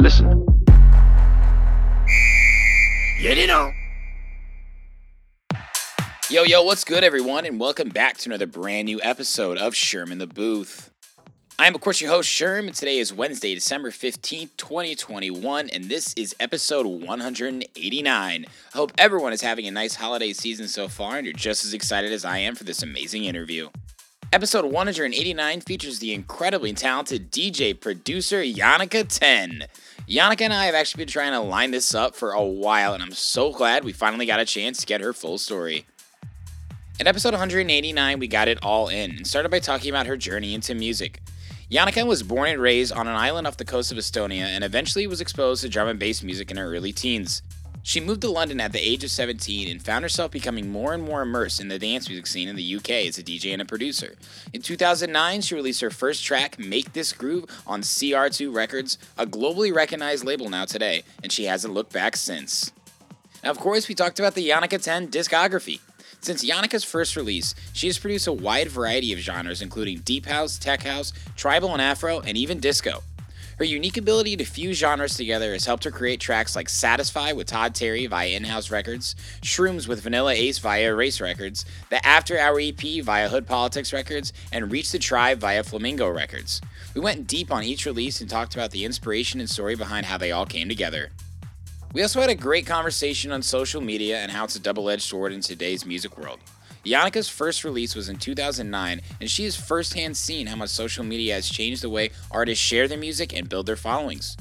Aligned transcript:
Listen. 0.00 0.46
Yo, 6.30 6.44
yo, 6.44 6.62
what's 6.62 6.84
good, 6.84 7.02
everyone? 7.02 7.44
And 7.44 7.58
welcome 7.58 7.88
back 7.88 8.16
to 8.18 8.28
another 8.28 8.46
brand 8.46 8.86
new 8.86 9.00
episode 9.02 9.58
of 9.58 9.74
Sherm 9.74 10.12
in 10.12 10.18
the 10.18 10.28
Booth. 10.28 10.92
I 11.58 11.66
am, 11.66 11.74
of 11.74 11.80
course, 11.80 12.00
your 12.00 12.10
host, 12.10 12.30
Sherm, 12.30 12.68
and 12.68 12.74
today 12.74 12.98
is 12.98 13.12
Wednesday, 13.12 13.54
December 13.54 13.90
15th, 13.90 14.50
2021, 14.56 15.68
and 15.70 15.86
this 15.86 16.14
is 16.14 16.36
episode 16.38 16.86
189. 16.86 18.46
I 18.46 18.76
hope 18.76 18.92
everyone 18.98 19.32
is 19.32 19.40
having 19.40 19.66
a 19.66 19.72
nice 19.72 19.96
holiday 19.96 20.32
season 20.32 20.68
so 20.68 20.86
far, 20.86 21.16
and 21.16 21.26
you're 21.26 21.34
just 21.34 21.64
as 21.64 21.74
excited 21.74 22.12
as 22.12 22.24
I 22.24 22.38
am 22.38 22.54
for 22.54 22.62
this 22.62 22.84
amazing 22.84 23.24
interview. 23.24 23.68
Episode 24.30 24.66
189 24.66 25.62
features 25.62 26.00
the 26.00 26.12
incredibly 26.12 26.74
talented 26.74 27.32
DJ 27.32 27.78
producer 27.78 28.42
Yannicka 28.42 29.08
10. 29.08 29.64
Yannicka 30.08 30.40
and 30.40 30.54
I 30.54 30.64
have 30.64 30.74
actually 30.74 31.02
been 31.04 31.12
trying 31.12 31.32
to 31.32 31.40
line 31.40 31.70
this 31.70 31.94
up 31.94 32.16
for 32.16 32.32
a 32.32 32.42
while, 32.42 32.94
and 32.94 33.02
I'm 33.02 33.12
so 33.12 33.52
glad 33.52 33.84
we 33.84 33.92
finally 33.92 34.24
got 34.24 34.40
a 34.40 34.46
chance 34.46 34.78
to 34.78 34.86
get 34.86 35.02
her 35.02 35.12
full 35.12 35.36
story. 35.36 35.84
In 36.98 37.06
episode 37.06 37.34
189, 37.34 38.18
we 38.18 38.26
got 38.26 38.48
it 38.48 38.58
all 38.62 38.88
in 38.88 39.10
and 39.10 39.26
started 39.26 39.50
by 39.50 39.58
talking 39.58 39.90
about 39.90 40.06
her 40.06 40.16
journey 40.16 40.54
into 40.54 40.74
music. 40.74 41.20
Yannicka 41.70 42.06
was 42.06 42.22
born 42.22 42.48
and 42.48 42.58
raised 42.58 42.90
on 42.90 43.06
an 43.06 43.16
island 43.16 43.46
off 43.46 43.58
the 43.58 43.66
coast 43.66 43.92
of 43.92 43.98
Estonia 43.98 44.46
and 44.46 44.64
eventually 44.64 45.06
was 45.06 45.20
exposed 45.20 45.60
to 45.60 45.68
drum 45.68 45.88
and 45.88 45.98
bass 45.98 46.22
music 46.22 46.50
in 46.50 46.56
her 46.56 46.74
early 46.74 46.94
teens. 46.94 47.42
She 47.82 48.00
moved 48.00 48.20
to 48.22 48.30
London 48.30 48.60
at 48.60 48.72
the 48.72 48.86
age 48.86 49.02
of 49.04 49.10
17 49.10 49.68
and 49.68 49.82
found 49.82 50.02
herself 50.02 50.30
becoming 50.30 50.70
more 50.70 50.92
and 50.92 51.02
more 51.02 51.22
immersed 51.22 51.60
in 51.60 51.68
the 51.68 51.78
dance 51.78 52.08
music 52.08 52.26
scene 52.26 52.48
in 52.48 52.56
the 52.56 52.76
UK 52.76 52.90
as 53.06 53.18
a 53.18 53.22
DJ 53.22 53.52
and 53.52 53.62
a 53.62 53.64
producer. 53.64 54.16
In 54.52 54.60
2009, 54.60 55.40
she 55.40 55.54
released 55.54 55.80
her 55.80 55.90
first 55.90 56.24
track, 56.24 56.58
Make 56.58 56.92
This 56.92 57.12
Groove, 57.12 57.46
on 57.66 57.80
CR2 57.80 58.54
Records, 58.54 58.98
a 59.16 59.26
globally 59.26 59.74
recognized 59.74 60.24
label 60.24 60.50
now 60.50 60.64
today, 60.66 61.02
and 61.22 61.32
she 61.32 61.44
hasn't 61.44 61.72
looked 61.72 61.92
back 61.92 62.16
since. 62.16 62.72
Now, 63.42 63.50
of 63.50 63.58
course, 63.58 63.88
we 63.88 63.94
talked 63.94 64.18
about 64.18 64.34
the 64.34 64.48
Yannicka 64.48 64.82
10 64.82 65.08
discography. 65.08 65.80
Since 66.20 66.44
Yannicka's 66.44 66.84
first 66.84 67.16
release, 67.16 67.54
she 67.72 67.86
has 67.86 67.98
produced 67.98 68.26
a 68.26 68.32
wide 68.32 68.68
variety 68.68 69.12
of 69.12 69.20
genres, 69.20 69.62
including 69.62 70.00
deep 70.00 70.26
house, 70.26 70.58
tech 70.58 70.82
house, 70.82 71.12
tribal 71.36 71.72
and 71.72 71.80
afro, 71.80 72.20
and 72.20 72.36
even 72.36 72.58
disco. 72.58 73.02
Her 73.58 73.64
unique 73.64 73.96
ability 73.96 74.36
to 74.36 74.44
fuse 74.44 74.78
genres 74.78 75.16
together 75.16 75.50
has 75.50 75.66
helped 75.66 75.82
her 75.82 75.90
create 75.90 76.20
tracks 76.20 76.54
like 76.54 76.68
Satisfy 76.68 77.32
with 77.32 77.48
Todd 77.48 77.74
Terry 77.74 78.06
via 78.06 78.28
In 78.28 78.44
House 78.44 78.70
Records, 78.70 79.16
Shrooms 79.42 79.88
with 79.88 80.00
Vanilla 80.00 80.32
Ace 80.32 80.58
via 80.58 80.90
Erase 80.90 81.20
Records, 81.20 81.64
the 81.90 82.04
After 82.06 82.38
Hour 82.38 82.60
EP 82.60 83.02
via 83.02 83.28
Hood 83.28 83.48
Politics 83.48 83.92
Records, 83.92 84.32
and 84.52 84.70
Reach 84.70 84.92
the 84.92 84.98
Tribe 85.00 85.40
via 85.40 85.64
Flamingo 85.64 86.08
Records. 86.08 86.60
We 86.94 87.00
went 87.00 87.26
deep 87.26 87.50
on 87.50 87.64
each 87.64 87.84
release 87.84 88.20
and 88.20 88.30
talked 88.30 88.54
about 88.54 88.70
the 88.70 88.84
inspiration 88.84 89.40
and 89.40 89.50
story 89.50 89.74
behind 89.74 90.06
how 90.06 90.18
they 90.18 90.30
all 90.30 90.46
came 90.46 90.68
together. 90.68 91.10
We 91.92 92.02
also 92.02 92.20
had 92.20 92.30
a 92.30 92.36
great 92.36 92.64
conversation 92.64 93.32
on 93.32 93.42
social 93.42 93.80
media 93.80 94.18
and 94.18 94.30
how 94.30 94.44
it's 94.44 94.54
a 94.54 94.60
double 94.60 94.88
edged 94.88 95.02
sword 95.02 95.32
in 95.32 95.40
today's 95.40 95.84
music 95.84 96.16
world. 96.16 96.38
Yannicka's 96.88 97.28
first 97.28 97.64
release 97.64 97.94
was 97.94 98.08
in 98.08 98.16
2009, 98.16 99.02
and 99.20 99.30
she 99.30 99.44
has 99.44 99.56
firsthand 99.56 100.16
seen 100.16 100.46
how 100.46 100.56
much 100.56 100.70
social 100.70 101.04
media 101.04 101.34
has 101.34 101.48
changed 101.48 101.82
the 101.82 101.90
way 101.90 102.10
artists 102.30 102.64
share 102.64 102.88
their 102.88 102.96
music 102.96 103.34
and 103.34 103.48
build 103.48 103.66
their 103.66 103.76
followings. 103.76 104.36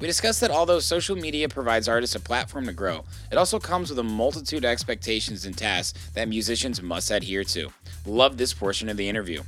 We 0.00 0.08
discussed 0.08 0.40
that 0.40 0.50
although 0.50 0.80
social 0.80 1.14
media 1.14 1.48
provides 1.48 1.86
artists 1.86 2.16
a 2.16 2.20
platform 2.20 2.66
to 2.66 2.72
grow, 2.72 3.04
it 3.30 3.38
also 3.38 3.60
comes 3.60 3.88
with 3.88 4.00
a 4.00 4.02
multitude 4.02 4.64
of 4.64 4.70
expectations 4.70 5.46
and 5.46 5.56
tasks 5.56 6.10
that 6.14 6.28
musicians 6.28 6.82
must 6.82 7.12
adhere 7.12 7.44
to. 7.44 7.72
Love 8.04 8.36
this 8.36 8.52
portion 8.52 8.88
of 8.88 8.96
the 8.96 9.08
interview. 9.08 9.42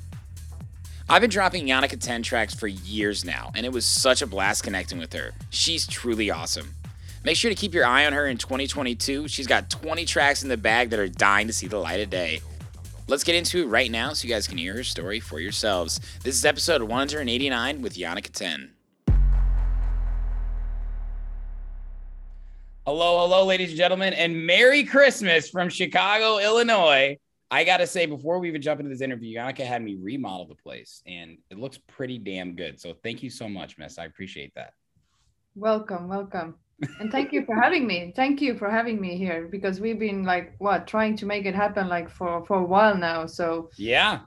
I've 1.09 1.23
been 1.23 1.31
dropping 1.31 1.67
Yannicka 1.67 2.01
10 2.01 2.23
tracks 2.23 2.55
for 2.55 2.69
years 2.69 3.25
now, 3.25 3.51
and 3.57 3.67
it 3.67 3.73
was 3.73 3.85
such 3.85 4.23
a 4.23 4.29
blast 4.29 4.63
connecting 4.63 5.01
with 5.01 5.13
her. 5.13 5.33
She's 5.51 5.89
truly 5.89 6.31
awesome. 6.31 6.73
Make 7.25 7.39
sure 7.39 7.51
to 7.51 7.55
keep 7.55 7.73
your 7.73 7.87
eye 7.87 8.05
on 8.05 8.13
her 8.13 8.27
in 8.27 8.37
2022. 8.37 9.29
She's 9.29 9.47
got 9.47 9.71
20 9.71 10.05
tracks 10.05 10.43
in 10.43 10.51
the 10.51 10.59
bag 10.59 10.91
that 10.91 10.99
are 10.99 11.09
dying 11.09 11.47
to 11.47 11.55
see 11.55 11.67
the 11.67 11.79
light 11.79 12.01
of 12.01 12.11
day. 12.11 12.43
Let's 13.09 13.25
get 13.25 13.35
into 13.35 13.63
it 13.63 13.67
right 13.67 13.91
now 13.91 14.13
so 14.13 14.29
you 14.29 14.35
guys 14.35 14.47
can 14.47 14.59
hear 14.59 14.75
her 14.75 14.85
story 14.85 15.21
for 15.21 15.41
yourselves. 15.41 16.01
This 16.23 16.35
is 16.35 16.45
episode 16.45 16.83
189 16.83 17.81
with 17.81 17.95
Yannicka 17.95 18.31
10. 18.31 18.71
Hello, 22.87 23.21
hello, 23.21 23.47
ladies 23.47 23.71
and 23.71 23.79
gentlemen, 23.79 24.13
and 24.13 24.47
Merry 24.47 24.85
Christmas 24.85 25.49
from 25.49 25.71
Chicago, 25.71 26.39
Illinois. 26.39 27.17
I 27.51 27.65
gotta 27.65 27.87
say, 27.87 28.05
before 28.05 28.39
we 28.39 28.49
even 28.49 28.61
jump 28.61 28.81
into 28.81 28.91
this 28.91 29.01
interview, 29.01 29.39
Yannicka 29.39 29.65
had 29.65 29.83
me 29.83 29.97
remodel 29.99 30.47
the 30.47 30.57
place, 30.57 31.03
and 31.07 31.39
it 31.49 31.59
looks 31.59 31.79
pretty 31.79 32.19
damn 32.19 32.55
good. 32.55 32.79
So 32.79 32.93
thank 33.03 33.23
you 33.23 33.31
so 33.31 33.49
much, 33.49 33.79
Miss. 33.79 33.99
I 33.99 34.05
appreciate 34.05 34.53
that. 34.57 34.75
Welcome, 35.55 36.09
welcome. 36.09 36.57
And 36.99 37.11
thank 37.11 37.33
you 37.33 37.45
for 37.45 37.57
having 37.61 37.87
me. 37.87 38.13
Thank 38.15 38.41
you 38.41 38.57
for 38.57 38.71
having 38.71 39.01
me 39.01 39.17
here 39.17 39.49
because 39.51 39.81
we've 39.81 39.99
been 39.99 40.25
like 40.25 40.55
what 40.59 40.87
trying 40.87 41.17
to 41.19 41.27
make 41.27 41.45
it 41.47 41.55
happen 41.55 41.89
like 41.89 42.09
for 42.11 42.45
for 42.47 42.59
a 42.59 42.65
while 42.65 42.97
now. 42.97 43.27
So 43.27 43.71
Yeah, 43.77 44.27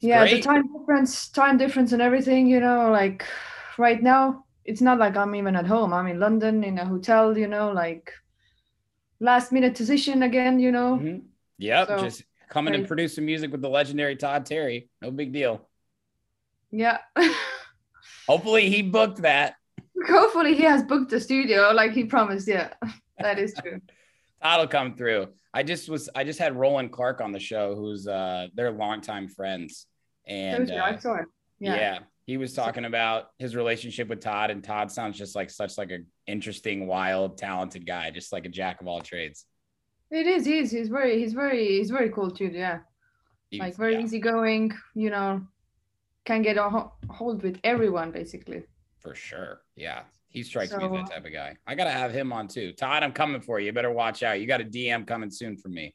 yeah, 0.00 0.26
the 0.26 0.38
time 0.38 0.62
difference, 0.78 1.28
time 1.28 1.58
difference 1.58 1.92
and 1.92 2.00
everything, 2.02 2.46
you 2.46 2.60
know, 2.60 2.90
like 2.90 3.24
right 3.78 4.02
now 4.02 4.44
it's 4.64 4.80
not 4.80 4.98
like 4.98 5.16
I'm 5.16 5.34
even 5.34 5.56
at 5.56 5.66
home. 5.66 5.92
I'm 5.92 6.06
in 6.06 6.20
London 6.20 6.62
in 6.62 6.78
a 6.78 6.84
hotel, 6.86 7.36
you 7.36 7.48
know, 7.48 7.72
like 7.72 8.12
last 9.20 9.52
minute 9.52 9.74
decision 9.74 10.22
again, 10.22 10.58
you 10.60 10.72
know. 10.72 10.96
Mhm. 11.00 11.22
Yep, 11.58 11.88
So, 11.88 11.96
just 11.98 12.24
coming 12.48 12.74
and 12.74 12.86
producing 12.86 13.26
music 13.26 13.50
with 13.50 13.62
the 13.62 13.68
legendary 13.68 14.16
Todd 14.16 14.46
Terry. 14.46 14.88
No 15.02 15.10
big 15.10 15.32
deal. 15.32 15.68
Yeah. 16.70 16.98
Hopefully, 18.28 18.68
he 18.70 18.82
booked 18.82 19.22
that. 19.22 19.54
Hopefully 20.06 20.54
he 20.54 20.62
has 20.62 20.82
booked 20.82 21.10
the 21.10 21.20
studio 21.20 21.72
like 21.72 21.92
he 21.92 22.04
promised. 22.04 22.48
Yeah. 22.48 22.72
That 23.20 23.40
is 23.40 23.52
true. 23.60 23.80
Todd 24.40 24.60
will 24.60 24.68
come 24.68 24.94
through. 24.94 25.26
I 25.52 25.64
just 25.64 25.88
was. 25.88 26.08
I 26.14 26.22
just 26.24 26.38
had 26.38 26.54
Roland 26.54 26.92
Clark 26.92 27.20
on 27.20 27.32
the 27.32 27.40
show, 27.40 27.74
who's 27.74 28.06
uh, 28.06 28.46
they're 28.54 28.70
longtime 28.70 29.26
friends, 29.28 29.86
and 30.26 30.70
uh, 30.70 30.92
yeah. 31.58 31.74
Yeah. 31.74 31.98
he 32.26 32.36
was 32.36 32.52
talking 32.52 32.84
about 32.84 33.30
his 33.38 33.56
relationship 33.56 34.08
with 34.08 34.20
Todd, 34.20 34.50
and 34.50 34.62
Todd 34.62 34.92
sounds 34.92 35.18
just 35.18 35.34
like 35.34 35.50
such 35.50 35.76
like 35.78 35.90
a 35.90 35.98
interesting, 36.26 36.86
wild, 36.86 37.38
talented 37.38 37.86
guy, 37.86 38.10
just 38.10 38.32
like 38.32 38.46
a 38.46 38.48
jack 38.48 38.80
of 38.80 38.86
all 38.86 39.00
trades. 39.00 39.46
It 40.10 40.26
is. 40.26 40.46
He 40.46 40.58
is. 40.58 40.70
He's 40.70 40.88
very. 40.88 41.18
He's 41.18 41.32
very. 41.32 41.66
He's 41.78 41.90
very 41.90 42.10
cool 42.10 42.30
too. 42.30 42.52
Yeah. 42.54 42.80
He- 43.50 43.58
like 43.58 43.74
very 43.76 43.94
yeah, 43.94 44.02
easygoing. 44.02 44.72
You 44.94 45.10
know, 45.10 45.42
can 46.24 46.42
get 46.42 46.56
a 46.56 46.90
hold 47.10 47.42
with 47.42 47.58
everyone 47.64 48.12
basically. 48.12 48.62
For 49.00 49.14
sure. 49.14 49.62
Yeah, 49.76 50.02
he 50.28 50.42
strikes 50.42 50.72
me 50.72 50.84
as 50.84 50.90
that 50.90 51.10
type 51.10 51.24
of 51.24 51.32
guy. 51.32 51.56
I 51.66 51.74
gotta 51.74 51.90
have 51.90 52.12
him 52.12 52.32
on 52.32 52.48
too. 52.48 52.72
Todd, 52.72 53.02
I'm 53.02 53.12
coming 53.12 53.40
for 53.40 53.58
you. 53.60 53.66
You 53.66 53.72
better 53.72 53.90
watch 53.92 54.22
out. 54.22 54.40
You 54.40 54.46
got 54.46 54.60
a 54.60 54.64
DM 54.64 55.06
coming 55.06 55.30
soon 55.30 55.56
from 55.56 55.74
me. 55.74 55.94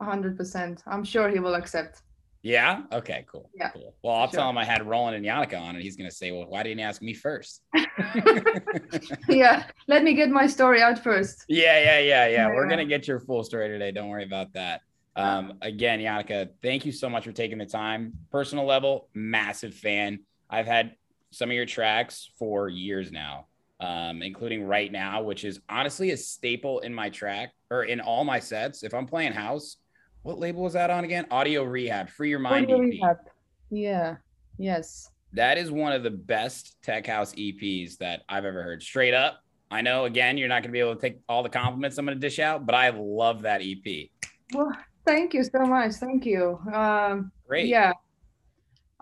hundred 0.00 0.36
percent. 0.36 0.82
I'm 0.86 1.04
sure 1.04 1.28
he 1.28 1.38
will 1.40 1.54
accept. 1.54 2.02
Yeah. 2.42 2.84
Okay. 2.90 3.26
Cool. 3.30 3.50
Yeah, 3.54 3.68
Cool. 3.70 3.94
Well, 4.02 4.14
I'll 4.14 4.30
sure. 4.30 4.40
tell 4.40 4.48
him 4.48 4.56
I 4.56 4.64
had 4.64 4.86
Roland 4.86 5.14
and 5.14 5.26
Yannicka 5.26 5.60
on, 5.60 5.74
and 5.74 5.82
he's 5.82 5.96
gonna 5.96 6.10
say, 6.10 6.32
"Well, 6.32 6.46
why 6.48 6.62
didn't 6.62 6.78
you 6.78 6.84
ask 6.86 7.02
me 7.02 7.12
first? 7.12 7.60
yeah. 9.28 9.64
Let 9.88 10.04
me 10.04 10.14
get 10.14 10.30
my 10.30 10.46
story 10.46 10.80
out 10.82 10.98
first. 11.02 11.44
yeah, 11.48 11.78
yeah, 11.82 11.98
yeah, 11.98 12.26
yeah. 12.28 12.46
We're 12.48 12.68
gonna 12.68 12.84
get 12.86 13.06
your 13.06 13.20
full 13.20 13.44
story 13.44 13.68
today. 13.68 13.92
Don't 13.92 14.08
worry 14.08 14.24
about 14.24 14.52
that. 14.54 14.80
Um, 15.16 15.58
again, 15.60 15.98
Yannicka, 16.00 16.50
thank 16.62 16.86
you 16.86 16.92
so 16.92 17.10
much 17.10 17.24
for 17.24 17.32
taking 17.32 17.58
the 17.58 17.66
time. 17.66 18.14
Personal 18.30 18.64
level, 18.64 19.08
massive 19.12 19.74
fan. 19.74 20.20
I've 20.48 20.66
had 20.66 20.94
some 21.30 21.50
of 21.50 21.54
your 21.54 21.66
tracks 21.66 22.30
for 22.38 22.68
years 22.68 23.12
now, 23.12 23.46
um, 23.80 24.22
including 24.22 24.64
right 24.64 24.90
now, 24.90 25.22
which 25.22 25.44
is 25.44 25.60
honestly 25.68 26.10
a 26.10 26.16
staple 26.16 26.80
in 26.80 26.92
my 26.92 27.08
track 27.08 27.52
or 27.70 27.84
in 27.84 28.00
all 28.00 28.24
my 28.24 28.40
sets. 28.40 28.82
If 28.82 28.94
I'm 28.94 29.06
playing 29.06 29.32
house, 29.32 29.76
what 30.22 30.38
label 30.38 30.62
was 30.62 30.72
that 30.74 30.90
on 30.90 31.04
again? 31.04 31.26
Audio 31.30 31.62
Rehab, 31.62 32.10
Free 32.10 32.30
Your 32.30 32.40
Mind 32.40 32.64
Audio 32.64 32.76
EP. 32.76 32.82
Rehab. 32.82 33.16
Yeah. 33.70 34.16
Yes. 34.58 35.10
That 35.32 35.56
is 35.56 35.70
one 35.70 35.92
of 35.92 36.02
the 36.02 36.10
best 36.10 36.76
tech 36.82 37.06
house 37.06 37.32
EPs 37.34 37.96
that 37.98 38.22
I've 38.28 38.44
ever 38.44 38.62
heard. 38.62 38.82
Straight 38.82 39.14
up. 39.14 39.40
I 39.70 39.82
know 39.82 40.04
again, 40.06 40.36
you're 40.36 40.48
not 40.48 40.62
gonna 40.62 40.72
be 40.72 40.80
able 40.80 40.96
to 40.96 41.00
take 41.00 41.20
all 41.28 41.44
the 41.44 41.48
compliments 41.48 41.96
I'm 41.96 42.04
gonna 42.04 42.18
dish 42.18 42.40
out, 42.40 42.66
but 42.66 42.74
I 42.74 42.90
love 42.90 43.42
that 43.42 43.62
EP. 43.62 44.10
Well, 44.52 44.72
thank 45.06 45.32
you 45.32 45.44
so 45.44 45.60
much. 45.60 45.92
Thank 45.92 46.26
you. 46.26 46.58
Um, 46.74 47.30
Great. 47.46 47.68
yeah. 47.68 47.92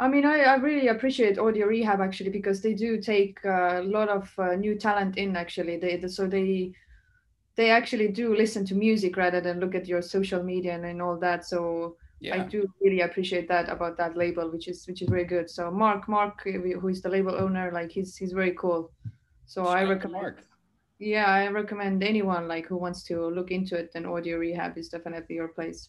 I 0.00 0.06
mean, 0.06 0.24
I, 0.24 0.40
I 0.40 0.54
really 0.56 0.88
appreciate 0.88 1.38
Audio 1.38 1.66
Rehab 1.66 2.00
actually 2.00 2.30
because 2.30 2.62
they 2.62 2.72
do 2.72 3.00
take 3.00 3.44
a 3.44 3.82
lot 3.84 4.08
of 4.08 4.32
uh, 4.38 4.54
new 4.54 4.76
talent 4.76 5.18
in. 5.18 5.36
Actually, 5.36 5.76
they 5.76 6.00
so 6.06 6.26
they 6.28 6.72
they 7.56 7.70
actually 7.70 8.08
do 8.08 8.34
listen 8.36 8.64
to 8.66 8.76
music 8.76 9.16
rather 9.16 9.40
than 9.40 9.58
look 9.58 9.74
at 9.74 9.88
your 9.88 10.00
social 10.00 10.42
media 10.42 10.74
and, 10.74 10.84
and 10.84 11.02
all 11.02 11.18
that. 11.18 11.44
So 11.44 11.96
I 12.32 12.38
do 12.38 12.72
really 12.80 13.00
appreciate 13.00 13.48
that 13.48 13.68
about 13.68 13.96
that 13.96 14.16
label, 14.16 14.50
which 14.50 14.68
is 14.68 14.86
which 14.86 15.02
is 15.02 15.08
very 15.08 15.24
good. 15.24 15.50
So 15.50 15.68
Mark 15.70 16.08
Mark, 16.08 16.42
uh, 16.46 16.78
who 16.80 16.88
is 16.88 17.02
the 17.02 17.08
label 17.08 17.34
owner, 17.34 17.72
like 17.72 17.90
he's 17.90 18.16
he's 18.16 18.32
very 18.32 18.52
cool. 18.52 18.92
So 19.46 19.64
Shout 19.64 19.76
I 19.76 19.82
recommend. 19.82 20.22
Mark. 20.22 20.38
Yeah, 21.00 21.26
I 21.26 21.48
recommend 21.48 22.04
anyone 22.04 22.46
like 22.46 22.66
who 22.66 22.76
wants 22.76 23.02
to 23.04 23.26
look 23.26 23.50
into 23.50 23.76
it. 23.76 23.90
Then 23.92 24.06
Audio 24.06 24.38
Rehab 24.38 24.78
is 24.78 24.88
definitely 24.88 25.34
your 25.34 25.48
place 25.48 25.88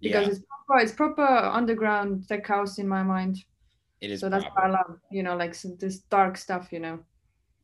because 0.00 0.26
Yeah, 0.26 0.32
it's 0.32 0.40
proper. 0.40 0.82
It's 0.82 0.92
proper 0.92 1.22
underground 1.22 2.28
tech 2.28 2.46
house 2.46 2.78
in 2.78 2.88
my 2.88 3.02
mind. 3.02 3.38
it 4.00 4.10
is 4.10 4.20
So 4.20 4.28
that's 4.28 4.44
what 4.44 4.54
proper. 4.54 4.68
I 4.68 4.70
love. 4.72 4.98
You 5.10 5.22
know, 5.22 5.36
like 5.36 5.56
this 5.78 5.98
dark 5.98 6.36
stuff. 6.36 6.72
You 6.72 6.80
know. 6.80 6.98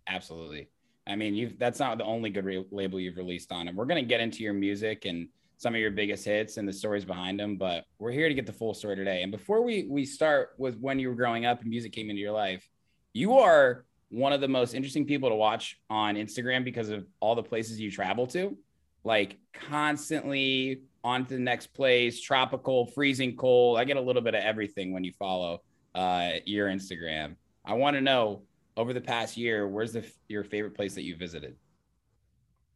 Absolutely. 0.08 0.68
I 1.06 1.16
mean, 1.16 1.34
you've 1.34 1.58
that's 1.58 1.78
not 1.78 1.98
the 1.98 2.04
only 2.04 2.30
good 2.30 2.44
re- 2.44 2.66
label 2.70 2.98
you've 2.98 3.16
released 3.16 3.52
on 3.52 3.68
it. 3.68 3.74
We're 3.74 3.86
gonna 3.86 4.02
get 4.02 4.20
into 4.20 4.42
your 4.42 4.54
music 4.54 5.04
and 5.04 5.28
some 5.56 5.74
of 5.74 5.80
your 5.80 5.90
biggest 5.90 6.24
hits 6.24 6.56
and 6.56 6.66
the 6.66 6.72
stories 6.72 7.04
behind 7.04 7.38
them, 7.38 7.56
but 7.56 7.84
we're 7.98 8.10
here 8.10 8.28
to 8.28 8.34
get 8.34 8.46
the 8.46 8.52
full 8.52 8.74
story 8.74 8.96
today. 8.96 9.22
And 9.22 9.30
before 9.30 9.62
we 9.62 9.86
we 9.88 10.04
start 10.04 10.50
with 10.58 10.78
when 10.78 10.98
you 10.98 11.08
were 11.08 11.14
growing 11.14 11.46
up 11.46 11.60
and 11.60 11.70
music 11.70 11.92
came 11.92 12.10
into 12.10 12.20
your 12.20 12.32
life, 12.32 12.68
you 13.12 13.38
are 13.38 13.84
one 14.10 14.32
of 14.32 14.40
the 14.40 14.48
most 14.48 14.74
interesting 14.74 15.04
people 15.06 15.28
to 15.28 15.34
watch 15.34 15.80
on 15.90 16.16
Instagram 16.16 16.64
because 16.64 16.88
of 16.88 17.06
all 17.20 17.34
the 17.34 17.42
places 17.42 17.80
you 17.80 17.90
travel 17.90 18.26
to, 18.28 18.56
like 19.04 19.38
constantly 19.52 20.82
on 21.04 21.26
to 21.26 21.34
the 21.34 21.40
next 21.40 21.68
place, 21.68 22.20
tropical, 22.20 22.86
freezing 22.86 23.36
cold. 23.36 23.78
I 23.78 23.84
get 23.84 23.98
a 23.98 24.00
little 24.00 24.22
bit 24.22 24.34
of 24.34 24.42
everything 24.42 24.92
when 24.92 25.04
you 25.04 25.12
follow 25.12 25.62
uh, 25.94 26.30
your 26.46 26.68
Instagram. 26.68 27.36
I 27.64 27.74
want 27.74 27.94
to 27.94 28.00
know 28.00 28.42
over 28.76 28.92
the 28.92 29.00
past 29.00 29.36
year, 29.36 29.68
where's 29.68 29.92
the 29.92 30.04
your 30.28 30.42
favorite 30.42 30.74
place 30.74 30.94
that 30.94 31.02
you 31.02 31.14
visited? 31.16 31.56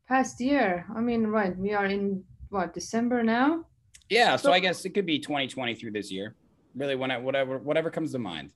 Past 0.07 0.41
year. 0.41 0.87
I 0.95 1.01
mean, 1.01 1.27
right. 1.27 1.57
We 1.57 1.73
are 1.73 1.87
in 1.87 2.23
what 2.51 2.73
December 2.75 3.23
now. 3.23 3.65
Yeah, 4.09 4.37
so 4.37 4.49
So- 4.49 4.53
I 4.53 4.61
guess 4.61 4.85
it 4.85 4.91
could 4.91 5.07
be 5.07 5.19
2020 5.19 5.75
through 5.75 5.93
this 5.93 6.13
year. 6.13 6.37
Really, 6.75 6.95
when 6.95 7.11
I, 7.11 7.17
whatever 7.17 7.59
whatever 7.59 7.91
comes 7.91 8.13
to 8.13 8.19
mind. 8.19 8.53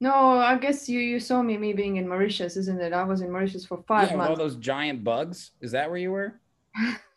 No, 0.00 0.12
I 0.12 0.58
guess 0.58 0.88
you 0.88 0.98
you 0.98 1.20
saw 1.20 1.40
me 1.40 1.56
me 1.56 1.72
being 1.72 1.96
in 1.96 2.08
Mauritius, 2.08 2.56
isn't 2.56 2.80
it? 2.80 2.92
I 2.92 3.04
was 3.04 3.20
in 3.20 3.30
Mauritius 3.30 3.64
for 3.64 3.82
five 3.86 4.10
yeah, 4.10 4.16
with 4.16 4.26
all 4.26 4.36
those 4.36 4.56
giant 4.56 5.04
bugs. 5.04 5.52
Is 5.60 5.70
that 5.72 5.88
where 5.88 5.98
you 5.98 6.10
were? 6.10 6.40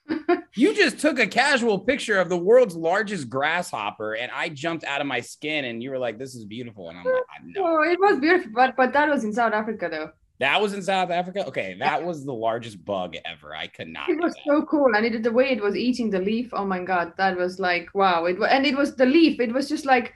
You 0.58 0.74
just 0.74 1.00
took 1.00 1.20
a 1.20 1.28
casual 1.28 1.80
picture 1.80 2.18
of 2.20 2.30
the 2.30 2.38
world's 2.38 2.76
largest 2.78 3.30
grasshopper, 3.30 4.14
and 4.14 4.32
I 4.32 4.48
jumped 4.48 4.86
out 4.86 5.02
of 5.02 5.08
my 5.08 5.20
skin, 5.20 5.66
and 5.66 5.84
you 5.84 5.90
were 5.90 6.00
like, 6.00 6.18
"This 6.18 6.34
is 6.34 6.46
beautiful," 6.46 6.90
and 6.90 6.98
I'm 6.98 7.04
like, 7.04 7.24
no. 7.44 7.66
oh, 7.66 7.84
it 7.84 8.00
was 8.00 8.20
beautiful, 8.20 8.52
but 8.54 8.76
but 8.78 8.94
that 8.94 9.10
was 9.10 9.26
in 9.26 9.34
South 9.34 9.52
Africa 9.52 9.90
though. 9.92 10.12
That 10.40 10.62
was 10.62 10.74
in 10.74 10.82
South 10.82 11.12
Africa. 11.12 11.46
Okay, 11.48 11.76
that 11.80 12.04
was 12.04 12.26
the 12.26 12.34
largest 12.34 12.84
bug 12.84 13.16
ever. 13.26 13.56
I 13.56 13.68
could 13.68 13.88
not. 13.88 14.10
It 14.10 14.18
was 14.18 14.34
so 14.46 14.64
cool, 14.64 14.96
and 14.96 15.06
it 15.06 15.24
the 15.24 15.32
way 15.32 15.50
it 15.52 15.62
was 15.62 15.76
eating 15.76 16.10
the 16.10 16.20
leaf. 16.20 16.50
Oh 16.54 16.66
my 16.66 16.84
god, 16.84 17.14
that 17.18 17.36
was 17.38 17.60
like 17.60 17.90
wow! 17.94 18.26
It 18.26 18.38
and 18.42 18.66
it 18.66 18.78
was 18.78 18.96
the 18.96 19.06
leaf. 19.06 19.40
It 19.40 19.54
was 19.54 19.68
just 19.68 19.86
like 19.86 20.14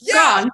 Yeah. 0.00 0.42
gone. 0.42 0.50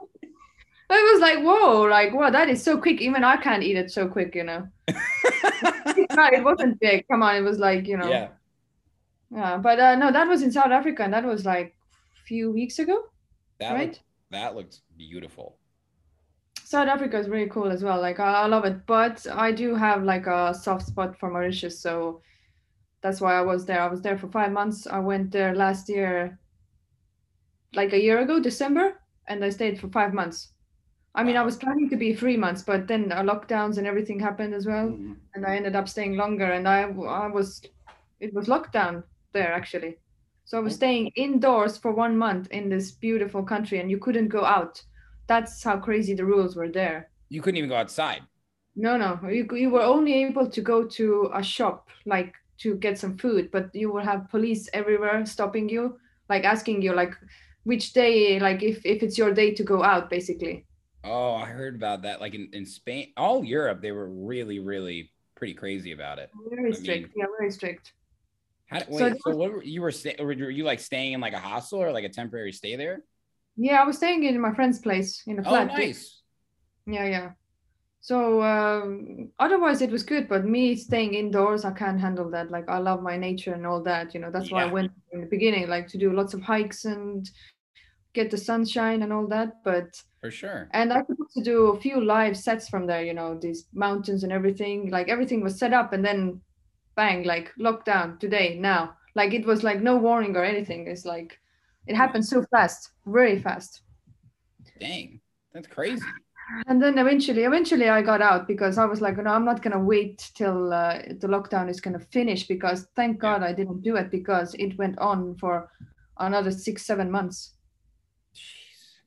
It 0.93 1.13
was 1.13 1.21
like 1.21 1.39
whoa, 1.45 1.83
like 1.83 2.13
wow, 2.13 2.31
that 2.31 2.49
is 2.49 2.63
so 2.63 2.79
quick. 2.79 3.01
Even 3.01 3.25
I 3.25 3.37
can't 3.37 3.63
eat 3.63 3.77
it 3.77 3.91
so 3.91 4.09
quick, 4.09 4.35
you 4.35 4.45
know. 4.45 4.69
no, 4.89 6.27
it 6.33 6.43
wasn't 6.45 6.81
big. 6.81 7.07
Come 7.09 7.23
on, 7.23 7.37
it 7.37 7.43
was 7.43 7.59
like 7.59 7.87
you 7.87 7.97
know. 7.97 8.11
yeah. 8.11 8.29
Yeah, 9.31 9.59
but 9.59 9.79
uh, 9.79 9.95
no, 9.95 10.11
that 10.11 10.27
was 10.29 10.43
in 10.43 10.51
South 10.51 10.73
Africa, 10.73 11.05
and 11.05 11.15
that 11.15 11.25
was 11.25 11.45
like 11.47 11.77
a 12.17 12.23
few 12.27 12.51
weeks 12.51 12.79
ago, 12.81 13.05
That 13.61 13.75
right? 13.75 13.89
looked, 13.89 14.01
that 14.31 14.57
looked 14.57 14.81
beautiful. 14.97 15.57
South 16.65 16.89
Africa 16.89 17.19
is 17.19 17.29
really 17.29 17.49
cool 17.49 17.71
as 17.71 17.83
well. 17.83 18.01
Like 18.01 18.21
I, 18.21 18.43
I 18.43 18.47
love 18.47 18.65
it, 18.65 18.87
but 18.87 19.27
I 19.31 19.53
do 19.53 19.75
have 19.75 20.05
like 20.05 20.27
a 20.27 20.55
soft 20.55 20.87
spot 20.87 21.19
for 21.19 21.31
Mauritius, 21.31 21.81
so 21.81 22.23
that's 23.03 23.21
why 23.21 23.35
I 23.35 23.43
was 23.43 23.67
there. 23.67 23.81
I 23.81 23.89
was 23.89 24.03
there 24.03 24.19
for 24.19 24.29
five 24.29 24.53
months. 24.53 24.87
I 24.87 24.99
went 25.01 25.31
there 25.33 25.55
last 25.55 25.89
year, 25.89 26.39
like 27.75 27.93
a 27.93 28.01
year 28.03 28.21
ago, 28.21 28.41
December, 28.41 29.01
and 29.27 29.45
I 29.45 29.51
stayed 29.51 29.81
for 29.81 29.89
five 29.89 30.13
months. 30.15 30.53
I 31.15 31.25
mean, 31.25 31.37
I 31.37 31.43
was 31.43 31.57
planning 31.57 31.89
to 31.91 31.97
be 31.97 32.15
three 32.15 32.37
months, 32.37 32.63
but 32.63 32.87
then 32.87 33.11
uh, 33.13 33.23
lockdowns 33.23 33.79
and 33.79 33.87
everything 33.87 34.21
happened 34.21 34.55
as 34.55 34.67
well, 34.67 34.89
Mhm. 34.89 35.17
and 35.35 35.47
I 35.47 35.57
ended 35.57 35.75
up 35.77 35.89
staying 35.89 36.17
longer. 36.17 36.45
And 36.45 36.69
I, 36.69 36.83
I 36.83 37.27
was, 37.27 37.63
it 38.21 38.33
was 38.35 38.47
lockdown 38.49 39.05
there 39.33 39.53
actually, 39.53 39.99
so 40.45 40.59
I 40.59 40.61
was 40.61 40.75
staying 40.75 41.09
indoors 41.17 41.77
for 41.79 41.93
one 41.93 42.17
month 42.17 42.49
in 42.51 42.69
this 42.69 42.93
beautiful 42.93 43.43
country, 43.43 43.79
and 43.81 43.91
you 43.91 43.99
couldn't 43.99 44.29
go 44.29 44.45
out. 44.45 44.83
That's 45.27 45.63
how 45.63 45.79
crazy 45.79 46.15
the 46.15 46.25
rules 46.25 46.57
were 46.57 46.69
there. 46.69 47.11
You 47.29 47.41
couldn't 47.43 47.59
even 47.59 47.71
go 47.71 47.77
outside. 47.77 48.23
No, 48.77 48.97
no, 48.97 49.19
you, 49.29 49.47
you 49.53 49.71
were 49.71 49.83
only 49.83 50.15
able 50.25 50.49
to 50.49 50.61
go 50.61 50.87
to 50.87 51.31
a 51.35 51.43
shop, 51.43 51.89
like 52.07 52.35
to 52.59 52.77
get 52.77 52.99
some 52.99 53.17
food, 53.19 53.51
but 53.51 53.75
you 53.75 53.93
will 53.93 54.05
have 54.05 54.29
police 54.31 54.69
everywhere 54.73 55.25
stopping 55.27 55.69
you, 55.69 55.99
like 56.29 56.45
asking 56.45 56.83
you, 56.83 56.93
like 56.95 57.15
which 57.65 57.93
day, 57.93 58.39
like 58.41 58.63
if 58.63 58.85
if 58.87 59.03
it's 59.03 59.19
your 59.19 59.33
day 59.33 59.53
to 59.55 59.65
go 59.65 59.83
out, 59.83 60.09
basically. 60.09 60.67
Oh, 61.05 61.35
I 61.35 61.47
heard 61.47 61.75
about 61.75 62.03
that. 62.03 62.21
Like 62.21 62.35
in, 62.35 62.51
in 62.53 62.67
Spain, 62.67 63.13
all 63.17 63.45
Europe, 63.45 63.81
they 63.81 63.93
were 63.93 64.09
really, 64.09 64.59
really 64.59 65.13
pretty 65.35 65.55
crazy 65.55 65.93
about 65.93 66.19
it. 66.19 66.31
Very 66.51 66.73
I 66.73 66.75
strict. 66.75 67.03
mean- 67.03 67.13
yeah, 67.17 67.27
very 67.39 67.51
strict. 67.51 67.93
How, 68.67 68.83
wait, 68.89 69.17
So 69.17 69.33
so, 69.33 69.37
what 69.37 69.53
were, 69.53 69.65
you 69.65 69.83
were 69.83 69.91
stay, 69.91 70.15
were 70.21 70.33
you 70.33 70.63
like 70.63 70.79
staying 70.79 71.15
in 71.15 71.21
like 71.21 71.33
a 71.33 71.41
hostel 71.41 71.83
or 71.83 71.91
like 71.91 72.05
a 72.05 72.09
temporary 72.09 72.53
stay 72.53 72.77
there? 72.77 73.03
Yeah, 73.57 73.83
I 73.83 73.85
was 73.85 73.97
staying 73.97 74.23
in 74.23 74.41
my 74.41 74.55
friend's 74.55 74.79
place 74.79 75.23
in 75.27 75.41
a 75.41 75.43
flat. 75.43 75.71
Oh, 75.73 75.77
nice. 75.77 76.21
Yeah, 76.87 77.07
yeah. 77.07 77.31
So 78.01 78.41
um, 78.43 79.31
otherwise 79.39 79.83
it 79.83 79.91
was 79.91 80.05
good, 80.05 80.29
but 80.29 80.45
me 80.45 80.77
staying 80.77 81.15
indoors, 81.15 81.65
I 81.65 81.73
can't 81.73 82.01
handle 82.01 82.31
that. 82.31 82.51
Like 82.51 82.69
I 82.69 82.79
love 82.79 83.03
my 83.03 83.17
nature 83.17 83.55
and 83.55 83.67
all 83.67 83.83
that, 83.83 84.15
you 84.15 84.21
know. 84.21 84.31
That's 84.31 84.51
why 84.51 84.63
I 84.63 84.73
went 84.73 84.93
in 85.13 85.21
the 85.21 85.27
beginning, 85.27 85.69
like 85.69 85.89
to 85.89 85.99
do 85.99 86.13
lots 86.13 86.33
of 86.33 86.41
hikes 86.41 86.85
and 86.85 87.29
get 88.13 88.31
the 88.31 88.37
sunshine 88.39 89.03
and 89.03 89.13
all 89.13 89.27
that. 89.29 89.63
But 89.65 90.03
For 90.21 90.31
sure. 90.31 90.69
and 90.73 90.93
I 90.93 91.03
could 91.03 91.19
also 91.21 91.43
do 91.43 91.69
a 91.69 91.81
few 91.81 92.03
live 92.05 92.37
sets 92.37 92.69
from 92.69 92.87
there, 92.87 93.03
you 93.03 93.15
know, 93.15 93.39
these 93.39 93.67
mountains 93.73 94.23
and 94.25 94.33
everything. 94.33 94.91
Like 94.91 95.09
everything 95.09 95.43
was 95.43 95.59
set 95.59 95.73
up 95.73 95.93
and 95.93 96.05
then 96.05 96.41
bang, 96.97 97.25
like 97.25 97.53
lockdown 97.59 98.19
today, 98.19 98.59
now. 98.59 98.95
Like 99.15 99.35
it 99.35 99.47
was 99.47 99.63
like 99.63 99.81
no 99.81 99.97
warning 99.97 100.37
or 100.37 100.45
anything. 100.45 100.87
It's 100.87 101.05
like 101.05 101.39
it 101.87 101.97
happened 101.97 102.25
so 102.27 102.45
fast, 102.51 102.91
very 103.07 103.41
fast. 103.41 103.83
Dang, 104.79 105.21
that's 105.53 105.67
crazy. 105.67 106.05
And 106.67 106.83
then 106.83 106.99
eventually, 106.99 107.45
eventually 107.45 107.89
I 107.89 108.03
got 108.03 108.21
out 108.21 108.49
because 108.49 108.77
I 108.77 108.85
was 108.85 109.01
like, 109.01 109.17
no, 109.17 109.31
I'm 109.31 109.45
not 109.45 109.63
gonna 109.63 109.79
wait 109.79 110.31
till 110.35 110.73
uh, 110.73 110.99
the 111.21 111.29
lockdown 111.29 111.71
is 111.71 111.81
gonna 111.81 112.01
finish 112.13 112.47
because 112.49 112.89
thank. 112.97 113.21
God 113.21 113.43
I 113.43 113.53
didn't 113.53 113.83
do 113.83 113.97
it 113.97 114.11
because 114.11 114.55
it 114.55 114.77
went 114.77 114.99
on 114.99 115.37
for 115.37 115.71
another 116.19 116.51
six, 116.51 116.85
seven 116.85 117.11
months. 117.11 117.55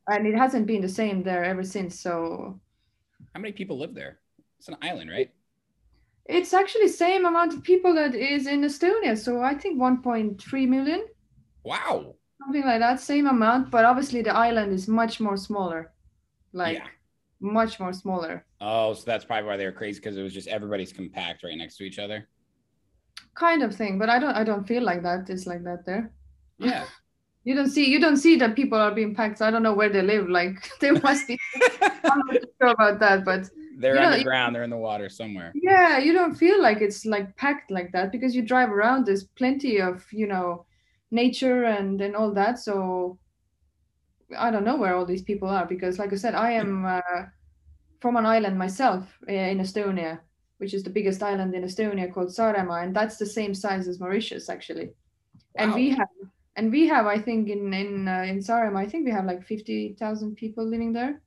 And 0.08 0.28
it 0.28 0.36
hasn't 0.36 0.68
been 0.68 0.82
the 0.82 0.90
same 0.90 1.24
there 1.24 1.44
ever 1.44 1.64
since. 1.64 2.00
So 2.00 2.60
How 3.34 3.40
many 3.42 3.54
people 3.54 3.78
live 3.78 3.94
there? 3.96 4.20
It's 4.60 4.68
an 4.70 4.78
island, 4.82 5.10
right? 5.10 5.32
It's 6.26 6.54
actually 6.54 6.88
same 6.90 7.26
amount 7.26 7.54
of 7.54 7.64
people 7.64 7.94
that 7.96 8.16
is 8.16 8.48
in 8.48 8.62
Estonia. 8.62 9.18
So 9.18 9.42
I 9.42 9.56
think 9.56 9.78
1.3 9.80 10.66
million, 10.68 11.06
Wow. 11.64 12.16
something 12.42 12.64
like 12.66 12.80
that, 12.80 13.00
same 13.00 13.28
amount. 13.28 13.72
But 13.72 13.86
obviously 13.86 14.22
the 14.22 14.34
island 14.36 14.74
is 14.74 14.88
much 14.88 15.20
more 15.20 15.38
smaller, 15.38 15.94
like 16.54 16.80
Yeah. 16.80 16.88
much 17.42 17.80
more 17.80 17.94
smaller. 17.94 18.46
Oh, 18.62 18.94
so 18.94 19.04
that's 19.06 19.26
probably 19.26 19.48
why 19.48 19.58
they 19.58 19.66
were 19.66 19.72
crazy 19.72 20.00
because 20.00 20.18
it 20.18 20.24
was 20.24 20.34
just 20.34 20.48
everybody's 20.48 20.94
compact 20.94 21.44
right 21.44 21.58
next 21.58 21.78
to 21.78 21.84
each 21.84 22.00
other. 22.00 22.28
Kind 23.36 23.64
of 23.64 23.76
thing. 23.76 23.98
But 24.00 24.10
I 24.10 24.20
don't 24.20 24.36
I 24.36 24.44
don't 24.44 24.68
feel 24.68 24.84
like 24.84 25.04
that. 25.04 25.30
It's 25.30 25.46
like 25.48 25.64
that 25.64 25.86
there. 25.86 26.12
Yeah. 26.58 26.86
You 27.46 27.56
don't 27.56 27.70
see 27.70 27.90
you 27.90 28.00
don't 28.00 28.18
see 28.18 28.36
that 28.38 28.56
people 28.56 28.78
are 28.78 28.94
being 28.94 29.14
packed. 29.14 29.40
So 29.40 29.46
I 29.46 29.52
don't 29.52 29.64
know 29.64 29.74
where 29.74 29.90
they 29.90 30.02
live. 30.02 30.30
Like 30.30 30.70
they 30.80 30.92
must 30.92 31.28
be 31.28 31.40
I'm 31.82 32.22
not 32.28 32.38
sure 32.62 32.72
about 32.72 33.00
that, 33.00 33.26
but 33.26 33.50
they're 33.78 33.96
You 33.96 34.02
know, 34.02 34.12
underground. 34.12 34.56
They're 34.56 34.64
in 34.64 34.70
the 34.70 34.78
water 34.78 35.10
somewhere. 35.10 35.52
yeah, 35.56 35.98
you 35.98 36.14
don't 36.14 36.36
feel 36.36 36.62
like 36.62 36.80
it's 36.82 37.06
like 37.06 37.36
packed 37.36 37.72
like 37.72 37.92
that 37.92 38.12
because 38.12 38.36
you 38.36 38.42
drive 38.42 38.70
around. 38.70 39.06
There's 39.06 39.24
plenty 39.24 39.82
of 39.82 40.06
you 40.12 40.28
know 40.28 40.66
nature 41.12 41.66
and 41.66 42.00
and 42.02 42.16
all 42.16 42.32
that. 42.34 42.60
So 42.60 43.20
I 44.38 44.50
don't 44.52 44.64
know 44.64 44.78
where 44.78 44.96
all 44.96 45.06
these 45.06 45.22
people 45.22 45.50
are 45.50 45.66
because, 45.66 46.00
like 46.00 46.14
I 46.14 46.16
said, 46.16 46.34
I 46.36 46.52
am 46.52 46.86
uh, 46.86 47.02
from 48.00 48.16
an 48.16 48.26
island 48.26 48.58
myself 48.58 49.06
uh, 49.30 49.32
in 49.34 49.60
Estonia, 49.60 50.20
which 50.58 50.74
is 50.74 50.84
the 50.84 50.90
biggest 50.90 51.22
island 51.22 51.54
in 51.54 51.64
Estonia 51.64 52.12
called 52.12 52.30
Saaremaa, 52.30 52.84
and 52.84 52.96
that's 52.96 53.18
the 53.18 53.26
same 53.26 53.54
size 53.54 53.88
as 53.88 54.00
Mauritius 54.00 54.50
actually. 54.50 54.94
And 55.56 55.74
we 55.76 55.92
have 55.92 56.08
and 56.56 56.72
we 56.72 56.88
have 56.88 57.06
I 57.06 57.20
think 57.20 57.50
in 57.50 57.74
in 57.74 58.08
uh, 58.08 58.24
in 58.32 58.40
Saaremaa, 58.40 58.78
I 58.86 58.88
think 58.88 59.06
we 59.06 59.12
have 59.12 59.26
like 59.26 59.44
fifty 59.44 59.96
thousand 60.00 60.36
people 60.36 60.66
living 60.66 60.94
there. 60.94 61.22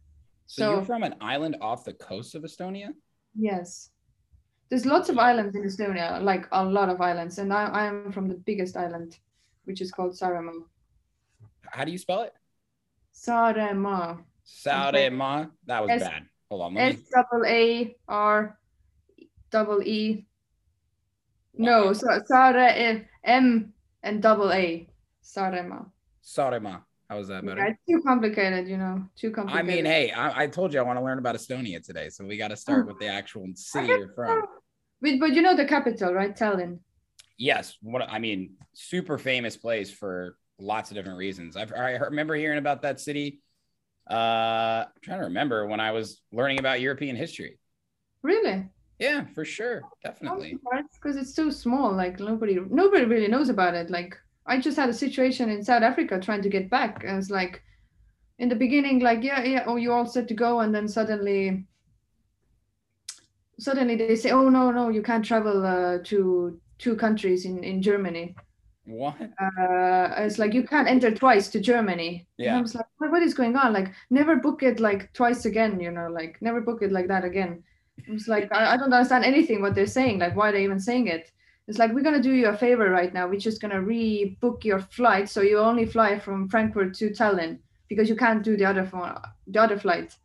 So, 0.47 0.63
So- 0.63 0.71
you're 0.75 0.85
from 0.85 1.03
an 1.03 1.15
island 1.21 1.57
off 1.61 1.85
the 1.85 1.95
coast 1.95 2.35
of 2.35 2.43
Estonia? 2.43 2.89
Yes. 3.35 3.91
There's 4.69 4.85
lots 4.87 5.09
of 5.09 5.17
islands 5.19 5.55
in 5.55 5.63
Estonia, 5.63 6.21
like 6.23 6.47
a 6.51 6.65
lot 6.65 6.89
of 6.89 7.01
islands, 7.01 7.39
and 7.39 7.53
I, 7.53 7.63
I'm 7.67 8.11
from 8.11 8.27
the 8.29 8.35
biggest 8.35 8.77
island, 8.77 9.19
which 9.65 9.81
is 9.81 9.93
called 9.93 10.13
Saaremaa. 10.15 10.63
How 11.71 11.85
do 11.85 11.93
you 11.93 11.99
spell 11.99 12.23
it? 12.23 12.33
Saaremaa. 13.15 14.19
Saarema. 14.45 15.51
That 15.67 15.83
was 15.83 15.91
S- 15.91 16.03
bad. 16.03 16.23
Hold 16.51 16.63
on. 16.63 16.77
S 16.77 16.97
double 17.15 17.45
A 17.47 17.97
R 18.09 18.59
double 19.51 19.83
E. 19.83 20.27
No, 21.55 21.93
so 21.93 22.07
Sare 22.27 23.07
M 23.25 23.73
and 24.03 24.23
double 24.23 24.53
A. 24.53 24.89
Sarema. 25.27 25.91
Saarema. 26.25 26.83
How 27.09 27.19
was 27.19 27.29
that 27.29 27.45
Yeah, 27.45 27.51
better? 27.51 27.67
it's 27.67 27.81
too 27.89 28.01
complicated, 28.05 28.69
you 28.69 28.77
know. 28.77 29.05
Too 29.17 29.31
complicated. 29.31 29.71
I 29.71 29.75
mean, 29.75 29.85
hey, 29.85 30.11
I, 30.11 30.43
I 30.43 30.47
told 30.47 30.73
you 30.73 30.81
I 30.81 30.83
want 30.83 30.99
to 30.99 31.05
learn 31.05 31.19
about 31.19 31.35
Estonia 31.37 31.85
today, 31.85 32.09
so 32.09 32.25
we 32.25 32.37
got 32.37 32.49
to 32.49 32.57
start 32.57 32.87
with 32.87 32.99
the 32.99 33.07
actual 33.07 33.47
city 33.55 33.89
you're 33.89 34.13
from. 34.15 34.43
But, 35.01 35.21
but 35.21 35.35
you 35.35 35.43
know 35.43 35.55
the 35.55 35.65
capital, 35.65 36.13
right? 36.13 36.37
Tallinn. 36.37 36.79
Yes, 37.39 37.77
what 37.83 38.03
I 38.03 38.19
mean, 38.19 38.55
super 38.73 39.19
famous 39.19 39.57
place 39.57 39.91
for 39.91 40.37
lots 40.59 40.91
of 40.91 40.97
different 40.97 41.19
reasons. 41.19 41.57
I've 41.57 41.73
I 41.73 41.97
remember 41.97 42.35
hearing 42.35 42.59
about 42.59 42.83
that 42.83 42.99
city. 42.99 43.41
Uh, 44.11 44.87
I'm 44.87 45.01
trying 45.03 45.19
to 45.19 45.27
remember 45.27 45.67
when 45.67 45.81
I 45.81 45.91
was 45.91 46.23
learning 46.33 46.59
about 46.61 46.81
European 46.81 47.15
history. 47.15 47.59
Really? 48.23 48.69
Yeah, 48.99 49.27
for 49.35 49.45
sure, 49.45 49.83
definitely. 50.03 50.57
Because 50.95 51.17
it's 51.17 51.35
so 51.35 51.51
small. 51.51 51.93
Like 51.93 52.19
nobody, 52.19 52.59
nobody 52.71 53.05
really 53.05 53.29
knows 53.29 53.51
about 53.51 53.75
it. 53.75 53.91
Like 53.91 54.17
I 54.47 54.61
just 54.61 54.77
had 54.77 54.89
a 54.89 54.95
situation 54.95 55.51
in 55.51 55.65
South 55.65 55.83
Africa 55.83 56.21
trying 56.21 56.43
to 56.43 56.49
get 56.49 56.71
back, 56.71 57.05
and 57.05 57.19
it's 57.19 57.31
like, 57.31 57.63
in 58.39 58.49
the 58.49 58.57
beginning, 58.57 59.01
like 59.01 59.23
yeah, 59.23 59.43
yeah, 59.43 59.65
oh, 59.67 59.77
you 59.77 59.93
all 59.93 60.07
set 60.07 60.29
to 60.29 60.35
go, 60.35 60.61
and 60.61 60.75
then 60.75 60.89
suddenly, 60.89 61.67
suddenly 63.59 63.97
they 63.97 64.17
say, 64.17 64.31
oh 64.31 64.49
no, 64.49 64.71
no, 64.71 64.89
you 64.89 65.03
can't 65.03 65.25
travel 65.25 65.65
uh, 65.65 65.99
to 66.05 66.61
two 66.79 66.97
countries 66.97 67.45
in 67.45 67.65
in 67.65 67.83
Germany. 67.83 68.35
What? 68.87 69.17
uh, 69.21 70.15
it's 70.19 70.39
like 70.39 70.55
you 70.55 70.63
can't 70.63 70.89
enter 70.89 71.11
twice 71.11 71.49
to 71.49 71.61
Germany. 71.61 72.27
And 72.39 72.47
Yeah. 72.47 72.59
I 72.59 72.61
was 72.61 72.75
like, 72.75 72.87
what, 72.99 73.11
what 73.11 73.23
is 73.23 73.35
going 73.35 73.57
on? 73.57 73.73
Like, 73.73 73.93
never 74.11 74.37
book 74.37 74.63
it 74.63 74.79
like 74.79 75.13
twice 75.13 75.45
again, 75.45 75.81
you 75.81 75.91
know, 75.91 76.09
like 76.09 76.41
never 76.41 76.61
book 76.61 76.83
it 76.83 76.93
like 76.93 77.09
that 77.09 77.25
again. 77.25 77.65
It's 78.07 78.29
like 78.29 78.53
I, 78.53 78.75
I 78.75 78.77
don't 78.77 78.93
understand 78.93 79.25
anything 79.25 79.61
what 79.61 79.75
they're 79.75 79.87
saying. 79.87 80.21
Like, 80.21 80.37
why 80.37 80.51
are 80.51 80.53
they 80.53 80.63
even 80.63 80.79
saying 80.79 81.09
it? 81.09 81.33
It's 81.69 81.79
like 81.79 81.93
we're 81.93 82.03
gonna 82.03 82.23
do 82.23 82.33
you 82.33 82.47
a 82.47 82.57
favor 82.57 82.91
right 82.91 83.13
now. 83.13 83.27
We're 83.27 83.41
just 83.41 83.61
gonna 83.61 83.81
rebook 83.81 84.65
your 84.65 84.81
flight, 84.81 85.29
so 85.29 85.41
you 85.41 85.59
only 85.59 85.85
fly 85.87 86.19
from 86.19 86.49
Frankfurt 86.49 86.95
to 86.95 87.11
Tallinn 87.11 87.59
because 87.89 88.09
you 88.09 88.17
can't 88.17 88.43
do 88.43 88.57
the 88.57 88.65
other 88.65 88.85
for 88.87 89.21
the 89.47 89.61
other 89.61 89.79
flight. 89.79 90.17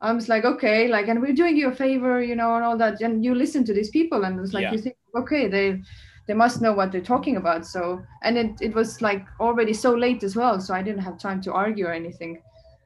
I 0.00 0.12
was 0.12 0.28
like, 0.28 0.44
okay, 0.44 0.86
like, 0.86 1.08
and 1.08 1.20
we're 1.20 1.32
doing 1.32 1.56
you 1.56 1.68
a 1.68 1.74
favor, 1.74 2.22
you 2.22 2.36
know, 2.36 2.54
and 2.54 2.64
all 2.64 2.76
that. 2.78 3.00
And 3.00 3.24
you 3.24 3.34
listen 3.34 3.64
to 3.64 3.74
these 3.74 3.90
people, 3.90 4.24
and 4.24 4.38
it's 4.38 4.52
like 4.52 4.62
Yeah. 4.62 4.72
you 4.72 4.78
think, 4.78 4.96
okay, 5.16 5.48
they 5.48 5.82
they 6.28 6.34
must 6.34 6.60
know 6.60 6.72
what 6.74 6.92
they're 6.92 7.00
talking 7.14 7.36
about. 7.36 7.66
So, 7.66 8.02
and 8.22 8.38
it 8.38 8.52
it 8.60 8.74
was 8.74 9.02
like 9.02 9.26
already 9.40 9.72
so 9.74 9.94
late 9.94 10.22
as 10.22 10.36
well, 10.36 10.60
so 10.60 10.74
I 10.74 10.82
didn't 10.82 11.02
have 11.02 11.18
time 11.18 11.40
to 11.42 11.52
argue 11.52 11.86
or 11.86 11.92
anything. 11.92 12.40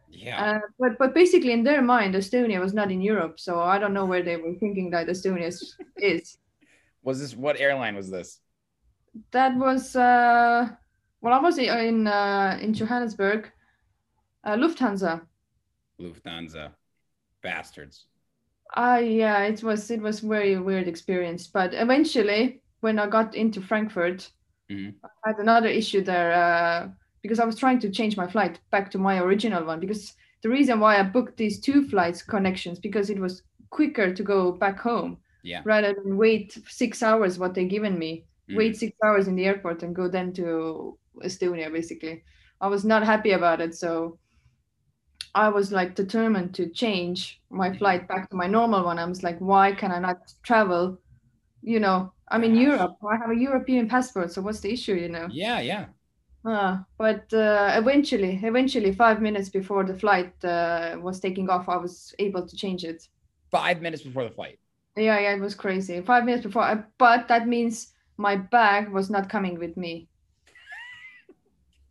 Yeah. 0.09 0.43
Uh, 0.45 0.61
but 0.79 0.97
but 0.99 1.13
basically, 1.15 1.53
in 1.53 1.65
their 1.65 1.83
mind, 1.83 2.15
Estonia 2.15 2.61
was 2.61 2.73
not 2.73 2.91
in 2.91 3.03
Europe, 3.03 3.39
so 3.39 3.61
I 3.61 3.79
don't 3.79 3.93
know 3.95 4.07
where 4.07 4.23
they 4.23 4.37
were 4.37 4.55
thinking 4.55 4.91
that 4.91 5.09
Estonia 5.09 5.53
is. 5.99 6.39
Was 7.03 7.21
this 7.21 7.35
what 7.35 7.61
airline 7.61 7.97
was 7.97 8.11
this? 8.11 8.39
That 9.33 9.57
was 9.57 9.95
uh, 9.97 10.69
well, 11.21 11.35
I 11.35 11.39
was 11.39 11.59
in 11.59 12.07
uh, 12.07 12.59
in 12.61 12.75
Johannesburg, 12.75 13.51
uh, 14.45 14.57
Lufthansa. 14.57 15.21
Lufthansa. 16.01 16.73
Bastards. 17.43 18.07
Ah, 18.75 18.99
yeah, 18.99 19.43
it 19.43 19.63
was 19.63 19.91
it 19.91 20.01
was 20.01 20.21
very 20.21 20.59
weird 20.59 20.89
experience. 20.89 21.47
But 21.47 21.75
eventually, 21.75 22.63
when 22.81 22.99
I 22.99 23.07
got 23.07 23.35
into 23.35 23.61
Frankfurt, 23.61 24.31
Mhm. 24.71 24.95
I 25.05 25.29
had 25.29 25.39
another 25.39 25.69
issue 25.69 26.03
there 26.03 26.33
uh, 26.33 26.89
because 27.23 27.41
I 27.41 27.45
was 27.45 27.57
trying 27.59 27.81
to 27.81 27.91
change 27.91 28.17
my 28.17 28.27
flight 28.29 28.61
back 28.71 28.91
to 28.93 28.99
my 28.99 29.19
original 29.19 29.65
one. 29.65 29.81
Because 29.81 30.15
the 30.43 30.49
reason 30.49 30.81
why 30.81 30.99
I 30.99 31.03
booked 31.03 31.37
these 31.37 31.61
two 31.61 31.89
flights 31.89 32.23
connections 32.23 32.79
because 32.79 33.11
it 33.11 33.19
was 33.19 33.43
quicker 33.71 34.15
to 34.15 34.23
go 34.23 34.53
back 34.53 34.79
home 34.79 35.19
Yeah. 35.43 35.63
rather 35.65 35.95
than 35.95 36.17
wait 36.17 36.59
six 36.69 37.03
hours 37.03 37.39
what 37.39 37.55
they 37.55 37.65
given 37.65 37.99
me. 37.99 38.25
Mhm. 38.49 38.57
Wait 38.57 38.77
six 38.77 38.93
hours 39.05 39.29
in 39.29 39.37
the 39.37 39.45
airport 39.47 39.83
and 39.83 39.95
go 39.95 40.09
then 40.09 40.33
to 40.35 40.99
Estonia. 41.23 41.73
Basically, 41.73 42.23
I 42.61 42.69
was 42.69 42.85
not 42.85 43.05
happy 43.05 43.33
about 43.33 43.61
it, 43.61 43.75
so. 43.75 44.19
I 45.35 45.49
was 45.49 45.73
like 45.73 45.95
determined 45.95 46.55
to 46.57 46.69
change 46.69 47.41
my 47.51 47.73
flight 47.79 48.07
back 48.07 48.29
to 48.31 48.37
my 48.37 48.47
normal 48.47 48.85
one. 48.85 48.99
I 48.99 49.07
was 49.07 49.23
like, 49.23 49.39
why 49.39 49.73
can 49.73 49.91
I 49.91 49.99
not 49.99 50.19
travel? 50.43 50.99
You 51.63 51.81
know, 51.81 52.13
I'm 52.29 52.45
in 52.45 52.55
Gosh. 52.55 52.63
Europe. 52.65 52.97
I 53.11 53.17
have 53.17 53.31
a 53.31 53.41
European 53.41 53.89
passport, 53.89 54.33
so 54.33 54.43
what's 54.43 54.61
the 54.61 54.73
issue? 54.73 54.95
You 54.95 55.09
know. 55.09 55.29
Yeah, 55.31 55.61
yeah. 55.61 55.87
Uh, 56.45 56.79
but 56.99 57.33
uh, 57.33 57.73
eventually, 57.77 58.41
eventually, 58.43 58.93
five 58.93 59.23
minutes 59.23 59.49
before 59.49 59.85
the 59.85 59.95
flight 59.95 60.33
uh, 60.45 60.97
was 61.01 61.21
taking 61.21 61.49
off, 61.49 61.69
I 61.69 61.77
was 61.77 62.15
able 62.19 62.47
to 62.47 62.57
change 62.57 62.85
it. 62.85 63.09
Five 63.51 63.81
minutes 63.81 64.03
before 64.03 64.25
the 64.25 64.35
flight. 64.35 64.59
Yeah, 64.97 65.19
yeah, 65.19 65.35
it 65.35 65.41
was 65.41 65.55
crazy. 65.55 66.01
Five 66.03 66.25
minutes 66.25 66.45
before, 66.45 66.63
I, 66.63 66.83
but 66.99 67.29
that 67.29 67.49
means 67.49 67.93
my 68.19 68.37
bag 68.37 68.91
was 68.91 69.09
not 69.11 69.29
coming 69.29 69.59
with 69.59 69.77
me. 69.77 70.09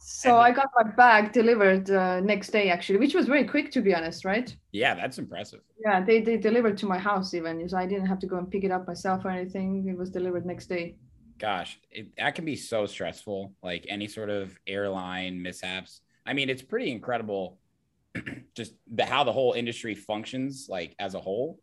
So 0.03 0.38
I 0.38 0.51
got 0.51 0.67
my 0.75 0.91
bag 0.91 1.31
delivered 1.31 1.89
uh, 1.89 2.22
next 2.22 2.50
day, 2.50 2.70
actually, 2.70 2.98
which 2.98 3.13
was 3.13 3.27
very 3.27 3.46
quick, 3.48 3.72
to 3.72 3.81
be 3.81 3.93
honest, 3.93 4.25
right? 4.25 4.53
Yeah, 4.72 4.96
that's 4.96 5.20
impressive. 5.20 5.62
Yeah, 5.84 6.03
they, 6.03 6.22
they 6.22 6.38
delivered 6.38 6.77
to 6.79 6.88
my 6.88 6.98
house 6.98 7.34
even, 7.36 7.67
so 7.70 7.77
I 7.77 7.86
didn't 7.86 8.08
have 8.08 8.20
to 8.20 8.27
go 8.27 8.38
and 8.38 8.50
pick 8.50 8.63
it 8.63 8.72
up 8.72 8.88
myself 8.88 9.25
or 9.25 9.29
anything. 9.29 9.88
It 9.88 9.98
was 9.98 10.10
delivered 10.10 10.46
next 10.46 10.67
day. 10.67 10.96
Gosh, 11.39 11.79
it, 11.91 12.15
that 12.17 12.36
can 12.36 12.46
be 12.46 12.55
so 12.55 12.88
stressful. 12.88 13.53
Like 13.63 13.86
any 13.89 14.08
sort 14.08 14.29
of 14.29 14.55
airline 14.67 15.41
mishaps. 15.41 16.01
I 16.25 16.34
mean, 16.34 16.50
it's 16.50 16.62
pretty 16.62 16.91
incredible, 16.91 17.60
just 18.55 18.74
the, 18.91 19.05
how 19.05 19.24
the 19.24 19.31
whole 19.31 19.53
industry 19.53 19.96
functions, 19.96 20.67
like 20.70 20.96
as 21.00 21.13
a 21.15 21.20
whole. 21.20 21.60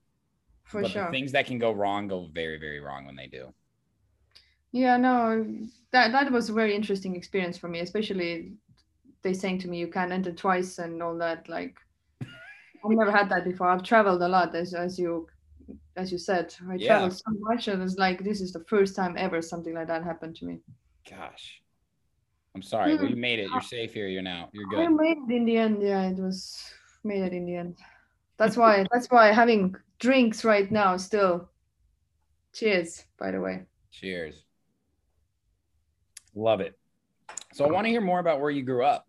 For 0.68 0.82
but 0.82 0.90
sure. 0.90 1.06
the 1.06 1.10
things 1.10 1.32
that 1.32 1.46
can 1.46 1.58
go 1.58 1.72
wrong 1.72 2.08
go 2.08 2.28
very, 2.32 2.58
very 2.58 2.80
wrong 2.80 3.06
when 3.06 3.16
they 3.16 3.26
do. 3.26 3.52
Yeah, 4.70 4.98
no, 4.98 5.46
that 5.92 6.12
that 6.12 6.30
was 6.30 6.50
a 6.50 6.52
very 6.52 6.74
interesting 6.74 7.16
experience 7.16 7.56
for 7.56 7.68
me, 7.68 7.80
especially 7.80 8.52
they 9.22 9.32
saying 9.32 9.60
to 9.60 9.68
me 9.68 9.78
you 9.78 9.88
can't 9.88 10.12
enter 10.12 10.32
twice 10.32 10.78
and 10.78 11.02
all 11.02 11.16
that. 11.18 11.48
Like, 11.48 11.74
I've 12.20 12.90
never 12.90 13.10
had 13.10 13.30
that 13.30 13.44
before. 13.44 13.68
I've 13.68 13.82
traveled 13.82 14.22
a 14.22 14.28
lot, 14.28 14.54
as 14.54 14.74
as 14.74 14.98
you 14.98 15.26
as 15.96 16.12
you 16.12 16.18
said. 16.18 16.54
I 16.68 16.74
Yeah. 16.74 16.86
traveled 16.88 17.14
so 17.14 17.30
much, 17.40 17.68
and 17.68 17.82
it's 17.82 17.96
like 17.96 18.22
this 18.22 18.42
is 18.42 18.52
the 18.52 18.64
first 18.68 18.94
time 18.94 19.16
ever 19.16 19.40
something 19.40 19.74
like 19.74 19.86
that 19.88 20.04
happened 20.04 20.36
to 20.36 20.44
me. 20.44 20.58
Gosh, 21.08 21.62
I'm 22.54 22.62
sorry. 22.62 22.94
Well, 22.94 23.04
Hmm. 23.04 23.10
you 23.14 23.16
made 23.16 23.38
it. 23.38 23.50
You're 23.50 23.62
safe 23.62 23.94
here. 23.94 24.08
You're 24.08 24.22
now. 24.22 24.50
You're 24.52 24.68
good. 24.68 24.80
I 24.80 24.88
made 24.88 25.16
it 25.16 25.34
in 25.34 25.44
the 25.46 25.56
end. 25.56 25.82
Yeah, 25.82 26.10
it 26.10 26.18
was 26.18 26.62
made 27.04 27.22
it 27.22 27.32
in 27.32 27.46
the 27.46 27.56
end. 27.56 27.78
That's 28.36 28.56
why. 28.58 28.84
that's 28.92 29.08
why 29.08 29.32
having 29.32 29.74
drinks 29.98 30.44
right 30.44 30.70
now 30.70 30.96
still. 30.96 31.50
Cheers, 32.52 33.04
by 33.18 33.30
the 33.30 33.40
way. 33.40 33.66
Cheers. 33.90 34.44
Love 36.34 36.60
it. 36.60 36.78
So 37.52 37.64
I 37.64 37.68
want 37.68 37.86
to 37.86 37.90
hear 37.90 38.00
more 38.00 38.20
about 38.20 38.40
where 38.40 38.50
you 38.50 38.62
grew 38.62 38.84
up. 38.84 39.06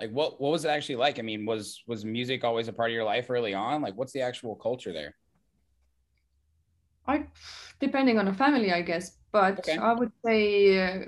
Like 0.00 0.10
what 0.10 0.40
what 0.40 0.52
was 0.52 0.64
it 0.64 0.68
actually 0.68 0.96
like? 0.96 1.18
I 1.18 1.22
mean, 1.22 1.46
was 1.46 1.82
was 1.86 2.04
music 2.04 2.44
always 2.44 2.68
a 2.68 2.72
part 2.72 2.90
of 2.90 2.94
your 2.94 3.04
life 3.04 3.30
early 3.30 3.54
on? 3.54 3.82
Like 3.82 3.96
what's 3.96 4.12
the 4.12 4.20
actual 4.22 4.54
culture 4.56 4.92
there? 4.92 5.14
I, 7.06 7.26
depending 7.80 8.18
on 8.18 8.26
the 8.26 8.34
family, 8.34 8.72
I 8.72 8.82
guess, 8.82 9.16
but 9.32 9.68
Okay. 9.68 9.78
I 9.78 9.92
would 9.94 10.12
say 10.24 10.78
uh, 10.86 11.04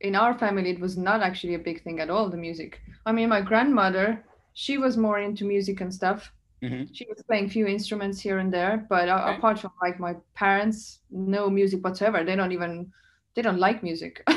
in 0.00 0.16
our 0.16 0.38
family 0.38 0.70
it 0.70 0.80
was 0.80 0.98
not 0.98 1.22
actually 1.22 1.54
a 1.54 1.58
big 1.60 1.82
thing 1.84 2.00
at 2.00 2.10
all. 2.10 2.28
The 2.30 2.36
music. 2.36 2.80
I 3.06 3.12
mean, 3.12 3.28
my 3.28 3.40
grandmother, 3.40 4.24
she 4.54 4.78
was 4.78 4.96
more 4.96 5.18
into 5.20 5.44
music 5.44 5.80
and 5.80 5.94
stuff. 5.94 6.32
Mhm. 6.62 6.88
She 6.92 7.06
was 7.08 7.22
playing 7.26 7.48
few 7.50 7.66
instruments 7.66 8.20
here 8.20 8.38
and 8.38 8.52
there, 8.52 8.86
but 8.88 9.08
Okay. 9.08 9.36
apart 9.36 9.58
from 9.58 9.72
like 9.82 9.98
my 9.98 10.14
parents, 10.34 11.00
no 11.10 11.50
music 11.50 11.82
whatsoever. 11.82 12.22
They 12.24 12.36
don't 12.36 12.52
even, 12.52 12.92
they 13.34 13.42
don't 13.42 13.58
like 13.58 13.82
music. 13.82 14.22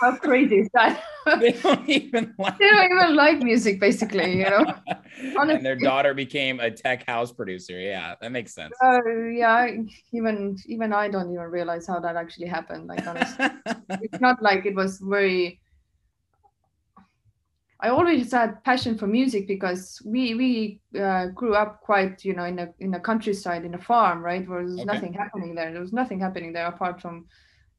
How 0.00 0.16
crazy 0.16 0.60
is 0.60 0.68
that? 0.74 1.02
They 1.40 1.52
don't 1.52 1.88
even 1.88 2.34
like 2.38 2.56
they 2.58 2.68
don't 2.70 2.92
even 2.92 3.16
like 3.16 3.38
music, 3.40 3.80
basically. 3.80 4.38
You 4.38 4.50
know. 4.50 4.64
and 5.42 5.64
their 5.66 5.74
daughter 5.74 6.14
became 6.14 6.60
a 6.60 6.70
tech 6.70 7.04
house 7.06 7.32
producer. 7.32 7.78
Yeah, 7.80 8.14
that 8.20 8.30
makes 8.30 8.54
sense. 8.54 8.74
Uh, 8.82 9.02
yeah, 9.34 9.66
even 10.12 10.56
even 10.66 10.92
I 10.92 11.08
don't 11.08 11.32
even 11.32 11.50
realize 11.50 11.86
how 11.86 11.98
that 12.00 12.16
actually 12.16 12.46
happened. 12.46 12.86
Like 12.86 13.06
honestly. 13.06 13.46
it's 14.02 14.20
not 14.20 14.40
like 14.40 14.66
it 14.66 14.74
was 14.74 14.98
very 15.02 15.60
i 17.80 17.88
always 17.88 18.32
had 18.32 18.62
passion 18.64 18.96
for 18.96 19.06
music 19.06 19.46
because 19.46 20.00
we 20.04 20.34
we 20.34 20.80
uh, 21.00 21.26
grew 21.28 21.54
up 21.54 21.80
quite 21.80 22.24
you 22.24 22.34
know 22.34 22.44
in 22.44 22.58
a 22.58 22.68
in 22.80 22.94
a 22.94 23.00
countryside 23.00 23.64
in 23.64 23.74
a 23.74 23.78
farm 23.78 24.22
right 24.22 24.48
where 24.48 24.60
there 24.60 24.72
was 24.72 24.82
Okay. 24.82 24.94
nothing 24.94 25.12
happening 25.12 25.54
there 25.54 25.72
there 25.72 25.80
was 25.80 25.92
nothing 25.92 26.20
happening 26.20 26.52
there 26.52 26.66
apart 26.66 27.00
from 27.00 27.26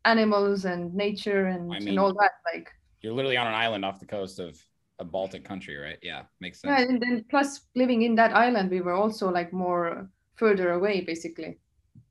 animals 0.05 0.65
and 0.65 0.93
nature 0.93 1.47
and, 1.47 1.71
I 1.71 1.79
mean- 1.79 1.89
and 1.89 1.99
all 1.99 2.13
that 2.13 2.31
like 2.53 2.69
You're 3.01 3.13
literally 3.13 3.37
on 3.37 3.47
an 3.47 3.53
island 3.53 3.85
off 3.85 3.99
the 3.99 4.05
coast 4.05 4.39
of 4.39 4.57
a 4.99 5.05
Baltic 5.05 5.43
country, 5.45 5.77
right? 5.77 5.99
Yeah, 6.01 6.23
makes 6.39 6.59
sense. 6.61 6.79
yeah 6.79 6.85
and 6.89 7.01
then 7.01 7.25
plus 7.29 7.61
living 7.75 8.01
in 8.01 8.15
that 8.15 8.33
island 8.35 8.69
we 8.71 8.81
were 8.81 8.93
also 8.93 9.29
like 9.31 9.53
more 9.53 10.09
further 10.35 10.71
away 10.71 11.01
basically 11.01 11.57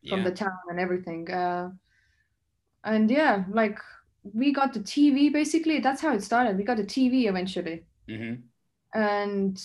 from 0.08 0.20
Yeah. 0.20 0.24
the 0.24 0.30
town 0.30 0.58
and 0.70 0.78
everything. 0.80 1.30
Uh, 1.30 1.70
and 2.84 3.10
yeah, 3.10 3.44
like 3.50 3.78
we 4.34 4.52
got 4.52 4.72
the 4.72 4.82
TV 4.82 5.30
basically. 5.30 5.80
That's 5.80 6.00
how 6.00 6.14
it 6.14 6.22
started. 6.22 6.56
We 6.56 6.64
got 6.64 6.80
a 6.80 6.84
TV 6.84 7.28
eventually. 7.28 7.84
hmm 8.08 8.48
and 8.94 9.62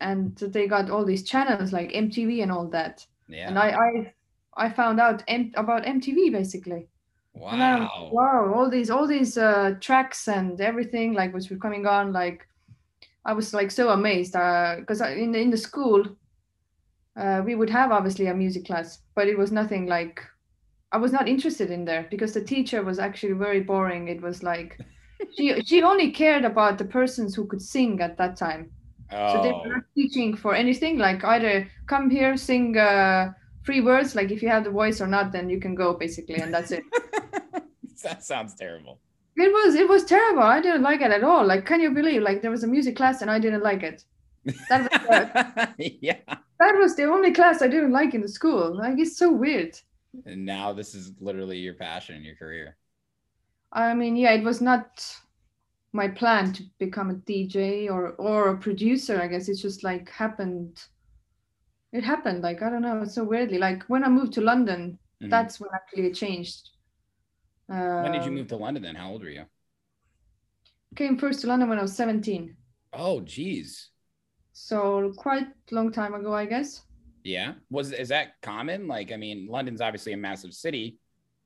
and 0.00 0.36
they 0.36 0.66
got 0.66 0.90
all 0.90 1.04
these 1.04 1.22
channels 1.24 1.72
like 1.72 1.90
MTV 1.94 2.40
and 2.42 2.52
all 2.52 2.68
that. 2.68 3.06
Yeah. 3.28 3.48
And 3.48 3.58
I 3.58 3.70
I 3.70 4.14
I 4.56 4.70
found 4.70 5.00
out 5.00 5.22
M- 5.28 5.52
about 5.56 5.86
MTV 5.86 6.30
basically. 6.30 6.88
Wow. 7.34 8.10
wow, 8.12 8.52
all 8.54 8.70
these 8.70 8.90
all 8.90 9.06
these 9.06 9.38
uh, 9.38 9.74
tracks 9.80 10.28
and 10.28 10.60
everything 10.60 11.14
like 11.14 11.32
which 11.34 11.50
were 11.50 11.56
coming 11.56 11.86
on 11.86 12.12
like 12.12 12.46
I 13.24 13.32
was 13.34 13.54
like 13.54 13.70
so 13.70 13.90
amazed 13.90 14.32
because 14.32 15.00
I 15.00 15.12
in 15.12 15.32
the, 15.32 15.40
in 15.40 15.50
the 15.50 15.56
school 15.56 16.04
uh, 17.16 17.42
we 17.44 17.54
would 17.54 17.70
have 17.70 17.90
obviously 17.90 18.26
a 18.26 18.34
music 18.34 18.64
class, 18.66 19.02
but 19.14 19.28
it 19.28 19.36
was 19.36 19.52
nothing 19.52 19.86
like 19.86 20.22
I 20.92 20.96
was 20.98 21.12
not 21.12 21.28
interested 21.28 21.70
in 21.70 21.84
there 21.84 22.06
because 22.10 22.32
the 22.32 22.42
teacher 22.42 22.82
was 22.82 22.98
actually 22.98 23.34
very 23.34 23.60
boring. 23.60 24.08
It 24.08 24.20
was 24.22 24.42
like 24.42 24.78
she 25.36 25.60
she 25.62 25.82
only 25.82 26.10
cared 26.10 26.44
about 26.44 26.78
the 26.78 26.84
persons 26.84 27.34
who 27.34 27.46
could 27.46 27.62
sing 27.62 28.00
at 28.00 28.16
that 28.18 28.36
time. 28.36 28.70
Oh. 29.12 29.34
So 29.34 29.42
they 29.42 29.52
Oh. 29.52 29.60
were 29.64 29.74
not 29.76 29.84
teaching 29.94 30.36
for 30.36 30.54
anything 30.54 30.98
like 30.98 31.24
either 31.24 31.68
come 31.86 32.10
here 32.10 32.36
sing 32.36 32.76
uh, 32.76 33.32
three 33.64 33.80
words 33.80 34.14
like 34.14 34.30
if 34.30 34.42
you 34.42 34.48
have 34.48 34.64
the 34.64 34.70
voice 34.70 35.00
or 35.00 35.06
not 35.06 35.32
then 35.32 35.48
you 35.50 35.60
can 35.60 35.74
go 35.74 35.94
basically 35.94 36.36
and 36.36 36.52
that's 36.52 36.70
it. 36.72 36.84
that 38.02 38.24
sounds 38.24 38.54
terrible. 38.54 39.00
It 39.36 39.52
was 39.52 39.74
it 39.76 39.88
was 39.88 40.04
terrible. 40.04 40.42
I 40.42 40.60
didn't 40.60 40.82
like 40.82 41.00
it 41.00 41.10
at 41.12 41.22
all. 41.24 41.46
Like, 41.46 41.64
can 41.64 41.80
you 41.80 41.90
believe? 41.92 42.22
Like, 42.22 42.42
there 42.42 42.50
was 42.50 42.64
a 42.64 42.66
music 42.66 42.96
class 42.96 43.22
and 43.22 43.30
I 43.30 43.38
didn't 43.38 43.62
like 43.62 43.82
it. 43.84 44.04
That 44.68 44.82
was 44.90 45.00
the, 45.78 45.94
yeah. 46.00 46.18
that 46.58 46.74
was 46.76 46.96
the 46.96 47.04
only 47.04 47.32
class 47.32 47.62
I 47.62 47.68
didn't 47.68 47.92
like 47.92 48.14
in 48.14 48.20
the 48.20 48.28
school. 48.28 48.76
Like, 48.76 48.98
it's 48.98 49.16
so 49.16 49.30
weird. 49.32 49.78
And 50.24 50.44
now 50.44 50.72
this 50.72 50.94
is 50.94 51.12
literally 51.20 51.58
your 51.58 51.74
passion 51.74 52.16
in 52.16 52.24
your 52.24 52.36
career. 52.36 52.76
I 53.72 53.94
mean, 53.94 54.14
yeah, 54.16 54.32
it 54.32 54.44
was 54.44 54.60
not 54.60 55.20
my 55.92 56.08
plan 56.08 56.52
to 56.54 56.64
become 56.78 57.10
a 57.10 57.14
DJ 57.14 57.88
or 57.88 58.10
or 58.14 58.48
a 58.50 58.58
producer. 58.58 59.20
I 59.20 59.28
guess 59.28 59.48
it's 59.48 59.62
just 59.62 59.84
like 59.84 60.10
happened. 60.10 60.84
It 61.92 62.02
happened. 62.02 62.40
Like 62.42 62.62
I 62.62 62.70
don't 62.70 62.80
know. 62.80 63.02
It's 63.02 63.14
so 63.14 63.24
weirdly. 63.24 63.58
Like 63.58 63.82
when 63.90 64.02
I 64.02 64.08
moved 64.08 64.32
to 64.34 64.40
London, 64.40 64.98
Mhm. 65.20 65.48
that's 65.48 65.60
when 65.60 65.68
actually 65.74 66.06
it 66.06 66.14
changed. 66.14 66.70
when 67.98 68.10
did 68.12 68.24
you 68.24 68.30
Um, 68.30 68.32
move 68.32 68.48
to 68.48 68.56
London 68.56 68.82
then? 68.82 68.94
How 68.96 69.10
old 69.10 69.22
were 69.22 69.30
you? 69.30 69.46
Came 70.96 71.16
first 71.16 71.40
to 71.40 71.46
London 71.46 71.70
when 71.70 71.78
I 71.78 71.82
was 71.82 71.96
seventeen. 71.96 72.58
Oh, 72.92 73.22
geez. 73.22 73.88
So 74.52 75.14
quite 75.16 75.46
long 75.70 75.90
time 75.90 76.12
ago, 76.12 76.34
I 76.34 76.44
guess. 76.44 76.82
Yeah. 77.28 77.50
Was 77.70 77.92
is 77.92 78.08
that 78.08 78.26
common? 78.50 78.80
Like, 78.94 79.12
I 79.12 79.18
mean, 79.24 79.38
London's 79.56 79.80
obviously 79.86 80.12
a 80.14 80.16
massive 80.28 80.52
city, 80.64 80.86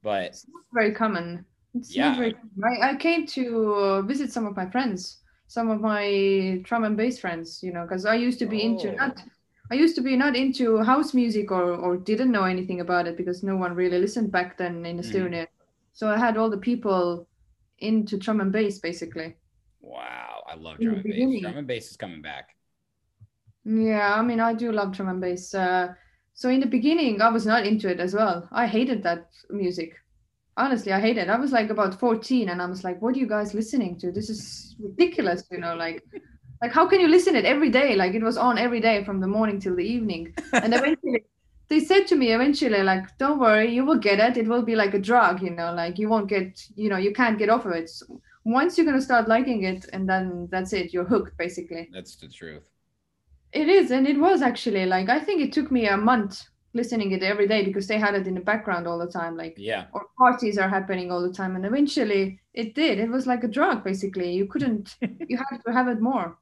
but 0.02 0.24
It's 0.30 0.46
not 0.48 0.64
very 0.78 0.92
common. 1.02 1.44
It's 1.74 1.90
Yeah. 1.96 2.08
not 2.10 2.18
very 2.22 2.32
common. 2.38 2.60
I, 2.70 2.90
I 2.90 2.96
came 3.06 3.26
to 3.38 3.44
uh, 3.74 4.02
visit 4.12 4.28
some 4.36 4.46
of 4.46 4.54
my 4.60 4.66
friends, 4.74 5.00
some 5.56 5.68
of 5.74 5.80
my 5.80 6.60
drum 6.62 6.84
and 6.84 6.96
bass 6.96 7.18
friends, 7.24 7.46
you 7.66 7.72
know, 7.74 7.82
because 7.86 8.04
I 8.06 8.14
used 8.26 8.38
to 8.44 8.46
be 8.54 8.62
into 8.68 8.88
Oh. 8.92 8.96
not 9.02 9.14
I 9.72 9.74
used 9.84 9.96
to 9.98 10.02
be 10.08 10.14
not 10.24 10.34
into 10.36 10.64
house 10.92 11.10
music 11.14 11.46
or, 11.50 11.66
or 11.84 11.96
didn't 11.96 12.30
know 12.36 12.44
anything 12.54 12.80
about 12.86 13.04
it 13.08 13.16
because 13.16 13.42
no 13.42 13.56
one 13.56 13.72
really 13.82 13.98
listened 13.98 14.30
back 14.30 14.58
then 14.60 14.74
in 14.90 14.96
Mm. 14.98 15.02
Estonia. 15.02 15.46
So 15.98 16.04
I 16.14 16.18
had 16.26 16.36
all 16.36 16.50
the 16.56 16.62
people 16.70 17.26
into 17.78 18.14
drum 18.24 18.40
and 18.44 18.52
bass 18.52 18.78
basically. 18.88 19.28
wow, 19.80 20.34
I 20.46 20.54
love 20.64 20.76
drum 20.78 20.96
and 20.96 21.04
bass. 21.04 21.40
Drum 21.42 21.56
and 21.58 21.66
bass 21.66 21.90
is 21.90 21.96
coming 21.96 22.22
back. 22.22 22.46
Yeah, 23.64 24.14
I 24.14 24.22
mean, 24.22 24.40
I 24.40 24.54
do 24.54 24.72
love 24.72 24.92
drum 24.92 25.08
and 25.08 25.20
bass. 25.20 25.54
Uh, 25.54 25.94
so 26.34 26.48
in 26.48 26.60
the 26.60 26.66
beginning, 26.66 27.20
I 27.20 27.28
was 27.28 27.46
not 27.46 27.66
into 27.66 27.88
it 27.88 28.00
as 28.00 28.14
well. 28.14 28.48
I 28.52 28.66
hated 28.66 29.02
that 29.04 29.30
music. 29.50 29.94
Honestly, 30.56 30.92
I 30.92 31.00
hated 31.00 31.22
it. 31.22 31.30
I 31.30 31.38
was 31.38 31.52
like 31.52 31.70
about 31.70 31.98
14 31.98 32.48
and 32.48 32.60
I 32.60 32.66
was 32.66 32.84
like, 32.84 33.00
what 33.00 33.14
are 33.14 33.18
you 33.18 33.26
guys 33.26 33.54
listening 33.54 33.98
to? 33.98 34.12
This 34.12 34.28
is 34.28 34.76
ridiculous, 34.78 35.44
you 35.50 35.58
know, 35.58 35.74
like 35.74 36.04
like 36.62 36.72
how 36.72 36.86
can 36.86 37.00
you 37.00 37.08
listen 37.08 37.34
it 37.34 37.44
every 37.44 37.70
day? 37.70 37.96
Like 37.96 38.14
it 38.14 38.22
was 38.22 38.36
on 38.36 38.56
every 38.56 38.80
day 38.80 39.02
from 39.04 39.20
the 39.20 39.26
morning 39.26 39.60
till 39.60 39.74
the 39.74 39.84
evening. 39.84 40.32
And 40.52 40.72
eventually 40.72 41.24
they 41.68 41.80
said 41.80 42.06
to 42.06 42.16
me 42.16 42.32
eventually, 42.32 42.82
like, 42.82 43.18
don't 43.18 43.40
worry, 43.40 43.74
you 43.74 43.84
will 43.84 43.98
get 43.98 44.20
it. 44.20 44.36
It 44.36 44.46
will 44.46 44.62
be 44.62 44.76
like 44.76 44.94
a 44.94 44.98
drug, 44.98 45.42
you 45.42 45.50
know, 45.50 45.74
like 45.74 45.98
you 45.98 46.08
won't 46.08 46.28
get, 46.28 46.62
you 46.76 46.88
know, 46.88 46.98
you 46.98 47.12
can't 47.12 47.38
get 47.38 47.48
off 47.48 47.66
of 47.66 47.72
it. 47.72 47.90
So 47.90 48.20
once 48.44 48.78
you're 48.78 48.86
gonna 48.86 49.00
start 49.00 49.26
liking 49.26 49.64
it 49.64 49.88
and 49.92 50.08
then 50.08 50.48
that's 50.52 50.72
it, 50.72 50.92
you're 50.92 51.04
hooked 51.04 51.36
basically. 51.36 51.88
That's 51.92 52.14
the 52.14 52.28
truth. 52.28 52.71
It 53.52 53.68
is, 53.68 53.90
and 53.90 54.06
it 54.06 54.18
was 54.18 54.42
actually 54.42 54.86
like 54.86 55.08
I 55.08 55.20
think 55.20 55.42
it 55.42 55.52
took 55.52 55.70
me 55.70 55.86
a 55.86 55.96
month 55.96 56.42
listening 56.74 57.12
it 57.12 57.22
every 57.22 57.46
day 57.46 57.62
because 57.64 57.86
they 57.86 57.98
had 57.98 58.14
it 58.14 58.26
in 58.26 58.34
the 58.34 58.40
background 58.40 58.86
all 58.86 58.98
the 58.98 59.06
time, 59.06 59.36
like 59.36 59.54
Yeah. 59.58 59.86
or 59.92 60.06
parties 60.16 60.56
are 60.56 60.68
happening 60.70 61.10
all 61.12 61.20
the 61.20 61.32
time, 61.32 61.54
and 61.56 61.66
eventually 61.66 62.40
it 62.54 62.74
did. 62.74 62.98
It 62.98 63.10
was 63.10 63.26
like 63.26 63.44
a 63.44 63.48
drug, 63.48 63.84
basically. 63.84 64.32
You 64.32 64.46
couldn't, 64.46 64.96
you 65.28 65.36
had 65.36 65.58
to 65.66 65.72
have 65.72 65.88
it 65.88 66.00
more. 66.00 66.38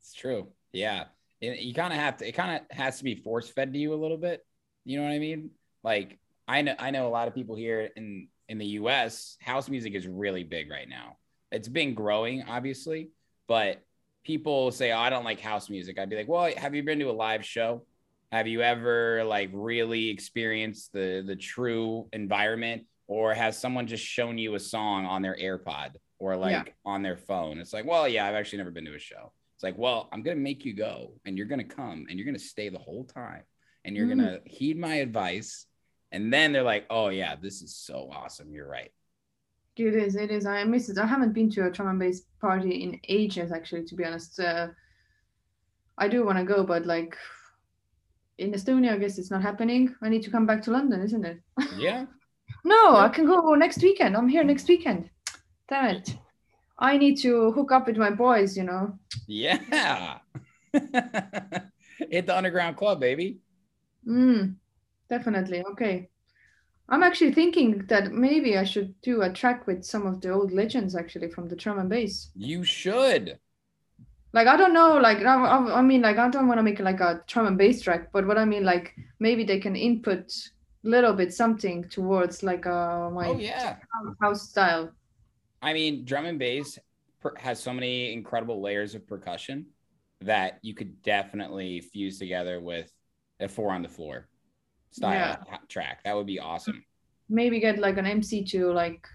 It's 0.00 0.14
true. 0.14 0.48
Yeah. 0.72 1.04
It- 1.40 1.60
you 1.60 1.74
kind 1.74 1.92
of 1.92 1.98
have 1.98 2.18
to, 2.18 2.28
it 2.28 2.32
kind 2.32 2.60
of 2.60 2.76
has 2.76 2.98
to 2.98 3.04
be 3.04 3.16
force 3.16 3.48
fed 3.48 3.72
to 3.72 3.78
you 3.78 3.92
a 3.92 3.96
little 3.96 4.16
bit. 4.18 4.46
You 4.84 4.98
know 4.98 5.04
what 5.04 5.12
I 5.12 5.18
mean? 5.18 5.50
Like 5.82 6.18
I 6.46 6.62
know, 6.62 6.74
I 6.78 6.90
know 6.92 7.08
a 7.08 7.10
lot 7.10 7.26
of 7.26 7.34
people 7.34 7.56
here 7.56 7.90
in, 7.96 8.28
in 8.48 8.58
the 8.58 8.66
US, 8.78 9.36
house 9.40 9.68
music 9.68 9.94
is 9.94 10.06
really 10.06 10.44
big 10.44 10.70
right 10.70 10.88
now. 10.88 11.16
It's 11.50 11.68
been 11.68 11.94
growing, 11.94 12.44
obviously, 12.44 13.10
but 13.48 13.82
people 14.24 14.70
say, 14.72 14.92
oh, 14.92 14.98
I 14.98 15.10
don't 15.10 15.24
like 15.24 15.40
house 15.40 15.68
music. 15.70 15.98
I'd 15.98 16.10
be 16.10 16.16
like, 16.16 16.28
well, 16.28 16.50
have 16.56 16.74
you 16.74 16.82
been 16.82 16.98
to 17.00 17.10
a 17.10 17.12
live 17.12 17.44
show? 17.44 17.84
Have 18.32 18.46
you 18.48 18.62
ever 18.62 19.22
like 19.24 19.50
really 19.52 20.08
experienced 20.08 20.92
the 20.92 21.22
the 21.24 21.36
true 21.36 22.08
environment, 22.12 22.84
or 23.06 23.32
has 23.34 23.58
someone 23.58 23.86
just 23.86 24.04
shown 24.04 24.38
you 24.38 24.54
a 24.54 24.60
song 24.60 25.04
on 25.06 25.22
their 25.22 25.36
AirPod 25.36 25.90
or 26.18 26.36
like 26.36 26.52
Yeah. 26.52 26.64
on 26.84 27.02
their 27.02 27.16
phone? 27.16 27.58
It's 27.58 27.72
like, 27.72 27.84
well, 27.86 28.08
yeah, 28.08 28.26
I've 28.26 28.34
actually 28.34 28.58
never 28.58 28.72
been 28.72 28.86
to 28.86 28.94
a 28.94 28.98
show. 28.98 29.32
It's 29.54 29.62
like, 29.62 29.78
well, 29.78 30.08
I'm 30.10 30.22
gonna 30.22 30.36
make 30.36 30.64
you 30.64 30.72
go, 30.74 31.12
and 31.24 31.36
you're 31.36 31.46
gonna 31.46 31.62
come, 31.62 32.06
and 32.08 32.18
you're 32.18 32.26
gonna 32.26 32.38
stay 32.40 32.70
the 32.70 32.78
whole 32.78 33.04
time, 33.04 33.42
and 33.84 33.94
you're 33.94 34.06
Mhm. 34.06 34.16
gonna 34.16 34.40
heed 34.46 34.78
my 34.78 34.96
advice. 34.96 35.66
And 36.10 36.32
then 36.32 36.52
they're 36.52 36.62
like, 36.62 36.86
oh 36.90 37.08
yeah, 37.08 37.36
this 37.36 37.60
is 37.62 37.76
so 37.76 38.08
awesome. 38.12 38.52
You're 38.52 38.68
right. 38.68 38.90
It 39.76 39.94
is, 39.94 40.14
it 40.14 40.30
is. 40.30 40.46
I 40.46 40.62
miss 40.64 40.88
it. 40.88 40.98
I 40.98 41.06
haven't 41.06 41.32
been 41.32 41.50
to 41.50 41.66
a 41.66 41.70
drum 41.70 41.88
and 41.88 41.98
bass 41.98 42.22
party 42.40 42.82
in 42.84 43.00
ages, 43.08 43.50
actually, 43.50 43.84
to 43.86 43.94
be 43.94 44.04
honest. 44.04 44.38
Uh, 44.38 44.68
I 45.98 46.08
do 46.08 46.24
want 46.24 46.38
to 46.38 46.44
go, 46.44 46.64
but 46.64 46.86
like 46.86 47.16
in 48.38 48.52
Estonia, 48.52 48.92
I 48.92 48.98
guess 48.98 49.18
it's 49.18 49.30
not 49.30 49.42
happening. 49.42 49.94
I 50.02 50.08
need 50.08 50.22
to 50.22 50.30
come 50.30 50.46
back 50.46 50.62
to 50.62 50.70
London, 50.70 51.02
isn't 51.02 51.24
it? 51.24 51.40
Yeah. 51.78 52.06
No, 52.62 52.96
I 52.96 53.08
can 53.08 53.26
go 53.26 53.54
next 53.54 53.82
weekend. 53.82 54.16
I'm 54.16 54.28
here 54.28 54.44
next 54.44 54.68
weekend. 54.68 55.10
Damn 55.68 55.96
it. 55.96 56.16
I 56.78 56.96
need 56.98 57.16
to 57.18 57.52
hook 57.52 57.72
up 57.72 57.86
with 57.86 57.96
my 57.96 58.10
boys, 58.10 58.56
you 58.56 58.64
know. 58.64 58.98
Yeah. 59.26 60.18
Hit 60.72 62.26
the 62.26 62.36
underground 62.36 62.76
club, 62.76 63.00
baby. 63.00 63.38
Mm, 64.06 64.56
definitely. 65.08 65.62
Okay. 65.72 66.08
I'm 66.88 67.02
actually 67.02 67.34
thinking 67.34 67.86
that 67.88 68.12
maybe 68.12 68.56
I 68.56 68.64
should 68.64 68.98
do 69.02 69.20
a 69.20 69.30
track 69.30 69.66
with 69.66 69.84
some 69.84 70.06
of 70.06 70.22
the 70.22 70.30
old 70.30 70.50
legends 70.50 70.94
actually 70.96 71.28
from 71.30 71.48
the 71.48 71.56
drum 71.56 71.78
and 71.78 71.90
bass. 71.90 72.30
You 72.36 72.62
should. 72.62 73.40
Like 74.32 74.48
I 74.48 74.56
don't 74.56 74.74
know, 74.74 74.96
like 74.98 75.18
I, 75.18 75.34
I 75.36 75.78
I 75.78 75.82
mean, 75.82 76.02
like 76.02 76.18
I 76.18 76.28
don't 76.28 76.48
want 76.48 76.58
to 76.58 76.62
make 76.62 76.80
like 76.80 77.00
a 77.00 77.22
drum 77.28 77.46
and 77.46 77.56
bass 77.58 77.80
track, 77.82 78.10
but 78.12 78.26
what 78.26 78.36
I 78.36 78.44
mean, 78.44 78.64
like 78.64 78.92
maybe 79.20 79.44
they 79.44 79.60
can 79.60 79.76
input 79.76 80.32
a 80.84 80.88
little 80.88 81.12
bit 81.12 81.32
something 81.32 81.84
towards 81.88 82.42
like 82.42 82.66
uh 82.66 83.10
my 83.10 83.28
Oh 83.28 83.38
yeah. 83.38 83.78
house 84.20 84.48
style. 84.50 84.92
I 85.62 85.72
mean, 85.72 86.04
drum 86.04 86.26
and 86.26 86.38
bass 86.38 86.78
per- 87.20 87.36
has 87.38 87.62
so 87.62 87.72
many 87.72 88.12
incredible 88.12 88.60
layers 88.60 88.94
of 88.94 89.06
percussion 89.06 89.66
that 90.20 90.58
you 90.62 90.74
could 90.74 91.02
definitely 91.02 91.80
fuse 91.80 92.18
together 92.18 92.60
with 92.60 92.90
a 93.40 93.48
four 93.48 93.72
on 93.72 93.82
the 93.82 93.88
floor 93.88 94.28
style 94.94 95.12
Yeah. 95.50 95.58
track. 95.68 96.02
That 96.04 96.14
would 96.14 96.26
be 96.26 96.38
awesome. 96.38 96.84
Maybe 97.28 97.58
get 97.58 97.78
like 97.78 97.98
an 97.98 98.06
MC 98.06 98.44
to 98.46 98.72
like 98.72 99.06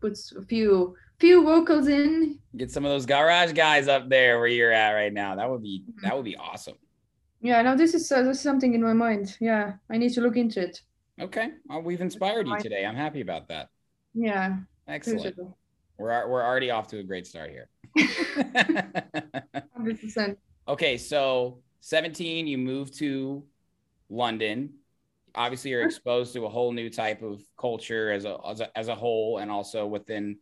put 0.00 0.18
a 0.36 0.42
few 0.42 0.96
few 1.18 1.44
vocals 1.44 1.86
in. 1.88 2.38
Get 2.56 2.70
some 2.70 2.84
of 2.84 2.90
those 2.90 3.06
garage 3.06 3.52
guys 3.52 3.86
up 3.88 4.08
there 4.08 4.38
where 4.38 4.48
you're 4.48 4.72
at 4.72 4.92
right 4.92 5.12
now. 5.12 5.34
That 5.36 5.48
would 5.50 5.62
be 5.62 5.84
Mm-hmm. 5.88 6.02
that 6.06 6.16
would 6.16 6.24
be 6.24 6.36
awesome. 6.36 6.76
Yeah, 7.40 7.62
no, 7.62 7.76
this 7.76 7.94
is 7.94 8.10
uh, 8.10 8.22
this 8.22 8.38
is 8.38 8.42
something 8.42 8.74
in 8.74 8.82
my 8.82 8.92
mind. 8.92 9.36
Yeah, 9.40 9.74
I 9.90 9.98
need 9.98 10.12
to 10.14 10.20
look 10.20 10.36
into 10.36 10.60
it. 10.60 10.82
Okay, 11.20 11.50
well, 11.68 11.80
we've 11.82 12.00
inspired 12.00 12.46
you 12.48 12.58
today. 12.58 12.84
I'm 12.84 12.96
happy 12.96 13.20
about 13.20 13.48
that. 13.48 13.68
Yeah, 14.14 14.56
Excellent. 14.88 15.36
We're 15.98 16.28
we're 16.28 16.42
already 16.44 16.70
off 16.70 16.88
to 16.88 16.98
a 16.98 17.02
great 17.02 17.26
start 17.26 17.50
here. 17.50 17.68
Hundred 19.76 20.00
percent. 20.00 20.38
okay, 20.68 20.98
so 20.98 21.60
17, 21.80 22.46
you 22.46 22.58
moved 22.58 22.98
to 22.98 23.44
London. 24.08 24.74
Obviously, 25.34 25.70
you're 25.70 25.84
exposed 25.84 26.32
to 26.32 26.46
a 26.46 26.48
whole 26.48 26.72
new 26.72 26.88
type 26.88 27.22
of 27.22 27.42
culture 27.58 28.10
as 28.10 28.24
a, 28.24 28.38
as 28.48 28.60
a 28.60 28.78
as 28.78 28.88
a 28.88 28.94
whole, 28.94 29.38
and 29.38 29.50
also 29.50 29.86
within 29.86 30.38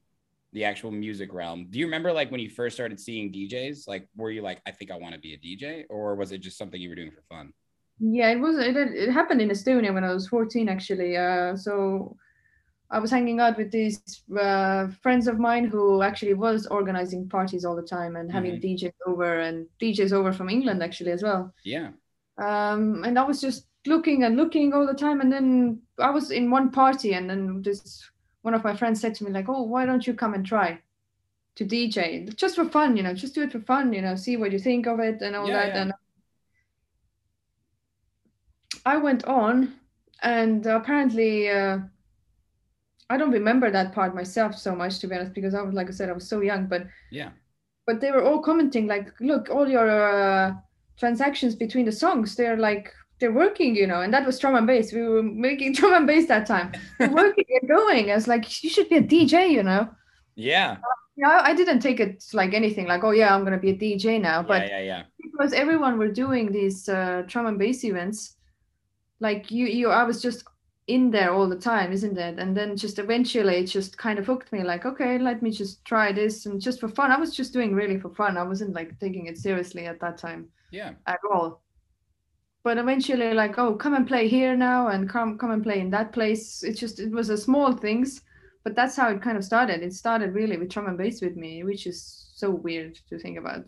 the 0.52 0.64
actual 0.64 0.92
music 0.92 1.32
realm. 1.32 1.66
Do 1.68 1.78
you 1.80 1.86
remember 1.86 2.12
like 2.12 2.30
when 2.30 2.40
you 2.40 2.48
first 2.48 2.76
started 2.76 3.00
seeing 3.00 3.32
DJs? 3.32 3.88
Like, 3.88 4.08
were 4.16 4.30
you 4.30 4.40
like, 4.40 4.60
I 4.66 4.70
think 4.70 4.92
I 4.92 4.96
want 4.96 5.14
to 5.14 5.20
be 5.20 5.34
a 5.34 5.38
DJ, 5.38 5.84
or 5.90 6.14
was 6.14 6.30
it 6.30 6.38
just 6.38 6.56
something 6.56 6.80
you 6.80 6.88
were 6.88 6.94
doing 6.94 7.10
for 7.10 7.22
fun? 7.28 7.52
Yeah, 7.98 8.30
it 8.30 8.40
was. 8.40 8.56
It, 8.58 8.76
it 8.76 9.12
happened 9.12 9.40
in 9.40 9.50
Estonia 9.50 9.92
when 9.92 10.04
I 10.04 10.12
was 10.12 10.28
fourteen, 10.28 10.68
actually. 10.68 11.16
Uh, 11.16 11.56
so 11.56 12.16
I 12.90 12.98
was 13.00 13.10
hanging 13.10 13.40
out 13.40 13.56
with 13.56 13.72
these 13.72 14.22
uh, 14.38 14.88
friends 15.02 15.26
of 15.26 15.38
mine 15.38 15.64
who 15.64 16.02
actually 16.02 16.34
was 16.34 16.66
organizing 16.66 17.28
parties 17.28 17.64
all 17.64 17.74
the 17.74 17.82
time 17.82 18.14
and 18.14 18.30
having 18.30 18.60
DJs 18.60 18.92
over 19.06 19.40
and 19.40 19.66
DJs 19.80 20.12
over 20.12 20.32
from 20.32 20.48
England 20.48 20.82
actually 20.82 21.10
as 21.10 21.22
well. 21.22 21.52
Yeah. 21.64 21.90
Um, 22.38 23.04
and 23.04 23.18
I 23.18 23.24
was 23.24 23.40
just 23.40 23.66
looking 23.86 24.24
and 24.24 24.36
looking 24.36 24.72
all 24.72 24.86
the 24.86 24.94
time. 24.94 25.20
And 25.20 25.32
then 25.32 25.80
I 25.98 26.10
was 26.10 26.30
in 26.30 26.50
one 26.50 26.70
party, 26.70 27.14
and 27.14 27.28
then 27.28 27.62
this 27.62 28.10
one 28.42 28.54
of 28.54 28.64
my 28.64 28.76
friends 28.76 29.00
said 29.00 29.14
to 29.16 29.24
me 29.24 29.30
like, 29.30 29.48
"Oh, 29.48 29.62
why 29.62 29.86
don't 29.86 30.06
you 30.06 30.14
come 30.14 30.34
and 30.34 30.44
try 30.44 30.80
to 31.56 31.64
DJ 31.64 32.26
just 32.36 32.56
for 32.56 32.68
fun? 32.68 32.96
You 32.96 33.02
know, 33.02 33.14
just 33.14 33.34
do 33.34 33.42
it 33.42 33.52
for 33.52 33.60
fun. 33.60 33.92
You 33.92 34.02
know, 34.02 34.16
see 34.16 34.36
what 34.36 34.52
you 34.52 34.58
think 34.58 34.86
of 34.86 35.00
it 35.00 35.22
and 35.22 35.36
all 35.36 35.46
Yeah, 35.46 35.52
that." 35.66 35.68
yeah. 35.68 35.82
And 35.82 35.92
I 38.86 38.96
went 38.96 39.24
on, 39.24 39.74
and 40.22 40.66
apparently. 40.66 41.48
Uh, 41.50 41.78
I 43.10 43.16
don't 43.16 43.30
remember 43.32 43.70
that 43.70 43.92
part 43.92 44.14
myself 44.14 44.56
so 44.56 44.74
much 44.74 44.98
to 44.98 45.06
be 45.06 45.14
honest 45.14 45.34
because 45.34 45.54
I 45.54 45.62
was 45.62 45.74
like 45.74 45.88
I 45.88 45.90
said 45.92 46.08
I 46.08 46.12
was 46.12 46.28
so 46.28 46.40
young 46.40 46.66
but 46.66 46.86
Yeah. 47.10 47.30
but 47.86 48.00
they 48.00 48.10
were 48.10 48.24
all 48.24 48.40
commenting 48.42 48.86
like 48.86 49.12
look 49.20 49.50
all 49.50 49.68
your 49.68 49.88
uh, 49.90 50.54
transactions 50.96 51.54
between 51.54 51.84
the 51.84 51.92
songs 51.92 52.36
they're 52.36 52.56
like 52.56 52.92
they're 53.20 53.32
working 53.32 53.74
you 53.74 53.86
know 53.86 54.00
and 54.00 54.12
that 54.12 54.26
was 54.26 54.38
drum 54.38 54.54
and 54.56 54.66
bass. 54.66 54.92
We 54.92 55.02
were 55.02 55.22
making 55.22 55.72
drum 55.78 55.94
and 55.94 56.06
bass 56.06 56.26
that 56.28 56.46
time. 56.46 56.72
They're 56.98 57.10
working 57.22 57.44
and 57.60 57.68
going. 57.68 58.10
I 58.10 58.14
was 58.14 58.28
like 58.28 58.62
you 58.62 58.70
should 58.70 58.88
be 58.88 58.96
a 58.96 59.02
DJ 59.02 59.50
you 59.50 59.62
know. 59.62 59.88
Yeah. 60.36 60.78
yeah 61.16 61.40
I 61.42 61.54
didn't 61.54 61.80
take 61.80 62.00
it 62.00 62.24
like 62.32 62.54
anything 62.54 62.86
like 62.86 63.04
oh 63.04 63.12
yeah 63.12 63.34
I'm 63.34 63.44
gonna 63.44 63.58
be 63.58 63.70
a 63.70 63.78
DJ 63.78 64.20
now 64.20 64.42
but 64.42 64.68
yeah, 64.68 64.78
yeah, 64.78 64.84
yeah. 64.84 65.02
because 65.22 65.52
everyone 65.52 65.98
were 65.98 66.08
doing 66.08 66.50
these 66.50 66.88
uh, 66.88 67.22
drum 67.26 67.46
and 67.46 67.58
bass 67.58 67.84
events 67.84 68.36
like 69.20 69.50
you 69.50 69.66
you 69.66 69.90
i 69.90 70.02
was 70.02 70.20
just 70.20 70.42
in 70.86 71.10
there 71.10 71.32
all 71.32 71.48
the 71.48 71.56
time 71.56 71.92
isn't 71.92 72.18
it? 72.18 72.38
And 72.38 72.54
then 72.54 72.76
just 72.76 72.98
eventually 72.98 73.56
it 73.56 73.66
just 73.66 73.96
kind 73.96 74.18
of 74.18 74.26
hooked 74.26 74.52
me 74.52 74.62
like 74.62 74.84
okay 74.84 75.18
let 75.18 75.40
me 75.40 75.50
just 75.50 75.84
try 75.84 76.12
this 76.12 76.46
and 76.46 76.60
just 76.60 76.80
for 76.80 76.88
fun. 76.88 77.10
I 77.10 77.18
was 77.18 77.34
just 77.34 77.52
doing 77.52 77.74
really 77.74 77.98
for 77.98 78.10
fun. 78.10 78.36
I 78.36 78.42
wasn't 78.42 78.74
like 78.74 78.98
taking 79.00 79.26
it 79.26 79.38
seriously 79.38 79.86
at 79.86 80.00
that 80.00 80.18
time 80.18 80.48
Yeah. 80.74 80.92
at 81.06 81.20
all. 81.32 81.62
But 82.62 82.78
eventually 82.78 83.34
like 83.34 83.58
oh 83.58 83.74
come 83.74 83.94
and 83.94 84.06
play 84.06 84.28
here 84.28 84.56
now 84.56 84.88
and 84.88 85.08
come 85.08 85.38
come 85.38 85.50
and 85.50 85.62
play 85.62 85.80
in 85.80 85.90
that 85.90 86.12
place. 86.12 86.62
It's 86.62 86.80
just 86.80 86.98
it 86.98 87.10
was 87.10 87.30
a 87.30 87.36
small 87.36 87.72
things 87.72 88.22
but 88.64 88.74
that's 88.74 88.96
how 88.96 89.10
it 89.10 89.22
kind 89.22 89.36
of 89.36 89.44
started. 89.44 89.82
It 89.82 89.92
started 89.92 90.34
really 90.34 90.56
with 90.56 90.70
drum 90.70 90.86
and 90.86 90.98
bass 90.98 91.20
with 91.20 91.36
me 91.36 91.62
which 91.64 91.86
is 91.86 92.30
so 92.34 92.50
weird 92.50 92.98
to 93.08 93.18
think 93.18 93.38
about. 93.38 93.66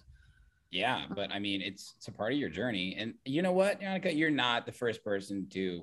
Yeah, 0.71 1.05
but 1.15 1.31
I 1.31 1.39
mean, 1.39 1.63
it's 1.63 1.95
it's 1.97 2.09
a 2.09 2.13
part 2.13 2.33
of 2.33 2.39
your 2.39 2.49
journey, 2.49 2.97
and 2.99 3.15
you 3.25 3.41
know 3.41 3.53
what, 3.53 3.81
Monica, 3.81 4.13
you're 4.13 4.31
not 4.31 4.67
the 4.67 4.73
first 4.73 5.05
person 5.05 5.47
to 5.51 5.83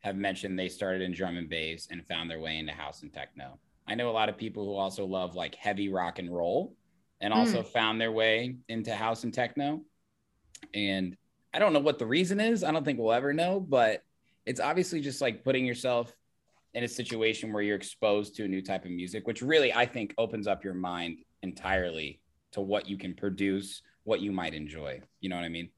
have 0.00 0.16
mentioned 0.16 0.58
they 0.58 0.68
started 0.68 1.02
in 1.02 1.12
drum 1.12 1.36
and 1.36 1.48
bass 1.48 1.86
and 1.90 2.04
found 2.06 2.30
their 2.30 2.40
way 2.40 2.58
into 2.58 2.72
house 2.72 3.02
and 3.02 3.12
techno. 3.12 3.58
I 3.86 3.94
know 3.94 4.08
a 4.08 4.12
lot 4.12 4.28
of 4.28 4.36
people 4.36 4.64
who 4.64 4.74
also 4.74 5.04
love 5.04 5.36
like 5.36 5.54
heavy 5.54 5.90
rock 5.90 6.18
and 6.18 6.34
roll, 6.34 6.74
and 7.20 7.32
also 7.32 7.62
mm. 7.62 7.66
found 7.66 8.00
their 8.00 8.10
way 8.10 8.56
into 8.68 8.94
house 8.94 9.24
and 9.24 9.34
techno. 9.34 9.82
And 10.74 11.16
I 11.54 11.58
don't 11.58 11.72
know 11.72 11.80
what 11.80 11.98
the 11.98 12.06
reason 12.06 12.40
is. 12.40 12.64
I 12.64 12.72
don't 12.72 12.84
think 12.84 12.98
we'll 12.98 13.12
ever 13.12 13.32
know, 13.32 13.60
but 13.60 14.02
it's 14.46 14.60
obviously 14.60 15.00
just 15.00 15.20
like 15.20 15.44
putting 15.44 15.66
yourself 15.66 16.14
in 16.74 16.84
a 16.84 16.88
situation 16.88 17.52
where 17.52 17.62
you're 17.62 17.76
exposed 17.76 18.34
to 18.36 18.44
a 18.44 18.48
new 18.48 18.62
type 18.62 18.84
of 18.84 18.90
music, 18.90 19.26
which 19.26 19.42
really 19.42 19.72
I 19.72 19.86
think 19.86 20.14
opens 20.16 20.46
up 20.46 20.64
your 20.64 20.74
mind 20.74 21.18
entirely 21.42 22.20
to 22.52 22.60
what 22.60 22.88
you 22.88 22.96
can 22.96 23.14
produce, 23.14 23.82
what 24.04 24.20
you 24.20 24.32
might 24.32 24.54
enjoy. 24.54 25.00
You 25.20 25.28
know 25.28 25.36
what 25.36 25.44
I 25.44 25.50
mean? 25.50 25.70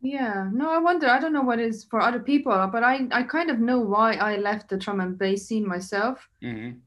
Yeah, 0.00 0.48
no, 0.52 0.70
I 0.70 0.78
wonder. 0.78 1.08
I 1.08 1.18
don't 1.18 1.32
know 1.32 1.42
what 1.42 1.58
is 1.58 1.84
for 1.84 2.00
other 2.00 2.20
people, 2.20 2.52
but 2.70 2.84
I, 2.84 3.08
I 3.10 3.22
kind 3.24 3.50
of 3.50 3.58
know 3.58 3.80
why 3.80 4.14
I 4.14 4.36
left 4.36 4.68
the 4.68 4.76
drum 4.76 5.00
and 5.00 5.18
bass 5.18 5.46
scene 5.46 5.66
myself. 5.66 6.28
Mm-hmm. 6.42 6.78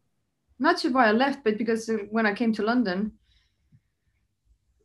Not 0.59 0.79
sure 0.79 0.91
why 0.91 1.07
I 1.07 1.11
left, 1.11 1.43
but 1.43 1.57
because 1.57 1.89
when 2.11 2.25
I 2.25 2.33
came 2.33 2.53
to 2.53 2.63
London, 2.63 3.13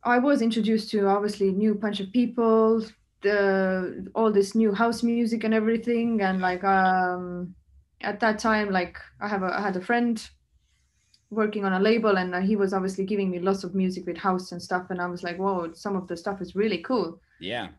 I 0.05 0.19
was 0.19 0.41
introduced 0.41 0.91
to 0.91 1.07
obviously 1.07 1.51
new 1.51 1.75
bunch 1.75 1.99
of 1.99 2.11
people, 2.13 2.85
the 3.21 4.09
all 4.15 4.31
this 4.31 4.55
new 4.55 4.73
house 4.73 5.03
music 5.03 5.43
and 5.43 5.53
everything, 5.53 6.21
and 6.21 6.41
like 6.41 6.63
um, 6.63 7.55
at 8.01 8.19
that 8.21 8.39
time, 8.39 8.69
like 8.71 8.97
I 9.19 9.27
have 9.27 9.43
a 9.43 9.47
I 9.59 9.61
had 9.61 9.75
a 9.77 9.81
friend 9.81 10.21
working 11.31 11.65
on 11.65 11.73
a 11.73 11.79
label, 11.79 12.17
and 12.17 12.35
uh, 12.35 12.41
he 12.41 12.55
was 12.55 12.73
obviously 12.73 13.05
giving 13.05 13.31
me 13.31 13.39
lots 13.39 13.63
of 13.63 13.75
music 13.75 14.05
with 14.05 14.17
house 14.17 14.51
and 14.51 14.61
stuff, 14.61 14.87
and 14.91 15.01
I 15.01 15.07
was 15.07 15.23
like, 15.23 15.37
whoa, 15.37 15.73
some 15.73 15.95
of 15.95 16.07
the 16.07 16.15
stuff 16.17 16.41
is 16.41 16.55
really 16.55 16.79
cool. 16.79 17.19
Yeah. 17.39 17.69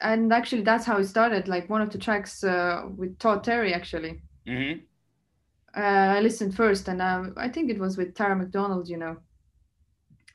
and 0.00 0.32
actually 0.32 0.62
that's 0.62 0.86
how 0.86 0.96
it 0.98 1.04
started 1.04 1.48
like 1.48 1.68
one 1.68 1.82
of 1.82 1.90
the 1.90 1.98
tracks 1.98 2.44
uh, 2.44 2.82
with 2.96 3.18
todd 3.18 3.42
terry 3.44 3.74
actually 3.74 4.22
Mm-hmm. 4.46 4.80
uh, 5.76 5.80
i 6.16 6.20
listened 6.20 6.54
first 6.54 6.88
and 6.88 7.02
um, 7.02 7.34
i 7.36 7.48
think 7.48 7.70
it 7.70 7.78
was 7.78 7.96
with 7.96 8.14
tara 8.14 8.34
mcdonald 8.36 8.88
you 8.88 8.96
know 8.96 9.16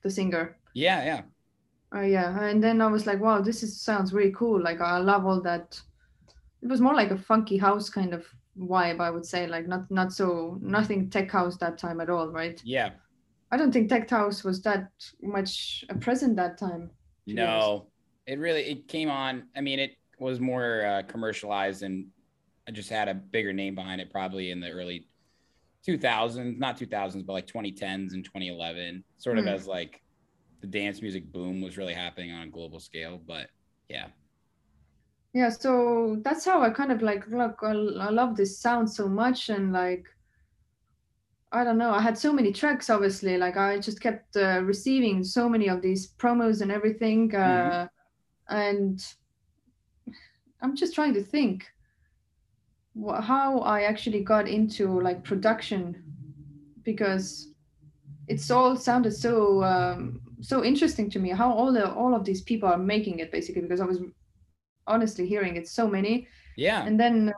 the 0.04 0.10
singer 0.10 0.58
Yeah. 0.74 1.04
Yeah. 1.06 1.22
uh, 1.96 2.02
yeah 2.02 2.44
and 2.50 2.63
then 2.63 2.82
i 2.82 2.88
was 2.88 3.06
like 3.06 3.20
wow 3.20 3.42
this 3.42 3.63
is 3.63 3.82
sounds 3.82 4.13
really 4.13 4.32
cool 4.36 4.62
like 4.62 4.82
i 4.82 4.98
love 4.98 5.26
all 5.26 5.42
that 5.42 5.80
it 6.62 6.68
was 6.68 6.82
more 6.82 6.96
like 6.96 7.12
a 7.12 7.18
funky 7.18 7.58
house 7.58 7.89
kind 7.89 8.13
of 8.13 8.26
vibe 8.58 9.00
i 9.02 9.10
would 9.10 9.26
say 9.26 9.48
like 9.48 9.68
not 9.68 9.89
not 9.92 10.13
so 10.13 10.58
nothing 10.62 11.10
tech 11.10 11.30
house 11.32 11.58
that 11.58 11.78
time 11.78 12.00
at 12.02 12.10
all 12.10 12.30
right 12.30 12.62
Yeah. 12.63 12.92
i 13.52 13.58
don't 13.58 13.72
think 13.72 13.89
tech 13.89 14.10
house 14.10 14.44
was 14.44 14.62
that 14.63 14.89
much 15.22 15.84
present 16.00 16.36
that 16.38 16.58
time 16.58 16.89
to 17.28 17.36
be 17.36 17.42
honest. 17.42 17.68
No, 17.68 17.88
it 18.28 18.38
really 18.39 18.62
it 18.63 18.88
came 18.88 19.10
on. 19.10 19.48
I 19.56 19.62
mean, 19.62 19.80
it 19.80 19.92
was 20.20 20.39
more 20.39 20.86
uh, 20.86 21.02
commercialized 21.08 21.82
and 21.84 22.08
I 22.68 22.72
just 22.72 22.89
had 22.89 23.08
a 23.08 23.13
bigger 23.13 23.54
name 23.54 23.76
behind 23.76 24.02
it 24.02 24.12
probably 24.12 24.52
in 24.52 24.60
the 24.60 24.70
early 24.70 25.08
2000s, 25.86 26.60
not 26.60 26.78
2000s, 26.78 27.24
but 27.26 27.34
like 27.34 27.48
2010s 27.48 28.13
and 28.13 28.26
2011, 28.26 29.04
sort 29.17 29.38
of 29.38 29.48
Hmm. 29.48 29.48
as 29.48 29.67
like 29.67 30.02
the 30.62 30.67
dance 30.67 31.02
music 31.02 31.32
boom 31.32 31.62
was 31.62 31.78
really 31.78 31.93
happening 31.93 32.32
on 32.32 32.48
a 32.48 32.52
global 32.52 32.80
scale. 32.80 33.22
But 33.26 33.50
yeah, 33.89 34.08
yeah 35.34 35.50
so 35.50 36.17
that's 36.24 36.46
how 36.46 36.62
i 36.62 36.69
kind 36.69 36.91
of 36.91 37.02
like 37.02 37.28
look 37.28 37.60
I, 37.63 37.72
I 37.72 38.10
love 38.10 38.36
this 38.36 38.60
sound 38.60 38.91
so 38.91 39.08
much 39.08 39.50
and 39.50 39.72
like 39.74 40.06
i 41.52 41.63
don't 41.63 41.78
know 41.78 41.91
i 41.91 42.02
had 42.02 42.17
so 42.17 42.34
many 42.34 42.52
tracks 42.52 42.89
obviously 42.89 43.38
like 43.38 43.58
i 43.58 43.80
just 43.80 44.02
kept 44.02 44.36
uh, 44.36 44.62
receiving 44.63 45.24
so 45.24 45.48
many 45.50 45.67
of 45.69 45.82
these 45.82 46.13
promos 46.13 46.62
and 46.62 46.72
everything 46.72 47.34
uh, 47.36 47.88
and 48.50 49.06
i'm 50.62 50.76
just 50.76 50.93
trying 50.96 51.13
to 51.13 51.24
think 51.24 51.65
how 53.21 53.60
i 53.60 53.82
actually 53.82 54.23
got 54.23 54.47
into 54.47 55.01
like 55.01 55.23
production 55.23 56.03
because 56.84 57.49
it's 58.27 58.51
all 58.51 58.75
sounded 58.75 59.12
so 59.12 59.63
um, 59.63 60.21
so 60.41 60.63
interesting 60.63 61.10
to 61.10 61.19
me 61.19 61.29
how 61.29 61.51
all 61.51 61.71
the 61.71 61.91
all 61.93 62.13
of 62.13 62.23
these 62.23 62.41
people 62.41 62.69
are 62.69 62.77
making 62.77 63.19
it 63.19 63.32
basically 63.32 63.62
because 63.62 63.82
i 63.82 63.86
was 63.86 63.99
honestly 64.88 65.27
hearing 65.27 65.56
it 65.56 65.67
so 65.67 65.88
many. 65.88 66.27
Yeah, 66.56 66.86
and 66.86 66.99
then 66.99 67.34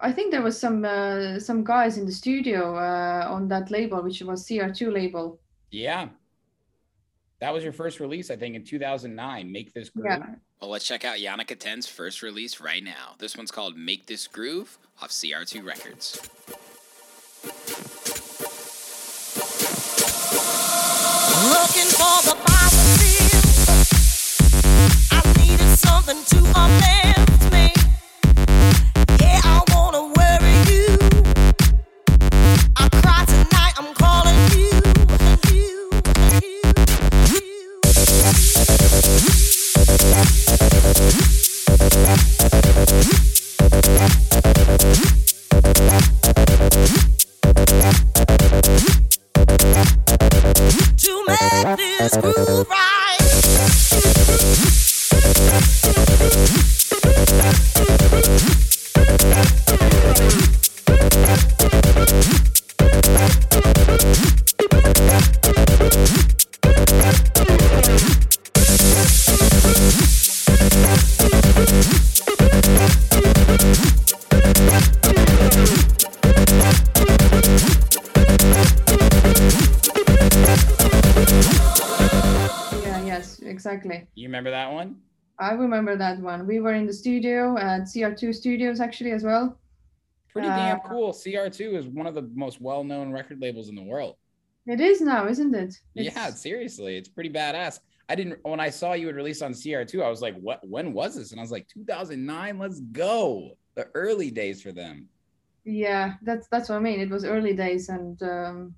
i 0.00 0.12
think 0.12 0.30
there 0.30 0.42
was 0.42 0.58
some 0.58 0.84
uh, 0.84 1.38
some 1.38 1.64
guys 1.64 1.96
in 1.96 2.04
the 2.04 2.12
studio 2.12 2.76
uh, 2.76 3.26
on 3.30 3.48
that 3.48 3.70
label 3.70 4.02
which 4.02 4.20
was 4.22 4.46
cr2 4.46 4.92
label. 4.92 5.40
Yeah. 5.70 6.08
That 7.40 7.52
was 7.52 7.62
your 7.62 7.72
first 7.72 8.00
release, 8.00 8.30
I 8.30 8.36
think, 8.36 8.56
in 8.56 8.64
2009. 8.64 9.52
Make 9.52 9.74
this 9.74 9.90
groove. 9.90 10.06
yeah 10.08 10.34
Well, 10.60 10.70
let's 10.70 10.86
check 10.86 11.04
out 11.04 11.18
Yannicka 11.18 11.56
10's 11.56 11.86
first 11.86 12.22
release 12.22 12.60
right 12.60 12.82
now. 12.82 13.14
This 13.18 13.36
one's 13.36 13.50
called 13.50 13.76
Make 13.76 14.06
This 14.06 14.26
Groove 14.26 14.78
off 15.02 15.10
CR2 15.10 15.64
Records. 15.64 16.18
Looking 21.52 21.90
for 21.92 22.22
the 22.24 22.36
positive. 22.46 23.32
I 25.12 25.20
needed 25.38 25.78
something 25.78 26.24
to 26.24 26.38
uplift 26.58 27.25
exactly. 83.66 84.06
You 84.14 84.28
remember 84.28 84.50
that 84.50 84.72
one? 84.72 84.96
I 85.38 85.52
remember 85.52 85.96
that 85.96 86.18
one. 86.20 86.46
We 86.46 86.60
were 86.60 86.72
in 86.74 86.86
the 86.86 86.92
studio 86.92 87.58
at 87.58 87.82
CR2 87.82 88.34
Studios 88.34 88.80
actually 88.80 89.10
as 89.10 89.22
well. 89.22 89.58
Pretty 90.32 90.48
damn 90.48 90.76
Uh, 90.78 90.88
cool. 90.88 91.12
CR2 91.12 91.76
is 91.76 91.86
one 91.86 92.06
of 92.06 92.14
the 92.14 92.22
most 92.34 92.60
well-known 92.60 93.10
record 93.12 93.40
labels 93.40 93.68
in 93.68 93.74
the 93.74 93.82
world. 93.82 94.16
It 94.66 94.80
is 94.80 95.00
now, 95.00 95.28
isn't 95.28 95.54
it? 95.54 95.74
yeah, 95.94 96.30
seriously, 96.30 96.96
it's 96.96 97.08
pretty 97.08 97.30
badass. 97.30 97.80
I 98.08 98.14
didn't 98.14 98.38
when 98.42 98.60
I 98.60 98.70
saw 98.70 98.92
you 98.92 99.06
had 99.08 99.16
released 99.16 99.42
on 99.42 99.52
CR2, 99.52 100.02
I 100.02 100.08
was 100.08 100.22
like, 100.22 100.36
what 100.38 100.60
when 100.66 100.92
was 100.92 101.16
this? 101.16 101.32
And 101.32 101.40
I 101.40 101.42
was 101.42 101.50
like, 101.50 101.66
2009, 101.68 102.58
let's 102.58 102.80
go. 102.80 103.50
The 103.74 103.88
early 103.94 104.30
days 104.30 104.62
for 104.62 104.72
them. 104.72 105.08
Yeah, 105.64 106.14
that's 106.22 106.46
that's 106.48 106.68
what 106.68 106.76
I 106.76 106.80
mean. 106.80 107.00
It 107.00 107.10
was 107.10 107.24
early 107.24 107.52
days, 107.52 107.88
and 107.88 108.20
um, 108.22 108.74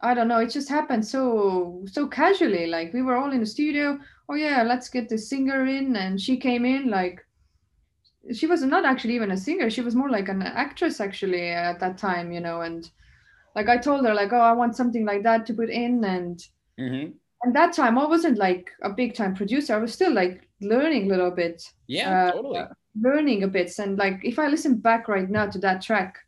I 0.00 0.14
don't 0.14 0.28
know. 0.28 0.38
It 0.38 0.50
just 0.50 0.68
happened 0.70 1.06
so 1.06 1.84
so 1.86 2.06
casually. 2.08 2.66
Like 2.66 2.92
we 2.94 3.02
were 3.02 3.16
all 3.16 3.30
in 3.32 3.40
the 3.40 3.46
studio. 3.46 3.98
Oh 4.28 4.34
yeah, 4.34 4.62
let's 4.62 4.88
get 4.88 5.08
the 5.10 5.18
singer 5.18 5.66
in, 5.66 5.96
and 5.96 6.20
she 6.20 6.38
came 6.38 6.64
in. 6.64 6.88
Like 6.90 7.26
she 8.32 8.46
was 8.46 8.62
not 8.62 8.84
actually 8.84 9.14
even 9.14 9.30
a 9.30 9.36
singer. 9.36 9.70
She 9.70 9.80
was 9.80 9.94
more 9.94 10.10
like 10.10 10.28
an 10.28 10.42
actress 10.42 11.00
actually 11.00 11.48
at 11.48 11.80
that 11.80 11.98
time, 11.98 12.32
you 12.32 12.40
know. 12.40 12.60
And 12.60 12.88
like 13.56 13.68
I 13.68 13.78
told 13.78 14.06
her, 14.06 14.14
like, 14.14 14.32
oh, 14.32 14.38
I 14.40 14.52
want 14.52 14.76
something 14.76 15.04
like 15.06 15.22
that 15.24 15.46
to 15.46 15.54
put 15.54 15.70
in, 15.70 16.04
and 16.04 16.40
hmm 16.78 17.18
and 17.42 17.54
that 17.54 17.72
time 17.74 17.98
I 17.98 18.06
wasn't 18.06 18.38
like 18.38 18.70
a 18.82 18.90
big 18.90 19.14
time 19.14 19.34
producer. 19.34 19.74
I 19.74 19.78
was 19.78 19.92
still 19.92 20.12
like 20.12 20.48
learning 20.60 21.06
a 21.06 21.08
little 21.10 21.30
bit 21.30 21.62
Yeah, 21.88 22.14
Uh, 22.14 22.32
totally. 22.32 22.66
learning 23.00 23.42
a 23.44 23.48
bit 23.48 23.70
and 23.78 23.98
like 23.98 24.20
if 24.24 24.38
i 24.38 24.48
listen 24.48 24.76
back 24.78 25.08
right 25.08 25.30
now 25.30 25.46
to 25.50 25.58
that 25.60 25.82
track 25.82 26.25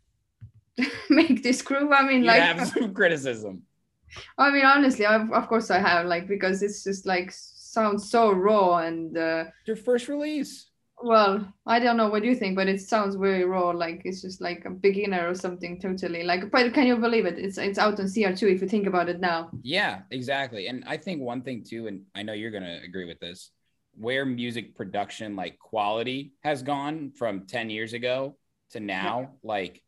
make 1.11 1.43
this 1.43 1.63
groove 1.63 1.93
i 1.93 2.03
mean 2.07 2.21
You 2.21 2.29
like 2.29 2.43
have 2.43 2.69
some 2.69 2.95
criticism. 2.95 3.63
i 4.39 4.51
mean 4.51 4.65
honestly 4.65 5.05
I've, 5.07 5.31
of 5.33 5.49
course 5.49 5.71
i 5.71 5.79
have 5.79 6.07
like 6.07 6.27
because 6.29 6.63
it's 6.63 6.83
just 6.85 7.07
like 7.07 7.33
sounds 7.33 8.11
so 8.11 8.31
raw 8.33 8.79
and 8.79 9.17
uh, 9.17 9.45
Your 9.67 9.77
first 9.77 10.09
release. 10.09 10.71
well 11.03 11.47
i 11.67 11.79
don't 11.79 11.97
know 11.97 12.09
what 12.09 12.25
you 12.25 12.35
think 12.35 12.57
but 12.57 12.67
it 12.69 12.81
sounds 12.81 13.15
very 13.17 13.45
raw 13.45 13.71
like 13.71 14.03
it's 14.05 14.23
just 14.23 14.41
like 14.41 14.65
a 14.65 14.71
beginner 14.71 15.29
or 15.29 15.35
something 15.35 15.79
totally 15.81 16.23
like 16.25 16.51
but 16.51 16.73
can 16.75 16.87
you 16.87 16.97
believe 16.97 17.27
it 17.27 17.39
it's 17.39 17.59
it's 17.59 17.79
out 17.79 18.01
on 18.01 18.07
cr2 18.07 18.43
if 18.55 18.61
you 18.63 18.69
think 18.69 18.87
about 18.87 19.09
it 19.09 19.21
now 19.21 19.51
Yeah, 19.63 20.01
exactly. 20.11 20.67
And 20.69 20.83
I 20.87 20.97
think 20.97 21.21
one 21.23 21.43
thing 21.43 21.63
too, 21.71 21.87
and 21.89 22.03
I 22.19 22.23
know 22.25 22.33
you're 22.33 22.51
gonna 22.51 22.81
agree 22.83 23.05
with 23.05 23.21
this, 23.21 23.51
where 23.95 24.25
music 24.25 24.75
production 24.75 25.37
like 25.37 25.59
quality 25.59 26.33
has 26.43 26.63
gone 26.63 27.13
from 27.21 27.47
10 27.47 27.71
years 27.71 27.93
ago 27.93 28.37
to 28.73 28.81
now, 28.81 29.15
like, 29.43 29.83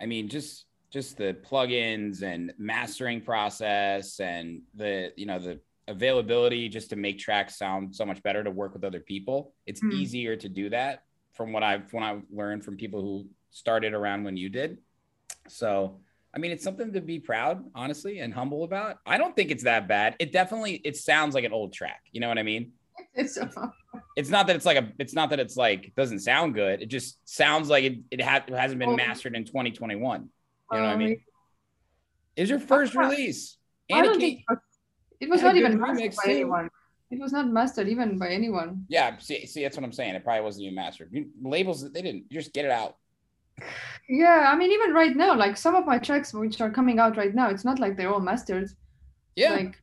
I 0.00 0.06
mean, 0.06 0.28
just 0.28 0.66
just 0.90 1.16
the 1.16 1.36
plugins 1.48 2.22
and 2.22 2.52
mastering 2.58 3.20
process 3.20 4.18
and 4.18 4.62
the 4.74 5.12
you 5.16 5.26
know 5.26 5.38
the 5.38 5.60
availability 5.88 6.68
just 6.68 6.90
to 6.90 6.96
make 6.96 7.18
tracks 7.18 7.56
sound 7.58 7.94
so 7.94 8.04
much 8.04 8.22
better 8.22 8.42
to 8.44 8.50
work 8.50 8.72
with 8.74 8.84
other 8.84 9.00
people. 9.00 9.54
It's 9.66 9.80
Mm. 9.80 9.92
easier 9.92 10.36
to 10.36 10.48
do 10.48 10.70
that 10.70 11.04
from 11.32 11.52
what 11.52 11.62
I've 11.62 11.92
when 11.92 12.02
I've 12.02 12.22
learned 12.32 12.64
from 12.64 12.76
people 12.76 13.00
who 13.00 13.28
started 13.50 13.92
around 13.94 14.24
when 14.24 14.36
you 14.36 14.48
did. 14.48 14.78
So 15.48 16.00
I 16.32 16.38
mean, 16.38 16.52
it's 16.52 16.62
something 16.62 16.92
to 16.92 17.00
be 17.00 17.18
proud, 17.18 17.64
honestly, 17.74 18.20
and 18.20 18.32
humble 18.32 18.62
about. 18.62 18.98
I 19.04 19.18
don't 19.18 19.34
think 19.34 19.50
it's 19.50 19.64
that 19.64 19.88
bad. 19.88 20.14
It 20.20 20.30
definitely 20.30 20.74
it 20.84 20.96
sounds 20.96 21.34
like 21.34 21.42
an 21.44 21.52
old 21.52 21.72
track. 21.72 22.02
You 22.12 22.20
know 22.20 22.28
what 22.28 22.38
I 22.38 22.44
mean? 22.44 22.72
it's 23.14 23.38
It's 24.16 24.30
not 24.30 24.46
that 24.46 24.56
it's 24.56 24.66
like 24.66 24.76
a. 24.76 24.92
It's 24.98 25.14
not 25.14 25.30
that 25.30 25.40
it's 25.40 25.56
like 25.56 25.92
doesn't 25.96 26.20
sound 26.20 26.54
good. 26.54 26.82
It 26.82 26.86
just 26.86 27.18
sounds 27.28 27.68
like 27.68 27.84
it. 27.84 27.98
It, 28.10 28.20
ha- 28.20 28.44
it 28.46 28.54
hasn't 28.54 28.78
been 28.78 28.90
Oh. 28.90 28.96
mastered 28.96 29.34
in 29.34 29.44
2021. 29.44 30.20
You 30.72 30.78
know 30.78 30.82
what 30.82 30.90
I 30.90 30.92
um, 30.92 30.98
mean? 30.98 31.20
It's 32.36 32.50
your 32.50 32.60
first 32.60 32.94
release. 32.94 33.56
i 33.92 34.02
don't 34.02 34.20
think 34.20 34.44
it 35.18 35.28
was 35.28 35.42
not 35.42 35.56
even 35.56 35.78
mastered 35.80 36.14
by 36.24 36.30
anyone 36.30 36.70
it 37.10 37.18
was 37.18 37.32
not 37.32 37.48
mastered 37.48 37.88
even 37.88 38.16
by 38.18 38.28
anyone 38.28 38.84
yeah. 38.88 39.18
See, 39.18 39.44
see, 39.46 39.62
that's 39.62 39.76
what 39.76 39.84
I'm 39.84 39.92
saying. 39.92 40.14
It 40.14 40.22
probably 40.24 40.42
wasn't 40.42 40.64
even 40.64 40.76
mastered. 40.76 41.08
You- 41.12 41.30
Labels, 41.42 41.90
they 41.90 42.02
didn't. 42.02 42.30
Just 42.30 42.52
get 42.52 42.64
it 42.64 42.70
out. 42.70 42.96
Yeah, 44.08 44.48
I 44.50 44.56
mean, 44.56 44.70
even 44.70 44.94
right 44.94 45.14
now, 45.14 45.36
like 45.36 45.56
some 45.56 45.74
of 45.74 45.84
my 45.86 45.98
tracks 45.98 46.32
which 46.32 46.60
are 46.60 46.70
coming 46.70 46.98
out 46.98 47.16
right 47.16 47.34
now, 47.34 47.50
it's 47.50 47.64
not 47.64 47.78
like 47.78 47.96
they're 47.96 48.12
all 48.12 48.20
mastered. 48.20 48.70
Yeah. 49.36 49.54
Like 49.54 49.82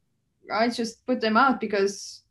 I 0.52 0.70
just 0.70 1.06
put 1.06 1.20
them 1.22 1.38
out 1.38 1.60
because 1.60 2.24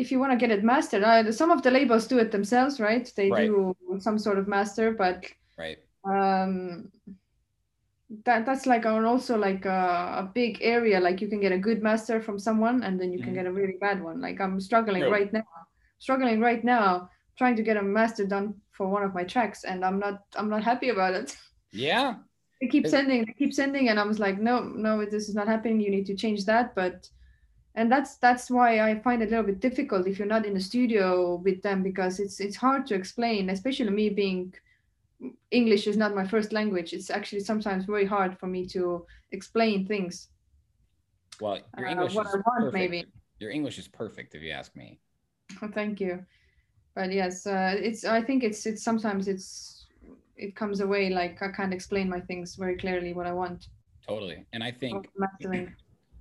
if 0.00 0.10
you 0.10 0.18
want 0.22 0.32
to 0.32 0.38
get 0.42 0.50
it 0.56 0.62
mastered, 0.64 1.02
I, 1.04 1.30
some 1.30 1.50
of 1.50 1.60
the 1.62 1.70
labels 1.70 2.06
do 2.06 2.18
it 2.18 2.30
themselves, 2.36 2.80
right? 2.80 3.06
They 3.16 3.30
Right. 3.30 3.46
do 3.48 3.76
some 4.06 4.18
sort 4.18 4.38
of 4.38 4.46
master, 4.56 4.86
but 5.04 5.18
right. 5.58 5.78
um 6.04 6.90
that 8.26 8.44
that's 8.44 8.66
like 8.66 8.84
an 8.84 9.04
also 9.04 9.36
like 9.38 9.64
a, 9.66 9.80
a 10.22 10.30
big 10.34 10.58
area 10.60 10.98
like 11.06 11.20
you 11.20 11.28
can 11.28 11.40
get 11.40 11.52
a 11.52 11.58
good 11.58 11.80
master 11.82 12.20
from 12.20 12.38
someone 12.38 12.82
and 12.82 12.98
then 13.00 13.12
you 13.12 13.20
can 13.24 13.32
Mhm. 13.32 13.38
get 13.38 13.46
a 13.46 13.52
really 13.52 13.76
bad 13.80 14.02
one 14.02 14.18
like 14.20 14.40
i'm 14.40 14.58
struggling 14.60 15.02
True. 15.02 15.12
right 15.12 15.32
now 15.32 15.46
struggling 16.00 16.40
right 16.40 16.64
now 16.64 17.08
trying 17.38 17.54
to 17.56 17.62
get 17.62 17.76
a 17.76 17.82
master 17.82 18.26
done 18.26 18.54
for 18.72 18.88
one 18.88 19.04
of 19.04 19.14
my 19.14 19.22
tracks 19.32 19.62
and 19.70 19.84
i'm 19.84 19.98
not 20.00 20.16
i'm 20.38 20.50
not 20.54 20.64
happy 20.64 20.88
about 20.88 21.14
it 21.14 21.36
Yeah. 21.70 22.08
they 22.60 22.66
keep 22.74 22.86
Is- 22.86 22.90
sending 22.90 23.20
they 23.26 23.32
keep 23.42 23.52
sending 23.54 23.84
and 23.90 24.00
i 24.00 24.04
was 24.12 24.18
like 24.18 24.38
no 24.48 24.54
no 24.86 24.92
this 25.14 25.28
is 25.28 25.34
not 25.40 25.46
happening 25.46 25.78
you 25.80 25.90
need 25.96 26.06
to 26.06 26.16
change 26.24 26.40
that 26.46 26.74
but 26.74 26.96
and 27.74 27.90
that's 27.90 28.16
that's 28.16 28.50
why 28.50 28.80
i 28.80 28.98
find 29.00 29.22
it 29.22 29.28
a 29.28 29.30
little 29.30 29.44
bit 29.46 29.60
difficult 29.60 30.06
if 30.06 30.18
you're 30.18 30.28
not 30.28 30.46
in 30.46 30.54
the 30.54 30.60
studio 30.60 31.36
with 31.36 31.62
them 31.62 31.82
because 31.82 32.20
it's 32.20 32.40
it's 32.40 32.56
hard 32.56 32.86
to 32.86 32.94
explain 32.94 33.50
especially 33.50 33.90
me 33.90 34.08
being 34.10 34.52
english 35.50 35.86
is 35.86 35.96
not 35.96 36.14
my 36.14 36.26
first 36.26 36.52
language 36.52 36.92
it's 36.92 37.10
actually 37.10 37.40
sometimes 37.40 37.84
very 37.84 38.06
hard 38.06 38.38
for 38.38 38.46
me 38.46 38.66
to 38.66 39.04
explain 39.32 39.86
things 39.86 40.28
Well, 41.40 41.58
your 41.78 41.86
Uh, 41.86 41.90
English 41.92 42.14
what 42.14 42.26
is 42.26 42.34
I 42.34 42.38
want, 42.46 42.64
perfect. 42.64 42.72
maybe. 42.72 43.06
Your 43.38 43.50
English 43.50 43.78
is 43.78 43.88
perfect, 43.88 44.34
if 44.34 44.42
you 44.42 44.50
ask 44.50 44.76
me. 44.76 45.00
thank 45.74 46.00
you 46.00 46.24
but 46.94 47.12
yes 47.12 47.46
uh, 47.46 47.74
it's 47.78 48.04
i 48.04 48.22
think 48.22 48.42
it's 48.44 48.66
it's 48.66 48.82
sometimes 48.82 49.28
it's 49.28 49.86
it 50.36 50.54
comes 50.56 50.80
away 50.80 51.10
like 51.10 51.42
i 51.42 51.48
can't 51.48 51.74
explain 51.74 52.08
my 52.08 52.20
things 52.20 52.56
very 52.56 52.76
clearly 52.76 53.12
what 53.12 53.26
i 53.26 53.32
want 53.32 53.68
Totally. 54.06 54.44
And 54.52 54.62
I 54.64 54.70
think 54.72 55.08
mastering 55.16 55.72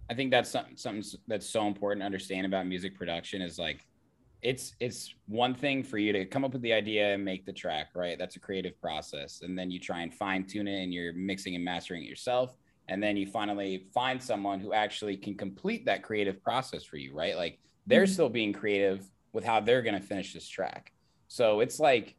I 0.09 0.15
think 0.15 0.31
that's 0.31 0.49
something 0.49 0.75
something 0.75 1.03
that's 1.27 1.47
so 1.49 1.67
important 1.67 2.01
to 2.01 2.05
understand 2.05 2.45
about 2.45 2.65
music 2.67 2.95
production 2.97 3.41
is 3.41 3.59
like 3.59 3.85
it's 4.41 4.73
it's 4.79 5.13
one 5.27 5.53
thing 5.53 5.83
for 5.83 5.97
you 5.97 6.13
to 6.13 6.25
come 6.25 6.45
up 6.45 6.53
with 6.53 6.61
the 6.61 6.73
idea 6.73 7.13
and 7.13 7.23
make 7.23 7.45
the 7.45 7.53
track, 7.53 7.89
right? 7.95 8.17
That's 8.17 8.35
a 8.37 8.39
creative 8.39 8.79
process. 8.81 9.41
And 9.41 9.57
then 9.57 9.69
you 9.69 9.79
try 9.79 10.01
and 10.01 10.13
fine 10.13 10.45
tune 10.47 10.67
it 10.67 10.81
and 10.81 10.93
you're 10.93 11.13
mixing 11.13 11.55
and 11.55 11.63
mastering 11.63 12.03
it 12.03 12.09
yourself. 12.09 12.55
And 12.87 13.03
then 13.03 13.17
you 13.17 13.27
finally 13.27 13.87
find 13.93 14.21
someone 14.21 14.59
who 14.59 14.73
actually 14.73 15.17
can 15.17 15.35
complete 15.35 15.85
that 15.85 16.03
creative 16.03 16.41
process 16.41 16.83
for 16.83 16.97
you, 16.97 17.13
right? 17.13 17.35
Like 17.35 17.59
they're 17.85 18.05
Mhm. 18.05 18.13
still 18.13 18.29
being 18.29 18.53
creative 18.53 19.07
with 19.33 19.43
how 19.43 19.59
they're 19.59 19.83
going 19.83 19.99
to 19.99 20.07
finish 20.07 20.33
this 20.33 20.47
track. 20.47 20.91
So 21.27 21.59
it's 21.59 21.79
like 21.79 22.15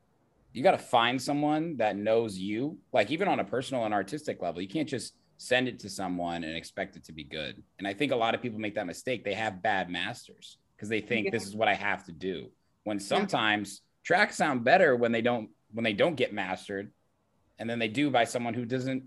you 0.52 0.62
got 0.62 0.72
to 0.72 0.78
find 0.78 1.20
someone 1.20 1.76
that 1.78 1.96
knows 1.96 2.38
you, 2.38 2.78
like 2.92 3.10
even 3.10 3.28
on 3.28 3.40
a 3.40 3.44
personal 3.44 3.84
and 3.84 3.94
artistic 3.94 4.42
level. 4.42 4.60
You 4.60 4.68
can't 4.68 4.88
just 4.88 5.14
send 5.40 5.68
it 5.68 5.78
to 5.78 5.88
someone 5.88 6.44
and 6.44 6.54
expect 6.54 6.96
it 6.96 7.04
to 7.04 7.12
be 7.12 7.24
good. 7.24 7.62
And 7.78 7.88
I 7.88 7.94
think 7.94 8.12
a 8.12 8.16
lot 8.16 8.34
of 8.34 8.42
people 8.42 8.58
make 8.58 8.74
that 8.74 8.86
mistake. 8.86 9.24
They 9.24 9.32
have 9.32 9.62
bad 9.62 9.88
masters 9.88 10.58
because 10.76 10.90
they 10.90 11.00
think 11.00 11.24
Yeah. 11.24 11.30
this 11.30 11.46
is 11.46 11.56
what 11.56 11.66
I 11.66 11.72
have 11.74 12.04
to 12.04 12.12
do. 12.12 12.50
When 12.84 13.00
sometimes 13.00 13.80
tracks 14.04 14.36
sound 14.36 14.64
better 14.64 14.94
when 14.96 15.12
they 15.12 15.22
don't 15.22 15.48
when 15.72 15.82
they 15.84 15.94
don't 15.94 16.14
get 16.14 16.34
mastered, 16.34 16.92
and 17.58 17.70
then 17.70 17.78
they 17.78 17.88
do 17.88 18.10
by 18.10 18.24
someone 18.24 18.52
who 18.52 18.66
doesn't, 18.66 19.04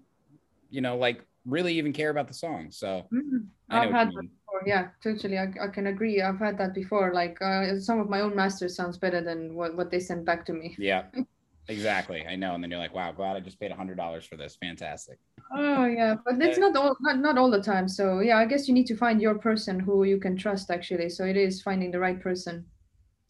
you 0.71 0.81
know, 0.81 0.97
like 0.97 1.23
really 1.45 1.77
even 1.77 1.93
care 1.93 2.09
about 2.09 2.27
the 2.27 2.33
song. 2.33 2.71
So 2.71 3.03
Mhm. 3.13 3.47
Know 3.69 3.77
I've 3.77 3.91
had 3.91 4.07
that 4.07 4.13
before. 4.23 4.63
Yeah, 4.65 4.87
totally. 5.03 5.37
I, 5.37 5.53
I 5.61 5.67
can 5.67 5.85
agree. 5.87 6.19
I've 6.21 6.39
had 6.39 6.57
that 6.57 6.73
before. 6.73 7.13
Like 7.13 7.39
uh, 7.41 7.79
some 7.79 7.99
of 7.99 8.09
my 8.09 8.21
own 8.21 8.35
masters 8.35 8.75
sounds 8.75 8.97
better 8.97 9.21
than 9.21 9.53
what, 9.53 9.75
what 9.77 9.91
they 9.91 9.99
send 9.99 10.25
back 10.25 10.45
to 10.47 10.53
me. 10.53 10.75
Yeah, 10.79 11.03
exactly. 11.67 12.25
I 12.27 12.35
know. 12.35 12.53
And 12.55 12.63
then 12.63 12.71
you're 12.71 12.79
like, 12.79 12.93
wow, 12.93 13.11
glad 13.11 13.35
I 13.35 13.39
just 13.39 13.59
paid 13.59 13.71
a 13.71 13.75
hundred 13.75 13.97
dollars 13.97 14.25
for 14.25 14.37
this. 14.37 14.55
Fantastic. 14.55 15.19
Oh 15.55 15.85
yeah, 15.85 16.15
but 16.25 16.41
it's 16.41 16.57
not 16.57 16.75
all 16.75 16.95
not, 17.01 17.19
not 17.19 17.37
all 17.37 17.51
the 17.51 17.61
time. 17.61 17.87
So 17.87 18.19
yeah, 18.19 18.37
I 18.37 18.45
guess 18.45 18.67
you 18.67 18.73
need 18.73 18.87
to 18.87 18.95
find 18.97 19.21
your 19.21 19.35
person 19.35 19.79
who 19.79 20.03
you 20.03 20.19
can 20.19 20.35
trust 20.35 20.71
actually. 20.71 21.09
So 21.09 21.25
it 21.25 21.37
is 21.37 21.61
finding 21.61 21.91
the 21.91 21.99
right 21.99 22.19
person 22.19 22.65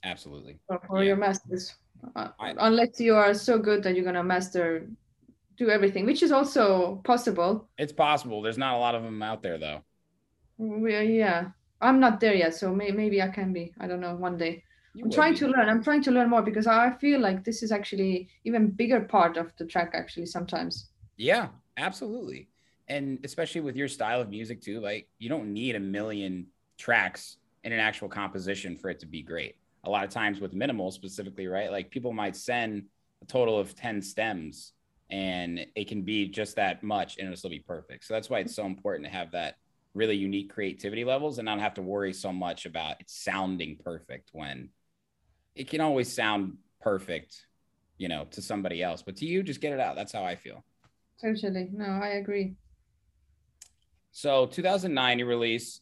Absolutely. 0.04 0.60
for, 0.68 0.82
for 0.88 1.00
Yeah. 1.00 1.10
your 1.10 1.16
masters. 1.18 1.76
Uh, 2.16 2.28
unless 2.40 3.00
you 3.00 3.16
are 3.16 3.34
so 3.34 3.58
good 3.58 3.82
that 3.84 3.96
you're 3.96 4.04
gonna 4.04 4.24
master 4.24 4.88
do 5.58 5.70
everything, 5.70 6.06
which 6.06 6.24
is 6.24 6.32
also 6.32 7.02
possible. 7.06 7.70
It's 7.78 7.94
possible. 7.94 8.42
There's 8.42 8.58
not 8.58 8.76
a 8.76 8.78
lot 8.78 8.96
of 8.96 9.04
them 9.04 9.22
out 9.22 9.42
there 9.42 9.58
though. 9.58 9.82
We, 10.58 11.18
yeah, 11.18 11.50
I'm 11.82 12.00
not 12.00 12.20
there 12.20 12.34
yet, 12.34 12.56
so 12.56 12.74
may, 12.74 12.92
maybe 12.92 13.22
I 13.22 13.30
can 13.30 13.54
be. 13.54 13.74
I 13.80 13.88
don't 13.88 14.02
know. 14.02 14.16
One 14.16 14.38
day. 14.38 14.64
You 14.94 15.06
I'm 15.06 15.12
trying 15.12 15.36
to 15.36 15.48
learn. 15.48 15.70
I'm 15.70 15.84
trying 15.84 16.04
to 16.04 16.12
learn 16.12 16.30
more 16.30 16.44
because 16.44 16.68
I 16.68 16.92
feel 16.92 17.20
like 17.20 17.44
this 17.44 17.64
is 17.64 17.72
actually 17.72 18.30
even 18.44 18.70
bigger 18.70 19.02
part 19.02 19.38
of 19.38 19.52
the 19.58 19.66
track 19.66 19.92
actually 19.94 20.28
sometimes. 20.28 20.90
Yeah, 21.18 21.48
absolutely. 21.78 22.50
And 22.88 23.20
especially 23.24 23.62
with 23.62 23.76
your 23.76 23.88
style 23.88 24.22
of 24.22 24.30
music 24.30 24.62
too, 24.62 24.80
like 24.82 25.08
you 25.18 25.30
don't 25.30 25.52
need 25.52 25.76
a 25.76 25.80
million 25.80 26.48
tracks 26.78 27.38
in 27.64 27.72
an 27.72 27.80
actual 27.80 28.08
composition 28.08 28.78
for 28.78 28.90
it 28.90 29.00
to 29.00 29.08
be 29.08 29.24
great. 29.24 29.56
A 29.86 29.90
lot 29.90 30.04
of 30.04 30.12
times 30.12 30.40
with 30.40 30.54
minimal 30.54 30.92
specifically, 30.92 31.48
right? 31.48 31.72
Like 31.72 31.90
people 31.90 32.14
might 32.14 32.36
send 32.36 32.84
a 33.22 33.26
total 33.26 33.58
of 33.58 33.76
10 33.76 34.02
stems 34.02 34.74
and 35.10 35.66
it 35.76 35.88
can 35.88 36.04
be 36.04 36.28
just 36.28 36.56
that 36.58 36.84
much 36.84 37.18
and 37.18 37.26
it'll 37.26 37.38
still 37.38 37.50
be 37.50 37.60
perfect. 37.60 38.06
So 38.06 38.14
that's 38.14 38.30
why 38.30 38.40
it's 38.40 38.56
so 38.56 38.66
important 38.66 39.06
to 39.06 39.12
have 39.12 39.32
that 39.32 39.56
really 39.94 40.16
unique 40.16 40.54
creativity 40.54 41.04
levels 41.04 41.38
and 41.38 41.46
not 41.46 41.60
have 41.60 41.76
to 41.76 41.82
worry 41.82 42.14
so 42.14 42.32
much 42.32 42.66
about 42.66 43.00
it 43.00 43.10
sounding 43.10 43.78
perfect 43.84 44.30
when 44.34 44.70
it 45.56 45.70
can 45.70 45.82
always 45.82 46.12
sound 46.12 46.58
perfect, 46.82 47.46
you 47.98 48.08
know, 48.08 48.26
to 48.32 48.42
somebody 48.42 48.82
else. 48.84 49.02
But 49.04 49.16
to 49.18 49.26
you, 49.26 49.44
just 49.44 49.62
get 49.62 49.74
it 49.74 49.80
out. 49.80 49.96
That's 49.96 50.12
how 50.12 50.24
I 50.24 50.36
feel. 50.36 50.64
Totally. 51.22 51.70
No, 51.72 51.86
I 51.86 52.10
agree. 52.20 52.56
So 54.12 54.46
2009, 54.48 55.20
you 55.20 55.26
release 55.26 55.82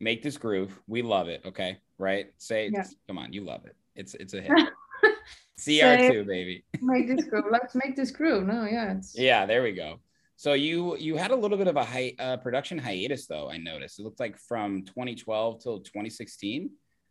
Make 0.00 0.22
This 0.22 0.36
Groove. 0.36 0.78
We 0.86 1.02
love 1.02 1.28
it. 1.28 1.42
Okay. 1.44 1.78
Right. 1.98 2.32
Say, 2.38 2.70
Yeah. 2.72 2.84
come 3.06 3.18
on. 3.18 3.32
You 3.32 3.44
love 3.44 3.64
it. 3.66 3.76
It's, 3.94 4.14
it's 4.14 4.34
a 4.34 4.40
hit. 4.40 4.52
CR2, 5.58 6.26
baby. 6.26 6.64
Make 6.80 7.08
this 7.08 7.26
groove. 7.28 7.44
Let's 7.50 7.74
make 7.74 7.96
this 7.96 8.10
groove. 8.10 8.46
No, 8.46 8.64
yeah. 8.64 8.92
It's, 8.96 9.16
Yeah, 9.18 9.44
there 9.46 9.62
we 9.62 9.72
go. 9.72 9.96
So 10.36 10.54
you 10.54 10.96
you 10.96 11.16
had 11.18 11.32
a 11.32 11.36
little 11.36 11.58
bit 11.58 11.66
of 11.66 11.76
a 11.76 11.84
hi- 11.84 12.14
uh, 12.18 12.38
production 12.38 12.78
hiatus 12.78 13.26
though. 13.26 13.50
I 13.50 13.58
noticed 13.58 13.98
it 13.98 14.04
looked 14.04 14.20
like 14.20 14.38
from 14.38 14.84
2012 14.86 15.62
till 15.62 15.80
2016. 15.80 16.70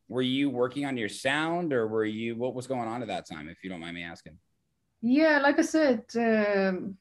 Were 0.09 0.21
you 0.23 0.49
working 0.49 0.85
on 0.85 0.97
your 0.97 1.09
sound, 1.09 1.71
or 1.73 1.87
were 1.87 2.05
you 2.05 2.35
what 2.35 2.55
was 2.55 2.67
going 2.67 2.87
on 2.89 3.01
at 3.01 3.07
that 3.09 3.27
time? 3.27 3.47
If 3.49 3.63
you 3.63 3.69
don't 3.69 3.79
mind 3.79 3.95
me 3.95 4.03
asking. 4.03 4.37
Yeah, 5.01 5.39
like 5.39 5.59
I 5.59 5.61
said, 5.61 6.03
um, 6.15 6.97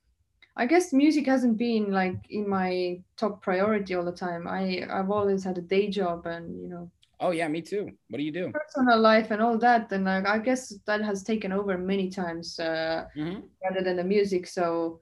I 0.57 0.67
guess 0.67 0.93
music 0.93 1.27
hasn't 1.27 1.59
been 1.59 1.93
like 1.93 2.19
in 2.31 2.49
my 2.49 3.03
top 3.17 3.43
priority 3.43 3.95
all 3.95 4.05
the 4.05 4.13
time. 4.13 4.49
I 4.49 4.87
I've 4.91 5.11
always 5.11 5.45
had 5.45 5.59
a 5.59 5.63
day 5.63 5.91
job 5.91 6.27
and 6.27 6.61
you 6.63 6.69
know 6.69 6.91
Oh 7.21 7.31
yeah, 7.31 7.49
me 7.49 7.63
too. 7.63 7.91
What 8.09 8.19
do 8.19 8.25
you 8.25 8.33
do? 8.33 8.55
personal 8.55 9.01
life 9.01 9.31
and 9.31 9.43
all 9.43 9.59
that, 9.59 9.93
and 9.93 10.09
I, 10.09 10.35
I 10.35 10.39
guess 10.39 10.75
that 10.87 11.03
has 11.03 11.23
taken 11.23 11.53
over 11.53 11.77
many 11.79 12.11
times 12.11 12.59
uh, 12.59 13.07
Mhm. 13.15 13.49
rather 13.65 13.83
than 13.83 13.97
the 13.97 14.05
music. 14.05 14.47
So 14.47 15.01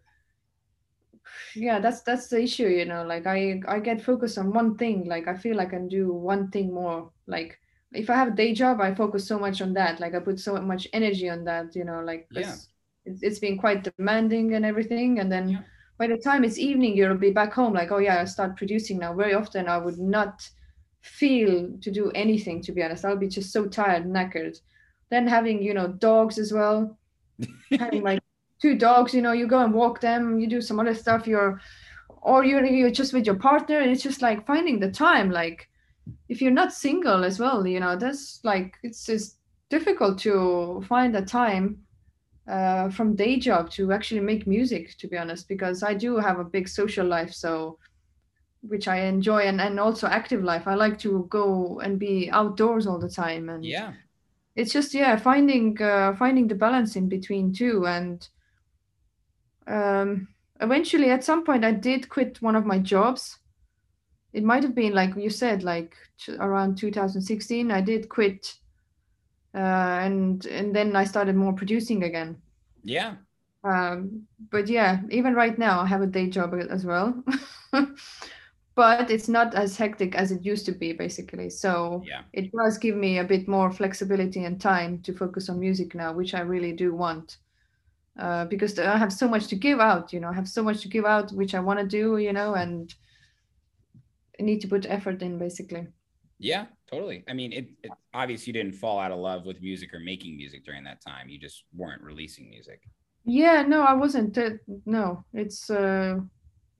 yeah, 1.54 1.78
that's 1.80 2.02
that's 2.02 2.28
the 2.28 2.42
issue, 2.42 2.68
you 2.68 2.84
know. 2.84 3.04
Like 3.04 3.26
I 3.26 3.60
I 3.66 3.80
get 3.80 4.02
focused 4.02 4.38
on 4.38 4.52
one 4.52 4.76
thing. 4.76 5.06
Like 5.06 5.28
I 5.28 5.36
feel 5.36 5.60
I 5.60 5.66
can 5.66 5.88
do 5.88 6.12
one 6.12 6.50
thing 6.50 6.72
more. 6.72 7.10
Like 7.26 7.58
if 7.92 8.10
I 8.10 8.14
have 8.14 8.28
a 8.28 8.36
day 8.36 8.52
job, 8.54 8.80
I 8.80 8.94
focus 8.94 9.26
so 9.26 9.38
much 9.38 9.62
on 9.62 9.72
that. 9.74 10.00
Like 10.00 10.14
I 10.14 10.20
put 10.20 10.40
so 10.40 10.60
much 10.60 10.86
energy 10.92 11.28
on 11.28 11.44
that, 11.44 11.74
you 11.76 11.84
know. 11.84 12.00
like 12.02 12.28
Yeah. 12.30 12.56
it's, 13.04 13.22
it's 13.22 13.38
been 13.38 13.58
quite 13.58 13.84
demanding 13.96 14.54
and 14.54 14.64
everything. 14.64 15.18
And 15.20 15.30
then 15.30 15.48
Yeah. 15.50 15.62
by 15.98 16.06
the 16.08 16.18
time 16.18 16.44
it's 16.44 16.58
evening, 16.58 16.96
you'll 16.96 17.16
be 17.16 17.30
back 17.32 17.52
home. 17.52 17.72
Like 17.74 17.92
oh 17.92 17.98
yeah, 17.98 18.20
I 18.20 18.24
start 18.24 18.56
producing 18.56 18.98
now. 18.98 19.14
Very 19.14 19.34
often 19.34 19.68
I 19.68 19.78
would 19.78 19.98
not 19.98 20.48
feel 21.02 21.70
to 21.80 21.90
do 21.90 22.10
anything. 22.12 22.62
To 22.62 22.72
be 22.72 22.82
honest, 22.82 23.04
I'll 23.04 23.16
be 23.16 23.28
just 23.28 23.52
so 23.52 23.66
tired, 23.66 24.04
knackered. 24.06 24.60
Then 25.10 25.26
having 25.28 25.62
you 25.62 25.74
know 25.74 25.88
dogs 25.88 26.38
as 26.38 26.52
well 26.52 26.98
having 27.78 28.02
like 28.02 28.20
two 28.60 28.76
dogs 28.76 29.12
you 29.14 29.22
know 29.22 29.32
you 29.32 29.46
go 29.46 29.60
and 29.64 29.74
walk 29.74 30.00
them 30.00 30.38
you 30.38 30.46
do 30.48 30.60
some 30.60 30.80
other 30.80 30.94
stuff 30.94 31.26
you're 31.26 31.60
or 32.22 32.44
you're, 32.44 32.64
you're 32.64 32.90
just 32.90 33.12
with 33.12 33.26
your 33.26 33.36
partner 33.36 33.78
and 33.80 33.90
it's 33.90 34.02
just 34.02 34.22
like 34.22 34.46
finding 34.46 34.80
the 34.80 34.90
time 34.90 35.30
like 35.30 35.68
if 36.28 36.40
you're 36.42 36.50
not 36.50 36.72
single 36.72 37.24
as 37.24 37.38
well 37.38 37.66
you 37.66 37.80
know 37.80 37.96
that's 37.96 38.40
like 38.44 38.76
it's 38.82 39.08
it's 39.08 39.38
difficult 39.70 40.18
to 40.18 40.82
find 40.88 41.16
a 41.16 41.22
time 41.22 41.78
uh, 42.48 42.88
from 42.90 43.16
day 43.16 43.38
job 43.38 43.70
to 43.70 43.92
actually 43.92 44.20
make 44.20 44.46
music 44.46 44.96
to 44.98 45.08
be 45.08 45.16
honest 45.16 45.48
because 45.48 45.82
i 45.82 45.92
do 45.94 46.16
have 46.16 46.38
a 46.38 46.44
big 46.44 46.68
social 46.68 47.06
life 47.06 47.32
so 47.32 47.78
which 48.62 48.88
i 48.88 48.98
enjoy 49.00 49.40
and, 49.40 49.60
and 49.60 49.78
also 49.78 50.06
active 50.06 50.42
life 50.42 50.66
i 50.66 50.74
like 50.74 50.98
to 50.98 51.26
go 51.30 51.80
and 51.80 51.98
be 51.98 52.30
outdoors 52.30 52.86
all 52.86 52.98
the 52.98 53.08
time 53.08 53.48
and 53.48 53.64
Yeah. 53.64 53.94
it's 54.56 54.72
just 54.72 54.94
yeah 54.94 55.16
finding 55.16 55.80
uh, 55.82 56.14
finding 56.16 56.48
the 56.48 56.54
balance 56.54 56.96
in 56.96 57.08
between 57.08 57.52
two 57.52 57.86
and 57.86 58.28
um 59.66 60.28
eventually 60.60 61.10
at 61.10 61.24
some 61.24 61.44
point 61.44 61.64
i 61.64 61.72
did 61.72 62.08
quit 62.08 62.40
one 62.40 62.56
of 62.56 62.64
my 62.64 62.78
jobs 62.78 63.38
it 64.32 64.44
might 64.44 64.62
have 64.62 64.74
been 64.74 64.92
like 64.94 65.16
you 65.16 65.30
said 65.30 65.62
like 65.62 65.96
around 66.40 66.76
2016 66.78 67.70
i 67.70 67.80
did 67.80 68.08
quit 68.08 68.54
uh, 69.54 69.58
and 69.58 70.46
and 70.46 70.74
then 70.74 70.94
i 70.96 71.04
started 71.04 71.34
more 71.36 71.52
producing 71.52 72.02
again 72.04 72.40
Yeah. 72.84 73.16
um, 73.64 74.22
but 74.50 74.68
yeah, 74.68 75.00
even 75.10 75.34
right 75.34 75.58
now, 75.58 75.80
I 75.80 75.86
have 75.86 76.02
a 76.02 76.06
day 76.06 76.28
job 76.30 76.54
as 76.70 76.84
well. 76.84 77.24
but 78.76 79.10
it's 79.10 79.28
not 79.28 79.54
as 79.54 79.76
hectic 79.76 80.14
as 80.14 80.30
it 80.30 80.44
used 80.44 80.66
to 80.66 80.72
be, 80.72 80.92
basically. 80.92 81.50
So 81.50 82.02
Yeah. 82.06 82.22
it 82.32 82.52
does 82.52 82.78
give 82.78 82.96
me 82.96 83.18
a 83.18 83.24
bit 83.24 83.48
more 83.48 83.72
flexibility 83.72 84.44
and 84.44 84.60
time 84.60 85.02
to 85.02 85.12
focus 85.14 85.48
on 85.48 85.58
music 85.60 85.94
now, 85.94 86.12
which 86.12 86.34
I 86.34 86.40
really 86.40 86.72
do 86.72 86.94
want. 86.94 87.38
Uh, 88.18 88.46
because 88.46 88.78
I 88.78 88.96
have 88.98 89.12
so 89.12 89.28
much 89.28 89.48
to 89.48 89.56
give 89.56 89.80
out, 89.80 90.12
you 90.12 90.20
know, 90.20 90.28
I 90.30 90.34
have 90.34 90.48
so 90.48 90.62
much 90.62 90.82
to 90.82 90.88
give 90.88 91.04
out, 91.06 91.32
which 91.32 91.54
I 91.54 91.60
want 91.60 91.80
to 91.80 91.86
do, 91.86 92.18
you 92.18 92.32
know, 92.32 92.54
and 92.54 92.94
need 94.40 94.60
to 94.62 94.68
put 94.68 94.86
effort 94.86 95.22
in, 95.22 95.38
basically. 95.38 95.88
Yeah, 96.38 96.66
totally. 96.90 97.24
I 97.28 97.32
mean, 97.32 97.52
it, 97.52 97.68
it 97.82 97.92
obvious 98.12 98.46
you 98.46 98.52
didn't 98.52 98.74
fall 98.74 98.98
out 98.98 99.10
of 99.10 99.18
love 99.18 99.46
with 99.46 99.60
music 99.62 99.94
or 99.94 100.00
making 100.00 100.36
music 100.36 100.64
during 100.64 100.84
that 100.84 101.00
time. 101.00 101.28
You 101.28 101.38
just 101.38 101.64
weren't 101.74 102.02
releasing 102.02 102.50
music. 102.50 102.82
Yeah, 103.24 103.62
no, 103.62 103.82
I 103.82 103.94
wasn't. 103.94 104.36
Uh, 104.38 104.50
no, 104.84 105.24
it's 105.32 105.68
uh, 105.68 106.18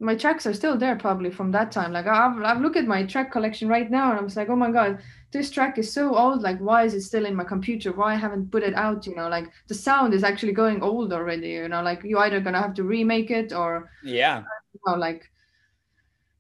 my 0.01 0.15
tracks 0.17 0.47
are 0.47 0.55
still 0.55 0.79
there 0.79 0.97
probably 0.97 1.31
from 1.31 1.51
that 1.53 1.73
time. 1.73 1.93
Like 1.93 2.07
I've 2.07 2.41
I've 2.43 2.61
looked 2.61 2.77
at 2.77 2.87
my 2.87 3.05
track 3.05 3.33
collection 3.33 3.69
right 3.69 3.91
now, 3.91 4.11
and 4.11 4.21
I'm 4.21 4.29
like, 4.37 4.49
oh 4.49 4.57
my 4.57 4.71
god, 4.71 5.01
this 5.33 5.51
track 5.51 5.79
is 5.79 5.93
so 5.93 6.15
old. 6.17 6.43
Like, 6.43 6.59
why 6.61 6.85
is 6.85 6.95
it 6.95 7.03
still 7.03 7.27
in 7.27 7.35
my 7.35 7.45
computer? 7.45 7.93
Why 7.93 8.13
I 8.15 8.17
haven't 8.17 8.53
put 8.53 8.63
it 8.63 8.75
out? 8.75 9.07
You 9.07 9.17
know, 9.17 9.29
like 9.29 9.47
the 9.69 9.75
sound 9.75 10.15
is 10.15 10.23
actually 10.25 10.53
going 10.53 10.83
old 10.83 11.13
already. 11.13 11.49
You 11.51 11.69
know, 11.69 11.83
like 11.83 12.05
you 12.05 12.19
either 12.19 12.41
gonna 12.41 12.63
have 12.63 12.75
to 12.75 12.85
remake 12.85 13.31
it 13.31 13.53
or 13.53 13.91
Yeah. 14.03 14.45
you 14.75 14.81
know, 14.87 14.97
like 14.99 15.31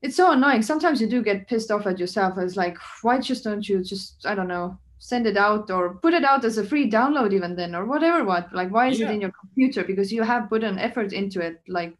it's 0.07 0.17
so 0.17 0.31
annoying. 0.33 0.63
Sometimes 0.63 1.01
you 1.01 1.09
do 1.15 1.23
get 1.31 1.47
pissed 1.49 1.71
off 1.71 1.87
at 1.87 1.99
yourself. 1.99 2.39
It's 2.39 2.57
like, 2.57 2.77
why 3.03 3.19
just 3.31 3.45
don't 3.45 3.69
you 3.69 3.83
just 3.93 4.25
I 4.27 4.35
don't 4.35 4.49
know 4.57 4.79
send 4.99 5.27
it 5.27 5.37
out 5.37 5.71
or 5.71 5.83
put 6.05 6.15
it 6.15 6.25
out 6.25 6.43
as 6.45 6.57
a 6.59 6.65
free 6.71 6.91
download 6.91 7.33
even 7.39 7.55
then 7.55 7.75
or 7.75 7.85
whatever 7.85 8.25
what 8.25 8.45
like 8.61 8.71
why 8.77 8.85
is 8.89 8.99
Yeah. 8.99 9.11
it 9.11 9.15
in 9.15 9.21
your 9.21 9.33
computer 9.43 9.85
because 9.85 10.11
you 10.17 10.23
have 10.33 10.49
put 10.49 10.65
an 10.65 10.79
effort 10.79 11.13
into 11.13 11.39
it 11.49 11.61
like 11.69 11.95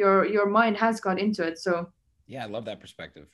your 0.00 0.24
your 0.34 0.46
mind 0.58 0.76
has 0.76 1.00
got 1.00 1.18
into 1.18 1.42
it 1.48 1.58
so 1.58 1.72
Yeah, 2.28 2.44
I 2.44 2.48
love 2.56 2.64
that 2.66 2.80
perspective. 2.80 3.26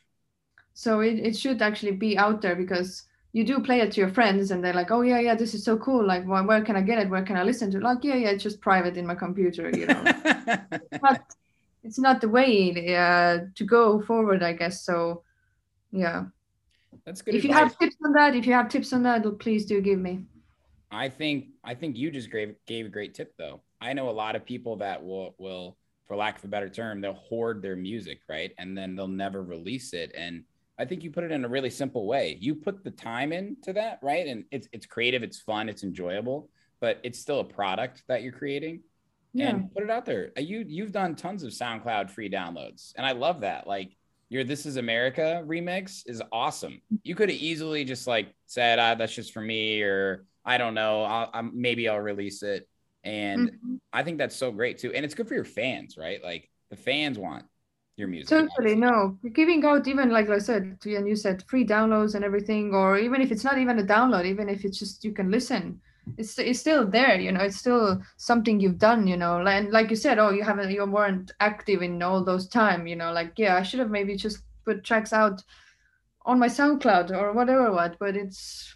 so 0.73 1.01
it, 1.09 1.17
it 1.29 1.37
should 1.37 1.61
actually 1.69 1.93
be 2.07 2.17
out 2.25 2.41
there 2.41 2.57
because 2.57 2.91
you 3.37 3.45
do 3.45 3.61
play 3.69 3.79
it 3.85 3.93
to 3.93 4.01
your 4.01 4.13
friends 4.19 4.51
and 4.51 4.65
they're 4.65 4.81
like 4.81 4.91
oh 4.97 5.03
yeah 5.11 5.21
yeah 5.27 5.35
this 5.43 5.53
is 5.57 5.63
so 5.69 5.77
cool 5.87 6.03
like 6.13 6.25
where, 6.31 6.45
where 6.51 6.65
can 6.65 6.77
i 6.81 6.81
get 6.91 6.99
it 7.03 7.11
where 7.13 7.23
can 7.29 7.37
i 7.37 7.45
listen 7.51 7.71
to 7.71 7.77
it 7.77 7.83
like 7.91 8.03
yeah 8.09 8.15
yeah 8.23 8.31
it's 8.35 8.43
just 8.49 8.61
private 8.71 8.97
in 8.97 9.07
my 9.07 9.15
computer 9.27 9.67
you 9.81 9.87
know 9.93 10.03
it's 11.87 11.99
not 11.99 12.21
the 12.21 12.29
way 12.29 12.51
uh, 12.97 13.39
to 13.55 13.65
go 13.65 14.03
forward 14.03 14.43
i 14.43 14.53
guess 14.53 14.85
so 14.85 15.23
yeah 15.93 16.25
That's 17.05 17.23
good. 17.23 17.35
if 17.35 17.45
you 17.45 17.53
have 17.53 17.79
tips 17.79 17.97
on 18.05 18.13
that 18.13 18.35
if 18.35 18.47
you 18.47 18.53
have 18.53 18.69
tips 18.69 18.93
on 18.93 19.03
that 19.05 19.25
please 19.39 19.65
do 19.65 19.81
give 19.81 19.99
me 19.99 20.27
I 20.91 21.09
think 21.09 21.49
I 21.65 21.75
think 21.75 21.97
you 21.97 22.11
just 22.11 22.31
gave 22.31 22.55
gave 22.67 22.87
a 22.87 22.89
great 22.89 23.15
tip 23.15 23.35
though. 23.37 23.61
I 23.81 23.93
know 23.93 24.09
a 24.09 24.13
lot 24.13 24.37
of 24.37 24.45
people 24.45 24.77
that 24.77 25.05
will 25.05 25.35
will, 25.39 25.77
for 26.07 26.17
lack 26.17 26.39
of 26.39 26.45
a 26.45 26.49
better 26.49 26.69
term, 26.69 27.01
they'll 27.01 27.15
hoard 27.15 27.63
their 27.63 27.77
music, 27.77 28.21
right? 28.29 28.53
And 28.59 28.77
then 28.77 28.95
they'll 28.95 29.09
never 29.09 29.43
release 29.43 29.93
it. 29.93 30.13
And 30.17 30.45
I 30.79 30.85
think 30.85 31.03
you 31.03 31.11
put 31.11 31.25
it 31.25 31.33
in 31.33 31.45
a 31.45 31.49
really 31.49 31.71
simple 31.71 32.07
way. 32.07 32.39
You 32.41 32.55
put 32.55 32.85
the 32.85 32.91
time 32.91 33.33
into 33.33 33.73
that, 33.73 33.99
right? 34.03 34.27
And 34.27 34.45
it's 34.51 34.69
it's 34.73 34.87
creative, 34.87 35.23
it's 35.23 35.41
fun, 35.41 35.69
it's 35.69 35.83
enjoyable, 35.83 36.49
but 36.81 37.01
it's 37.03 37.19
still 37.19 37.41
a 37.41 37.45
product 37.45 38.05
that 38.09 38.23
you're 38.23 38.33
creating. 38.33 38.81
Yeah 39.37 39.51
And 39.51 39.73
put 39.75 39.83
it 39.85 39.91
out 39.91 40.07
there. 40.07 40.33
Uh, 40.37 40.41
You 40.41 40.65
you've 40.67 40.93
done 40.93 41.15
tons 41.17 41.43
of 41.43 41.51
SoundCloud 41.53 42.11
free 42.11 42.31
downloads, 42.31 42.93
and 42.97 43.07
I 43.07 43.13
love 43.13 43.41
that. 43.43 43.67
Like 43.67 43.93
your 44.29 44.45
"This 44.45 44.67
Is 44.67 44.77
America" 44.77 45.43
remix 45.47 46.03
is 46.07 46.23
awesome. 46.33 46.81
You 47.05 47.15
could 47.15 47.29
have 47.29 47.39
easily 47.39 47.85
just 47.85 48.07
like 48.07 48.35
said, 48.47 48.79
ah, 48.79 48.95
"That's 48.95 49.15
just 49.15 49.33
for 49.33 49.41
me," 49.43 49.83
or 49.83 50.25
I 50.45 50.59
don't 50.59 50.75
know. 50.75 51.03
I'll, 51.05 51.31
i 51.35 51.43
maybe 51.43 51.89
I'll 51.89 52.01
release 52.01 52.43
it. 52.43 52.69
And 53.05 53.53
Mhm. 53.53 53.81
I 53.93 54.03
think 54.03 54.19
that's 54.19 54.37
so 54.37 54.51
great 54.53 54.79
too. 54.79 54.93
And 54.93 55.05
it's 55.05 55.15
good 55.15 55.29
for 55.29 55.35
your 55.35 55.45
fans, 55.45 55.97
right? 55.97 56.23
Like 56.23 56.51
the 56.71 56.77
fans 56.77 57.19
want 57.19 57.45
your 57.97 58.09
music. 58.09 58.29
Totally, 58.31 58.49
obviously. 58.59 58.81
no. 58.81 59.19
Giving 59.33 59.65
out 59.65 59.87
even 59.87 60.11
like 60.11 60.29
I 60.29 60.39
said, 60.39 60.81
to- 60.81 60.95
and 60.97 61.09
you 61.09 61.15
said 61.17 61.45
free 61.49 61.65
downloads 61.67 62.15
and 62.15 62.25
everything, 62.25 62.75
or 62.75 62.99
even 62.99 63.21
if 63.21 63.31
it's 63.31 63.45
not 63.45 63.59
even 63.59 63.79
a 63.79 63.85
download, 63.85 64.25
even 64.27 64.49
if 64.49 64.65
it's 64.65 64.79
just 64.79 65.05
you 65.05 65.13
can 65.13 65.31
listen, 65.31 65.81
it's 66.19 66.39
it's 66.39 66.61
still 66.61 66.87
there. 66.87 67.19
You 67.21 67.33
know, 67.33 67.41
it's 67.43 67.57
still 67.57 68.01
something 68.17 68.61
you've 68.61 68.79
done. 68.79 69.07
You 69.07 69.17
know, 69.17 69.45
and 69.47 69.71
like 69.71 69.91
you 69.91 69.97
said, 69.97 70.19
oh, 70.19 70.31
you 70.31 70.43
haven't, 70.45 70.71
you 70.71 70.85
weren't 70.87 71.33
active 71.41 71.83
in 71.83 72.03
all 72.03 72.25
those 72.25 72.49
time. 72.49 72.87
You 72.87 72.97
know, 72.97 73.13
like 73.13 73.33
yeah, 73.39 73.57
I 73.57 73.63
should 73.63 73.81
have 73.81 73.91
maybe 73.91 74.17
just 74.17 74.43
put 74.65 74.85
tracks 74.85 75.13
out 75.13 75.43
on 76.25 76.39
my 76.39 76.49
SoundCloud 76.49 77.11
or 77.11 77.33
whatever. 77.33 77.73
What, 77.73 77.99
but 77.99 78.17
it's 78.17 78.75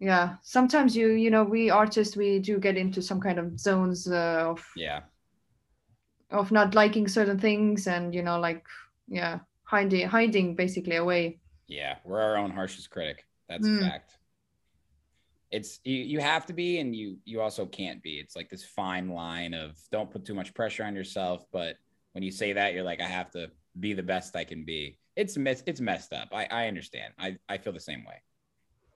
yeah. 0.00 0.36
Sometimes 0.42 0.96
you 0.96 1.08
you 1.12 1.30
know 1.30 1.44
we 1.44 1.70
artists 1.70 2.16
we 2.16 2.38
do 2.38 2.58
get 2.58 2.76
into 2.76 3.00
some 3.02 3.20
kind 3.20 3.38
of 3.38 3.58
zones 3.58 4.06
uh, 4.10 4.44
of 4.50 4.64
Yeah. 4.76 5.00
of 6.30 6.50
not 6.52 6.74
liking 6.74 7.06
certain 7.08 7.38
things 7.38 7.86
and 7.86 8.14
you 8.14 8.22
know 8.22 8.38
like 8.40 8.64
yeah 9.08 9.38
hiding 9.64 10.08
hiding 10.08 10.54
basically 10.56 10.96
away 10.96 11.38
Yeah, 11.66 11.96
we're 12.04 12.20
our 12.20 12.36
own 12.36 12.50
harshest 12.50 12.90
critic. 12.90 13.24
That's 13.48 13.66
Mm. 13.66 13.78
a 13.78 13.90
fact. 13.90 14.13
It's 15.54 15.80
you, 15.84 15.98
you 16.12 16.18
have 16.20 16.44
to 16.46 16.52
be 16.52 16.80
and 16.80 16.94
you 17.00 17.18
you 17.24 17.40
also 17.40 17.64
can't 17.80 18.02
be. 18.02 18.14
It's 18.22 18.34
like 18.38 18.48
this 18.50 18.64
fine 18.64 19.08
line 19.08 19.54
of 19.54 19.68
don't 19.92 20.10
put 20.10 20.24
too 20.24 20.34
much 20.40 20.52
pressure 20.52 20.84
on 20.84 20.94
yourself, 21.00 21.44
but 21.52 21.76
when 22.12 22.24
you 22.26 22.32
say 22.32 22.52
that 22.58 22.74
you're 22.74 22.88
like 22.92 23.00
I 23.00 23.10
have 23.18 23.30
to 23.36 23.42
be 23.78 23.92
the 23.94 24.02
best 24.14 24.34
I 24.36 24.44
can 24.44 24.64
be. 24.64 24.98
It's 25.16 25.36
mess 25.36 25.62
it's 25.70 25.80
messed 25.80 26.12
up. 26.12 26.28
I, 26.32 26.44
I 26.60 26.62
understand. 26.72 27.10
I, 27.18 27.28
I 27.48 27.58
feel 27.58 27.72
the 27.72 27.88
same 27.92 28.04
way. 28.10 28.18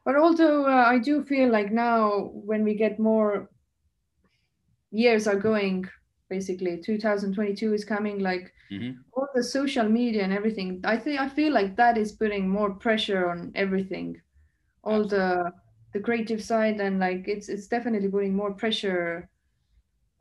But 0.04 0.16
also 0.16 0.64
uh, 0.64 0.84
I 0.94 0.98
do 0.98 1.22
feel 1.22 1.48
like 1.58 1.70
now 1.70 2.30
when 2.50 2.64
we 2.64 2.74
get 2.74 2.98
more 2.98 3.48
years 4.90 5.26
are 5.26 5.36
going, 5.36 5.86
basically 6.28 6.80
2022 6.82 7.74
is 7.74 7.84
coming, 7.84 8.18
like 8.18 8.52
Mhm. 8.72 8.96
all 9.12 9.28
the 9.34 9.44
social 9.44 9.88
media 9.88 10.22
and 10.24 10.32
everything. 10.32 10.80
I 10.84 10.96
think 10.96 11.20
I 11.20 11.28
feel 11.28 11.52
like 11.52 11.76
that 11.76 11.96
is 11.98 12.12
putting 12.12 12.48
more 12.48 12.70
pressure 12.74 13.30
on 13.30 13.52
everything, 13.54 14.20
all 14.82 15.06
the 15.06 15.52
the 15.92 16.00
creative 16.00 16.42
side 16.42 16.80
and 16.80 16.98
like 17.00 17.26
it's 17.28 17.48
it's 17.48 17.66
definitely 17.66 18.08
putting 18.08 18.34
more 18.36 18.52
pressure 18.52 19.28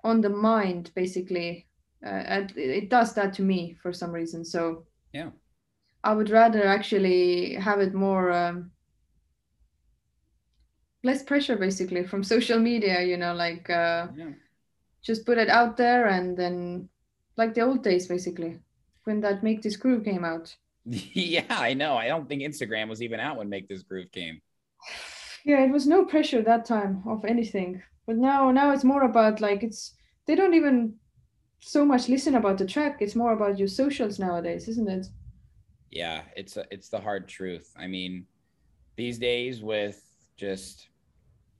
on 0.03 0.21
the 0.21 0.29
mind 0.29 0.91
basically. 0.95 1.67
Uh, 2.05 2.09
and 2.09 2.53
it 2.57 2.89
does 2.89 3.13
that 3.15 3.33
to 3.33 3.41
me 3.41 3.75
for 3.81 3.91
some 3.91 4.11
reason. 4.11 4.45
So 4.45 4.85
Yeah. 5.13 5.31
I 6.03 6.13
would 6.13 6.29
rather 6.29 6.65
actually 6.65 7.55
have 7.55 7.79
it 7.81 7.93
more 7.93 8.31
um, 8.31 8.71
less 11.03 11.23
pressure 11.23 11.57
basically 11.57 12.05
from 12.05 12.23
social 12.35 12.59
media, 12.59 13.01
you 13.01 13.17
know, 13.17 13.33
like 13.33 13.69
uh, 13.69 14.07
Yeah. 14.15 14.31
just 15.01 15.25
put 15.25 15.37
it 15.37 15.49
out 15.49 15.75
there 15.77 16.07
and 16.07 16.37
then 16.37 16.89
like 17.35 17.53
the 17.53 17.61
old 17.61 17.83
days 17.83 18.07
basically 18.07 18.59
when 19.03 19.21
that 19.21 19.43
Make 19.43 19.61
This 19.61 19.77
Groove 19.77 20.03
came 20.03 20.23
out. 20.25 20.55
yeah, 20.85 21.45
I 21.49 21.73
know. 21.73 21.97
I 21.97 22.07
don't 22.07 22.27
think 22.29 22.41
Instagram 22.41 22.89
was 22.89 23.01
even 23.01 23.19
out 23.19 23.37
when 23.37 23.49
Make 23.49 23.67
This 23.67 23.83
Groove 23.83 24.11
came. 24.11 24.41
Yeah, 25.47 25.63
it 25.63 25.71
was 25.71 25.87
no 25.87 26.03
pressure 26.03 26.41
that 26.41 26.65
time 26.65 27.03
of 27.07 27.23
anything. 27.23 27.81
But 28.05 28.17
now 28.17 28.51
now 28.51 28.71
it's 28.71 28.83
more 28.83 29.03
about 29.03 29.39
like 29.39 29.63
it's 29.63 29.93
they 30.25 30.35
don't 30.35 30.53
even 30.53 30.95
so 31.61 31.85
much 31.85 32.09
listen 32.09 32.35
about 32.35 32.57
the 32.57 32.65
track. 32.65 32.97
It's 32.99 33.15
more 33.15 33.31
about 33.31 33.57
your 33.57 33.69
socials 33.69 34.19
nowadays, 34.19 34.67
isn't 34.67 34.89
it? 34.89 35.07
Yeah, 35.89 36.23
it's 36.35 36.57
a, 36.57 36.65
it's 36.69 36.89
the 36.89 36.99
hard 36.99 37.29
truth. 37.29 37.71
I 37.79 37.87
mean, 37.87 38.25
these 38.97 39.19
days 39.19 39.61
with 39.63 40.03
just 40.35 40.89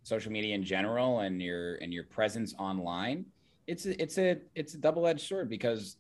social 0.04 0.34
media 0.34 0.54
in 0.54 0.66
general 0.66 1.22
and 1.22 1.42
your 1.42 1.76
and 1.76 1.94
your 1.94 2.04
presence 2.04 2.54
online, 2.60 3.26
it's 3.68 3.86
a, 3.86 4.02
it's 4.02 4.18
a 4.18 4.42
it's 4.54 4.74
a 4.74 4.80
double-edged 4.80 5.26
sword 5.26 5.50
because 5.50 5.96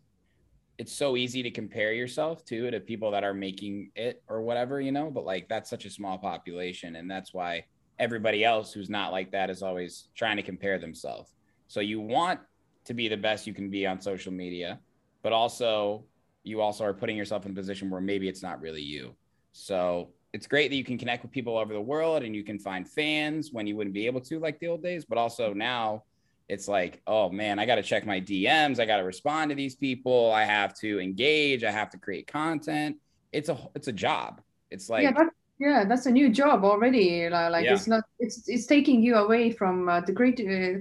it's 0.77 0.91
so 0.91 1.15
easy 1.15 1.41
to 1.41 1.51
compare 1.51 1.93
yourself 1.93 2.43
to 2.47 2.69
to 2.69 2.81
people 2.81 3.11
that 3.11 3.23
are 3.23 3.33
making 3.33 3.91
it 3.95 4.21
or 4.27 4.41
whatever, 4.41 4.81
you 4.81 4.91
know, 4.91 5.09
but 5.09 5.23
like 5.23 5.47
that's 5.47 5.69
such 5.69 5.85
a 5.85 5.89
small 5.89 6.17
population 6.17 6.97
and 6.97 7.09
that's 7.09 7.33
why 7.33 7.63
everybody 7.99 8.43
else 8.43 8.73
who's 8.73 8.89
not 8.89 9.11
like 9.11 9.31
that 9.31 9.49
is 9.49 9.61
always 9.61 10.09
trying 10.15 10.37
to 10.37 10.43
compare 10.43 10.77
themselves. 10.77 11.33
So 11.67 11.79
you 11.79 11.99
want 11.99 12.39
to 12.85 12.93
be 12.93 13.07
the 13.07 13.17
best 13.17 13.47
you 13.47 13.53
can 13.53 13.69
be 13.69 13.85
on 13.85 13.99
social 13.99 14.31
media, 14.31 14.79
but 15.23 15.33
also 15.33 16.05
you 16.43 16.61
also 16.61 16.85
are 16.85 16.93
putting 16.93 17.17
yourself 17.17 17.45
in 17.45 17.51
a 17.51 17.55
position 17.55 17.89
where 17.89 18.01
maybe 18.01 18.27
it's 18.29 18.41
not 18.41 18.61
really 18.61 18.81
you. 18.81 19.15
So 19.51 20.09
it's 20.33 20.47
great 20.47 20.69
that 20.69 20.75
you 20.75 20.83
can 20.83 20.97
connect 20.97 21.23
with 21.23 21.31
people 21.31 21.55
all 21.55 21.59
over 21.59 21.73
the 21.73 21.81
world 21.81 22.23
and 22.23 22.35
you 22.35 22.43
can 22.43 22.59
find 22.59 22.87
fans 22.87 23.51
when 23.51 23.67
you 23.67 23.75
wouldn't 23.75 23.93
be 23.93 24.05
able 24.05 24.21
to 24.21 24.39
like 24.39 24.59
the 24.59 24.67
old 24.67 24.83
days, 24.83 25.03
but 25.03 25.17
also 25.17 25.53
now 25.53 26.03
it's 26.47 26.67
like, 26.67 27.01
oh 27.07 27.29
man, 27.29 27.59
I 27.59 27.65
got 27.65 27.75
to 27.75 27.83
check 27.83 28.05
my 28.05 28.21
DMs, 28.21 28.79
I 28.79 28.85
got 28.85 28.97
to 28.97 29.03
respond 29.03 29.49
to 29.49 29.55
these 29.55 29.75
people, 29.75 30.31
I 30.31 30.45
have 30.45 30.73
to 30.79 30.99
engage, 30.99 31.63
I 31.63 31.71
have 31.71 31.89
to 31.89 31.97
create 31.97 32.27
content. 32.27 32.97
It's 33.33 33.49
a 33.49 33.57
it's 33.75 33.89
a 33.89 33.93
job. 33.93 34.41
It's 34.71 34.89
like 34.89 35.03
yeah, 35.03 35.11
that, 35.11 35.27
yeah, 35.59 35.85
that's 35.85 36.05
a 36.05 36.11
new 36.11 36.29
job 36.29 36.63
already. 36.63 37.29
Like 37.29 37.65
Yeah. 37.65 37.73
it's 37.73 37.87
not 37.87 38.03
it's 38.19 38.47
it's 38.47 38.65
taking 38.65 39.01
you 39.01 39.15
away 39.15 39.51
from 39.51 39.89
uh, 39.89 40.01
the 40.01 40.11
great 40.11 40.39
uh, 40.39 40.79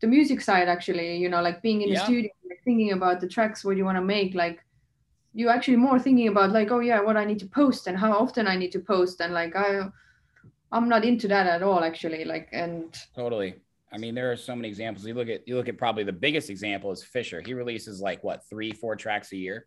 the 0.00 0.06
music 0.06 0.40
side 0.40 0.68
actually. 0.68 1.16
You 1.18 1.28
know, 1.28 1.42
like 1.42 1.62
being 1.62 1.82
in 1.82 1.88
the 1.90 1.94
Yeah. 1.96 2.04
studio, 2.04 2.30
like 2.48 2.60
thinking 2.64 2.92
about 2.92 3.20
the 3.20 3.28
tracks 3.28 3.64
what 3.64 3.76
you 3.76 3.84
want 3.84 3.96
to 3.98 4.04
make. 4.04 4.34
Like 4.34 4.64
you 5.34 5.48
actually 5.48 5.76
more 5.76 5.98
thinking 5.98 6.28
about 6.28 6.50
like 6.52 6.70
oh 6.70 6.80
yeah, 6.80 7.00
what 7.00 7.16
I 7.16 7.24
need 7.24 7.38
to 7.40 7.46
post 7.46 7.86
and 7.86 7.96
how 7.98 8.12
often 8.12 8.46
I 8.46 8.56
need 8.56 8.72
to 8.72 8.80
post 8.80 9.20
and 9.20 9.34
like 9.34 9.54
I 9.56 9.88
I'm 10.72 10.88
not 10.88 11.04
into 11.04 11.28
that 11.28 11.46
at 11.46 11.62
all 11.62 11.84
actually. 11.84 12.24
Like 12.24 12.48
and 12.52 12.94
Totally. 13.14 13.56
I 13.92 13.98
mean, 13.98 14.14
there 14.16 14.32
are 14.32 14.36
so 14.36 14.56
many 14.56 14.66
examples. 14.68 15.06
You 15.06 15.14
look 15.14 15.28
at 15.28 15.46
you 15.46 15.54
look 15.56 15.68
at 15.68 15.78
probably 15.78 16.02
the 16.02 16.12
biggest 16.12 16.50
example 16.50 16.90
is 16.90 17.04
Fisher. 17.04 17.40
He 17.44 17.54
releases 17.54 18.00
like 18.00 18.24
what 18.24 18.42
three, 18.50 18.72
four 18.72 18.96
tracks 18.96 19.30
a 19.32 19.36
year. 19.36 19.66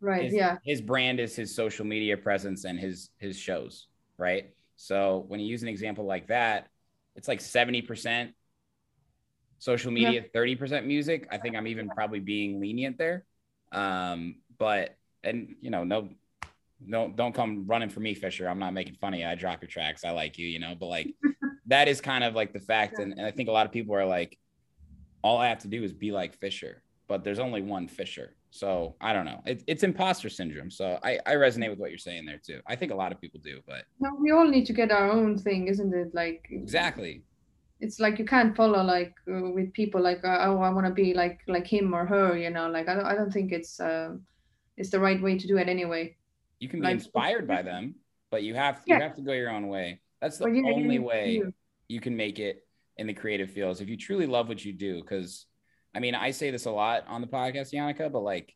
Right 0.00 0.24
his, 0.24 0.34
yeah. 0.34 0.56
his 0.64 0.80
brand 0.80 1.18
is 1.20 1.34
his 1.34 1.54
social 1.54 1.84
media 1.84 2.16
presence 2.16 2.64
and 2.64 2.78
his 2.78 3.10
his 3.18 3.38
shows 3.38 3.86
right? 4.16 4.50
So 4.76 5.24
when 5.28 5.38
you 5.40 5.46
use 5.46 5.62
an 5.62 5.68
example 5.68 6.04
like 6.04 6.28
that 6.28 6.68
it's 7.16 7.28
like 7.28 7.40
70% 7.40 8.32
social 9.58 9.92
Yeah. 9.92 10.10
media 10.10 10.24
30% 10.34 10.84
music. 10.86 11.26
I 11.30 11.38
think 11.38 11.56
i'm 11.56 11.66
even 11.66 11.88
probably 11.88 12.20
being 12.20 12.60
lenient 12.60 12.98
there. 12.98 13.24
Um 13.72 14.36
but 14.58 14.96
and 15.24 15.56
you 15.60 15.70
know 15.70 15.84
no 15.84 16.08
no 16.80 17.08
don't 17.14 17.34
come 17.34 17.64
running 17.66 17.88
for 17.90 18.00
me 18.00 18.14
fisher. 18.14 18.48
I'm 18.48 18.58
not 18.60 18.72
making 18.72 18.94
fun 18.94 19.14
of 19.14 19.20
you. 19.20 19.26
I 19.26 19.34
drop 19.34 19.62
your 19.62 19.68
tracks. 19.68 20.04
I 20.04 20.10
like 20.10 20.38
you 20.38 20.46
you 20.46 20.58
know 20.60 20.74
but 20.78 20.86
like 20.86 21.08
that 21.66 21.88
is 21.88 22.00
kind 22.00 22.22
of 22.24 22.34
like 22.34 22.52
the 22.52 22.60
fact. 22.60 22.98
And, 22.98 23.12
and 23.12 23.26
i 23.26 23.30
think 23.30 23.48
a 23.48 23.52
lot 23.52 23.66
of 23.66 23.72
people 23.72 23.94
are 23.96 24.06
like 24.06 24.38
all 25.22 25.38
i 25.38 25.48
have 25.48 25.58
to 25.60 25.68
do 25.68 25.82
is 25.82 25.92
be 25.92 26.12
like 26.12 26.38
fisher 26.38 26.82
but 27.08 27.24
there's 27.24 27.40
only 27.40 27.62
one 27.62 27.88
fisher 27.88 28.34
so 28.50 28.94
i 29.00 29.12
don't 29.12 29.26
know. 29.26 29.40
It, 29.44 29.62
it's 29.66 29.82
imposter 29.82 30.28
syndrome. 30.30 30.70
So 30.70 30.98
I, 31.02 31.18
I 31.26 31.34
resonate 31.34 31.70
with 31.70 31.78
what 31.78 31.90
you're 31.90 31.98
saying 31.98 32.24
there 32.24 32.38
too. 32.38 32.60
I 32.66 32.76
think 32.76 32.92
a 32.92 32.94
lot 32.94 33.12
of 33.12 33.20
people 33.20 33.40
do 33.44 33.60
but 33.66 33.84
no, 34.00 34.14
we 34.18 34.30
all 34.30 34.48
need 34.48 34.66
to 34.66 34.72
get 34.72 34.90
our 34.90 35.10
own 35.10 35.36
thing 35.38 35.68
isn't 35.68 35.92
it? 35.94 36.14
Like 36.14 36.46
exactly. 36.50 37.22
it's 37.80 38.00
like 38.00 38.18
you 38.18 38.24
can't 38.24 38.56
follow 38.56 38.82
like 38.82 39.14
uh, 39.30 39.50
with 39.56 39.72
people 39.74 40.00
like 40.00 40.24
uh, 40.24 40.38
oh 40.46 40.60
I 40.60 40.70
want 40.70 40.86
to 40.86 40.92
be 40.92 41.12
like 41.14 41.40
like 41.46 41.66
him 41.66 41.94
or 41.94 42.06
her 42.06 42.36
you 42.36 42.50
know? 42.50 42.68
Like 42.70 42.88
I 42.88 42.94
don't, 42.94 43.06
I 43.06 43.14
don't 43.14 43.32
think 43.32 43.52
it's 43.52 43.78
um 43.80 44.22
it's 44.76 44.90
the 44.90 45.00
right 45.00 45.20
way 45.20 45.36
to 45.38 45.46
do 45.46 45.56
it 45.58 45.68
anyway. 45.68 46.16
You 46.60 46.68
can 46.68 46.80
be 46.80 46.86
Like- 46.86 46.94
inspired 46.94 47.46
by 47.46 47.62
them 47.62 47.94
but 48.30 48.42
you 48.42 48.54
have 48.54 48.80
Yeah. 48.86 48.96
you 48.96 49.02
have 49.02 49.14
to 49.16 49.22
go 49.22 49.32
your 49.32 49.50
own 49.50 49.68
way. 49.68 50.00
That's 50.20 50.38
the 50.38 50.44
But 50.44 50.54
yeah, 50.54 50.72
only 50.72 50.94
you- 50.96 51.02
way 51.02 51.30
you- 51.32 51.54
you 51.88 52.00
can 52.00 52.16
make 52.16 52.38
it 52.38 52.66
in 52.98 53.06
the 53.06 53.14
creative 53.14 53.50
fields 53.50 53.80
if 53.80 53.88
you 53.88 53.96
truly 53.96 54.26
love 54.26 54.48
what 54.48 54.64
you 54.64 54.72
do 54.72 55.00
because 55.00 55.46
i 55.98 56.00
mean 56.00 56.14
i 56.14 56.30
say 56.30 56.52
this 56.52 56.66
a 56.66 56.70
lot 56.70 57.04
on 57.08 57.20
the 57.20 57.26
podcast 57.26 57.72
Yannicka, 57.72 58.12
but 58.12 58.22
like 58.22 58.54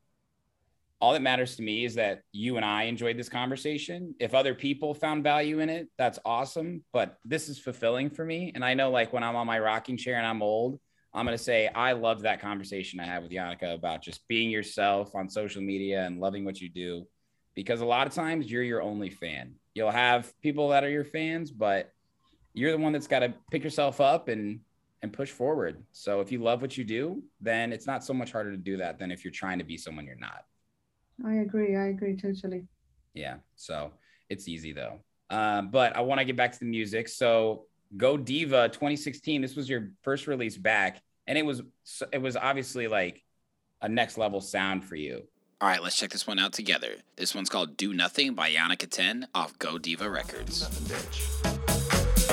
all 1.00 1.14
that 1.14 1.22
matters 1.22 1.56
to 1.56 1.62
me 1.62 1.84
is 1.84 1.96
that 1.96 2.22
you 2.30 2.56
and 2.56 2.64
i 2.64 2.84
enjoyed 2.84 3.18
this 3.18 3.28
conversation. 3.28 4.14
If 4.20 4.34
other 4.34 4.54
people 4.54 4.94
found 4.94 5.24
value 5.24 5.58
in 5.58 5.68
it 5.68 5.88
that's 5.98 6.20
awesome 6.24 6.84
but 6.92 7.18
this 7.24 7.48
is 7.48 7.58
fulfilling 7.58 8.10
for 8.10 8.24
me. 8.24 8.52
And 8.54 8.64
i 8.64 8.74
know 8.74 8.92
like 8.92 9.12
when 9.12 9.24
i'm 9.24 9.34
on 9.34 9.48
my 9.48 9.58
rocking 9.58 9.96
chair 9.96 10.16
and 10.16 10.26
i'm 10.26 10.40
old 10.40 10.78
i'm 11.12 11.26
going 11.26 11.36
to 11.36 11.42
say 11.42 11.66
i 11.66 11.92
loved 11.92 12.22
that 12.22 12.40
conversation 12.40 13.00
i 13.00 13.04
had 13.04 13.24
with 13.24 13.32
Yannicka 13.32 13.74
about 13.74 14.02
just 14.02 14.26
being 14.28 14.48
yourself 14.48 15.16
on 15.16 15.28
social 15.28 15.62
media 15.62 16.06
and 16.06 16.20
loving 16.20 16.44
what 16.44 16.60
you 16.60 16.68
do 16.68 17.04
because 17.56 17.80
a 17.80 17.84
lot 17.84 18.06
of 18.06 18.14
times 18.14 18.50
you're 18.50 18.62
your 18.62 18.80
only 18.80 19.10
fan. 19.10 19.56
You'll 19.74 19.90
have 19.90 20.32
people 20.40 20.68
that 20.68 20.84
are 20.84 20.90
your 20.90 21.04
fans 21.04 21.50
but 21.50 21.90
you're 22.54 22.72
the 22.72 22.78
one 22.78 22.92
that's 22.92 23.08
got 23.08 23.20
to 23.20 23.34
pick 23.50 23.64
yourself 23.64 24.00
up 24.00 24.28
and 24.28 24.60
and 25.02 25.12
push 25.12 25.30
forward. 25.30 25.82
So 25.92 26.20
if 26.20 26.30
you 26.30 26.42
love 26.42 26.62
what 26.62 26.76
you 26.76 26.84
do, 26.84 27.22
then 27.40 27.72
it's 27.72 27.86
not 27.86 28.04
so 28.04 28.14
much 28.14 28.32
harder 28.32 28.52
to 28.52 28.56
do 28.56 28.76
that 28.78 28.98
than 28.98 29.10
if 29.10 29.24
you're 29.24 29.32
trying 29.32 29.58
to 29.58 29.64
be 29.64 29.76
someone 29.76 30.06
you're 30.06 30.16
not. 30.16 30.44
I 31.26 31.34
agree 31.34 31.76
I 31.76 31.86
agree 31.88 32.16
totally 32.16 32.66
Yeah. 33.14 33.36
So 33.56 33.92
it's 34.28 34.48
easy 34.48 34.72
though. 34.72 35.00
Um, 35.30 35.70
but 35.70 35.96
I 35.96 36.00
want 36.00 36.20
to 36.20 36.24
get 36.24 36.36
back 36.36 36.52
to 36.52 36.58
the 36.58 36.66
music. 36.66 37.08
So 37.08 37.66
Go 37.96 38.16
Deeva 38.16 38.72
2016. 38.72 39.42
This 39.42 39.56
was 39.56 39.68
your 39.68 39.90
first 40.02 40.26
release 40.26 40.56
back, 40.56 41.02
and 41.26 41.36
it 41.36 41.44
was 41.44 41.62
it 42.12 42.20
was 42.20 42.36
obviously 42.36 42.88
like 42.88 43.22
a 43.82 43.88
next 43.88 44.16
level 44.16 44.40
sound 44.40 44.84
for 44.84 44.96
you. 44.96 45.24
All 45.60 45.68
right, 45.68 45.82
let's 45.82 45.96
check 45.96 46.10
this 46.10 46.26
one 46.26 46.38
out 46.38 46.52
together. 46.52 46.96
This 47.16 47.34
one's 47.34 47.48
called 47.48 47.76
"Do 47.76 47.92
Nothing" 47.92 48.34
by 48.34 48.50
Yannicka 48.50 48.90
10 48.90 49.28
off 49.34 49.58
Go 49.58 49.78
Deeva 49.78 50.12
Records. 50.12 50.66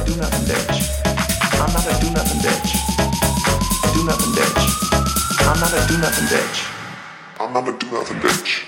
Do 0.06 0.16
nothing, 0.16 0.56
bitch. 0.56 1.29
I'm 1.62 1.74
not 1.74 1.86
a 1.86 2.00
do 2.00 2.10
nothing 2.12 2.40
bitch. 2.40 2.72
Do 3.94 4.06
nothing 4.06 4.32
bitch. 4.32 4.64
I'm 5.42 5.60
not 5.60 5.74
a 5.74 5.88
do 5.88 5.98
nothing 5.98 6.28
bitch. 6.28 6.68
I'm 7.38 7.52
not 7.54 7.68
a 7.68 7.78
do 7.78 7.92
nothing 7.92 8.18
bitch. 8.20 8.64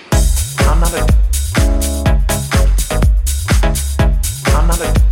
I'm 0.68 0.78
not 0.78 0.92
a. 0.92 1.06
I'm 4.54 4.66
not 4.66 4.80
a. 4.80 5.11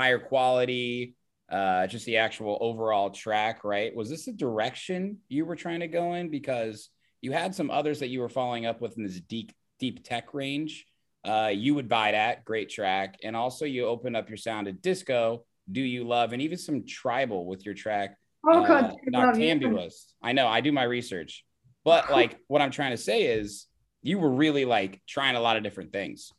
higher 0.00 0.18
quality, 0.18 1.14
uh, 1.50 1.86
just 1.86 2.06
the 2.06 2.16
actual 2.16 2.56
overall 2.60 3.10
track, 3.10 3.64
right? 3.64 3.94
Was 3.94 4.08
this 4.08 4.24
the 4.24 4.32
direction 4.32 5.18
you 5.28 5.44
were 5.44 5.56
trying 5.56 5.80
to 5.80 5.88
go 5.88 6.14
in? 6.14 6.30
Because 6.30 6.88
you 7.20 7.32
had 7.32 7.54
some 7.54 7.70
others 7.70 8.00
that 8.00 8.08
you 8.08 8.20
were 8.20 8.28
following 8.28 8.64
up 8.66 8.80
with 8.80 8.96
in 8.96 9.04
this 9.04 9.20
deep, 9.20 9.52
deep 9.78 10.02
tech 10.04 10.32
range. 10.32 10.86
Uh, 11.22 11.50
you 11.52 11.74
would 11.74 11.88
buy 11.88 12.12
that 12.12 12.44
great 12.46 12.70
track, 12.70 13.18
and 13.22 13.36
also 13.36 13.66
you 13.66 13.84
opened 13.84 14.16
up 14.16 14.30
your 14.30 14.38
sound 14.38 14.66
to 14.66 14.72
disco, 14.72 15.44
Do 15.70 15.82
You 15.82 16.04
Love, 16.04 16.32
and 16.32 16.40
even 16.40 16.56
some 16.56 16.86
tribal 16.86 17.44
with 17.46 17.66
your 17.66 17.74
track 17.74 18.16
Oh 18.46 18.64
uh, 18.64 18.66
god, 18.66 18.96
I. 19.06 19.10
Noctambulist. 19.10 20.14
I 20.22 20.32
know, 20.32 20.46
I 20.46 20.60
do 20.60 20.72
my 20.72 20.84
research. 20.84 21.44
But 21.84 22.10
like 22.10 22.38
what 22.46 22.62
I'm 22.62 22.70
trying 22.70 22.92
to 22.92 22.96
say 22.96 23.22
is 23.22 23.66
you 24.02 24.18
were 24.18 24.30
really 24.30 24.64
like 24.64 25.00
trying 25.06 25.36
a 25.36 25.40
lot 25.40 25.56
of 25.56 25.62
different 25.62 25.92
things. 25.92 26.32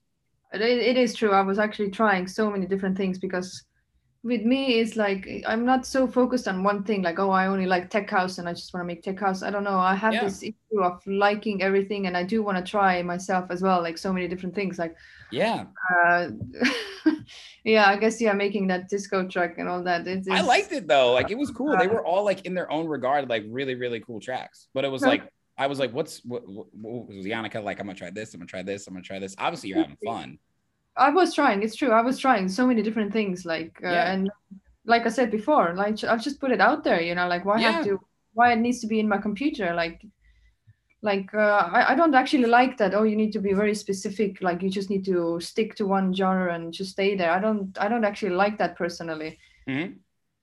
It, 0.54 0.62
it 0.62 0.98
is 0.98 1.16
true. 1.16 1.32
I 1.32 1.42
was 1.42 1.60
actually 1.60 1.92
trying 1.92 2.28
so 2.28 2.50
many 2.52 2.66
different 2.66 2.98
things 2.98 3.18
because 3.20 3.64
with 4.24 4.42
me 4.44 4.80
it's 4.80 4.96
like 4.98 5.28
I'm 5.48 5.66
not 5.66 5.86
so 5.86 6.08
focused 6.08 6.48
on 6.48 6.64
one 6.64 6.84
thing. 6.84 7.02
Like 7.04 7.20
oh, 7.20 7.32
I 7.32 7.48
only 7.48 7.66
like 7.68 7.90
tech 7.90 8.10
house 8.10 8.38
and 8.38 8.50
I 8.50 8.54
just 8.54 8.74
want 8.74 8.84
to 8.84 8.88
make 8.88 9.04
tech 9.04 9.20
house. 9.20 9.44
I 9.44 9.52
don't 9.52 9.64
know. 9.64 9.80
I 9.80 9.96
have 9.96 10.16
Yeah. 10.16 10.22
this 10.22 10.44
issue 10.44 10.82
of 10.84 11.02
liking 11.08 11.64
everything, 11.64 12.08
and 12.08 12.18
I 12.18 12.24
do 12.24 12.44
want 12.44 12.58
to 12.64 12.70
try 12.72 13.02
myself 13.04 13.48
as 13.52 13.62
well. 13.62 13.82
Like 13.82 13.98
so 13.98 14.14
many 14.14 14.28
different 14.28 14.56
things. 14.56 14.80
Like 14.80 14.96
Yeah. 15.32 15.68
uh, 16.06 16.30
yeah, 17.64 17.88
I 17.90 17.98
guess 17.98 18.22
yeah, 18.22 18.34
making 18.34 18.68
that 18.68 18.90
disco 18.90 19.28
track 19.28 19.58
and 19.58 19.68
all 19.70 19.84
that. 19.84 20.08
It, 20.08 20.28
I 20.30 20.42
liked 20.42 20.72
it 20.72 20.88
though. 20.88 21.12
Like 21.14 21.30
it 21.30 21.38
was 21.38 21.52
cool. 21.52 21.76
They 21.78 21.88
Uh, 21.88 21.94
were 21.94 22.06
all 22.06 22.24
like 22.24 22.46
in 22.46 22.54
their 22.54 22.72
own 22.72 22.88
regard, 22.88 23.30
like 23.30 23.44
really, 23.48 23.76
really 23.76 24.00
cool 24.00 24.20
tracks. 24.22 24.68
But 24.74 24.86
it 24.86 24.90
was 24.90 25.06
like 25.06 25.28
I 25.62 25.68
was 25.68 25.78
like, 25.78 25.94
what's 25.94 26.26
what, 26.26 26.42
what, 26.50 26.66
what 26.74 27.08
was 27.08 27.24
Yannicka 27.24 27.64
like? 27.64 27.80
I'm 27.80 27.86
gonna 27.86 27.98
try 28.04 28.10
this. 28.10 28.34
I'm 28.34 28.40
gonna 28.40 28.48
try 28.48 28.64
this. 28.64 28.88
I'm 28.88 28.96
gonna 28.96 29.04
try 29.04 29.20
this. 29.20 29.36
Obviously, 29.38 29.70
you're 29.70 29.78
having 29.78 29.98
fun. 30.04 30.40
I 30.98 31.12
was 31.12 31.36
trying. 31.36 31.62
It's 31.62 31.76
true. 31.76 31.92
I 31.92 32.02
was 32.02 32.18
trying 32.18 32.50
so 32.50 32.66
many 32.66 32.82
different 32.82 33.14
things. 33.14 33.46
Like 33.46 33.74
uh, 33.84 33.92
Yeah. 33.92 34.12
and 34.12 34.32
like 34.86 35.06
I 35.06 35.10
said 35.10 35.30
before, 35.30 35.76
like 35.76 36.04
I've 36.04 36.24
just 36.24 36.40
put 36.40 36.52
it 36.52 36.62
out 36.62 36.84
there. 36.84 37.00
You 37.00 37.14
know, 37.14 37.28
like 37.28 37.46
why 37.46 37.60
Yeah. 37.60 37.74
have 37.74 37.86
to? 37.86 38.00
Why 38.34 38.54
it 38.54 38.60
needs 38.66 38.80
to 38.82 38.88
be 38.88 39.00
in 39.00 39.08
my 39.08 39.20
computer? 39.20 39.68
Like, 39.76 40.02
like 41.04 41.30
uh, 41.36 41.64
I 41.78 41.92
I 41.92 41.96
don't 41.96 42.16
actually 42.22 42.48
like 42.60 42.74
that. 42.78 42.96
Oh, 42.96 43.04
you 43.04 43.16
need 43.16 43.34
to 43.34 43.40
be 43.48 43.54
very 43.54 43.76
specific. 43.76 44.42
Like 44.42 44.64
you 44.64 44.70
just 44.80 44.90
need 44.90 45.06
to 45.14 45.40
stick 45.52 45.76
to 45.76 45.86
one 45.86 46.12
genre 46.12 46.56
and 46.56 46.74
just 46.74 46.92
stay 46.98 47.16
there. 47.16 47.32
I 47.38 47.40
don't. 47.40 47.78
I 47.80 47.88
don't 47.88 48.06
actually 48.12 48.36
like 48.44 48.58
that 48.58 48.76
personally. 48.84 49.38
Mhm. 49.70 49.98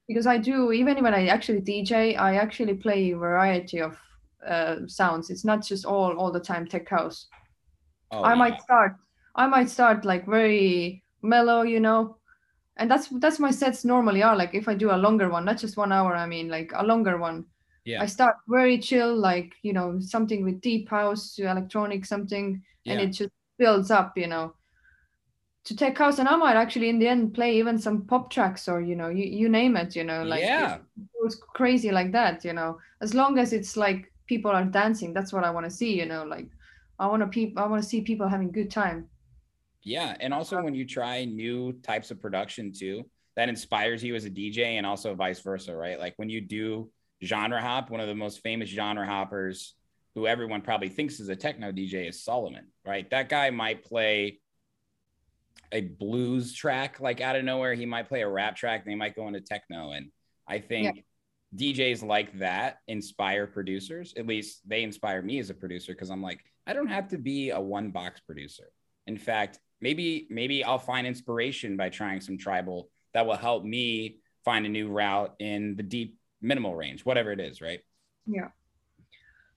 Because 0.07 0.29
I 0.35 0.39
do. 0.39 0.71
Even 0.81 1.03
when 1.03 1.15
I 1.23 1.27
actually 1.27 1.61
DJ, 1.61 2.17
I 2.29 2.37
actually 2.37 2.75
play 2.75 3.01
a 3.11 3.17
variety 3.17 3.81
of 3.89 3.99
uh, 4.47 4.87
sounds. 4.87 5.31
It's 5.31 5.45
not 5.45 5.65
just 5.65 5.85
all 5.85 6.17
all 6.17 6.33
the 6.33 6.41
time 6.41 6.67
tech 6.67 6.89
house. 6.89 7.27
Oh, 8.11 8.23
I 8.23 8.31
yeah. 8.31 8.35
might 8.35 8.61
start 8.61 8.97
I 9.35 9.47
might 9.47 9.71
start 9.71 10.05
like 10.05 10.27
very 10.27 11.03
mellow, 11.23 11.63
you 11.63 11.81
know. 11.81 12.17
And 12.77 12.91
that's 12.91 13.09
that's 13.21 13.39
my 13.39 13.51
sets 13.51 13.85
normally 13.85 14.23
are 14.23 14.37
like 14.37 14.55
if 14.55 14.69
I 14.69 14.75
do 14.75 14.91
a 14.91 14.97
longer 14.97 15.29
one, 15.29 15.45
not 15.45 15.59
just 15.59 15.77
one 15.77 15.93
hour, 15.93 16.15
I 16.15 16.27
mean 16.27 16.49
like 16.49 16.73
a 16.75 16.85
longer 16.85 17.19
one. 17.19 17.45
Yeah. 17.85 18.03
I 18.03 18.07
start 18.07 18.37
very 18.49 18.79
chill, 18.79 19.17
like, 19.17 19.55
you 19.63 19.73
know, 19.73 19.99
something 19.99 20.45
with 20.45 20.61
deep 20.61 20.91
house, 20.91 21.35
to 21.37 21.51
electronic, 21.51 22.05
something, 22.05 22.63
and 22.85 23.01
it 23.01 23.13
just 23.13 23.31
builds 23.57 23.91
up, 23.91 24.19
you 24.19 24.27
know. 24.27 24.55
To 25.65 25.77
tech 25.77 25.97
house, 25.97 26.19
and 26.19 26.29
I 26.29 26.37
might 26.37 26.57
actually 26.57 26.89
in 26.89 26.99
the 26.99 27.09
end 27.09 27.35
play 27.35 27.57
even 27.57 27.79
some 27.79 28.03
pop 28.03 28.31
tracks 28.31 28.69
or 28.69 28.81
you 28.81 28.95
know, 28.95 29.09
you, 29.09 29.25
you 29.25 29.49
name 29.49 29.77
it, 29.77 29.97
you 29.97 30.05
know, 30.05 30.23
like 30.23 30.41
Yeah. 30.41 30.77
it 30.77 31.09
goes 31.23 31.41
crazy 31.55 31.91
like 31.91 32.13
that, 32.13 32.45
you 32.45 32.53
know. 32.53 32.79
As 33.01 33.15
long 33.15 33.39
as 33.39 33.53
it's 33.53 33.77
like 33.77 34.13
people 34.29 34.51
are 34.51 34.65
dancing, 34.65 35.13
that's 35.13 35.33
what 35.33 35.45
I 35.45 35.51
want 35.51 35.65
to 35.65 35.71
see, 35.71 35.99
you 35.99 36.07
know, 36.07 36.25
like 36.25 36.47
I 36.99 37.07
want 37.07 37.23
to 37.23 37.27
peop 37.27 37.59
I 37.59 37.67
want 37.67 37.83
to 37.83 37.89
see 37.89 38.03
people 38.03 38.29
having 38.29 38.53
good 38.53 38.71
time. 38.71 39.09
Yeah, 39.83 40.17
and 40.21 40.35
also 40.35 40.59
uh, 40.59 40.63
when 40.63 40.75
you 40.75 40.87
try 40.87 41.25
new 41.25 41.73
types 41.83 42.11
of 42.11 42.21
production 42.21 42.73
too, 42.73 43.05
that 43.37 43.49
inspires 43.49 44.03
you 44.03 44.15
as 44.15 44.25
a 44.25 44.31
DJ, 44.31 44.77
and 44.77 44.87
also 44.87 45.15
vice 45.15 45.41
versa, 45.41 45.75
right? 45.75 45.99
Like 45.99 46.15
when 46.17 46.29
you 46.29 46.41
do 46.41 46.91
genre 47.25 47.61
hop, 47.61 47.91
one 47.91 48.01
of 48.01 48.09
the 48.09 48.15
most 48.15 48.41
famous 48.43 48.69
genre 48.69 49.07
hoppers, 49.07 49.75
who 50.15 50.27
everyone 50.27 50.61
probably 50.61 50.89
thinks 50.89 51.21
is 51.21 51.29
a 51.29 51.37
techno 51.37 51.73
DJ, 51.73 52.09
is 52.09 52.23
Solomun, 52.23 52.67
right? 52.85 53.09
That 53.11 53.29
guy 53.29 53.51
might 53.51 53.85
play 53.85 54.41
a 55.71 55.83
blues 55.83 56.55
track 56.55 56.99
like 56.99 57.21
out 57.21 57.37
of 57.37 57.45
nowhere. 57.45 57.75
He 57.75 57.87
might 57.87 58.09
play 58.09 58.23
a 58.23 58.29
rap 58.29 58.57
track, 58.57 58.83
and 58.83 58.91
they 58.91 58.97
might 58.97 59.17
go 59.17 59.29
into 59.29 59.41
techno. 59.41 59.93
And 59.93 60.11
I 60.47 60.59
think 60.59 61.05
DJs 61.57 62.03
like 62.03 62.39
that 62.39 62.79
inspire 62.89 63.47
producers. 63.47 64.15
At 64.17 64.27
least 64.27 64.61
they 64.69 64.83
inspire 64.83 65.23
me 65.23 65.39
as 65.39 65.51
a 65.51 65.55
producer 65.55 65.93
because 65.93 66.11
I'm 66.11 66.23
like, 66.23 66.41
I 66.67 66.73
don't 66.73 66.89
have 66.89 67.09
to 67.09 67.19
be 67.19 67.51
a 67.51 67.61
one 67.61 67.91
box 67.91 68.21
producer. 68.21 68.71
In 69.07 69.17
fact, 69.17 69.59
maybe 69.81 70.27
maybe 70.31 70.63
I'll 70.63 70.79
find 70.79 71.07
inspiration 71.07 71.77
by 71.77 71.89
trying 71.89 72.21
some 72.21 72.37
tribal 72.37 72.91
that 73.15 73.27
will 73.27 73.37
help 73.37 73.65
me 73.65 74.19
find 74.45 74.67
a 74.67 74.69
new 74.69 74.89
route 74.89 75.35
in 75.39 75.77
the 75.77 75.83
deep 75.83 76.19
minimal 76.43 76.75
range, 76.75 77.05
whatever 77.05 77.33
it 77.33 77.41
is, 77.41 77.61
right? 77.61 77.81
Yeah. 78.27 78.49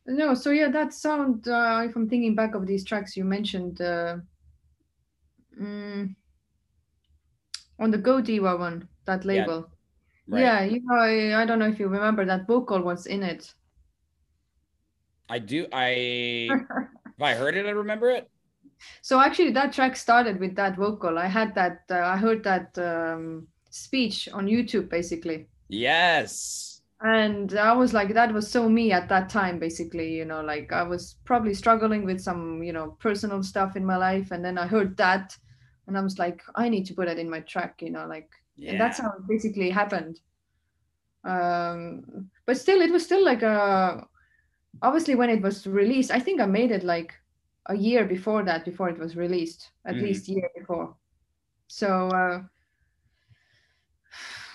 No, 0.06 0.34
so 0.34 0.50
yeah, 0.50 0.70
that 0.70 0.94
sound. 0.94 1.48
Uh, 1.48 1.84
if 1.86 1.96
I'm 1.96 2.10
thinking 2.10 2.34
back 2.36 2.56
of 2.56 2.66
these 2.66 2.84
tracks 2.84 3.16
you 3.16 3.24
mentioned, 3.24 3.82
uh, 3.82 4.18
mm, 5.60 6.16
on 7.78 7.92
the 7.92 7.98
Go 7.98 8.22
Deeva 8.22 8.58
one, 8.58 8.88
that 9.06 9.24
Yeah, 9.24 9.42
label. 9.42 9.70
Right. 10.28 10.41
Yeah, 10.41 10.63
you 10.63 10.82
know, 10.84 10.95
I, 10.95 11.41
I 11.41 11.45
don't 11.45 11.59
know 11.59 11.67
if 11.67 11.80
you 11.80 11.88
remember 11.88 12.26
that 12.26 12.47
vocal 12.47 12.82
was 12.82 13.05
in 13.05 13.24
it. 13.24 13.53
I 15.30 15.39
do. 15.39 15.67
I 15.72 15.89
if 17.17 17.24
I 17.24 17.34
heard 17.36 17.55
it, 17.57 17.65
I 17.65 17.72
remember 17.72 18.09
it. 18.11 18.30
So 19.01 19.19
actually, 19.19 19.51
that 19.51 19.74
track 19.74 19.95
started 19.95 20.39
with 20.39 20.55
that 20.55 20.76
vocal. 20.76 21.17
I 21.19 21.28
had 21.28 21.53
that. 21.55 21.84
Uh, 21.89 21.99
I 21.99 22.17
heard 22.17 22.43
that 22.43 22.78
um, 22.80 23.47
speech 23.69 24.28
on 24.34 24.47
YouTube, 24.47 24.89
basically. 24.89 25.47
Yes. 25.69 26.82
and 27.03 27.55
i 27.57 27.74
was 27.74 27.93
like 27.93 28.13
that 28.13 28.32
was 28.34 28.49
so 28.51 28.69
me 28.69 28.91
at 28.91 29.09
that 29.09 29.28
time 29.30 29.57
basically 29.59 30.13
you 30.13 30.26
know 30.26 30.41
like 30.41 30.72
i 30.72 30.84
was 30.84 31.15
probably 31.26 31.53
struggling 31.53 32.05
with 32.05 32.22
some 32.22 32.61
you 32.61 32.72
know 32.72 32.91
personal 32.99 33.41
stuff 33.41 33.76
in 33.76 33.84
my 33.86 33.97
life 33.97 34.30
and 34.32 34.45
then 34.45 34.57
i 34.57 34.67
heard 34.67 34.95
that 34.97 35.36
and 35.88 35.97
i 35.97 36.01
was 36.01 36.19
like 36.19 36.43
i 36.55 36.69
need 36.69 36.86
to 36.86 36.93
put 36.93 37.07
it 37.07 37.17
in 37.17 37.30
my 37.30 37.39
track 37.41 37.82
you 37.82 37.89
know 37.89 38.05
like 38.05 38.30
and 38.68 38.80
that's 38.80 38.99
how 38.99 39.10
it 39.12 39.28
basically 39.28 39.70
happened 39.70 40.20
um 41.24 42.30
but 42.45 42.58
still 42.58 42.82
it 42.82 42.91
was 42.91 43.04
still 43.06 43.24
like 43.24 43.43
a 43.43 44.06
obviously 44.82 45.16
when 45.16 45.30
it 45.30 45.41
was 45.41 45.68
released 45.68 46.12
i 46.12 46.20
think 46.20 46.41
i 46.41 46.45
made 46.45 46.72
it 46.72 46.84
like 46.84 47.14
a 47.68 47.76
year 47.78 48.06
before 48.06 48.43
that 48.43 48.66
before 48.66 48.89
it 48.89 48.99
was 48.99 49.16
released 49.16 49.72
at 49.86 50.02
Mhm. 50.02 50.02
least 50.02 50.28
year 50.30 50.49
before 50.58 50.95
so 51.68 52.10
uh 52.10 52.41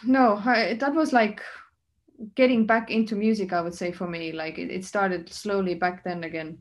no 0.05 0.37
I, 0.45 0.75
that 0.75 0.95
was 0.95 1.13
like 1.13 1.43
getting 2.35 2.67
back 2.67 2.91
into 2.91 3.17
music 3.17 3.53
i 3.53 3.61
would 3.61 3.75
say 3.75 3.93
for 3.93 4.09
me 4.09 4.33
like 4.33 4.59
it, 4.59 4.71
it 4.71 4.85
started 4.85 5.33
slowly 5.33 5.75
back 5.75 6.05
then 6.05 6.25
again 6.25 6.59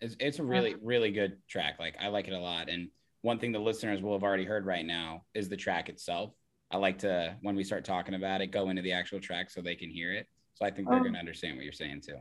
It's, 0.00 0.16
it's 0.20 0.38
a 0.38 0.44
really, 0.44 0.74
really 0.82 1.10
good 1.10 1.38
track. 1.48 1.76
Like 1.78 1.96
I 1.98 2.08
like 2.08 2.28
it 2.28 2.34
a 2.34 2.38
lot. 2.38 2.68
And 2.68 2.90
one 3.22 3.38
thing 3.38 3.52
the 3.52 3.58
listeners 3.58 4.02
will 4.02 4.12
have 4.12 4.22
already 4.22 4.44
heard 4.44 4.66
right 4.66 4.84
now 4.86 5.24
is 5.34 5.48
the 5.48 5.56
track 5.56 5.88
itself. 5.88 6.32
I 6.70 6.76
like 6.78 6.98
to, 6.98 7.36
when 7.42 7.54
we 7.56 7.64
start 7.64 7.84
talking 7.84 8.14
about 8.14 8.40
it, 8.40 8.48
go 8.48 8.70
into 8.70 8.82
the 8.82 8.92
actual 8.92 9.20
track 9.20 9.50
so 9.50 9.60
they 9.62 9.76
can 9.76 9.90
hear 9.90 10.12
it. 10.12 10.26
So 10.54 10.64
I 10.66 10.70
think 10.70 10.88
they're 10.88 10.98
Oh. 10.98 11.02
going 11.02 11.12
to 11.14 11.18
understand 11.18 11.56
what 11.56 11.64
you're 11.64 11.72
saying 11.72 12.02
too. 12.06 12.18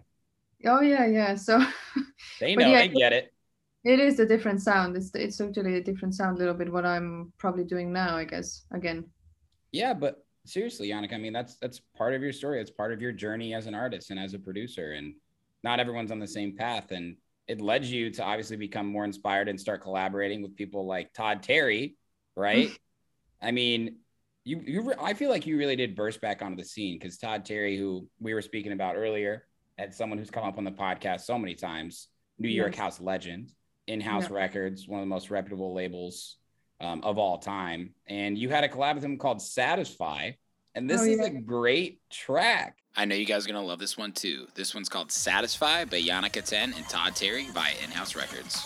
oh 0.66 0.82
yeah 0.82 1.06
yeah 1.06 1.36
so 1.36 1.60
They 2.40 2.56
know, 2.56 2.72
yeah, 2.72 2.80
they 2.82 2.88
get 2.90 3.14
it. 3.14 3.34
it 3.84 4.00
is 4.00 4.20
a 4.20 4.26
different 4.26 4.62
sound 4.62 4.96
it's 4.98 5.12
it's 5.14 5.38
totally 5.38 5.76
a 5.78 5.84
different 5.84 6.16
sound 6.16 6.38
a 6.38 6.40
little 6.40 6.54
bit 6.54 6.72
what 6.72 6.86
i'm 6.86 7.32
probably 7.38 7.64
doing 7.66 7.92
now 7.94 8.16
i 8.16 8.24
guess 8.24 8.66
again 8.74 9.04
Yeah, 9.72 9.94
but 9.94 10.24
seriously, 10.46 10.90
Yannick, 10.90 11.14
I 11.14 11.18
mean 11.18 11.34
that's 11.34 11.58
that's 11.58 11.82
part 11.98 12.14
of 12.16 12.22
your 12.22 12.32
story. 12.32 12.62
It's 12.62 12.72
part 12.72 12.94
of 12.94 13.02
your 13.02 13.12
journey 13.12 13.54
as 13.54 13.68
an 13.68 13.76
artist 13.76 14.10
and 14.12 14.20
as 14.20 14.34
a 14.34 14.40
producer. 14.40 14.94
And 14.94 15.16
not 15.64 15.80
everyone's 15.80 16.12
on 16.12 16.20
the 16.20 16.28
same 16.40 16.56
path. 16.56 16.92
And 16.92 17.18
it 17.48 17.62
led 17.62 17.86
you 17.86 18.10
to 18.12 18.24
obviously 18.24 18.58
become 18.58 18.88
more 18.88 19.06
inspired 19.06 19.48
and 19.48 19.60
start 19.60 19.82
collaborating 19.82 20.42
with 20.42 20.56
people 20.56 20.86
like 20.86 21.14
Todd 21.14 21.44
Terry, 21.44 21.96
right? 22.36 22.70
I 23.42 23.52
mean, 23.52 23.98
you 24.44 24.62
you 24.66 24.82
re- 24.82 24.96
I 25.00 25.14
feel 25.14 25.30
like 25.30 25.46
you 25.46 25.58
really 25.58 25.76
did 25.76 25.96
burst 25.96 26.22
back 26.22 26.42
onto 26.42 26.58
the 26.58 26.68
scene 26.68 26.98
because 26.98 27.18
Todd 27.18 27.46
Terry, 27.46 27.78
who 27.78 28.08
we 28.20 28.34
were 28.34 28.42
speaking 28.42 28.72
about 28.72 28.96
earlier, 28.96 29.46
as 29.78 29.96
someone 29.96 30.18
who's 30.18 30.32
come 30.32 30.44
up 30.44 30.58
on 30.58 30.64
the 30.64 30.72
podcast 30.72 31.22
so 31.22 31.38
many 31.38 31.56
times, 31.56 32.08
New 32.40 32.50
York 32.50 32.72
Yes. 32.74 32.80
House 32.80 33.02
legend, 33.02 33.52
In 33.88 34.02
House 34.02 34.30
Yeah. 34.30 34.36
Records, 34.38 34.88
one 34.88 35.00
of 35.00 35.04
the 35.06 35.10
most 35.10 35.30
reputable 35.30 35.74
labels 35.74 36.38
um, 36.82 37.02
of 37.04 37.18
all 37.18 37.38
time. 37.38 37.94
And 38.08 38.38
you 38.38 38.50
had 38.50 38.64
a 38.64 38.70
collab 38.70 38.96
with 38.96 39.04
him 39.06 39.18
called 39.18 39.42
Satisfy. 39.42 40.32
And 40.76 40.90
oh, 40.92 40.94
this 40.94 41.02
Oh, 41.02 41.06
is 41.06 41.18
yeah. 41.18 41.26
a 41.26 41.42
great 41.42 42.00
track. 42.10 42.78
I 42.98 43.06
know 43.06 43.16
you 43.16 43.26
guys 43.26 43.46
are 43.46 43.50
going 43.52 43.62
to 43.62 43.66
love 43.68 43.80
this 43.80 43.98
one 43.98 44.12
too. 44.12 44.48
This 44.56 44.74
one's 44.74 44.90
called 44.90 45.12
Satisfy 45.12 45.86
by 45.86 46.02
Yannicka 46.02 46.44
10 46.44 46.74
and 46.74 46.88
Todd 46.88 47.16
Terry 47.16 47.48
via 47.54 47.74
In 47.84 47.92
House 47.92 48.16
Records. 48.16 48.66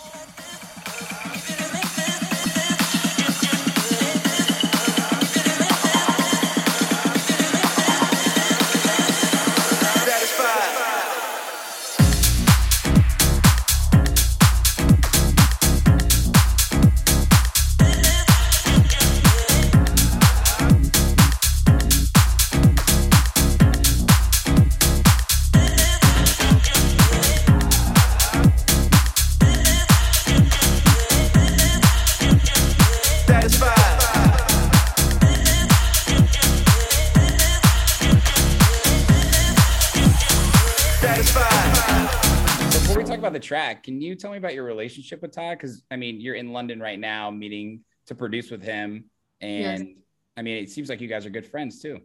Track. 43.50 43.82
Can 43.82 44.00
you 44.00 44.14
tell 44.14 44.30
me 44.30 44.38
about 44.38 44.54
your 44.54 44.64
relationship 44.64 45.22
with 45.22 45.32
Todd? 45.32 45.58
Because 45.58 45.82
I 45.90 45.96
mean, 45.96 46.20
you're 46.20 46.36
in 46.36 46.52
London 46.52 46.78
right 46.78 47.00
now, 47.00 47.32
meeting 47.32 47.80
to 48.06 48.14
produce 48.14 48.48
with 48.48 48.62
him, 48.62 49.10
and 49.40 49.96
I 50.36 50.42
mean, 50.42 50.62
it 50.62 50.70
seems 50.70 50.88
like 50.88 51.00
you 51.00 51.08
guys 51.08 51.26
are 51.26 51.30
good 51.30 51.46
friends 51.46 51.82
too. 51.82 51.98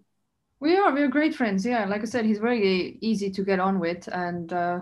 We 0.60 0.76
are. 0.76 0.92
We're 0.92 1.08
great 1.08 1.36
friends. 1.36 1.64
Yeah, 1.64 1.86
like 1.86 2.02
I 2.02 2.06
said, 2.06 2.26
he's 2.26 2.40
very 2.40 2.98
easy 3.02 3.30
to 3.30 3.44
get 3.44 3.60
on 3.60 3.80
with, 3.80 4.10
and 4.12 4.52
uh, 4.52 4.80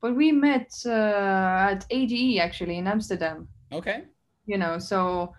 but 0.00 0.16
we 0.16 0.32
met 0.32 0.72
uh, 0.84 1.70
at 1.72 1.86
ADE 1.90 2.40
actually 2.40 2.78
in 2.78 2.88
Amsterdam. 2.88 3.46
Okay. 3.72 4.02
You 4.46 4.58
know, 4.58 4.80
so 4.80 5.32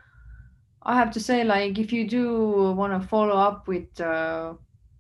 I 0.83 0.95
have 0.95 1.11
to 1.11 1.19
say, 1.19 1.43
like, 1.43 1.79
if 1.79 1.91
you 1.91 2.07
do 2.07 2.71
want 2.71 2.93
to 2.93 3.05
follow 3.09 3.35
up 3.35 3.67
with 3.67 3.99
uh, 3.99 4.53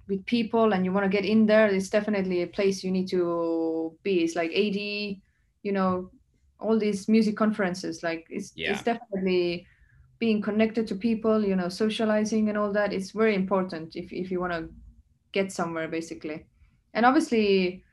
with 0.09 0.25
people 0.25 0.73
and 0.73 0.83
you 0.83 0.91
want 0.91 1.05
to 1.05 1.17
get 1.17 1.25
in 1.25 1.45
there, 1.45 1.67
it's 1.67 1.89
definitely 1.89 2.41
a 2.41 2.47
place 2.57 2.83
you 2.83 2.91
need 2.91 3.07
to 3.07 3.95
be. 4.03 4.15
It's 4.25 4.35
like 4.35 4.51
ADE, 4.53 5.21
you 5.63 5.71
know, 5.71 6.09
all 6.59 6.77
these 6.77 7.07
music 7.07 7.35
conferences. 7.37 8.03
Like, 8.03 8.27
it's 8.29 8.53
Yeah. 8.55 8.73
it's 8.73 8.83
definitely 8.83 9.65
being 10.19 10.41
connected 10.41 10.87
to 10.87 10.95
people, 10.95 11.43
you 11.43 11.55
know, 11.55 11.69
socializing 11.69 12.49
and 12.49 12.57
all 12.57 12.71
that. 12.73 12.93
It's 12.93 13.11
very 13.11 13.35
important 13.35 13.95
if 13.95 14.13
if 14.13 14.31
you 14.31 14.39
want 14.39 14.53
to 14.53 14.69
get 15.31 15.51
somewhere, 15.51 15.87
basically. 15.87 16.45
And 16.93 17.05
obviously, 17.05 17.83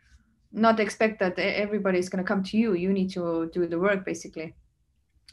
not 0.53 0.81
expect 0.81 1.19
that 1.21 1.39
everybody's 1.39 2.09
going 2.09 2.25
to 2.25 2.29
come 2.29 2.43
to 2.43 2.57
you. 2.57 2.75
You 2.75 2.93
need 2.93 3.11
to 3.13 3.51
do 3.53 3.67
the 3.67 3.79
work, 3.79 4.05
basically. 4.05 4.55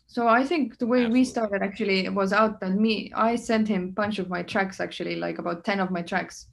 So 0.07 0.27
I 0.27 0.45
think 0.45 0.77
the 0.77 0.85
way 0.87 1.07
we 1.07 1.23
started 1.25 1.61
actually 1.63 2.07
was 2.09 2.31
out 2.31 2.59
that 2.59 2.75
me. 2.75 3.11
I 3.15 3.35
sent 3.35 3.67
him 3.67 3.83
a 3.85 3.91
bunch 3.91 4.19
of 4.19 4.29
my 4.29 4.43
tracks, 4.43 4.79
actually, 4.79 5.15
like 5.15 5.39
about 5.39 5.65
ten 5.65 5.79
of 5.79 5.89
my 5.89 6.01
tracks, 6.03 6.47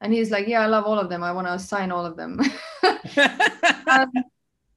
and 0.00 0.12
he's 0.12 0.30
like, 0.30 0.46
"Yeah, 0.46 0.60
I 0.60 0.66
love 0.66 0.84
all 0.84 0.98
of 0.98 1.08
them. 1.08 1.22
I 1.22 1.32
want 1.32 1.48
to 1.48 1.58
sign 1.58 1.90
all 1.90 2.06
of 2.06 2.16
them." 2.16 2.38
and, 2.82 3.00
um, 3.88 4.12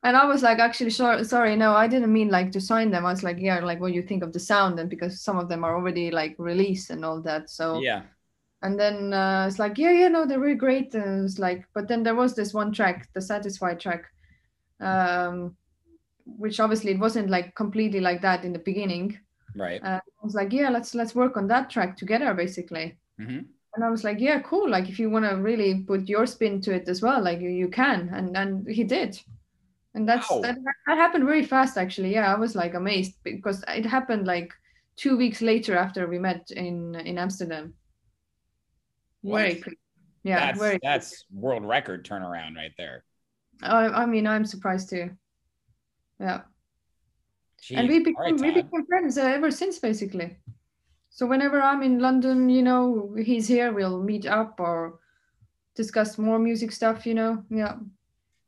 and 0.04 0.18
I 0.18 0.26
was 0.26 0.42
like, 0.44 0.60
"Actually, 0.60 0.90
sorry, 0.92 1.24
sorry, 1.26 1.56
no, 1.56 1.74
I 1.76 1.88
didn't 1.88 2.12
mean 2.14 2.30
like 2.30 2.52
to 2.54 2.62
sign 2.62 2.92
them." 2.92 3.06
I 3.06 3.12
was 3.12 3.24
like, 3.24 3.38
"Yeah, 3.40 3.60
like 3.60 3.80
what 3.82 3.94
you 3.94 4.02
think 4.02 4.24
of 4.24 4.34
the 4.34 4.40
sound?" 4.40 4.80
And 4.80 4.90
because 4.90 5.22
some 5.22 5.38
of 5.38 5.50
them 5.50 5.64
are 5.64 5.76
already 5.76 6.12
like 6.12 6.36
released 6.40 6.90
and 6.90 7.06
all 7.06 7.22
that, 7.24 7.50
so 7.50 7.82
yeah. 7.82 8.04
and 8.62 8.80
then 8.80 9.14
uh, 9.14 9.46
it's 9.48 9.60
like 9.60 9.78
yeah 9.78 9.92
yeah 9.92 10.08
no 10.08 10.26
they're 10.26 10.40
really 10.40 10.56
great 10.56 10.94
and 10.96 11.26
it's 11.26 11.40
like 11.40 11.66
but 11.74 11.88
then 11.88 12.04
there 12.04 12.16
was 12.16 12.36
this 12.36 12.54
one 12.54 12.72
track 12.72 13.08
the 13.14 13.22
satisfied 13.22 13.80
track 13.80 14.06
um 14.82 15.56
which 16.26 16.60
obviously 16.60 16.92
it 16.92 17.00
wasn't 17.00 17.30
like 17.30 17.56
completely 17.56 18.00
like 18.00 18.22
that 18.22 18.46
in 18.46 18.54
the 18.54 18.60
beginning 18.60 19.18
Right. 19.56 19.82
uh, 19.84 20.00
i 20.00 20.26
was 20.26 20.36
like 20.36 20.54
yeah 20.54 20.70
let's 20.70 20.96
let's 20.96 21.16
work 21.16 21.38
on 21.38 21.48
that 21.48 21.70
track 21.70 21.98
together 21.98 22.34
basically 22.34 22.98
hmm 23.18 23.46
and 23.76 23.84
i 23.86 23.90
was 23.90 24.04
like 24.04 24.20
yeah 24.20 24.40
cool 24.42 24.70
like 24.70 24.90
if 24.90 25.00
you 25.00 25.10
want 25.10 25.26
to 25.30 25.36
really 25.36 25.84
put 25.84 26.08
your 26.10 26.26
spin 26.26 26.62
to 26.62 26.74
it 26.74 26.88
as 26.90 27.02
well 27.02 27.22
like 27.24 27.40
you, 27.42 27.50
you 27.50 27.70
can 27.70 28.10
and 28.14 28.36
and 28.38 28.68
he 28.70 28.84
did 28.84 29.20
and 29.94 30.08
that's 30.08 30.30
Wow. 30.30 30.42
that, 30.42 30.58
that 30.88 30.98
happened 30.98 31.26
very 31.26 31.44
fast 31.44 31.78
actually. 31.78 32.14
Yeah 32.14 32.34
i 32.34 32.38
was 32.38 32.56
like 32.56 32.74
amazed 32.74 33.16
because 33.24 33.64
it 33.68 33.86
happened 33.86 34.26
like 34.28 34.52
two 34.96 35.18
weeks 35.18 35.42
later 35.42 35.78
after 35.78 36.08
we 36.08 36.20
met 36.20 36.52
in 36.52 36.96
in 36.96 37.18
amsterdam. 37.18 37.74
Very 39.24 39.56
quick. 39.56 39.78
Yeah 40.24 40.40
that's 40.40 40.60
very 40.60 40.72
quick. 40.80 40.82
that's 40.84 41.26
world 41.32 41.66
record 41.66 42.06
turnaround 42.06 42.56
right 42.56 42.74
there. 42.78 43.04
I, 43.64 43.88
I 44.04 44.06
mean 44.06 44.28
i'm 44.28 44.46
surprised 44.46 44.90
too. 44.90 45.12
Yeah. 46.20 46.42
Jeez. 47.62 47.78
and 47.78 47.88
we 47.90 48.00
became 48.00 48.16
right, 48.38 48.42
we 48.42 48.52
became 48.52 48.86
friends 48.88 49.18
uh, 49.18 49.24
ever 49.24 49.52
since 49.52 49.78
basically. 49.80 50.38
So 51.10 51.28
whenever 51.28 51.62
i'm 51.62 51.84
in 51.84 52.00
london 52.00 52.50
you 52.50 52.64
know 52.64 53.14
he's 53.20 53.48
here 53.48 53.74
we'll 53.74 54.02
meet 54.02 54.26
up 54.26 54.60
or 54.60 55.00
discuss 55.76 56.18
more 56.18 56.40
music 56.40 56.72
stuff 56.72 57.06
you 57.06 57.14
know? 57.14 57.44
Yeah 57.50 57.76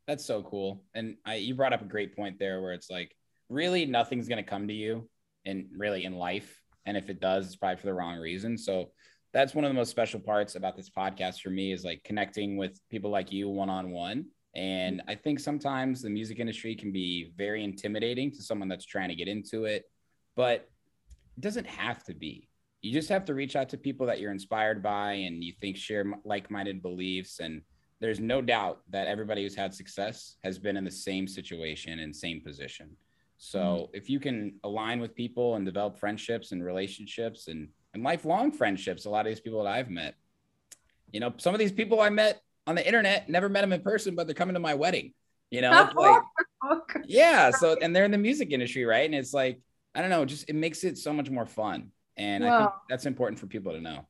That's 0.06 0.24
so 0.24 0.42
cool. 0.42 0.84
And 0.94 1.16
I, 1.24 1.36
you 1.36 1.54
brought 1.54 1.72
up 1.72 1.82
a 1.82 1.86
great 1.86 2.14
point 2.14 2.38
there 2.38 2.60
where 2.60 2.72
it's 2.72 2.90
like, 2.90 3.14
really 3.48 3.86
nothing's 3.86 4.28
going 4.28 4.42
to 4.42 4.48
come 4.48 4.68
to 4.68 4.74
you 4.74 5.08
and 5.44 5.66
really 5.76 6.04
in 6.04 6.14
life. 6.14 6.60
And 6.86 6.96
if 6.96 7.08
it 7.08 7.20
does, 7.20 7.46
it's 7.46 7.56
probably 7.56 7.76
for 7.76 7.86
the 7.86 7.94
wrong 7.94 8.18
reason. 8.18 8.58
So 8.58 8.90
that's 9.32 9.54
one 9.54 9.64
of 9.64 9.70
the 9.70 9.74
most 9.74 9.90
special 9.90 10.20
parts 10.20 10.54
about 10.54 10.76
this 10.76 10.90
podcast 10.90 11.40
for 11.40 11.50
me 11.50 11.72
is 11.72 11.84
like 11.84 12.04
connecting 12.04 12.56
with 12.56 12.78
people 12.90 13.10
like 13.10 13.32
you 13.32 13.48
one 13.48 13.70
on 13.70 13.90
one. 13.90 14.26
And 14.54 15.02
I 15.08 15.16
think 15.16 15.40
sometimes 15.40 16.02
the 16.02 16.10
music 16.10 16.38
industry 16.38 16.76
can 16.76 16.92
be 16.92 17.32
very 17.36 17.64
intimidating 17.64 18.30
to 18.32 18.42
someone 18.42 18.68
that's 18.68 18.84
trying 18.84 19.08
to 19.08 19.14
get 19.16 19.26
into 19.26 19.64
it, 19.64 19.84
but 20.36 20.68
it 21.36 21.40
doesn't 21.40 21.66
have 21.66 22.04
to 22.04 22.14
be. 22.14 22.48
You 22.80 22.92
just 22.92 23.08
have 23.08 23.24
to 23.24 23.34
reach 23.34 23.56
out 23.56 23.70
to 23.70 23.78
people 23.78 24.06
that 24.06 24.20
you're 24.20 24.30
inspired 24.30 24.82
by 24.82 25.12
and 25.14 25.42
you 25.42 25.54
think 25.60 25.76
share 25.76 26.04
like 26.24 26.50
minded 26.50 26.82
beliefs. 26.82 27.40
And 27.40 27.62
there's 28.04 28.20
no 28.20 28.42
doubt 28.42 28.80
that 28.90 29.06
everybody 29.06 29.42
who's 29.42 29.54
had 29.54 29.72
success 29.72 30.36
has 30.44 30.58
been 30.58 30.76
in 30.76 30.84
the 30.84 30.90
same 30.90 31.26
situation 31.26 32.00
and 32.00 32.14
same 32.14 32.38
position. 32.38 32.94
So 33.38 33.60
mm-hmm. 33.60 33.96
if 33.96 34.10
you 34.10 34.20
can 34.20 34.56
align 34.62 35.00
with 35.00 35.14
people 35.14 35.54
and 35.54 35.64
develop 35.64 35.98
friendships 35.98 36.52
and 36.52 36.62
relationships 36.62 37.48
and, 37.48 37.68
and 37.94 38.02
lifelong 38.02 38.52
friendships, 38.52 39.06
a 39.06 39.10
lot 39.10 39.24
of 39.24 39.30
these 39.32 39.40
people 39.40 39.64
that 39.64 39.70
I've 39.70 39.88
met, 39.88 40.16
you 41.12 41.20
know, 41.20 41.32
some 41.38 41.54
of 41.54 41.58
these 41.58 41.72
people 41.72 42.02
I 42.02 42.10
met 42.10 42.42
on 42.66 42.74
the 42.74 42.86
internet, 42.86 43.30
never 43.30 43.48
met 43.48 43.62
them 43.62 43.72
in 43.72 43.80
person, 43.80 44.14
but 44.14 44.26
they're 44.26 44.34
coming 44.34 44.52
to 44.52 44.60
my 44.60 44.74
wedding. 44.74 45.14
You 45.50 45.62
know, 45.62 45.90
like, 45.96 46.22
yeah. 47.06 47.52
So, 47.52 47.78
and 47.80 47.96
they're 47.96 48.04
in 48.04 48.10
the 48.10 48.18
music 48.18 48.50
industry, 48.50 48.84
right? 48.84 49.06
And 49.06 49.14
it's 49.14 49.32
like, 49.32 49.62
I 49.94 50.02
don't 50.02 50.10
know, 50.10 50.26
just 50.26 50.46
it 50.50 50.56
makes 50.56 50.84
it 50.84 50.98
so 50.98 51.14
much 51.14 51.30
more 51.30 51.46
fun. 51.46 51.90
And 52.18 52.46
I 52.46 52.58
think 52.58 52.70
that's 52.90 53.06
important 53.06 53.38
for 53.38 53.46
people 53.46 53.72
to 53.72 53.80
know. 53.80 54.06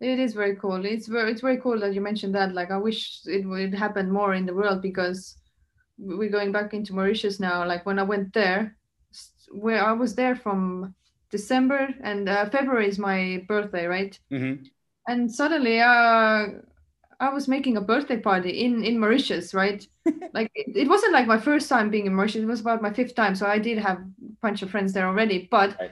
It 0.00 0.18
is 0.18 0.34
very 0.34 0.56
cool. 0.56 0.84
It's 0.86 1.06
very 1.06 1.30
it's 1.32 1.42
very 1.42 1.58
cool 1.58 1.78
that 1.80 1.94
you 1.94 2.00
mentioned 2.00 2.34
that. 2.34 2.54
Like 2.54 2.70
I 2.70 2.78
wish 2.78 3.20
it 3.26 3.46
would 3.46 3.74
happen 3.74 4.10
more 4.10 4.34
in 4.34 4.46
the 4.46 4.54
world 4.54 4.80
because 4.82 5.36
we're 5.98 6.30
going 6.30 6.52
back 6.52 6.74
into 6.74 6.94
Mauritius 6.94 7.40
now. 7.40 7.66
Like 7.66 7.86
when 7.86 7.98
I 7.98 8.04
went 8.04 8.32
there, 8.34 8.76
where 9.52 9.84
I 9.84 9.92
was 9.92 10.14
there 10.14 10.36
from 10.36 10.94
December 11.30 11.94
and 12.02 12.28
uh, 12.28 12.48
February 12.50 12.88
is 12.88 12.98
my 12.98 13.44
birthday, 13.48 13.86
right? 13.86 14.18
hmm 14.30 14.70
And 15.08 15.32
suddenly, 15.32 15.80
uh, 15.80 16.46
I 17.20 17.28
was 17.32 17.48
making 17.48 17.76
a 17.76 17.80
birthday 17.82 18.18
party 18.18 18.50
in 18.64 18.84
in 18.84 18.98
Mauritius, 18.98 19.54
right? 19.54 19.86
like 20.32 20.50
it, 20.54 20.76
it 20.76 20.88
wasn't 20.88 21.12
like 21.12 21.26
my 21.26 21.38
first 21.38 21.68
time 21.68 21.90
being 21.90 22.06
in 22.06 22.14
Mauritius. 22.14 22.44
It 22.44 22.46
was 22.46 22.60
about 22.60 22.82
my 22.82 22.92
fifth 22.92 23.14
time, 23.14 23.34
so 23.34 23.46
I 23.46 23.58
did 23.58 23.78
have 23.78 23.98
a 23.98 24.06
bunch 24.42 24.62
of 24.62 24.70
friends 24.70 24.92
there 24.92 25.06
already. 25.06 25.48
But 25.50 25.76
Right. 25.80 25.90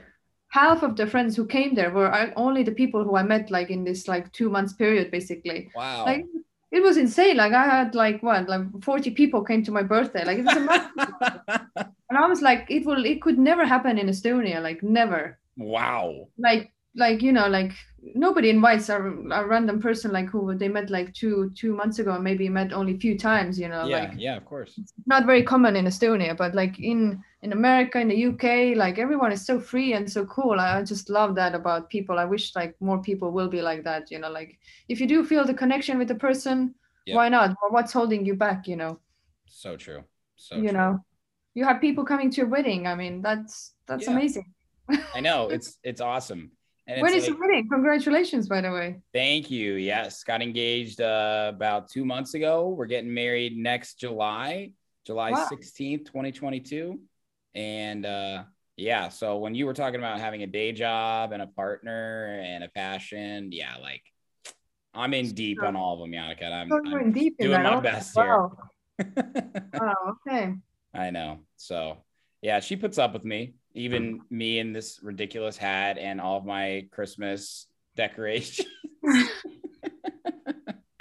Half 0.49 0.83
of 0.83 0.95
the 0.95 1.07
friends 1.07 1.35
who 1.35 1.45
came 1.45 1.75
there 1.75 1.91
were 1.91 2.33
only 2.35 2.63
the 2.63 2.71
people 2.71 3.03
who 3.03 3.15
I 3.15 3.23
met 3.23 3.49
like 3.51 3.69
in 3.69 3.83
this 3.83 4.07
like 4.07 4.31
two 4.33 4.49
months 4.49 4.73
period, 4.73 5.11
basically. 5.11 5.69
Wow. 5.75 6.05
Like 6.05 6.25
it 6.71 6.81
was 6.81 6.97
insane. 6.97 7.37
Like 7.37 7.53
I 7.53 7.65
had 7.65 7.95
like 7.95 8.21
what 8.21 8.49
like 8.49 8.83
forty 8.83 9.11
people 9.11 9.43
came 9.43 9.63
to 9.63 9.71
my 9.71 9.83
birthday. 9.83 10.25
Like 10.25 10.39
it 10.39 10.45
was 10.45 10.57
a 10.57 11.67
and 12.09 12.17
I 12.17 12.27
was 12.27 12.41
like, 12.41 12.65
it 12.69 12.85
will 12.85 13.05
it 13.05 13.21
could 13.21 13.39
never 13.39 13.65
happen 13.65 13.97
in 13.97 14.07
Estonia. 14.07 14.61
Like 14.61 14.83
never 14.83 15.39
wow. 15.55 16.27
like 16.37 16.71
like 16.95 17.21
you 17.21 17.31
know 17.31 17.47
like 17.47 17.71
nobody 18.15 18.49
invites 18.49 18.89
a, 18.89 18.97
a 18.97 19.45
random 19.45 19.79
person 19.79 20.11
like 20.11 20.29
who 20.29 20.55
they 20.55 20.67
met 20.67 20.89
like 20.89 21.13
two 21.13 21.51
two 21.55 21.73
months 21.75 21.99
ago 21.99 22.13
and 22.13 22.23
maybe 22.23 22.49
met 22.49 22.73
only 22.73 22.95
a 22.95 22.97
few 22.97 23.17
times 23.17 23.59
you 23.59 23.67
know 23.67 23.85
yeah. 23.85 23.99
like 23.99 24.13
yeah. 24.17 24.35
Of 24.35 24.45
course. 24.45 24.79
not 25.05 25.25
very 25.25 25.43
common 25.43 25.75
in 25.75 25.85
estonia 25.85 26.35
but 26.35 26.55
like 26.55 26.79
in 26.79 27.23
in 27.41 27.53
america 27.53 27.99
in 27.99 28.07
the 28.09 28.25
uk 28.25 28.43
like 28.77 28.99
everyone 28.99 29.31
is 29.31 29.45
so 29.45 29.59
free 29.59 29.93
and 29.93 30.11
so 30.11 30.25
cool 30.25 30.59
i 30.59 30.83
just 30.83 31.09
love 31.09 31.35
that 31.35 31.55
about 31.55 31.89
people 31.89 32.19
i 32.19 32.25
wish 32.25 32.55
like 32.55 32.75
more 32.81 33.01
people 33.01 33.31
will 33.31 33.47
be 33.47 33.61
like 33.61 33.83
that 33.83 34.11
you 34.11 34.19
know 34.19 34.29
like 34.29 34.59
if 34.89 34.99
you 34.99 35.07
do 35.07 35.23
feel 35.23 35.45
the 35.45 35.53
connection 35.53 35.97
with 35.97 36.07
the 36.07 36.15
person 36.15 36.73
Yep. 37.05 37.15
why 37.15 37.29
not 37.29 37.55
or 37.63 37.69
what's 37.71 37.93
holding 37.93 38.25
you 38.25 38.35
back 38.35 38.67
you 38.67 38.75
know 38.75 38.99
So 39.47 39.75
true. 39.77 40.03
So 40.35 40.57
you 40.57 40.63
true. 40.63 40.71
know 40.71 40.99
you 41.55 41.65
have 41.65 41.81
people 41.81 42.05
coming 42.05 42.29
to 42.29 42.37
your 42.37 42.47
wedding 42.47 42.85
i 42.87 42.93
mean 42.93 43.21
that's 43.21 43.73
that's 43.87 44.05
Yeah. 44.07 44.13
amazing 44.13 44.53
I 45.15 45.21
know 45.21 45.49
it's 45.49 45.77
it's 45.83 46.01
awesome. 46.01 46.51
And 46.87 47.01
when 47.01 47.13
like, 47.13 47.27
your 47.27 47.39
wedding 47.39 47.67
congratulations 47.69 48.47
by 48.47 48.61
the 48.61 48.71
way 48.71 48.97
thank 49.13 49.49
you. 49.49 49.73
Yes, 49.73 50.23
got 50.23 50.41
engaged 50.41 51.01
uh, 51.01 51.51
about 51.55 51.89
two 51.89 52.05
months 52.05 52.33
ago. 52.33 52.69
We're 52.69 52.85
getting 52.85 53.13
married 53.13 53.57
next 53.57 53.99
July, 53.99 54.71
July 55.05 55.31
Wow. 55.31 55.47
sixteenth, 55.47 56.11
twenty 56.11 56.31
twenty 56.31 56.59
two, 56.59 56.99
and 57.55 58.05
uh, 58.05 58.43
yeah. 58.77 59.09
So 59.09 59.37
when 59.37 59.55
you 59.55 59.65
were 59.65 59.73
talking 59.73 59.99
about 59.99 60.19
having 60.19 60.43
a 60.43 60.47
day 60.47 60.71
job 60.71 61.31
and 61.31 61.41
a 61.41 61.47
partner 61.47 62.39
and 62.43 62.63
a 62.63 62.69
passion, 62.69 63.51
yeah, 63.51 63.75
like 63.81 64.03
I'm 64.93 65.13
in 65.13 65.33
deep 65.33 65.61
on 65.61 65.75
all 65.75 65.93
of 65.93 65.99
them, 65.99 66.11
Yannicka. 66.11 66.51
I'm, 66.51 66.71
Oh, 66.71 66.79
I'm 66.85 66.99
in 66.99 67.11
deep 67.11 67.35
in 67.39 67.47
doing 67.47 67.63
that. 67.63 67.71
my 67.71 67.77
Okay, 67.77 67.91
best 67.91 68.17
here. 68.17 68.49
Wow, 69.73 70.17
okay. 70.27 70.55
I 70.93 71.09
know. 71.11 71.39
So 71.55 71.97
yeah, 72.41 72.59
she 72.59 72.75
puts 72.75 72.97
up 72.97 73.13
with 73.13 73.23
me, 73.23 73.53
even 73.73 74.21
me 74.29 74.59
in 74.59 74.73
this 74.73 74.99
ridiculous 75.01 75.57
hat 75.57 75.97
and 75.97 76.19
all 76.19 76.37
of 76.37 76.45
my 76.45 76.87
Christmas 76.91 77.67
decorations. 77.95 78.67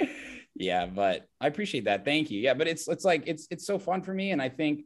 yeah, 0.54 0.86
but 0.86 1.26
I 1.40 1.46
appreciate 1.46 1.84
that. 1.84 2.04
Thank 2.04 2.30
you. 2.30 2.40
Yeah, 2.40 2.54
but 2.54 2.68
it's 2.68 2.88
it's 2.88 3.04
like 3.04 3.24
it's 3.26 3.46
it's 3.50 3.66
so 3.66 3.78
fun 3.78 4.02
for 4.02 4.12
me. 4.12 4.30
And 4.32 4.42
I 4.42 4.48
think 4.48 4.84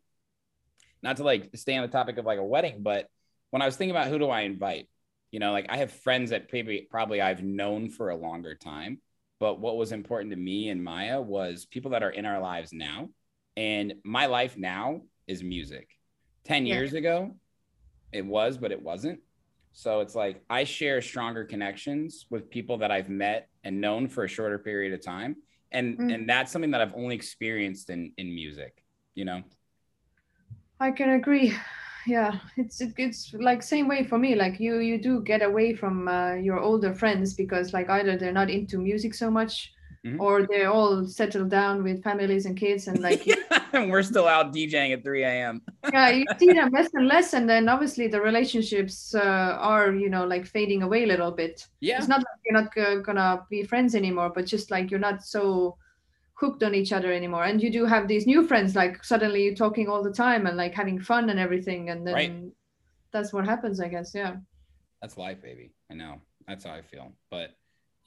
not 1.03 1.17
to 1.19 1.25
like 1.25 1.51
stay 1.57 1.77
on 1.77 1.83
the 1.83 1.89
topic 1.93 2.19
of 2.19 2.25
like 2.25 2.39
a 2.39 2.45
wedding, 2.45 2.83
but 2.83 3.09
when 3.51 3.63
I 3.63 3.67
was 3.67 3.77
thinking 3.77 3.91
about 3.95 4.09
who 4.09 4.19
do 4.19 4.29
I 4.31 4.43
invite, 4.43 4.89
you 5.31 5.41
know, 5.41 5.53
like 5.53 5.67
I 5.69 5.79
have 5.79 5.93
friends 5.93 6.31
that 6.31 6.49
probably 6.49 6.87
probably 6.91 7.21
I've 7.21 7.43
known 7.43 7.91
for 7.91 8.11
a 8.11 8.17
longer 8.17 8.55
time. 8.55 9.01
But 9.41 9.61
what 9.61 9.77
was 9.77 9.93
important 9.93 10.31
to 10.31 10.37
me 10.37 10.69
and 10.69 10.83
Maya 10.83 11.21
was 11.21 11.65
people 11.67 11.91
that 11.93 12.03
are 12.03 12.11
in 12.11 12.25
our 12.27 12.41
lives 12.41 12.73
now. 12.73 13.09
And 13.57 13.95
my 14.05 14.27
life 14.27 14.57
now 14.57 15.03
is 15.27 15.43
music. 15.43 15.89
10 16.45 16.67
Yeah. 16.67 16.75
years 16.77 16.95
ago, 16.95 17.37
it 18.13 18.25
was, 18.25 18.57
but 18.59 18.73
it 18.73 18.83
wasn't. 18.83 19.21
So 19.73 20.01
it's 20.01 20.15
like 20.15 20.43
I 20.49 20.65
share 20.65 21.01
stronger 21.01 21.45
connections 21.45 22.27
with 22.31 22.51
people 22.51 22.79
that 22.79 22.91
I've 22.91 23.09
met 23.09 23.49
and 23.65 23.81
known 23.81 24.09
for 24.09 24.25
a 24.25 24.29
shorter 24.29 24.59
period 24.59 24.93
of 24.93 25.03
time. 25.03 25.37
And 25.71 25.99
Mm. 25.99 26.15
and 26.15 26.29
that's 26.29 26.53
something 26.53 26.71
that 26.73 26.81
I've 26.81 26.95
only 26.95 27.15
experienced 27.17 27.91
in 27.91 28.13
in 28.17 28.35
music, 28.35 28.85
you 29.15 29.25
know. 29.25 29.43
I 30.83 30.91
can 30.91 31.11
agree. 31.11 31.55
Yeah, 32.05 32.33
it's 32.57 32.81
it, 32.81 32.95
it's 32.99 33.33
like 33.39 33.63
same 33.63 33.87
way 33.87 34.03
for 34.03 34.19
me. 34.19 34.35
Like 34.35 34.59
you 34.59 34.79
you 34.81 34.99
do 34.99 35.23
get 35.23 35.41
away 35.41 35.73
from 35.75 36.09
uh, 36.09 36.35
your 36.35 36.59
older 36.59 36.93
friends 36.93 37.33
because 37.35 37.73
like 37.73 37.89
either 37.89 38.17
they're 38.19 38.33
not 38.43 38.51
into 38.51 38.77
music 38.79 39.15
so 39.15 39.31
much, 39.31 39.73
Mhm. 40.05 40.19
or 40.19 40.35
they're 40.51 40.73
all 40.79 41.07
settled 41.07 41.51
down 41.51 41.85
with 41.85 42.03
families 42.03 42.45
and 42.47 42.57
kids, 42.57 42.89
and 42.89 42.99
like 42.99 43.25
you, 43.25 43.37
and 43.73 43.89
we're 43.89 44.03
still 44.03 44.27
out 44.27 44.53
DJing 44.53 44.93
at 44.93 45.05
3 45.05 45.23
a.m. 45.23 45.63
yeah, 45.93 46.09
you 46.11 46.25
see 46.41 46.53
them 46.53 46.71
less 46.75 46.91
and 46.95 47.07
less, 47.07 47.35
and 47.35 47.47
then 47.49 47.69
obviously 47.69 48.09
the 48.09 48.21
relationships 48.21 49.15
uh, 49.15 49.55
are 49.71 49.95
you 49.95 50.11
know 50.11 50.27
like 50.27 50.45
fading 50.45 50.83
away 50.83 51.05
a 51.05 51.07
little 51.07 51.31
bit. 51.31 51.69
Yeah. 51.79 51.99
It's 51.99 52.09
not 52.09 52.19
like 52.27 52.39
you're 52.45 52.61
not 52.61 52.75
go- 52.75 53.01
gonna 53.01 53.47
be 53.49 53.63
friends 53.63 53.95
anymore, 53.95 54.31
but 54.35 54.45
just 54.55 54.73
like 54.73 54.91
you're 54.91 55.07
not 55.09 55.23
so 55.23 55.77
hooked 56.43 56.65
on 56.65 56.75
each 56.75 56.93
other 56.93 57.13
anymore. 57.13 57.45
And 57.45 57.63
you 57.63 57.71
do 57.71 57.85
have 57.87 58.09
these 58.09 58.27
new 58.27 58.45
friends, 58.49 58.75
like 58.75 59.05
suddenly 59.05 59.45
you're 59.45 59.55
talking 59.55 59.87
all 59.89 60.03
the 60.03 60.13
time 60.13 60.47
and 60.49 60.57
like 60.57 60.75
having 60.75 61.01
fun 61.01 61.31
and 61.31 61.39
everything, 61.39 61.91
and 61.91 62.05
then 62.05 62.15
Right. 62.15 62.43
that's 63.13 63.33
what 63.33 63.47
happens, 63.47 63.79
I 63.81 63.87
guess. 63.87 64.13
Yeah. 64.13 64.37
That's 65.01 65.17
life, 65.17 65.41
baby. 65.41 65.71
I 65.89 65.95
know. 65.95 66.21
That's 66.49 66.65
how 66.65 66.73
I 66.73 66.83
feel. 66.83 67.13
But 67.31 67.51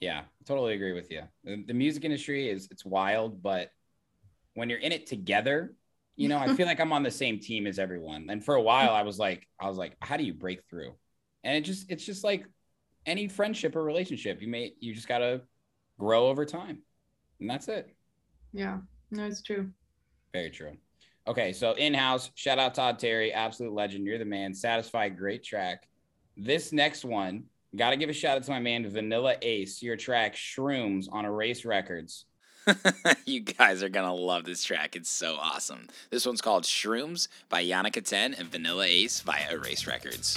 yeah, 0.00 0.24
totally 0.44 0.74
agree 0.74 0.92
with 0.92 1.10
you. 1.10 1.22
The, 1.44 1.64
the 1.66 1.72
music 1.72 2.04
industry 2.04 2.50
is 2.50 2.68
it's 2.70 2.84
wild, 2.84 3.42
but 3.42 3.70
when 4.52 4.68
you're 4.68 4.80
in 4.80 4.92
it 4.92 5.06
together, 5.06 5.74
you 6.16 6.28
know, 6.28 6.38
I 6.38 6.54
feel 6.54 6.66
like 6.72 6.80
I'm 6.80 6.92
on 6.92 7.02
the 7.02 7.10
same 7.10 7.38
team 7.38 7.66
as 7.66 7.78
everyone. 7.78 8.26
And 8.28 8.44
for 8.44 8.54
a 8.54 8.62
while, 8.62 8.90
I 8.90 9.02
was 9.02 9.18
like, 9.18 9.48
I 9.58 9.66
was 9.66 9.78
like, 9.78 9.96
how 10.02 10.18
do 10.18 10.24
you 10.24 10.34
break 10.34 10.60
through? 10.68 10.92
And 11.42 11.56
it 11.56 11.62
just, 11.62 11.90
it's 11.90 12.04
just 12.04 12.22
like 12.22 12.44
any 13.06 13.28
friendship 13.28 13.76
or 13.76 13.82
relationship. 13.82 14.42
You 14.42 14.48
may, 14.48 14.74
you 14.78 14.92
just 14.94 15.08
gotta 15.08 15.40
grow 15.98 16.28
over 16.28 16.44
time, 16.44 16.82
and 17.40 17.48
that's 17.48 17.68
it. 17.68 17.95
Yeah. 18.56 18.78
No, 19.10 19.26
it's 19.26 19.42
true. 19.42 19.70
Very 20.32 20.50
true. 20.50 20.76
Okay, 21.28 21.52
so 21.52 21.72
in 21.72 21.92
house, 21.92 22.30
shout 22.34 22.58
out 22.58 22.74
Todd 22.74 22.98
Terry, 22.98 23.32
absolute 23.32 23.72
legend. 23.72 24.06
You're 24.06 24.18
the 24.18 24.24
man. 24.24 24.54
Satisfied, 24.54 25.18
great 25.18 25.44
track. 25.44 25.88
This 26.36 26.72
next 26.72 27.04
one, 27.04 27.44
got 27.74 27.90
to 27.90 27.96
give 27.96 28.08
a 28.08 28.12
shout 28.12 28.36
out 28.36 28.44
to 28.44 28.50
my 28.50 28.60
man 28.60 28.88
Vanilla 28.88 29.34
Ace. 29.42 29.82
Your 29.82 29.96
track 29.96 30.34
Shrooms 30.34 31.06
on 31.12 31.24
Erase 31.24 31.64
Records. 31.64 32.24
you 33.26 33.40
guys 33.40 33.82
are 33.82 33.88
gonna 33.88 34.14
love 34.14 34.44
this 34.44 34.64
track. 34.64 34.96
It's 34.96 35.10
so 35.10 35.36
awesome. 35.40 35.86
This 36.10 36.26
one's 36.26 36.40
called 36.40 36.64
Shrooms 36.64 37.28
by 37.48 37.64
Yannicka 37.64 38.04
10 38.04 38.34
and 38.34 38.48
Vanilla 38.48 38.86
Ace 38.86 39.20
via 39.20 39.52
Erase 39.52 39.86
Records. 39.86 40.36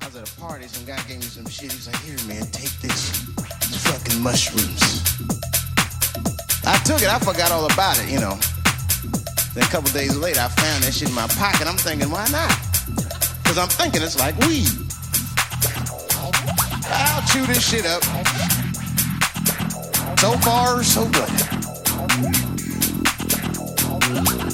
I 0.00 0.06
was 0.06 0.16
at 0.16 0.32
a 0.32 0.40
party, 0.40 0.66
some 0.66 0.86
guy 0.86 0.96
gave 1.08 1.18
me 1.18 1.22
some 1.22 1.46
shit. 1.46 1.72
He's 1.72 1.88
like, 1.88 2.00
here, 2.02 2.16
man, 2.26 2.46
take 2.52 2.72
this. 2.80 3.28
It's 3.38 3.86
fucking 3.86 4.22
mushrooms. 4.22 5.45
I 6.66 6.76
took 6.84 7.00
it, 7.00 7.08
I 7.08 7.18
forgot 7.20 7.52
all 7.52 7.64
about 7.66 7.98
it, 8.02 8.10
you 8.10 8.18
know. 8.18 8.36
Then 9.54 9.62
a 9.62 9.68
couple 9.68 9.88
days 9.92 10.16
later, 10.16 10.40
I 10.40 10.48
found 10.48 10.82
that 10.82 10.92
shit 10.92 11.08
in 11.08 11.14
my 11.14 11.28
pocket. 11.28 11.66
I'm 11.66 11.76
thinking, 11.76 12.10
why 12.10 12.26
not? 12.28 12.50
Because 13.42 13.56
I'm 13.56 13.68
thinking 13.68 14.02
it's 14.02 14.18
like 14.18 14.36
weed. 14.44 14.68
I'll 16.90 17.22
chew 17.30 17.46
this 17.46 17.62
shit 17.62 17.86
up. 17.86 18.02
So 20.18 20.32
far, 20.42 20.82
so 20.82 21.06
good. 21.06 21.30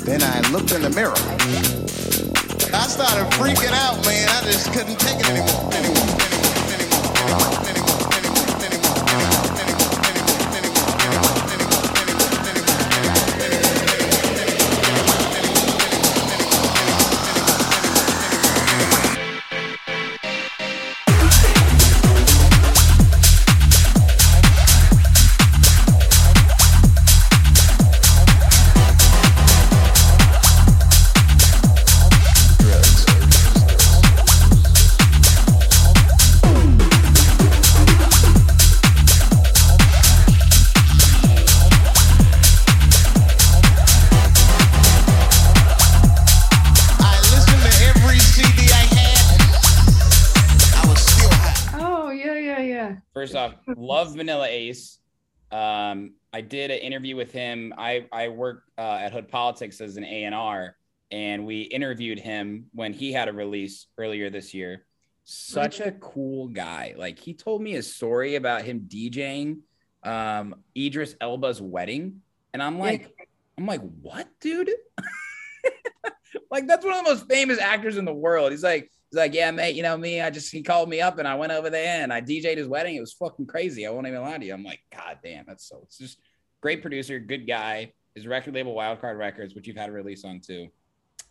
Then 0.04 0.22
I 0.22 0.40
looked 0.52 0.72
in 0.72 0.82
the 0.82 0.92
mirror. 0.94 1.16
I 2.74 2.86
started 2.88 3.26
freaking 3.38 3.72
out, 3.72 4.04
man. 4.04 4.28
I 4.28 4.42
just 4.44 4.70
couldn't 4.72 5.00
take 5.00 5.18
it 5.18 5.28
anymore. 5.30 5.72
Anymore. 5.72 6.11
First 53.22 53.36
off, 53.36 53.54
love 53.76 54.16
Vanilla 54.16 54.48
Ace. 54.48 54.98
Um, 55.52 56.14
I 56.32 56.40
did 56.40 56.72
an 56.72 56.78
interview 56.78 57.14
with 57.14 57.30
him. 57.30 57.72
I 57.78 58.08
I 58.10 58.26
work 58.26 58.64
uh, 58.76 58.98
at 59.00 59.12
Hood 59.12 59.28
Politics 59.28 59.80
as 59.80 59.96
an 59.96 60.02
A 60.02 60.24
and 60.24 60.34
R, 60.34 60.74
and 61.12 61.46
we 61.46 61.60
interviewed 61.60 62.18
him 62.18 62.66
when 62.74 62.92
he 62.92 63.12
had 63.12 63.28
a 63.28 63.32
release 63.32 63.86
earlier 63.96 64.28
this 64.28 64.52
year. 64.52 64.86
Such 65.22 65.78
a 65.78 65.92
cool 65.92 66.48
guy. 66.48 66.96
Like 66.98 67.16
he 67.16 67.32
told 67.32 67.62
me 67.62 67.76
a 67.76 67.82
story 67.84 68.34
about 68.34 68.62
him 68.62 68.88
DJing 68.88 69.58
um, 70.02 70.56
Idris 70.76 71.14
Elba's 71.20 71.62
wedding, 71.62 72.22
and 72.52 72.60
I'm 72.60 72.80
like, 72.80 73.14
I'm 73.56 73.66
like, 73.66 73.82
what, 74.00 74.26
dude? 74.40 74.68
like 76.50 76.66
that's 76.66 76.84
one 76.84 76.94
of 76.94 77.04
the 77.04 77.08
most 77.08 77.28
famous 77.28 77.60
actors 77.60 77.98
in 77.98 78.04
the 78.04 78.12
world. 78.12 78.50
He's 78.50 78.64
like, 78.64 78.90
he's 79.12 79.18
like, 79.18 79.34
yeah, 79.34 79.50
mate, 79.50 79.76
you 79.76 79.82
know 79.82 79.96
me. 79.96 80.22
I 80.22 80.30
just 80.30 80.50
he 80.50 80.62
called 80.62 80.88
me 80.88 81.02
up 81.02 81.18
and 81.18 81.28
I 81.28 81.34
went 81.34 81.52
over 81.52 81.68
there 81.68 82.02
and 82.02 82.10
I 82.12 82.22
DJ'd 82.22 82.56
his 82.56 82.66
wedding. 82.66 82.96
It 82.96 83.00
was 83.00 83.12
fucking 83.12 83.46
crazy. 83.46 83.86
I 83.86 83.90
won't 83.90 84.06
even 84.06 84.22
lie 84.22 84.38
to 84.38 84.44
you. 84.46 84.54
I'm 84.54 84.64
like, 84.64 84.80
god 84.90 85.18
damn, 85.22 85.44
that's 85.46 85.68
so. 85.68 85.80
It's 85.82 85.98
just 85.98 86.18
great 86.62 86.80
producer, 86.80 87.18
good 87.18 87.46
guy. 87.46 87.92
His 88.14 88.26
record 88.26 88.54
label, 88.54 88.74
Wildcard 88.74 89.18
Records, 89.18 89.54
which 89.54 89.66
you've 89.66 89.76
had 89.76 89.90
a 89.90 89.92
release 89.92 90.24
on 90.24 90.40
too. 90.40 90.68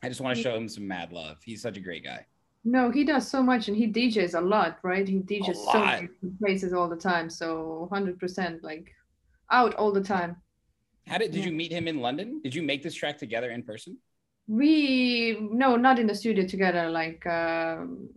I 0.04 0.10
just 0.10 0.22
want 0.22 0.38
to 0.38 0.44
show 0.44 0.56
him 0.56 0.68
some 0.70 0.88
mad 0.88 1.12
love. 1.12 1.38
He's 1.44 1.62
such 1.62 1.78
a 1.78 1.82
great 1.82 2.04
guy. 2.04 2.26
No, 2.64 2.92
he 2.92 3.04
does 3.04 3.28
so 3.28 3.42
much 3.42 3.68
and 3.68 3.76
he 3.78 3.88
DJs 3.92 4.38
a 4.38 4.42
lot, 4.42 4.78
right? 4.84 5.08
He 5.08 5.18
DJs 5.20 5.72
so 5.72 5.80
many 5.80 6.10
places 6.40 6.74
all 6.74 6.88
the 6.88 6.96
time. 6.96 7.28
So 7.30 7.90
100% 7.92 8.62
like 8.62 8.92
out 9.50 9.74
all 9.76 9.92
the 9.92 10.02
time. 10.04 10.38
How 11.08 11.18
did 11.18 11.32
did 11.32 11.40
Yeah. 11.40 11.46
you 11.48 11.52
meet 11.52 11.72
him 11.72 11.88
in 11.88 12.00
London? 12.00 12.42
Did 12.44 12.54
you 12.54 12.62
make 12.62 12.84
this 12.84 12.94
track 12.94 13.18
together 13.18 13.50
in 13.50 13.64
person? 13.64 13.98
We, 14.52 15.38
no, 15.40 15.78
not 15.78 15.98
in 15.98 16.08
the 16.08 16.16
studio 16.16 16.46
together. 16.46 16.90
Like, 16.90 17.26
um, 17.26 18.10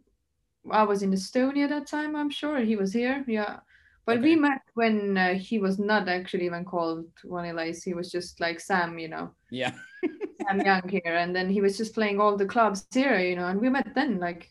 I 0.70 0.82
was 0.82 1.02
in 1.02 1.12
Estonia 1.12 1.68
that 1.68 1.86
time, 1.86 2.16
I'm 2.16 2.30
sure. 2.30 2.58
He 2.58 2.74
was 2.74 2.92
here. 2.92 3.24
Yeah. 3.28 3.60
But 4.06 4.20
we 4.20 4.36
met 4.36 4.60
when 4.74 5.16
uh, 5.16 5.34
he 5.34 5.58
was 5.58 5.78
not 5.78 6.08
actually 6.08 6.44
even 6.44 6.64
called 6.64 7.06
Ice. 7.32 7.82
He 7.82 7.94
was 7.94 8.10
just 8.10 8.40
like 8.40 8.60
Sam, 8.60 8.98
you 8.98 9.08
know. 9.08 9.30
Yeah. 9.50 9.72
Sam 10.42 10.60
Young 10.60 10.86
here, 10.88 11.16
and 11.16 11.34
then 11.34 11.48
he 11.48 11.62
was 11.62 11.78
just 11.78 11.94
playing 11.94 12.20
all 12.20 12.36
the 12.36 12.44
clubs 12.44 12.86
here, 12.92 13.18
you 13.18 13.36
know, 13.36 13.46
and 13.46 13.60
we 13.60 13.70
met 13.70 13.94
then. 13.94 14.18
Like, 14.18 14.50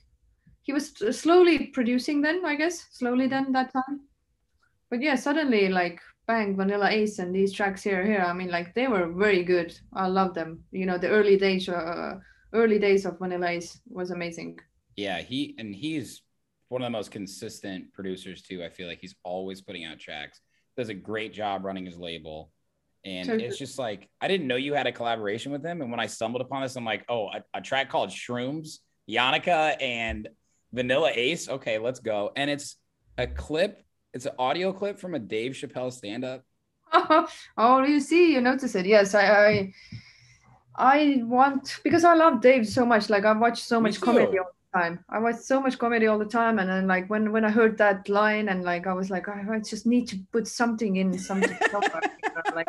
he 0.64 0.74
was 0.74 0.94
slowly 1.12 1.68
producing 1.68 2.22
then, 2.22 2.46
I 2.46 2.56
guess, 2.56 2.88
slowly 2.92 3.28
then 3.28 3.52
that 3.52 3.72
time. 3.74 4.02
But 4.90 5.02
yeah, 5.02 5.16
suddenly 5.16 5.70
like 5.70 6.00
bang, 6.28 6.56
Vanilla 6.56 6.90
Ace 6.90 7.20
and 7.20 7.34
these 7.36 7.52
tracks 7.54 7.84
here, 7.84 8.06
here. 8.06 8.22
I 8.22 8.34
mean, 8.34 8.50
like 8.50 8.74
they 8.74 8.88
were 8.88 9.08
very 9.12 9.44
good. 9.44 9.78
I 9.94 10.08
love 10.08 10.34
them. 10.34 10.64
You 10.72 10.86
know, 10.86 10.98
the 10.98 11.10
early 11.10 11.38
days, 11.38 11.68
uh, 11.70 12.20
early 12.54 12.80
days 12.80 13.06
of 13.06 13.20
Vanilla 13.20 13.48
Ace 13.50 13.80
was 13.90 14.12
amazing. 14.12 14.60
Yeah, 14.96 15.22
he 15.22 15.56
and 15.58 15.74
he's 15.76 16.22
one 16.70 16.82
of 16.82 16.86
the 16.86 16.92
most 16.92 17.12
consistent 17.12 17.92
producers 17.94 18.42
too. 18.42 18.64
I 18.64 18.70
feel 18.70 18.88
like 18.88 19.00
he's 19.00 19.16
always 19.24 19.62
putting 19.62 19.86
out 19.86 20.00
tracks. 20.00 20.40
Does 20.78 20.90
a 20.90 20.94
great 20.94 21.34
job 21.34 21.66
running 21.66 21.86
his 21.86 21.98
label. 21.98 22.52
And 23.06 23.26
So- 23.26 23.34
it's 23.34 23.58
just 23.58 23.78
like 23.78 24.10
I 24.22 24.28
didn't 24.28 24.48
know 24.48 24.56
you 24.56 24.74
had 24.74 24.88
a 24.88 24.92
collaboration 24.92 25.52
with 25.52 25.64
him. 25.66 25.82
And 25.82 25.92
when 25.92 26.00
I 26.00 26.08
stumbled 26.08 26.42
upon 26.42 26.64
this, 26.64 26.76
I'm 26.76 26.86
like, 26.86 27.06
oh, 27.10 27.28
a, 27.28 27.44
a 27.56 27.62
track 27.62 27.90
called 27.90 28.10
Shrooms, 28.10 28.80
Yannicka 29.10 29.82
and 29.82 30.30
Vanilla 30.72 31.12
Ace. 31.14 31.50
Okay, 31.50 31.78
let's 31.80 32.00
go. 32.00 32.32
And 32.36 32.50
it's 32.50 32.78
a 33.18 33.28
clip, 33.28 33.83
it's 34.14 34.26
an 34.26 34.34
audio 34.38 34.72
clip 34.72 35.00
from 35.00 35.16
a 35.16 35.20
Dave 35.20 35.54
Chappelle 35.54 35.92
stand-up. 35.92 36.44
oh, 37.58 37.84
you 37.84 38.00
see, 38.00 38.34
you 38.34 38.42
notice 38.42 38.76
it. 38.76 38.86
Yes, 38.86 39.16
I, 39.16 39.48
I, 39.48 39.74
I 40.76 41.22
want 41.24 41.80
because 41.84 42.04
I 42.04 42.14
love 42.14 42.42
Dave 42.42 42.68
so 42.68 42.86
much. 42.86 43.10
Like 43.10 43.26
I 43.26 43.34
watch 43.34 43.62
so 43.62 43.80
Me 43.80 43.90
much 43.90 44.00
comedy 44.00 44.38
all 44.38 44.50
the 44.72 44.80
time. 44.80 45.04
I 45.10 45.20
watch 45.20 45.38
so 45.38 45.60
much 45.60 45.78
comedy 45.80 46.08
all 46.08 46.20
the 46.20 46.26
time, 46.26 46.60
and 46.60 46.70
then 46.70 46.88
like 46.88 47.10
when 47.10 47.32
when 47.32 47.46
I 47.46 47.50
heard 47.50 47.78
that 47.80 48.08
line, 48.10 48.50
and 48.50 48.64
like 48.64 48.86
I 48.86 48.94
was 48.94 49.10
like, 49.10 49.28
I, 49.28 49.44
I 49.52 49.60
just 49.60 49.86
need 49.88 50.08
to 50.10 50.18
put 50.32 50.48
something 50.48 50.98
in 50.98 51.18
something. 51.18 51.58
somewhere, 51.72 52.02
you 52.24 52.30
know, 52.36 52.56
like 52.56 52.68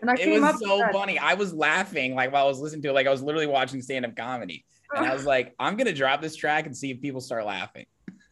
And 0.00 0.10
I 0.10 0.14
it 0.14 0.18
came 0.18 0.42
was 0.42 0.54
up 0.54 0.60
so 0.60 0.86
funny. 0.92 1.18
I 1.18 1.34
was 1.34 1.54
laughing 1.54 2.14
like 2.14 2.32
while 2.32 2.44
I 2.44 2.48
was 2.48 2.58
listening 2.60 2.82
to 2.82 2.90
it, 2.90 2.92
like 2.92 3.06
I 3.06 3.10
was 3.10 3.22
literally 3.22 3.46
watching 3.46 3.80
stand-up 3.80 4.14
comedy. 4.16 4.64
And 4.94 5.06
I 5.06 5.14
was 5.14 5.24
like, 5.24 5.54
I'm 5.58 5.76
gonna 5.76 5.94
drop 5.94 6.20
this 6.20 6.36
track 6.36 6.66
and 6.66 6.76
see 6.76 6.90
if 6.90 7.00
people 7.00 7.20
start 7.20 7.46
laughing. 7.46 7.86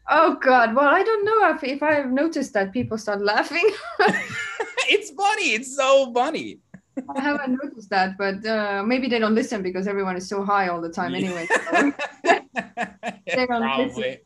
Oh 0.08 0.34
God! 0.34 0.74
Well, 0.74 0.88
I 0.88 1.02
don't 1.02 1.24
know 1.24 1.54
if 1.54 1.64
if 1.64 1.82
I've 1.82 2.10
noticed 2.10 2.52
that 2.54 2.72
people 2.72 2.98
start 2.98 3.22
laughing. 3.22 3.70
it's 4.88 5.10
funny. 5.10 5.52
It's 5.52 5.76
so 5.76 6.12
funny. 6.12 6.58
I 7.16 7.20
haven't 7.20 7.58
noticed 7.62 7.88
that, 7.90 8.18
but 8.18 8.44
uh, 8.44 8.82
maybe 8.84 9.08
they 9.08 9.18
don't 9.18 9.34
listen 9.34 9.62
because 9.62 9.86
everyone 9.86 10.16
is 10.16 10.28
so 10.28 10.44
high 10.44 10.68
all 10.68 10.80
the 10.80 10.90
time 10.90 11.14
anyway. 11.14 11.46
so 11.46 11.92
They 13.26 13.46
don't 13.46 13.62
Probably. 13.62 14.20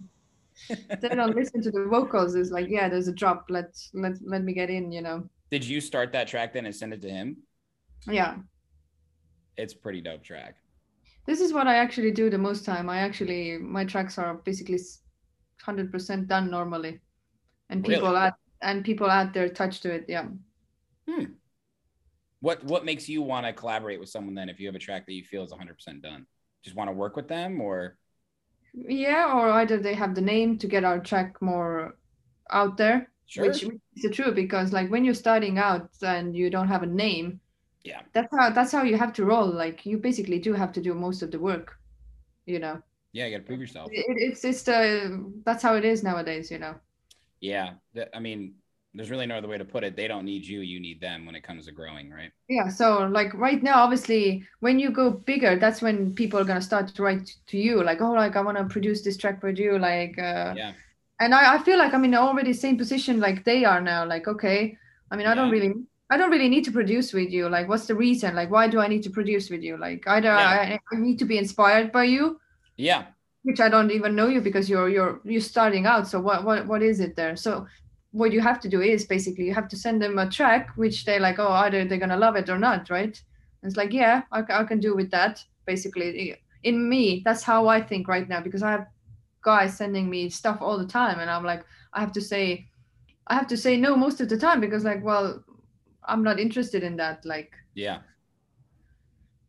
they 0.68 1.08
don't 1.08 1.36
listen 1.36 1.62
to 1.62 1.70
the 1.70 1.84
vocals. 1.84 2.34
It's 2.34 2.50
like, 2.50 2.68
yeah, 2.68 2.88
there's 2.88 3.08
a 3.08 3.12
drop. 3.12 3.46
Let 3.48 3.76
let 3.94 4.14
let 4.24 4.42
me 4.42 4.52
get 4.52 4.70
in. 4.70 4.90
You 4.90 5.02
know. 5.02 5.28
Did 5.50 5.64
you 5.64 5.80
start 5.80 6.12
that 6.12 6.26
track 6.26 6.52
then 6.54 6.66
and 6.66 6.74
send 6.74 6.92
it 6.92 7.02
to 7.02 7.10
him? 7.10 7.36
Yeah. 8.08 8.36
It's 9.56 9.72
a 9.72 9.76
pretty 9.76 10.00
dope 10.00 10.24
track. 10.24 10.56
This 11.26 11.40
is 11.40 11.52
what 11.52 11.66
I 11.66 11.76
actually 11.76 12.10
do 12.10 12.30
the 12.30 12.38
most 12.38 12.64
time. 12.64 12.88
I 12.88 12.98
actually 12.98 13.58
my 13.58 13.84
tracks 13.84 14.18
are 14.18 14.34
basically 14.34 14.78
hundred 15.66 15.92
percent 15.92 16.28
done 16.28 16.50
normally, 16.50 17.00
and 17.70 17.84
people 17.84 18.12
Really? 18.12 18.16
add 18.16 18.34
and 18.62 18.84
people 18.84 19.10
add 19.10 19.34
their 19.34 19.50
touch 19.50 19.80
to 19.82 19.92
it. 19.92 20.06
Yeah. 20.08 20.28
hmm. 21.08 21.36
What 22.40 22.62
what 22.64 22.84
makes 22.84 23.08
you 23.08 23.22
want 23.22 23.46
to 23.46 23.52
collaborate 23.52 23.98
with 24.00 24.08
someone 24.08 24.34
then 24.34 24.48
if 24.48 24.60
you 24.60 24.66
have 24.68 24.74
a 24.74 24.78
track 24.80 25.06
that 25.06 25.12
you 25.14 25.24
feel 25.24 25.42
is 25.44 25.50
100% 25.50 26.02
done? 26.02 26.26
Just 26.62 26.76
want 26.76 26.88
to 26.88 26.92
work 26.92 27.16
with 27.16 27.28
them 27.28 27.60
or 27.60 27.96
Yeah, 28.74 29.32
or 29.34 29.50
either 29.50 29.78
they 29.78 29.94
have 29.94 30.14
the 30.14 30.20
name 30.20 30.58
to 30.58 30.68
get 30.68 30.84
our 30.84 31.00
track 31.00 31.40
more 31.42 31.98
out 32.50 32.76
there, 32.76 33.10
Sure. 33.26 33.44
which 33.48 33.62
which 33.64 33.80
is 34.04 34.10
true 34.16 34.32
because 34.32 34.72
like 34.72 34.90
when 34.90 35.04
you're 35.04 35.14
starting 35.14 35.58
out 35.58 35.90
and 36.02 36.36
you 36.36 36.50
don't 36.50 36.68
have 36.68 36.82
a 36.82 36.86
name, 36.86 37.40
Yeah. 37.84 38.02
that's 38.14 38.34
how 38.36 38.50
that's 38.50 38.72
how 38.72 38.82
you 38.84 38.98
have 38.98 39.12
to 39.14 39.24
roll. 39.26 39.46
Like 39.48 39.86
you 39.86 39.98
basically 39.98 40.40
do 40.40 40.54
have 40.54 40.72
to 40.74 40.82
do 40.82 40.94
most 40.94 41.22
of 41.22 41.30
the 41.32 41.40
work, 41.40 41.78
you 42.46 42.58
know. 42.60 42.82
Yeah, 43.16 43.26
you 43.26 43.32
got 43.32 43.44
to 43.44 43.46
prove 43.46 43.60
yourself. 43.60 43.90
It, 43.92 44.04
it's 44.08 44.44
it's 44.44 44.68
uh, 44.68 45.16
that's 45.44 45.62
how 45.62 45.74
it 45.74 45.84
is 45.84 46.02
nowadays, 46.02 46.50
you 46.50 46.58
know. 46.58 46.74
Yeah. 47.40 47.74
th- 47.94 48.08
I 48.14 48.20
mean, 48.20 48.54
there's 48.94 49.10
really 49.10 49.26
no 49.26 49.36
other 49.38 49.48
way 49.48 49.58
to 49.58 49.64
put 49.64 49.84
it. 49.84 49.96
They 49.96 50.08
don't 50.08 50.24
need 50.24 50.44
you, 50.44 50.60
you 50.60 50.80
need 50.80 51.00
them 51.00 51.26
when 51.26 51.34
it 51.34 51.42
comes 51.42 51.66
to 51.66 51.72
growing, 51.72 52.10
right? 52.10 52.30
Yeah, 52.48 52.68
so 52.68 53.06
like 53.06 53.32
right 53.34 53.62
now, 53.62 53.82
obviously, 53.82 54.46
when 54.60 54.78
you 54.78 54.90
go 54.90 55.10
bigger, 55.10 55.56
that's 55.58 55.82
when 55.82 56.14
people 56.14 56.38
are 56.38 56.44
gonna 56.44 56.60
start 56.62 56.88
to 56.88 57.02
write 57.02 57.34
to 57.48 57.58
you, 57.58 57.82
like, 57.82 58.00
oh, 58.00 58.12
like 58.12 58.36
I 58.36 58.42
want 58.42 58.58
to 58.58 58.64
produce 58.64 59.02
this 59.02 59.16
track 59.16 59.40
for 59.40 59.50
you, 59.50 59.78
like, 59.78 60.18
uh, 60.18 60.54
Yeah. 60.56 60.72
and 61.20 61.34
I, 61.34 61.54
I 61.54 61.58
feel 61.62 61.78
like 61.78 61.92
I'm 61.94 62.04
in 62.04 62.14
already 62.14 62.52
same 62.52 62.76
position 62.78 63.20
like 63.20 63.44
they 63.44 63.64
are 63.64 63.80
now. 63.80 64.06
Like, 64.06 64.28
okay, 64.28 64.76
I 65.10 65.16
mean, 65.16 65.26
I 65.26 65.34
don't 65.34 65.50
really, 65.50 65.72
I 66.10 66.16
don't 66.16 66.30
really 66.30 66.48
need 66.48 66.64
to 66.64 66.72
produce 66.72 67.12
with 67.12 67.30
you. 67.30 67.48
Like, 67.48 67.68
what's 67.68 67.86
the 67.86 67.94
reason? 67.94 68.34
Like, 68.34 68.50
why 68.50 68.68
do 68.68 68.78
I 68.80 68.88
need 68.88 69.02
to 69.04 69.10
produce 69.10 69.50
with 69.50 69.62
you? 69.62 69.76
Like, 69.76 70.06
either 70.06 70.28
Yeah. 70.36 70.56
I, 70.56 70.78
I 70.92 70.96
need 70.98 71.18
to 71.18 71.24
be 71.24 71.38
inspired 71.38 71.92
by 71.92 72.04
you, 72.04 72.40
Yeah. 72.76 73.04
which 73.42 73.60
I 73.60 73.68
don't 73.68 73.92
even 73.92 74.16
know 74.16 74.26
you 74.28 74.40
because 74.40 74.68
you're 74.68 74.88
you're 74.88 75.20
you're 75.24 75.40
starting 75.40 75.86
out. 75.86 76.08
So 76.08 76.20
what 76.20 76.44
what 76.44 76.66
what 76.66 76.82
is 76.82 77.00
it 77.00 77.16
there? 77.16 77.36
So 77.36 77.66
what 78.12 78.32
you 78.32 78.40
have 78.40 78.60
to 78.60 78.68
do 78.68 78.80
is 78.80 79.04
basically 79.04 79.44
you 79.44 79.54
have 79.54 79.68
to 79.68 79.76
send 79.76 80.00
them 80.02 80.18
a 80.18 80.28
track 80.28 80.70
which 80.76 81.04
they're 81.04 81.20
like, 81.20 81.38
oh, 81.38 81.52
either 81.64 81.84
they're 81.84 81.98
gonna 81.98 82.16
love 82.16 82.36
it 82.36 82.48
or 82.48 82.58
not, 82.58 82.90
right? 82.90 83.22
And 83.62 83.70
it's 83.70 83.76
like, 83.76 83.92
yeah, 83.92 84.22
I, 84.32 84.42
I 84.48 84.64
can 84.64 84.80
do 84.80 84.94
with 84.96 85.10
that. 85.10 85.44
Basically, 85.66 86.36
in 86.62 86.88
me, 86.88 87.22
that's 87.24 87.42
how 87.42 87.68
I 87.68 87.80
think 87.80 88.08
right 88.08 88.28
now 88.28 88.40
because 88.40 88.62
I 88.62 88.70
have 88.72 88.86
guys 89.42 89.76
sending 89.76 90.10
me 90.10 90.28
stuff 90.28 90.58
all 90.60 90.78
the 90.78 90.86
time, 90.86 91.20
and 91.20 91.30
I'm 91.30 91.44
like, 91.44 91.64
I 91.92 92.00
have 92.00 92.12
to 92.12 92.20
say, 92.20 92.66
I 93.26 93.34
have 93.34 93.46
to 93.48 93.56
say 93.56 93.76
no 93.76 93.96
most 93.96 94.20
of 94.20 94.28
the 94.28 94.38
time 94.38 94.60
because 94.60 94.84
like, 94.84 95.04
well, 95.04 95.42
I'm 96.04 96.22
not 96.22 96.38
interested 96.40 96.82
in 96.82 96.96
that. 96.96 97.24
Like, 97.24 97.52
Yeah. 97.74 97.98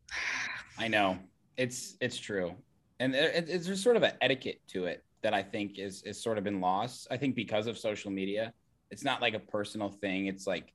I 0.78 0.88
know. 0.88 1.18
It's 1.58 1.98
it's 2.00 2.18
true. 2.18 2.54
And 3.00 3.14
it- 3.16 3.64
sort 3.78 3.96
of 3.96 4.04
an 4.04 4.14
etiquette 4.22 4.62
to 4.70 4.86
it 4.86 5.04
that 5.22 5.34
I 5.34 5.44
think 5.44 5.78
is 5.80 6.04
is 6.04 6.22
sort 6.22 6.38
of 6.38 6.44
been 6.44 6.62
lost. 6.62 7.08
I 7.12 7.18
think 7.18 7.36
because 7.36 7.68
of 7.68 7.78
social 7.78 8.12
media, 8.12 8.54
it's 8.92 9.04
not 9.04 9.22
like 9.22 9.34
a 9.34 9.40
personal 9.40 9.90
thing. 9.90 10.28
It's 10.28 10.48
like 10.48 10.74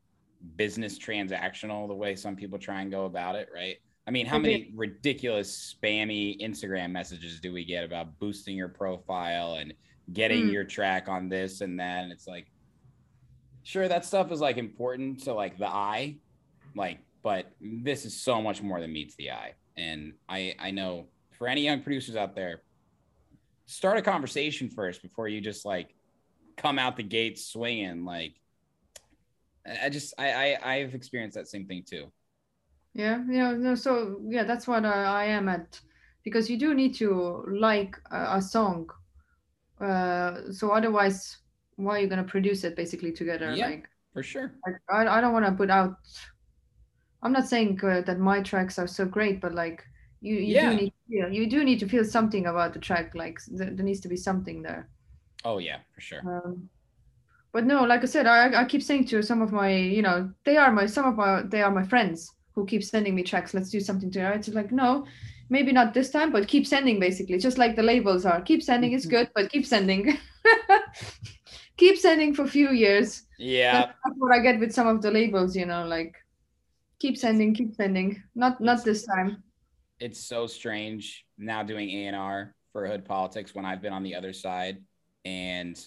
business 0.57 0.99
transactional 0.99 1.87
the 1.89 1.95
way 1.95 2.15
some 2.17 2.37
people 2.37 2.59
try 2.59 2.81
and 2.83 2.91
go 2.91 3.07
about 3.07 3.37
it, 3.37 3.49
right? 3.55 3.77
I 4.07 4.11
mean, 4.11 4.27
how 4.27 4.39
many 4.39 4.73
ridiculous 4.75 5.75
spammy 5.81 6.41
Instagram 6.41 6.91
messages 6.91 7.39
do 7.41 7.53
we 7.53 7.65
get 7.65 7.85
about 7.85 8.19
boosting 8.19 8.57
your 8.57 8.69
profile 8.69 9.55
and 9.55 9.73
getting 10.13 10.47
Mm. 10.47 10.53
your 10.53 10.65
track 10.65 11.09
on 11.09 11.29
this 11.29 11.61
and 11.61 11.79
that? 11.79 12.03
And 12.03 12.11
it's 12.13 12.27
like, 12.27 12.51
sure, 13.63 13.87
that 13.87 14.05
stuff 14.05 14.33
is 14.33 14.41
like 14.41 14.59
important 14.59 15.23
to 15.25 15.33
like 15.33 15.57
the 15.57 15.69
eye, 15.69 16.17
like, 16.75 16.99
but 17.23 17.53
this 17.61 18.05
is 18.05 18.21
so 18.21 18.43
much 18.43 18.61
more 18.61 18.81
than 18.81 18.93
meets 18.93 19.15
the 19.15 19.31
eye. 19.31 19.55
And 19.77 20.15
I 20.29 20.57
I 20.59 20.73
know 20.73 21.07
for 21.43 21.49
any 21.49 21.63
young 21.63 21.83
producers 21.83 22.15
out 22.15 22.37
there, 22.37 22.63
start 23.67 23.99
a 23.99 24.03
conversation 24.03 24.69
first 24.71 25.03
before 25.03 25.27
you 25.27 25.41
just 25.41 25.65
like 25.65 25.93
come 26.57 26.79
out 26.79 26.97
the 26.97 27.03
gate 27.03 27.37
swinging. 27.37 28.05
Like, 28.05 28.35
I 29.67 29.89
just 29.89 30.15
I, 30.19 30.29
I 30.63 30.75
I've 30.75 30.95
experienced 30.95 31.35
that 31.35 31.49
same 31.49 31.67
thing 31.67 31.83
too. 31.85 32.13
Yeah, 32.95 33.25
yeah, 33.29 33.55
no, 33.55 33.75
so 33.75 34.21
yeah, 34.29 34.45
that's 34.45 34.69
what 34.69 34.85
I, 34.85 35.03
I 35.03 35.25
am 35.25 35.49
at 35.49 35.81
because 36.23 36.49
you 36.49 36.57
do 36.57 36.75
need 36.75 36.95
to 37.03 37.45
like 37.49 37.97
a, 38.13 38.37
a 38.37 38.41
song. 38.41 38.89
Uh, 39.81 40.53
so 40.53 40.71
otherwise, 40.71 41.39
why 41.75 41.97
are 41.97 42.01
you 42.03 42.07
gonna 42.07 42.23
produce 42.23 42.63
it 42.63 42.77
basically 42.77 43.11
together? 43.11 43.53
Yeah. 43.53 43.67
Like, 43.67 43.89
For 44.13 44.23
sure. 44.23 44.53
like 44.65 44.77
I, 44.89 45.19
I 45.19 45.21
don't 45.21 45.33
want 45.33 45.47
to 45.47 45.51
put 45.51 45.71
out. 45.71 45.97
I'm 47.21 47.33
not 47.33 47.49
saying 47.49 47.81
uh, 47.83 48.03
that 48.03 48.21
my 48.21 48.43
tracks 48.43 48.79
are 48.79 48.87
so 48.87 49.05
great, 49.05 49.41
but 49.41 49.57
like 49.57 49.85
you, 50.23 50.37
you 50.37 50.55
Yeah. 50.55 50.71
do 50.71 50.77
need 50.77 50.91
to 50.91 51.03
feel, 51.09 51.33
you 51.33 51.47
do 51.51 51.65
need 51.65 51.81
to 51.81 51.89
feel 51.89 52.05
something 52.05 52.47
about 52.47 52.73
the 52.73 52.79
track. 52.79 53.15
Like 53.15 53.39
there, 53.49 53.71
there 53.71 53.85
needs 53.85 54.01
to 54.01 54.09
be 54.09 54.17
something 54.17 54.63
there. 54.63 54.89
Oh 55.45 55.59
yeah, 55.59 55.79
for 55.95 56.01
sure. 56.01 56.21
Um, 56.25 56.71
but 57.53 57.65
no, 57.67 57.83
like 57.85 58.03
I 58.03 58.07
said, 58.07 58.27
I, 58.27 58.63
I 58.63 58.65
keep 58.65 58.83
saying 58.83 59.07
to 59.09 59.23
some 59.23 59.43
of 59.43 59.53
my, 59.53 59.75
you 59.77 60.01
know, 60.01 60.33
they 60.45 60.57
are 60.57 60.73
my 60.73 60.87
some 60.87 61.05
of 61.05 61.17
my 61.17 61.43
they 61.43 61.61
are 61.61 61.71
my 61.71 61.85
friends 61.85 62.31
who 62.55 62.65
keep 62.65 62.85
sending 62.85 63.15
me 63.15 63.23
tracks. 63.23 63.53
Let's 63.53 63.71
do 63.71 63.81
something 63.81 64.11
together. 64.11 64.33
It's 64.33 64.49
like 64.49 64.73
no, 64.73 65.07
maybe 65.51 65.73
not 65.73 65.93
this 65.93 66.11
time, 66.11 66.31
but 66.33 66.47
keep 66.49 66.67
sending. 66.67 67.01
Basically, 67.01 67.39
just 67.39 67.59
like 67.59 67.75
the 67.77 67.83
labels 67.83 68.25
are, 68.25 68.41
keep 68.41 68.63
sending. 68.63 68.93
It's 68.93 69.07
good, 69.07 69.29
but 69.35 69.51
keep 69.51 69.67
sending. 69.67 70.17
keep 71.77 71.99
sending 71.99 72.35
for 72.35 72.45
a 72.45 72.49
few 72.49 72.71
years. 72.71 73.25
Yeah. 73.39 73.87
That's 74.05 74.17
what 74.19 74.33
I 74.33 74.39
get 74.41 74.61
with 74.61 74.73
some 74.73 74.87
of 74.87 75.03
the 75.03 75.11
labels. 75.11 75.57
You 75.57 75.67
know, 75.67 75.85
like 75.87 76.15
keep 77.01 77.19
sending, 77.19 77.55
keep 77.55 77.75
sending. 77.75 78.23
Not 78.35 78.61
not 78.61 78.85
this 78.85 79.05
time. 79.05 79.43
It's 80.03 80.19
so 80.19 80.49
strange 80.49 81.25
now 81.39 81.63
doing 81.63 81.89
A 81.89 82.07
and 82.07 82.17
R 82.17 82.57
for 82.73 82.89
Hood 82.89 83.05
Politics 83.05 83.55
when 83.55 83.65
I've 83.65 83.81
been 83.81 83.93
on 83.93 84.03
the 84.03 84.17
other 84.17 84.33
side. 84.33 84.79
And 85.25 85.79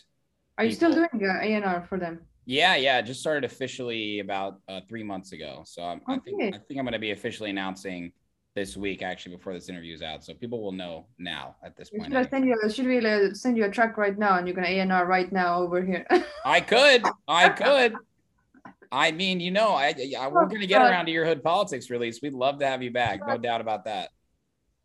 Are 0.58 0.64
you 0.64 0.72
still 0.72 0.94
doing 0.94 1.10
uh, 1.14 1.42
A 1.42 1.54
and 1.54 1.66
R 1.66 1.86
for 1.90 2.00
them? 2.00 2.22
Yeah, 2.46 2.78
yeah, 2.78 3.02
just 3.02 3.20
started 3.20 3.44
officially 3.44 4.20
about 4.20 4.62
uh, 4.70 4.80
three 4.88 5.04
months 5.04 5.34
ago. 5.34 5.64
So 5.66 5.84
I'm, 5.84 6.02
I 6.08 6.18
think 6.20 6.42
I 6.42 6.58
think 6.60 6.80
I'm 6.80 6.86
going 6.86 6.94
to 6.94 7.00
be 7.00 7.12
officially 7.12 7.50
announcing 7.50 8.14
this 8.56 8.78
week, 8.78 9.02
actually, 9.02 9.36
before 9.36 9.54
this 9.54 9.68
interview 9.68 9.94
is 9.94 10.02
out. 10.02 10.24
So 10.24 10.34
people 10.34 10.62
will 10.62 10.72
know 10.72 11.08
now 11.18 11.58
at 11.62 11.76
this 11.76 11.90
point. 11.90 12.06
Should 12.06 12.16
I 12.16 12.30
send 12.30 12.46
you? 12.46 12.70
Should 12.70 12.88
we 12.88 13.06
uh, 13.06 13.34
send 13.34 13.58
you 13.58 13.66
a 13.66 13.70
track 13.70 13.98
right 13.98 14.18
now, 14.18 14.38
and 14.38 14.48
you're 14.48 14.56
gonna 14.56 14.70
A 14.70 14.80
and 14.80 14.94
R 14.94 15.06
right 15.06 15.30
now 15.30 15.62
over 15.62 15.84
here? 15.84 16.06
I 16.46 16.62
could, 16.62 17.04
I 17.28 17.50
could. 17.64 17.96
I 18.96 19.12
mean, 19.12 19.42
you 19.42 19.52
know, 19.52 19.72
I, 19.76 19.94
I 20.18 20.28
we're 20.30 20.46
going 20.46 20.62
to 20.62 20.68
get 20.68 20.82
around 20.82 21.08
to 21.08 21.12
your 21.12 21.26
Hood 21.26 21.44
Politics 21.44 21.90
release. 21.90 22.22
We'd 22.22 22.34
love 22.34 22.60
to 22.60 22.68
have 22.68 22.82
you 22.82 22.92
back, 22.92 23.20
no 23.28 23.38
doubt 23.38 23.60
about 23.60 23.84
that. 23.86 24.10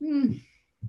Hmm. 0.02 0.32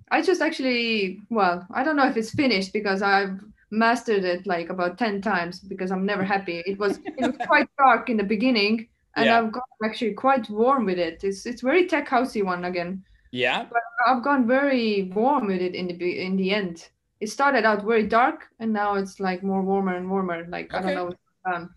I 0.09 0.24
just 0.24 0.41
actually, 0.41 1.19
well, 1.30 1.67
I 1.72 1.84
don't 1.84 1.95
know 1.95 2.07
if 2.07 2.17
it's 2.17 2.32
finished 2.32 2.74
because 2.74 3.03
I've 3.03 3.39
mastered 3.69 4.24
it 4.24 4.47
like 4.47 4.69
about 4.69 4.97
10 4.97 5.22
times 5.22 5.59
because 5.59 5.91
I'm 5.91 6.05
never 6.05 6.24
happy. 6.24 6.63
It 6.65 6.80
was 6.80 6.99
it 7.05 7.15
was 7.19 7.36
quite 7.47 7.67
dark 7.78 8.09
in 8.09 8.17
the 8.17 8.24
beginning 8.24 8.88
and 9.15 9.26
Yeah. 9.26 9.39
I've 9.39 9.51
got 9.51 9.63
actually 9.86 10.13
quite 10.13 10.49
warm 10.49 10.86
with 10.86 10.97
it. 10.97 11.24
It's 11.24 11.45
it's 11.45 11.61
very 11.61 11.88
tech 11.88 12.09
housey 12.09 12.43
one 12.43 12.65
again. 12.65 13.03
Yeah, 13.32 13.63
But 13.63 13.82
I've 14.07 14.24
gone 14.24 14.47
very 14.47 15.11
warm 15.13 15.47
with 15.47 15.61
it 15.61 15.76
in 15.76 15.88
the 15.88 16.19
in 16.26 16.36
the 16.36 16.51
end. 16.51 16.89
It 17.19 17.30
started 17.30 17.65
out 17.65 17.86
very 17.86 18.07
dark 18.07 18.47
and 18.59 18.74
now 18.74 18.95
it's 18.95 19.19
like 19.19 19.43
more 19.43 19.61
warmer 19.61 19.95
and 19.95 20.09
warmer. 20.09 20.45
Like 20.47 20.74
I 20.74 20.82
don't 20.82 20.95
know 20.95 21.05
what's 21.05 21.19
going 21.45 21.55
on. 21.55 21.69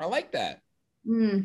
I 0.00 0.06
like 0.06 0.32
that. 0.32 0.63
Hmm. 1.06 1.38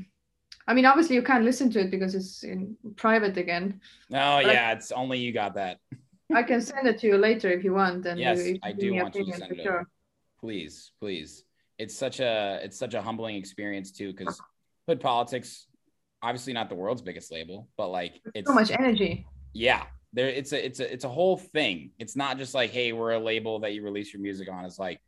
I 0.67 0.73
mean, 0.73 0.85
obviously 0.85 1.15
you 1.15 1.23
can't 1.23 1.43
listen 1.43 1.71
to 1.71 1.79
it 1.79 1.91
because 1.91 2.13
it's 2.15 2.43
in 2.43 2.77
private 2.95 3.37
again. 3.37 3.81
Oh 4.11 4.13
But 4.13 4.45
I- 4.45 4.53
yeah, 4.53 4.71
it's 4.73 4.91
only 4.91 5.19
you 5.19 5.31
got 5.31 5.55
that. 5.55 5.79
I 6.33 6.43
can 6.43 6.61
send 6.61 6.87
it 6.87 6.99
to 6.99 7.07
you 7.07 7.17
later 7.17 7.49
if 7.51 7.63
you 7.63 7.73
want. 7.73 8.05
And 8.05 8.19
Yes, 8.19 8.45
you, 8.45 8.59
I 8.61 8.71
do 8.71 8.93
want 8.93 9.15
you 9.15 9.25
to 9.25 9.33
send 9.33 9.51
it 9.53 9.63
sure. 9.63 9.87
Please, 10.39 10.91
please. 10.99 11.43
It's 11.79 11.95
such 11.95 12.19
a 12.19 12.59
it's 12.61 12.77
such 12.77 12.93
a 12.93 13.01
humbling 13.01 13.35
experience 13.35 13.91
too, 13.91 14.11
because 14.13 14.39
Hood 14.87 14.99
Politics, 14.99 15.65
obviously 16.21 16.53
not 16.53 16.69
the 16.69 16.75
world's 16.75 17.01
biggest 17.01 17.31
label, 17.31 17.67
but 17.77 17.87
like 17.87 18.21
it's 18.35 18.47
so 18.47 18.53
much 18.53 18.69
energy. 18.71 19.25
yeah 19.53 19.85
there 20.13 20.27
it's 20.27 20.53
a 20.53 20.65
it's 20.65 20.79
a 20.79 20.91
it's 20.93 21.03
a 21.03 21.09
whole 21.09 21.37
thing 21.37 21.91
it's 21.99 22.15
not 22.15 22.37
just 22.37 22.55
like 22.55 22.71
hey 22.71 22.93
we're 22.93 23.11
a 23.11 23.19
label 23.19 23.59
that 23.59 23.73
you 23.73 23.83
release 23.83 24.11
your 24.11 24.21
music 24.21 24.49
on 24.51 24.65
it's 24.65 24.79
like 24.79 24.99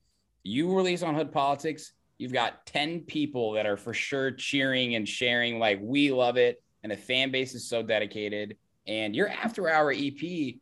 you 0.44 0.76
release 0.76 1.02
on 1.02 1.16
hood 1.16 1.32
politics 1.32 1.94
You've 2.22 2.34
got 2.34 2.66
10 2.68 3.02
people 3.02 3.54
that 3.54 3.66
are 3.66 3.78
for 3.78 3.94
sure 3.94 4.32
cheering 4.32 4.96
and 4.96 5.10
sharing, 5.10 5.58
like, 5.58 5.80
we 5.82 6.12
love 6.12 6.38
it. 6.38 6.62
And 6.84 6.92
the 6.92 6.98
fan 6.98 7.32
base 7.32 7.56
is 7.56 7.68
so 7.68 7.82
dedicated. 7.82 8.58
And 8.88 9.16
your 9.16 9.28
after 9.28 9.70
hour 9.70 9.92
EP 9.92 10.56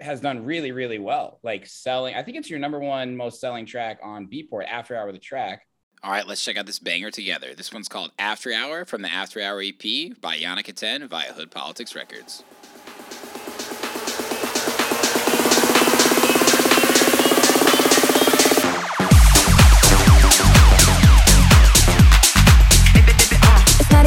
has 0.00 0.20
done 0.20 0.44
really, 0.44 0.72
really 0.72 0.98
well. 0.98 1.38
Like 1.42 1.66
selling, 1.66 2.14
I 2.14 2.22
think 2.22 2.36
it's 2.36 2.50
your 2.50 2.58
number 2.58 2.78
one 2.78 3.16
most 3.16 3.40
selling 3.40 3.66
track 3.66 3.98
on 4.02 4.26
Beatport 4.26 4.66
after 4.66 4.96
hour 4.96 5.12
the 5.12 5.18
track. 5.18 5.66
All 6.02 6.10
right, 6.10 6.26
let's 6.26 6.44
check 6.44 6.56
out 6.56 6.66
this 6.66 6.80
banger 6.80 7.12
together. 7.12 7.54
This 7.54 7.72
one's 7.72 7.88
called 7.88 8.10
After 8.18 8.52
Hour 8.52 8.84
from 8.84 9.02
the 9.02 9.12
After 9.12 9.40
Hour 9.40 9.62
EP 9.62 10.20
by 10.20 10.36
Yannicka 10.36 10.74
10 10.74 11.06
via 11.06 11.32
Hood 11.32 11.52
Politics 11.52 11.94
Records. 11.94 12.42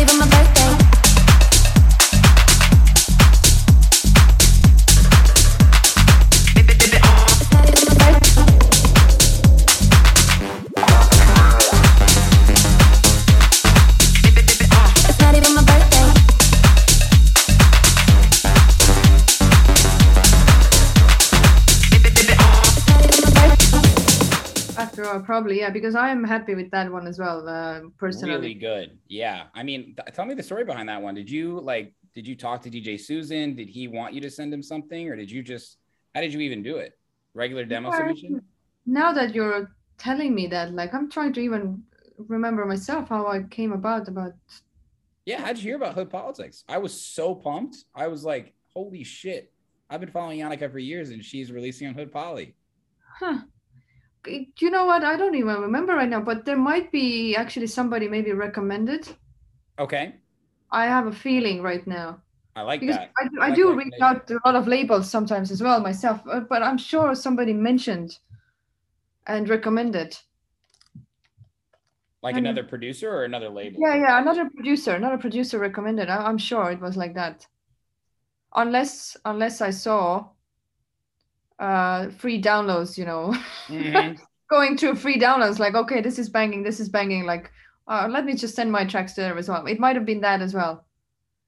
Even 0.06 0.20
my 0.20 0.26
birthday. 0.28 0.85
After 25.16 25.26
probably 25.26 25.60
yeah, 25.60 25.70
because 25.70 25.96
I'm 25.96 26.24
happy 26.24 26.56
with 26.56 26.72
that 26.72 26.92
one 26.92 27.08
as 27.08 27.20
well, 27.20 27.48
uh, 27.48 27.82
personally. 27.98 28.36
Really 28.36 28.54
good. 28.54 28.98
Yeah. 29.08 29.44
I 29.54 29.64
mean, 29.64 29.96
th- 29.96 30.16
tell 30.16 30.26
me 30.26 30.34
the 30.34 30.44
story 30.44 30.64
behind 30.64 30.90
that 30.90 31.02
one. 31.02 31.16
Did 31.16 31.30
you 31.30 31.60
like, 31.60 31.94
did 32.14 32.28
you 32.28 32.36
talk 32.36 32.62
to 32.64 32.70
DJ 32.70 33.00
Susan? 33.00 33.56
Did 33.56 33.70
he 33.70 33.88
want 33.88 34.14
you 34.14 34.22
to 34.22 34.30
send 34.30 34.54
him 34.54 34.64
something 34.64 35.10
or 35.10 35.16
did 35.16 35.30
you 35.32 35.44
just, 35.44 35.78
how 36.14 36.22
did 36.22 36.34
you 36.34 36.40
even 36.42 36.64
do 36.64 36.78
it? 36.78 36.98
Regular 37.34 37.66
demo 37.66 37.90
Well, 37.90 38.00
submission? 38.00 38.42
Now 38.86 39.12
that 39.14 39.36
you're 39.36 39.72
telling 39.98 40.34
me 40.34 40.48
that, 40.48 40.74
like, 40.74 40.94
I'm 40.94 41.10
trying 41.10 41.34
to 41.34 41.42
even 41.42 41.84
remember 42.18 42.66
myself 42.66 43.10
how 43.10 43.28
I 43.28 43.44
came 43.44 43.74
about 43.74 44.08
about. 44.08 44.34
Yeah. 45.26 45.42
How'd 45.42 45.58
you 45.58 45.64
hear 45.64 45.76
about 45.76 45.96
Hood 45.96 46.10
Politics? 46.10 46.64
I 46.70 46.78
was 46.78 46.94
so 47.00 47.36
pumped. 47.36 47.78
I 47.94 48.08
was 48.08 48.24
like, 48.24 48.54
holy 48.74 49.04
shit. 49.04 49.52
I've 49.90 50.00
been 50.00 50.12
following 50.12 50.40
Yannicka 50.40 50.72
for 50.72 50.80
years 50.80 51.10
and 51.10 51.24
she's 51.24 51.52
releasing 51.52 51.88
on 51.88 51.94
Hood 51.94 52.12
Poly. 52.12 52.56
Huh. 53.20 53.40
Do 54.26 54.66
you 54.66 54.72
know 54.72 54.86
what? 54.86 55.04
I 55.04 55.16
don't 55.16 55.36
even 55.36 55.62
remember 55.62 55.94
right 55.96 56.10
now, 56.10 56.22
but 56.22 56.46
there 56.46 56.58
might 56.58 56.92
be 56.92 57.36
actually 57.36 57.68
somebody 57.68 58.08
maybe 58.08 58.32
recommended. 58.34 59.08
Okay. 59.80 60.16
I 60.72 60.86
have 60.86 61.08
a 61.08 61.12
feeling 61.12 61.62
right 61.62 61.86
now. 61.88 62.22
I 62.56 62.62
like 62.62 62.80
because 62.80 62.96
that. 62.98 63.12
I, 63.22 63.28
do- 63.28 63.42
I 63.42 63.48
like 63.50 63.56
do 63.56 63.74
reach 63.74 63.94
out 64.02 64.28
to 64.28 64.36
a 64.36 64.42
lot 64.46 64.56
of 64.56 64.68
labels 64.68 65.10
sometimes 65.10 65.52
as 65.52 65.62
well 65.62 65.80
myself, 65.82 66.22
uh, 66.30 66.40
but 66.40 66.64
I'm 66.64 66.78
sure 66.78 67.14
somebody 67.14 67.54
mentioned 67.54 68.18
and 69.28 69.50
recommended. 69.50 70.18
Like 72.24 72.36
I 72.36 72.38
mean- 72.38 72.46
another 72.46 72.64
producer 72.68 73.12
or 73.12 73.26
another 73.26 73.50
label? 73.50 73.80
Yeah, 73.82 73.96
yeah, 73.96 74.22
another 74.22 74.50
producer, 74.50 74.92
another 74.94 75.18
producer 75.18 75.60
recommended. 75.60 76.10
I, 76.10 76.26
I'm 76.26 76.38
sure 76.38 76.72
it 76.72 76.80
was 76.80 76.96
like 76.98 77.14
that. 77.16 77.46
Unless, 78.56 79.18
unless 79.26 79.62
I 79.62 79.70
saw 79.70 80.30
uh 81.60 82.10
free 82.10 82.42
downloads, 82.42 82.98
you 82.98 83.06
know, 83.06 83.34
Mhm. 83.70 84.18
going 84.50 84.78
through 84.78 84.96
free 84.96 85.20
downloads, 85.20 85.60
like, 85.60 85.76
okay, 85.76 86.02
this 86.02 86.20
is 86.20 86.30
banging, 86.30 86.64
this 86.64 86.80
is 86.80 86.90
banging, 86.90 87.26
like, 87.26 87.52
uh, 87.88 88.08
let 88.10 88.26
me 88.26 88.36
just 88.36 88.56
send 88.56 88.72
my 88.72 88.86
tracks 88.86 89.14
there 89.14 89.38
as 89.38 89.50
well. 89.50 89.66
It 89.66 89.80
might 89.80 89.96
have 89.96 90.06
been 90.06 90.22
that 90.22 90.42
as 90.42 90.54
well, 90.54 90.86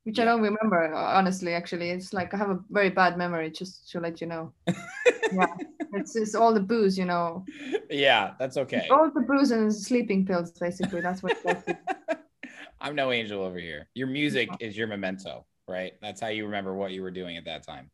which 0.04 0.20
I 0.20 0.26
don't 0.26 0.42
remember, 0.42 0.94
honestly, 0.94 1.54
actually. 1.54 1.90
It's 1.90 2.14
like 2.14 2.34
I 2.34 2.38
have 2.38 2.50
a 2.50 2.60
very 2.70 2.90
bad 2.90 3.18
memory, 3.18 3.52
just 3.52 3.90
to 3.92 4.00
let 4.00 4.22
you 4.22 4.28
know. 4.28 4.54
yeah, 4.68 5.54
it's, 5.94 6.16
it's 6.16 6.36
all 6.36 6.54
the 6.54 6.60
booze, 6.60 6.98
you 6.98 7.06
know. 7.06 7.46
yeah, 7.90 8.34
that's 8.40 8.58
okay. 8.58 8.88
All 8.90 9.12
the 9.14 9.22
booze 9.22 9.52
and 9.52 9.74
sleeping 9.74 10.26
pills, 10.26 10.52
basically. 10.52 11.02
That's 11.02 11.22
what. 11.22 11.38
I'm 12.82 12.96
no 12.96 13.12
angel 13.12 13.42
over 13.44 13.58
here. 13.58 13.88
Your 13.96 14.08
music 14.08 14.50
is 14.60 14.78
your 14.78 14.88
memento, 14.88 15.46
right? 15.68 15.94
That's 16.02 16.22
how 16.22 16.28
you 16.28 16.46
remember 16.46 16.74
what 16.76 16.92
you 16.92 17.02
were 17.02 17.12
doing 17.12 17.38
at 17.38 17.46
that 17.46 17.64
time. 17.66 17.90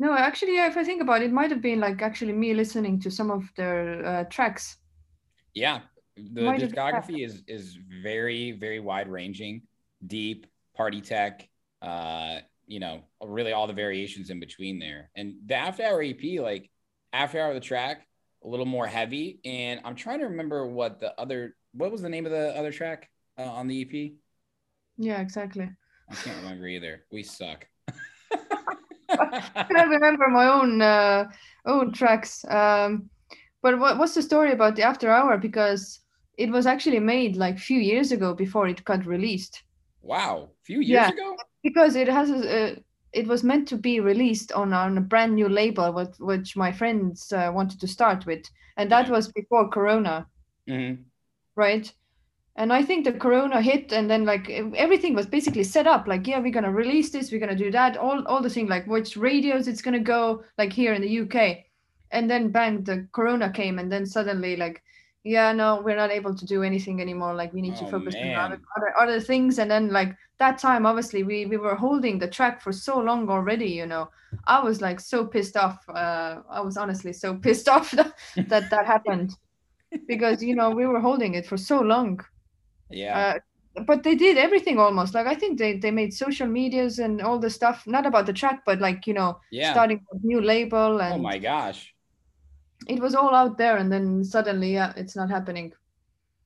No, 0.00 0.14
actually, 0.14 0.54
yeah, 0.54 0.66
if 0.66 0.78
I 0.78 0.82
think 0.82 1.02
about 1.02 1.20
it, 1.20 1.26
it 1.26 1.32
might 1.32 1.50
have 1.50 1.60
been 1.60 1.78
like 1.78 2.00
actually 2.00 2.32
me 2.32 2.54
listening 2.54 2.98
to 3.00 3.10
some 3.10 3.30
of 3.30 3.44
their 3.54 4.04
uh, 4.04 4.24
tracks. 4.24 4.78
Yeah, 5.52 5.80
the 6.16 6.40
Might 6.40 6.62
have 6.62 6.70
been 6.70 6.82
that. 6.90 7.04
discography 7.04 7.24
is 7.24 7.42
is 7.46 7.78
very 8.02 8.52
very 8.52 8.80
wide 8.80 9.08
ranging, 9.08 9.62
deep, 10.06 10.46
party 10.74 11.02
tech. 11.02 11.46
Uh, 11.82 12.38
you 12.66 12.80
know, 12.80 13.02
really 13.22 13.52
all 13.52 13.66
the 13.66 13.74
variations 13.74 14.30
in 14.30 14.40
between 14.40 14.78
there. 14.78 15.10
And 15.16 15.34
the 15.44 15.56
After 15.56 15.82
Hour 15.82 16.02
EP, 16.02 16.40
like 16.40 16.70
After 17.12 17.38
Hour 17.38 17.52
the 17.52 17.60
track, 17.60 18.06
a 18.42 18.48
little 18.48 18.64
more 18.64 18.86
heavy. 18.86 19.40
And 19.44 19.80
I'm 19.84 19.96
trying 19.96 20.20
to 20.20 20.26
remember 20.26 20.66
what 20.66 20.98
the 20.98 21.12
other 21.20 21.56
what 21.72 21.92
was 21.92 22.00
the 22.00 22.08
name 22.08 22.24
of 22.24 22.32
the 22.32 22.56
other 22.56 22.72
track 22.72 23.10
uh, 23.38 23.42
on 23.42 23.66
the 23.66 23.82
EP. 23.82 24.12
Yeah, 24.96 25.20
exactly. 25.20 25.68
I 26.08 26.14
can't 26.14 26.42
remember 26.42 26.66
either. 26.66 27.04
We 27.12 27.22
suck. 27.22 27.66
I 29.56 29.64
cannot 29.68 29.88
remember 29.88 30.28
my 30.28 30.46
own 30.46 30.82
uh, 30.82 31.24
own 31.66 31.92
tracks. 31.92 32.44
Um, 32.48 33.10
but 33.62 33.78
what, 33.78 33.98
what's 33.98 34.14
the 34.14 34.22
story 34.22 34.52
about 34.52 34.76
the 34.76 34.82
After 34.82 35.10
Hour? 35.10 35.38
Because 35.38 36.00
it 36.36 36.50
was 36.50 36.66
actually 36.66 37.00
made 37.00 37.36
like 37.36 37.58
few 37.58 37.78
years 37.78 38.12
ago 38.12 38.34
before 38.34 38.68
it 38.68 38.84
got 38.84 39.06
released. 39.06 39.62
Wow, 40.02 40.50
a 40.52 40.64
few 40.64 40.80
years 40.80 41.08
Yeah. 41.08 41.12
ago. 41.12 41.36
Because 41.62 41.94
it 41.94 42.08
has 42.08 42.30
a, 42.30 42.82
it 43.12 43.26
was 43.26 43.44
meant 43.44 43.68
to 43.68 43.76
be 43.76 44.00
released 44.00 44.52
on 44.52 44.72
on 44.72 44.96
a 44.96 45.02
brand 45.02 45.34
new 45.34 45.48
label, 45.48 45.92
which 46.18 46.56
my 46.56 46.72
friends 46.72 47.30
uh, 47.32 47.50
wanted 47.52 47.80
to 47.80 47.86
start 47.88 48.24
with, 48.24 48.44
and 48.78 48.90
that 48.90 49.10
was 49.10 49.30
before 49.32 49.68
Corona. 49.68 50.26
Mhm. 50.66 51.10
right? 51.56 51.92
And 52.60 52.74
I 52.74 52.82
think 52.82 53.06
the 53.06 53.12
Corona 53.14 53.62
hit, 53.62 53.90
and 53.90 54.10
then 54.10 54.26
like 54.26 54.50
everything 54.50 55.14
was 55.14 55.24
basically 55.26 55.64
set 55.64 55.86
up. 55.86 56.06
Like, 56.06 56.26
yeah, 56.26 56.38
we're 56.40 56.52
gonna 56.52 56.70
release 56.70 57.08
this, 57.08 57.32
we're 57.32 57.40
gonna 57.40 57.56
do 57.56 57.70
that, 57.70 57.96
all 57.96 58.22
all 58.26 58.42
the 58.42 58.50
thing, 58.50 58.68
like 58.68 58.86
which 58.86 59.16
radios 59.16 59.66
it's 59.66 59.80
gonna 59.80 59.98
go, 59.98 60.44
like 60.58 60.70
here 60.70 60.92
in 60.92 61.00
the 61.00 61.20
UK, 61.20 61.64
and 62.10 62.30
then 62.30 62.50
bang, 62.50 62.84
the 62.84 63.08
Corona 63.12 63.50
came, 63.50 63.78
and 63.78 63.90
then 63.90 64.04
suddenly 64.04 64.56
like, 64.56 64.82
yeah, 65.24 65.52
no, 65.54 65.80
we're 65.82 65.96
not 65.96 66.10
able 66.10 66.34
to 66.34 66.44
do 66.44 66.62
anything 66.62 67.00
anymore. 67.00 67.34
Like, 67.34 67.54
we 67.54 67.62
need 67.62 67.76
to 67.76 67.86
Oh, 67.86 67.90
focus 67.92 68.14
on 68.14 68.34
other, 68.34 68.60
other 68.76 68.92
other 69.00 69.20
things. 69.20 69.58
And 69.58 69.70
then 69.70 69.90
like 69.90 70.14
that 70.38 70.58
time, 70.58 70.84
obviously, 70.84 71.22
we 71.22 71.46
we 71.46 71.56
were 71.56 71.74
holding 71.76 72.18
the 72.18 72.28
track 72.28 72.60
for 72.60 72.72
so 72.72 72.98
long 72.98 73.30
already. 73.30 73.70
You 73.70 73.86
know, 73.86 74.10
I 74.46 74.62
was 74.62 74.82
like 74.82 75.00
so 75.00 75.24
pissed 75.24 75.56
off. 75.56 75.78
Uh, 75.88 76.42
I 76.50 76.60
was 76.60 76.76
honestly 76.76 77.14
so 77.14 77.34
pissed 77.46 77.70
off 77.70 77.90
that 77.92 78.12
that, 78.48 78.68
that 78.70 78.84
happened 78.86 79.30
because 80.06 80.42
you 80.42 80.54
know 80.54 80.70
we 80.70 80.86
were 80.86 81.00
holding 81.00 81.34
it 81.34 81.46
for 81.46 81.56
so 81.56 81.80
long 81.80 82.20
Yeah. 82.90 83.18
uh, 83.76 83.82
but 83.86 84.02
they 84.02 84.14
did 84.16 84.36
everything 84.36 84.78
almost 84.78 85.14
like 85.14 85.26
i 85.26 85.34
think 85.34 85.58
they 85.58 85.78
they 85.78 85.90
made 85.92 86.12
social 86.12 86.46
medias 86.46 86.98
and 86.98 87.22
all 87.22 87.38
the 87.38 87.48
stuff 87.50 87.86
not 87.86 88.04
about 88.04 88.26
the 88.26 88.32
track 88.32 88.62
but 88.66 88.80
like 88.80 89.06
you 89.06 89.14
know 89.14 89.38
Yeah. 89.52 89.70
starting 89.72 90.00
a 90.12 90.16
new 90.26 90.40
label 90.40 91.00
and 91.00 91.14
oh 91.14 91.18
my 91.18 91.38
gosh. 91.38 91.94
it 92.88 92.98
was 93.00 93.14
all 93.14 93.34
out 93.34 93.56
there 93.58 93.76
and 93.76 93.90
then 93.92 94.24
suddenly 94.24 94.74
yeah 94.74 94.92
it's 94.96 95.14
not 95.16 95.30
happening 95.30 95.72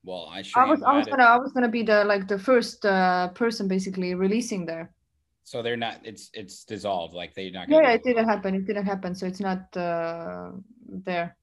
Well, 0.05 0.29
I 0.29 0.43
sure 0.43 0.63
i 0.63 0.67
was 0.71 0.83
i 0.83 0.93
was 0.93 1.07
gonna 1.09 1.25
i 1.25 1.39
was 1.39 1.53
gonna 1.53 1.73
be 1.73 1.83
the 1.83 2.05
like 2.05 2.29
the 2.29 2.39
first 2.39 2.85
uh 2.85 3.29
person 3.33 3.69
basically 3.69 4.15
releasing 4.15 4.67
there 4.67 4.93
So 5.45 5.61
they're 5.61 5.77
not. 5.87 6.01
It's 6.11 6.33
it's 6.33 6.65
dissolved. 6.65 7.13
Like 7.13 7.37
they're 7.37 7.53
not. 7.53 7.69
yeah, 7.69 7.93
it 7.97 8.01
didn't 8.01 8.29
happen 8.33 8.55
it 8.57 8.65
didn't 8.65 8.89
happen 8.89 9.13
so 9.13 9.29
it's 9.29 9.45
not 9.45 9.69
uh 9.77 10.57
there 11.05 11.37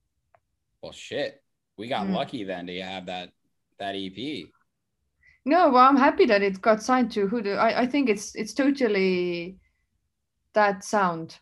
Well, 0.82 0.92
shit. 0.94 1.32
We 1.78 1.86
got 1.88 2.08
Mm. 2.10 2.18
lucky 2.18 2.42
then 2.44 2.66
to 2.66 2.74
have 2.82 3.06
that 3.14 3.30
that 3.78 3.94
EP. 3.94 4.50
No, 5.46 5.70
well, 5.72 5.88
I'm 5.88 5.98
happy 5.98 6.26
that 6.28 6.42
it 6.44 6.62
got 6.62 6.84
signed 6.84 7.12
to 7.14 7.28
Hoodoo. 7.28 7.56
I, 7.56 7.82
I 7.82 7.88
think 7.88 8.10
it's 8.10 8.36
it's 8.36 8.54
totally 8.54 9.58
that 10.54 10.84
sound. 10.84 11.38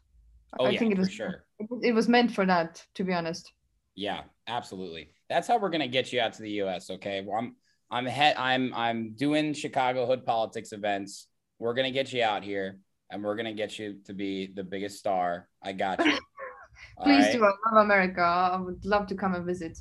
Oh 0.57 0.65
I 0.65 0.69
yeah, 0.69 0.79
think 0.79 0.91
it 0.93 0.95
for 0.95 1.01
was 1.01 1.11
sure. 1.11 1.43
it, 1.83 1.93
was- 1.93 2.07
meant 2.07 2.31
for 2.31 2.45
that, 2.45 2.85
to 2.95 3.03
be 3.03 3.13
honest. 3.13 3.51
Yeah, 3.95 4.21
absolutely. 4.47 5.11
That's 5.29 5.47
how 5.47 5.57
we're 5.59 5.69
gonna 5.69 5.87
get 5.87 6.13
you 6.13 6.21
out 6.21 6.33
to 6.33 6.41
the 6.41 6.51
U.S. 6.63 6.89
Okay. 6.89 7.21
Well, 7.25 7.37
I'm 7.37 7.55
I'm 7.91 8.05
head. 8.05 8.35
I'm 8.37 8.73
I'm 8.73 9.13
doing 9.15 9.53
Chicago 9.53 10.05
hood 10.05 10.25
politics 10.25 10.71
events. 10.71 11.27
We're 11.59 11.73
gonna 11.73 11.91
get 11.91 12.13
you 12.13 12.23
out 12.23 12.43
here, 12.43 12.79
and 13.11 13.21
we're 13.23 13.35
gonna 13.35 13.53
get 13.53 13.77
you 13.77 13.97
to 14.05 14.13
be 14.13 14.47
the 14.47 14.63
biggest 14.63 14.97
star. 14.97 15.49
I 15.61 15.73
got 15.73 16.03
you. 16.05 16.17
Please 17.03 17.25
right? 17.25 17.33
do. 17.33 17.43
I 17.45 17.51
love 17.75 17.83
America. 17.85 18.21
I 18.21 18.55
would 18.57 18.85
love 18.85 19.07
to 19.07 19.15
come 19.15 19.35
and 19.35 19.45
visit. 19.45 19.77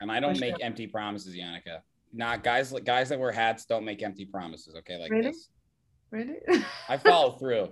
And 0.00 0.10
I 0.10 0.18
don't 0.18 0.34
For 0.34 0.40
make 0.40 0.56
sure. 0.56 0.64
empty 0.66 0.88
promises, 0.88 1.36
Yannicka. 1.36 1.78
Not 2.14 2.44
guys 2.44 2.72
like 2.72 2.84
guys 2.84 3.08
that 3.08 3.18
wear 3.18 3.32
hats 3.32 3.64
don't 3.64 3.84
make 3.84 4.02
empty 4.02 4.24
promises. 4.24 4.74
Okay, 4.78 4.98
like 4.98 5.10
Really? 5.10 5.28
this. 5.28 5.48
Really? 6.10 6.36
I 6.88 6.96
follow 6.96 7.32
through. 7.38 7.70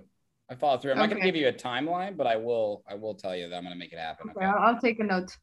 I 0.49 0.55
follow 0.55 0.77
through. 0.77 0.91
I'm 0.91 0.97
not 0.97 1.09
gonna 1.09 1.21
give 1.21 1.35
you 1.35 1.47
a 1.47 1.53
timeline, 1.53 2.17
but 2.17 2.27
I 2.27 2.35
will. 2.35 2.83
I 2.87 2.95
will 2.95 3.15
tell 3.15 3.35
you 3.35 3.47
that 3.49 3.55
I'm 3.55 3.63
gonna 3.63 3.75
make 3.75 3.93
it 3.93 3.99
happen. 3.99 4.29
okay, 4.35 4.45
I'll, 4.45 4.75
I'll 4.75 4.79
take 4.81 4.99
a 4.99 5.03
note. 5.03 5.35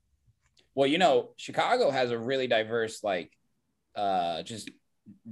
Well, 0.74 0.86
you 0.86 0.98
know, 0.98 1.30
Chicago 1.36 1.90
has 1.90 2.10
a 2.10 2.18
really 2.18 2.46
diverse, 2.46 3.02
like, 3.02 3.32
uh, 3.96 4.42
just 4.42 4.70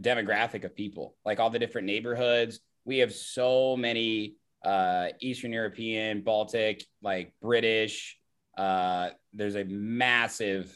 demographic 0.00 0.64
of 0.64 0.74
people, 0.74 1.14
like 1.24 1.38
all 1.38 1.50
the 1.50 1.58
different 1.58 1.86
neighborhoods. 1.86 2.60
We 2.84 2.98
have 2.98 3.12
so 3.12 3.76
many 3.76 4.34
uh, 4.64 5.08
Eastern 5.20 5.52
European, 5.52 6.22
Baltic, 6.22 6.84
like 7.02 7.32
British. 7.40 8.18
Uh, 8.56 9.10
there's 9.32 9.54
a 9.54 9.64
massive, 9.64 10.74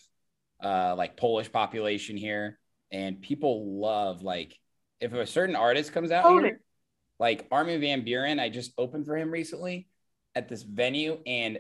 uh, 0.63 0.95
like 0.97 1.17
Polish 1.17 1.51
population 1.51 2.17
here, 2.17 2.59
and 2.93 3.21
people 3.21 3.81
love 3.81 4.23
like 4.23 4.59
if 5.01 5.13
a 5.13 5.27
certain 5.27 5.57
artist 5.57 5.93
comes 5.93 6.13
out 6.13 6.25
Totally. 6.25 6.51
here, 6.51 6.61
like 7.19 7.49
Armin 7.51 7.81
van 7.81 8.05
Buuren. 8.05 8.39
I 8.41 8.49
just 8.49 8.73
opened 8.79 9.07
for 9.07 9.17
him 9.17 9.31
recently 9.31 9.89
at 10.35 10.49
this 10.49 10.63
venue, 10.63 11.19
and 11.27 11.59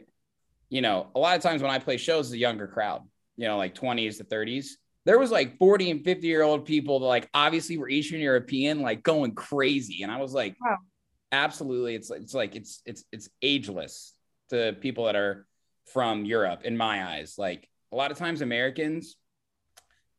you 0.68 0.80
know, 0.80 1.08
a 1.14 1.18
lot 1.18 1.36
of 1.36 1.42
times 1.42 1.60
when 1.62 1.70
I 1.70 1.78
play 1.78 1.96
shows, 1.96 2.30
the 2.30 2.38
younger 2.38 2.66
crowd, 2.66 3.02
you 3.36 3.46
know, 3.46 3.58
like 3.58 3.74
20s 3.74 4.18
to 4.18 4.24
30s. 4.24 4.68
There 5.04 5.18
was 5.18 5.30
like 5.30 5.58
40 5.58 5.90
and 5.90 6.04
50 6.04 6.26
year 6.26 6.42
old 6.42 6.64
people 6.64 7.00
that 7.00 7.06
like 7.06 7.28
obviously 7.34 7.76
were 7.76 7.88
Eastern 7.88 8.20
European, 8.20 8.80
like 8.80 9.02
going 9.02 9.34
crazy. 9.34 10.02
And 10.02 10.12
I 10.12 10.18
was 10.20 10.32
like, 10.32 10.56
Wow. 10.64 10.78
absolutely. 11.32 11.94
It's 11.96 12.10
it's 12.10 12.34
like 12.34 12.54
it's 12.56 12.80
it's 12.86 13.04
it's 13.12 13.28
ageless 13.42 14.14
to 14.50 14.76
people 14.80 15.06
that 15.06 15.16
are 15.16 15.46
from 15.92 16.24
Europe 16.24 16.62
in 16.64 16.76
my 16.76 17.04
eyes. 17.04 17.34
Like 17.36 17.68
a 17.92 17.96
lot 17.96 18.10
of 18.12 18.16
times 18.16 18.40
Americans, 18.42 19.16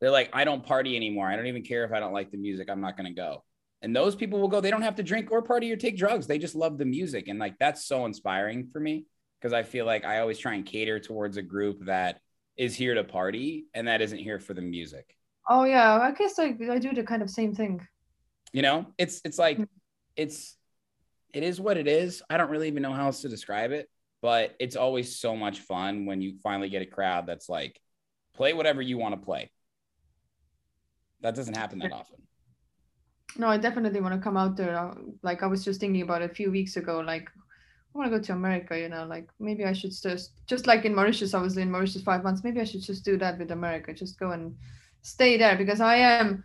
they're 0.03 0.11
like, 0.11 0.29
I 0.33 0.43
don't 0.43 0.65
party 0.65 0.97
anymore. 0.97 1.29
I 1.29 1.37
don't 1.37 1.47
even 1.47 1.63
care 1.63 1.85
if 1.85 1.93
I 1.93 2.01
don't 2.01 2.11
like 2.11 2.29
the 2.29 2.37
music. 2.37 2.69
I'm 2.69 2.81
not 2.81 2.97
gonna 2.97 3.13
go. 3.13 3.41
And 3.81 3.95
those 3.95 4.15
people 4.17 4.41
will 4.41 4.49
go, 4.49 4.59
they 4.59 4.69
don't 4.69 4.81
have 4.81 4.95
to 4.95 5.03
drink 5.03 5.31
or 5.31 5.41
party 5.41 5.71
or 5.71 5.77
take 5.77 5.97
drugs. 5.97 6.27
They 6.27 6.37
just 6.37 6.55
love 6.55 6.77
the 6.77 6.83
music. 6.83 7.29
And 7.29 7.39
like 7.39 7.57
that's 7.57 7.85
so 7.85 8.05
inspiring 8.05 8.67
for 8.67 8.81
me 8.81 9.05
because 9.39 9.53
I 9.53 9.63
feel 9.63 9.85
like 9.85 10.03
I 10.03 10.19
always 10.19 10.37
try 10.37 10.55
and 10.55 10.65
cater 10.65 10.99
towards 10.99 11.37
a 11.37 11.41
group 11.41 11.85
that 11.85 12.19
is 12.57 12.75
here 12.75 12.93
to 12.95 13.05
party 13.05 13.67
and 13.73 13.87
that 13.87 14.01
isn't 14.01 14.19
here 14.19 14.39
for 14.39 14.53
the 14.53 14.61
music. 14.61 15.15
Oh 15.49 15.63
yeah, 15.63 15.97
I 15.97 16.11
guess 16.11 16.37
I, 16.37 16.53
I 16.69 16.79
do 16.79 16.93
the 16.93 17.03
kind 17.03 17.21
of 17.21 17.29
same 17.29 17.55
thing. 17.55 17.87
You 18.51 18.61
know, 18.61 18.87
it's 18.97 19.21
it's 19.23 19.39
like 19.39 19.55
mm-hmm. 19.55 19.63
it's 20.17 20.57
it 21.33 21.43
is 21.43 21.61
what 21.61 21.77
it 21.77 21.87
is. 21.87 22.21
I 22.29 22.35
don't 22.35 22.49
really 22.49 22.67
even 22.67 22.83
know 22.83 22.91
how 22.91 23.05
else 23.05 23.21
to 23.21 23.29
describe 23.29 23.71
it, 23.71 23.89
but 24.21 24.53
it's 24.59 24.75
always 24.75 25.15
so 25.15 25.37
much 25.37 25.59
fun 25.61 26.05
when 26.05 26.21
you 26.21 26.35
finally 26.43 26.67
get 26.67 26.81
a 26.81 26.85
crowd 26.85 27.25
that's 27.25 27.47
like, 27.47 27.79
play 28.35 28.51
whatever 28.51 28.81
you 28.81 28.97
want 28.97 29.15
to 29.15 29.25
play. 29.25 29.49
That 31.23 31.35
doesn't 31.35 31.57
happen 31.57 31.79
that 31.79 31.91
often. 31.91 32.19
No, 33.37 33.47
I 33.47 33.57
definitely 33.57 34.01
want 34.01 34.13
to 34.13 34.21
come 34.21 34.37
out 34.37 34.55
there. 34.57 34.77
Uh, 34.77 34.93
Like 35.23 35.41
I 35.41 35.47
was 35.47 35.63
just 35.65 35.79
thinking 35.79 36.03
about 36.03 36.21
a 36.21 36.29
few 36.29 36.51
weeks 36.51 36.77
ago. 36.77 36.99
Like 36.99 37.27
I 37.89 37.97
want 37.97 38.11
to 38.11 38.17
go 38.17 38.23
to 38.23 38.33
America. 38.33 38.77
You 38.77 38.89
know, 38.89 39.05
like 39.05 39.27
maybe 39.39 39.63
I 39.65 39.73
should 39.73 39.91
just 40.09 40.27
just 40.45 40.67
like 40.67 40.85
in 40.85 40.93
Mauritius. 40.93 41.33
I 41.33 41.41
was 41.41 41.57
in 41.57 41.71
Mauritius 41.71 42.03
five 42.03 42.23
months. 42.23 42.43
Maybe 42.43 42.59
I 42.61 42.65
should 42.65 42.83
just 42.83 43.03
do 43.05 43.17
that 43.17 43.39
with 43.39 43.51
America. 43.51 43.93
Just 43.93 44.19
go 44.19 44.31
and 44.31 44.55
stay 45.01 45.37
there 45.37 45.57
because 45.57 45.81
I 45.81 45.95
am 45.95 46.43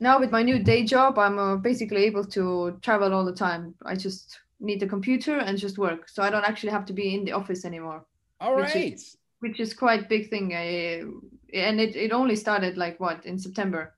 now 0.00 0.18
with 0.18 0.30
my 0.32 0.42
new 0.42 0.58
day 0.58 0.82
job. 0.84 1.18
I'm 1.18 1.38
uh, 1.38 1.56
basically 1.56 2.04
able 2.10 2.24
to 2.36 2.44
travel 2.82 3.12
all 3.14 3.24
the 3.24 3.38
time. 3.46 3.74
I 3.84 3.94
just 3.94 4.38
need 4.58 4.80
the 4.80 4.88
computer 4.88 5.38
and 5.38 5.58
just 5.58 5.76
work, 5.78 6.08
so 6.08 6.22
I 6.22 6.30
don't 6.30 6.48
actually 6.50 6.72
have 6.72 6.86
to 6.86 6.92
be 6.94 7.14
in 7.14 7.24
the 7.26 7.32
office 7.32 7.64
anymore. 7.66 8.00
All 8.40 8.56
which 8.56 8.74
is- 8.94 9.16
which 9.40 9.60
is 9.60 9.74
quite 9.74 10.08
big 10.08 10.30
thing. 10.30 10.54
I, 10.54 11.04
and 11.52 11.78
it, 11.78 11.94
it 11.94 12.10
only 12.12 12.36
started 12.36 12.76
like 12.78 12.98
what 12.98 13.26
in 13.26 13.38
September. 13.38 13.92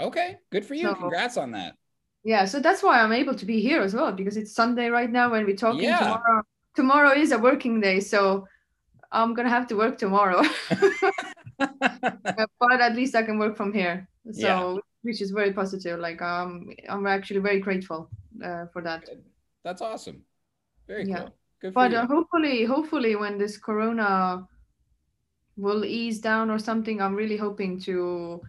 Okay. 0.00 0.38
Good 0.50 0.64
for 0.64 0.74
you. 0.74 0.88
So- 0.88 0.94
Congrats 0.94 1.36
on 1.36 1.52
that. 1.52 1.74
Yeah, 2.24 2.44
so 2.46 2.60
that's 2.60 2.82
why 2.82 3.00
I'm 3.00 3.12
able 3.12 3.34
to 3.34 3.46
be 3.46 3.60
here 3.60 3.80
as 3.80 3.94
well 3.94 4.12
because 4.12 4.36
it's 4.36 4.52
Sunday 4.52 4.88
right 4.88 5.10
now 5.10 5.30
when 5.30 5.46
we're 5.46 5.56
talking. 5.56 5.84
Yeah. 5.84 5.98
Tomorrow, 6.00 6.42
tomorrow 6.74 7.12
is 7.12 7.32
a 7.32 7.38
working 7.38 7.80
day, 7.80 8.00
so 8.00 8.46
I'm 9.12 9.32
gonna 9.34 9.48
have 9.48 9.66
to 9.68 9.76
work 9.76 9.96
tomorrow. 9.98 10.42
but 11.58 12.80
at 12.80 12.94
least 12.94 13.14
I 13.14 13.22
can 13.22 13.38
work 13.38 13.56
from 13.56 13.72
here. 13.72 14.08
So, 14.32 14.40
Yeah. 14.74 14.76
which 15.02 15.22
is 15.22 15.30
very 15.30 15.52
positive. 15.52 15.98
Like, 16.00 16.20
um, 16.20 16.70
I'm 16.88 17.06
actually 17.06 17.40
very 17.40 17.60
grateful 17.60 18.10
uh, 18.44 18.66
for 18.72 18.82
that. 18.82 19.08
That's 19.64 19.80
awesome. 19.80 20.22
Very 20.86 21.04
Yeah. 21.08 21.18
cool. 21.20 21.30
Good 21.60 21.72
for 21.72 21.74
But 21.80 21.90
you. 21.92 21.98
uh, 21.98 22.06
hopefully, 22.06 22.64
hopefully, 22.64 23.16
when 23.16 23.38
this 23.38 23.56
Corona 23.58 24.46
will 25.56 25.84
ease 25.84 26.20
down 26.20 26.50
or 26.50 26.58
something, 26.58 27.00
I'm 27.00 27.14
really 27.14 27.36
hoping 27.36 27.80
to 27.82 28.42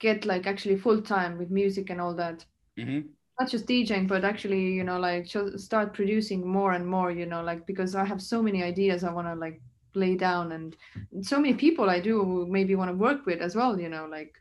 get 0.00 0.24
like 0.24 0.46
actually 0.46 0.76
full 0.76 1.00
time 1.00 1.38
with 1.38 1.50
music 1.50 1.90
and 1.90 2.00
all 2.00 2.14
that. 2.16 2.44
hmm 2.76 3.00
not 3.40 3.50
just 3.50 3.66
DJing, 3.66 4.06
but 4.06 4.22
actually, 4.22 4.60
you 4.60 4.84
know, 4.84 5.00
like 5.00 5.26
start 5.56 5.94
producing 5.94 6.46
more 6.46 6.72
and 6.72 6.86
more, 6.86 7.10
you 7.10 7.24
know, 7.24 7.42
like 7.42 7.66
because 7.66 7.94
I 7.94 8.04
have 8.04 8.20
so 8.20 8.42
many 8.42 8.62
ideas 8.62 9.02
I 9.02 9.12
want 9.12 9.28
to 9.28 9.34
like 9.34 9.62
lay 9.94 10.14
down 10.14 10.52
and 10.52 10.76
so 11.22 11.40
many 11.40 11.54
people 11.54 11.88
I 11.88 12.00
do 12.00 12.46
maybe 12.48 12.74
want 12.74 12.90
to 12.90 12.96
work 12.96 13.24
with 13.24 13.40
as 13.40 13.56
well, 13.56 13.80
you 13.80 13.88
know, 13.88 14.06
like, 14.10 14.34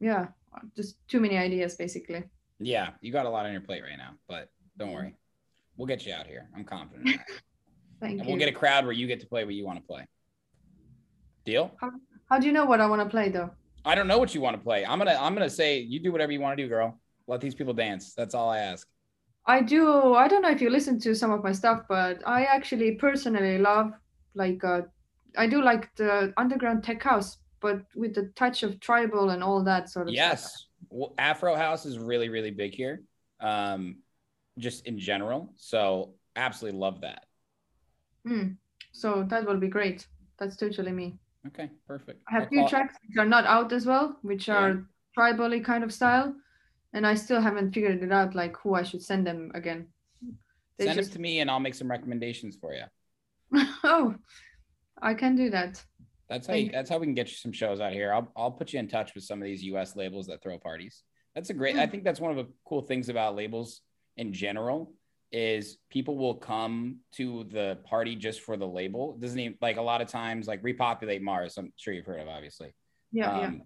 yeah, 0.00 0.26
just 0.76 0.96
too 1.08 1.18
many 1.18 1.38
ideas 1.38 1.74
basically. 1.74 2.24
Yeah, 2.58 2.90
you 3.00 3.10
got 3.10 3.24
a 3.24 3.30
lot 3.30 3.46
on 3.46 3.52
your 3.52 3.62
plate 3.62 3.82
right 3.82 3.96
now, 3.96 4.16
but 4.28 4.50
don't 4.76 4.92
worry. 4.92 5.14
We'll 5.78 5.88
get 5.88 6.04
you 6.04 6.12
out 6.12 6.26
here. 6.26 6.50
I'm 6.54 6.64
confident. 6.64 7.08
in 7.08 7.12
that. 7.16 7.26
Thank 8.00 8.18
and 8.18 8.20
you. 8.20 8.26
we'll 8.26 8.38
get 8.38 8.50
a 8.50 8.52
crowd 8.52 8.84
where 8.84 8.92
you 8.92 9.06
get 9.06 9.20
to 9.20 9.26
play 9.26 9.44
what 9.44 9.54
you 9.54 9.64
want 9.64 9.78
to 9.78 9.84
play. 9.84 10.06
Deal? 11.46 11.72
how, 11.80 11.90
how 12.28 12.38
do 12.38 12.46
you 12.46 12.52
know 12.52 12.66
what 12.66 12.80
I 12.80 12.86
want 12.86 13.00
to 13.00 13.08
play 13.08 13.30
though? 13.30 13.50
I 13.84 13.94
don't 13.94 14.06
know 14.06 14.18
what 14.18 14.34
you 14.34 14.40
want 14.40 14.56
to 14.56 14.62
play. 14.62 14.84
I'm 14.84 14.98
gonna 14.98 15.16
I'm 15.18 15.34
gonna 15.34 15.50
say 15.50 15.80
you 15.80 16.00
do 16.00 16.12
whatever 16.12 16.32
you 16.32 16.40
want 16.40 16.56
to 16.56 16.62
do, 16.62 16.68
girl. 16.68 17.00
Let 17.26 17.40
these 17.40 17.54
people 17.54 17.72
dance. 17.72 18.14
That's 18.14 18.34
all 18.34 18.50
I 18.50 18.58
ask. 18.58 18.86
I 19.46 19.60
do. 19.60 20.14
I 20.14 20.28
don't 20.28 20.42
know 20.42 20.50
if 20.50 20.60
you 20.60 20.70
listen 20.70 21.00
to 21.00 21.14
some 21.14 21.32
of 21.32 21.42
my 21.42 21.52
stuff, 21.52 21.82
but 21.88 22.20
I 22.26 22.44
actually 22.44 22.92
personally 22.96 23.58
love 23.58 23.92
like 24.34 24.62
uh, 24.62 24.82
I 25.36 25.46
do 25.46 25.62
like 25.62 25.94
the 25.96 26.32
underground 26.36 26.84
tech 26.84 27.02
house, 27.02 27.38
but 27.60 27.82
with 27.94 28.14
the 28.14 28.32
touch 28.36 28.62
of 28.62 28.78
tribal 28.80 29.30
and 29.30 29.42
all 29.42 29.62
that 29.64 29.90
sort 29.90 30.08
of 30.08 30.14
stuff. 30.14 30.28
Yes. 30.30 30.66
Well, 30.90 31.14
Afro 31.18 31.54
House 31.54 31.86
is 31.86 31.98
really, 31.98 32.28
really 32.28 32.50
big 32.50 32.74
here. 32.74 33.02
Um, 33.40 33.96
just 34.58 34.86
in 34.86 34.98
general. 34.98 35.52
So 35.56 36.14
absolutely 36.36 36.78
love 36.78 37.00
that. 37.00 37.26
Hmm. 38.26 38.48
So 38.92 39.24
that 39.28 39.46
will 39.46 39.58
be 39.58 39.68
great. 39.68 40.06
That's 40.38 40.56
totally 40.56 40.92
me. 40.92 41.18
Okay, 41.48 41.70
perfect. 41.86 42.22
I 42.28 42.34
have 42.34 42.42
I'll 42.44 42.48
few 42.48 42.60
call- 42.60 42.68
tracks 42.68 42.96
which 43.06 43.16
are 43.18 43.26
not 43.28 43.44
out 43.46 43.72
as 43.72 43.86
well, 43.86 44.16
which 44.22 44.48
are 44.48 44.86
tribally 45.18 45.64
kind 45.64 45.84
of 45.84 45.92
style, 45.92 46.34
and 46.92 47.06
I 47.06 47.14
still 47.14 47.40
haven't 47.40 47.72
figured 47.72 48.02
it 48.02 48.12
out 48.12 48.34
like 48.34 48.56
who 48.58 48.74
I 48.74 48.82
should 48.82 49.02
send 49.02 49.26
them 49.26 49.50
again. 49.54 49.88
They 50.78 50.86
Send 50.86 50.96
just 50.98 51.10
it 51.10 51.14
to 51.14 51.20
me 51.20 51.40
and 51.40 51.50
I'll 51.50 51.60
make 51.60 51.74
some 51.74 51.90
recommendations 51.90 52.56
for 52.56 52.72
you. 52.74 52.84
oh, 53.84 54.14
I 55.00 55.14
can 55.14 55.36
do 55.36 55.50
that. 55.50 55.82
That's 56.28 56.46
how 56.46 56.54
you, 56.54 56.70
that's 56.72 56.88
how 56.88 56.98
we 56.98 57.06
can 57.06 57.14
get 57.14 57.28
you 57.28 57.34
some 57.36 57.52
shows 57.52 57.80
out 57.80 57.92
here. 57.92 58.12
I'll 58.12 58.32
I'll 58.36 58.50
put 58.52 58.72
you 58.72 58.78
in 58.78 58.88
touch 58.88 59.14
with 59.14 59.24
some 59.24 59.40
of 59.40 59.44
these 59.44 59.62
US 59.64 59.96
labels 59.96 60.28
that 60.28 60.42
throw 60.42 60.58
parties. 60.58 61.02
That's 61.34 61.50
a 61.50 61.54
great 61.54 61.76
I 61.76 61.86
Mm. 61.86 61.90
think 61.90 62.04
that's 62.04 62.20
one 62.20 62.30
of 62.30 62.36
the 62.38 62.50
cool 62.64 62.82
things 62.82 63.08
about 63.08 63.36
labels 63.36 63.82
in 64.16 64.32
general 64.32 64.94
is 65.32 65.78
people 65.90 66.16
will 66.18 66.34
come 66.34 66.98
to 67.12 67.44
the 67.44 67.78
party 67.84 68.14
just 68.14 68.42
for 68.42 68.56
the 68.56 68.66
label. 68.66 69.14
It 69.14 69.22
doesn't 69.22 69.38
even 69.38 69.58
like 69.62 69.78
a 69.78 69.82
lot 69.82 70.02
of 70.02 70.08
times 70.08 70.46
like 70.46 70.60
repopulate 70.62 71.22
Mars, 71.22 71.56
I'm 71.56 71.72
sure 71.76 71.94
you've 71.94 72.06
heard 72.06 72.20
of 72.20 72.28
obviously. 72.28 72.74
Yeah, 73.10 73.38
yeah. 73.38 73.46
Um, 73.46 73.62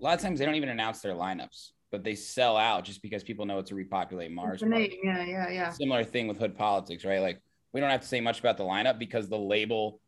A 0.00 0.02
lot 0.02 0.14
of 0.14 0.20
times 0.20 0.38
they 0.38 0.46
don't 0.46 0.54
even 0.54 0.70
announce 0.70 1.00
their 1.00 1.14
lineups, 1.14 1.70
but 1.92 2.02
they 2.02 2.14
sell 2.14 2.56
out 2.56 2.84
just 2.84 3.02
because 3.02 3.22
people 3.22 3.44
know 3.44 3.58
it's 3.58 3.70
a 3.72 3.74
repopulate 3.74 4.32
Mars. 4.32 4.60
The 4.60 4.66
name, 4.66 4.92
yeah, 5.02 5.24
yeah, 5.24 5.50
yeah. 5.50 5.70
Similar 5.70 6.04
thing 6.04 6.28
with 6.28 6.38
Hood 6.38 6.56
Politics, 6.56 7.04
right? 7.04 7.20
Like 7.20 7.42
we 7.72 7.80
don't 7.80 7.90
have 7.90 8.00
to 8.00 8.08
say 8.08 8.20
much 8.20 8.40
about 8.40 8.56
the 8.56 8.64
lineup 8.64 8.98
because 8.98 9.28
the 9.28 9.38
label 9.38 10.00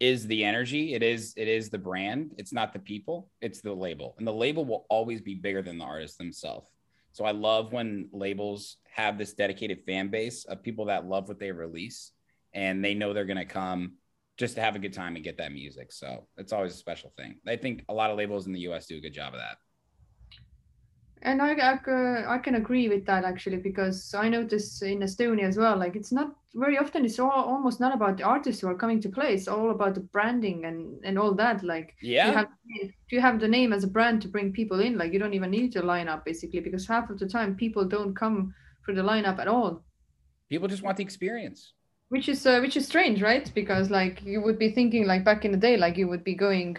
is 0.00 0.26
the 0.26 0.42
energy. 0.42 0.94
It 0.94 1.02
is 1.02 1.34
it 1.36 1.48
is 1.48 1.68
the 1.68 1.78
brand. 1.78 2.32
It's 2.38 2.52
not 2.52 2.72
the 2.72 2.78
people. 2.78 3.30
It's 3.42 3.60
the 3.60 3.72
label, 3.74 4.14
and 4.16 4.26
the 4.26 4.32
label 4.32 4.64
will 4.64 4.86
always 4.88 5.20
be 5.20 5.34
bigger 5.34 5.60
than 5.60 5.76
the 5.78 5.84
artist 5.84 6.16
themselves. 6.16 6.68
So 7.12 7.24
I 7.24 7.32
love 7.32 7.72
when 7.72 8.08
labels 8.12 8.78
have 8.94 9.18
this 9.18 9.34
dedicated 9.34 9.82
fan 9.86 10.08
base 10.08 10.44
of 10.44 10.62
people 10.62 10.86
that 10.86 11.06
love 11.06 11.28
what 11.28 11.38
they 11.38 11.52
release, 11.52 12.12
and 12.54 12.84
they 12.84 12.94
know 12.94 13.12
they're 13.12 13.24
gonna 13.24 13.44
come 13.44 13.94
just 14.38 14.54
to 14.54 14.60
have 14.60 14.76
a 14.76 14.78
good 14.78 14.92
time 14.92 15.14
and 15.14 15.24
get 15.24 15.38
that 15.38 15.52
music. 15.52 15.92
So 15.92 16.26
it's 16.36 16.52
always 16.52 16.74
a 16.74 16.78
special 16.78 17.12
thing. 17.16 17.38
I 17.46 17.56
think 17.56 17.84
a 17.88 17.94
lot 17.94 18.10
of 18.10 18.16
labels 18.16 18.46
in 18.46 18.52
the 18.52 18.60
U.S. 18.60 18.86
do 18.86 18.96
a 18.96 19.00
good 19.00 19.12
job 19.12 19.34
of 19.34 19.40
that. 19.40 19.58
And 21.24 21.40
I 21.40 21.52
I 21.54 22.38
can 22.38 22.54
agree 22.56 22.88
with 22.88 23.06
that 23.06 23.24
actually 23.24 23.58
because 23.58 24.12
I 24.14 24.28
notice 24.28 24.82
in 24.82 25.00
Estonia 25.00 25.44
as 25.48 25.56
well, 25.56 25.76
like 25.76 25.94
it's 25.96 26.12
not 26.12 26.34
very 26.54 26.76
often, 26.78 27.04
it's 27.04 27.18
all, 27.18 27.30
almost 27.30 27.80
not 27.80 27.94
about 27.94 28.16
the 28.18 28.24
artists 28.24 28.60
who 28.60 28.68
are 28.68 28.74
coming 28.76 29.00
to 29.02 29.08
play. 29.08 29.32
It's 29.34 29.48
all 29.48 29.70
about 29.70 29.94
the 29.94 30.00
branding 30.00 30.64
and, 30.64 31.00
and 31.04 31.18
all 31.18 31.32
that. 31.34 31.62
Like, 31.62 31.94
Yeah. 32.02 32.26
you 32.28 32.32
have, 32.36 32.48
you 33.10 33.20
have 33.20 33.40
the 33.40 33.48
name 33.48 33.72
as 33.72 33.84
a 33.84 33.88
brand 33.88 34.20
to 34.22 34.28
bring 34.28 34.52
people 34.52 34.80
in, 34.80 34.98
like 34.98 35.12
you 35.12 35.18
don't 35.20 35.34
even 35.34 35.50
need 35.50 35.72
to 35.72 35.82
line 35.82 36.08
up 36.08 36.24
basically 36.24 36.60
because 36.60 36.86
half 36.88 37.08
of 37.10 37.18
the 37.18 37.28
time 37.28 37.54
people 37.56 37.84
don't 37.84 38.14
come 38.14 38.52
for 38.84 38.92
the 38.94 39.02
lineup 39.02 39.38
at 39.38 39.48
all. 39.48 39.82
People 40.50 40.68
just 40.68 40.82
want 40.82 40.96
the 40.96 41.04
experience. 41.04 41.72
which 42.08 42.28
is 42.28 42.46
uh, 42.46 42.58
which 42.60 42.76
is 42.76 42.84
strange 42.86 43.22
right 43.22 43.50
because 43.54 43.88
like 43.90 44.22
you 44.22 44.42
would 44.44 44.58
be 44.58 44.70
thinking 44.70 45.06
like 45.06 45.24
back 45.24 45.44
in 45.46 45.52
the 45.52 45.56
day 45.68 45.76
like 45.78 45.96
you 45.96 46.08
would 46.08 46.24
be 46.24 46.34
going 46.34 46.76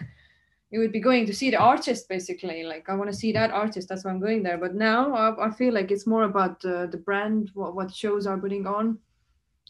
you 0.74 0.80
would 0.80 0.92
be 0.92 1.00
going 1.00 1.24
to 1.26 1.34
see 1.40 1.50
the 1.50 1.62
artist 1.72 2.08
basically 2.08 2.62
like 2.64 2.88
i 2.88 2.94
want 2.94 3.10
to 3.10 3.16
see 3.16 3.32
that 3.32 3.50
artist 3.50 3.88
that's 3.88 4.04
why 4.04 4.10
i'm 4.10 4.20
going 4.20 4.42
there 4.42 4.58
but 4.58 4.74
now 4.74 5.14
i, 5.14 5.46
I 5.46 5.50
feel 5.50 5.72
like 5.72 5.90
it's 5.90 6.06
more 6.06 6.24
about 6.24 6.64
uh, 6.64 6.86
the 6.86 7.02
brand 7.06 7.50
what, 7.54 7.74
what 7.76 7.94
shows 7.94 8.26
are 8.26 8.38
putting 8.38 8.66
on 8.66 8.98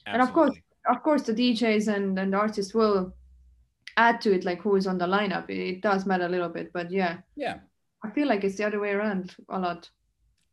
and 0.06 0.22
of 0.22 0.32
course 0.32 0.56
of 0.88 1.02
course 1.02 1.22
the 1.22 1.34
djs 1.34 1.88
and 1.94 2.18
and 2.18 2.32
the 2.32 2.38
artists 2.38 2.72
will 2.74 3.14
add 3.96 4.20
to 4.22 4.32
it 4.32 4.44
like 4.44 4.60
who 4.60 4.76
is 4.76 4.86
on 4.86 4.98
the 4.98 5.06
lineup. 5.06 5.48
It, 5.50 5.58
it 5.58 5.80
does 5.80 6.06
matter 6.06 6.26
a 6.26 6.28
little 6.28 6.48
bit, 6.48 6.72
but 6.72 6.90
yeah, 6.90 7.18
Yeah. 7.36 7.58
I 8.02 8.10
feel 8.10 8.28
like 8.28 8.44
it's 8.44 8.56
the 8.56 8.66
other 8.66 8.80
way 8.80 8.90
around 8.90 9.34
a 9.48 9.58
lot. 9.58 9.88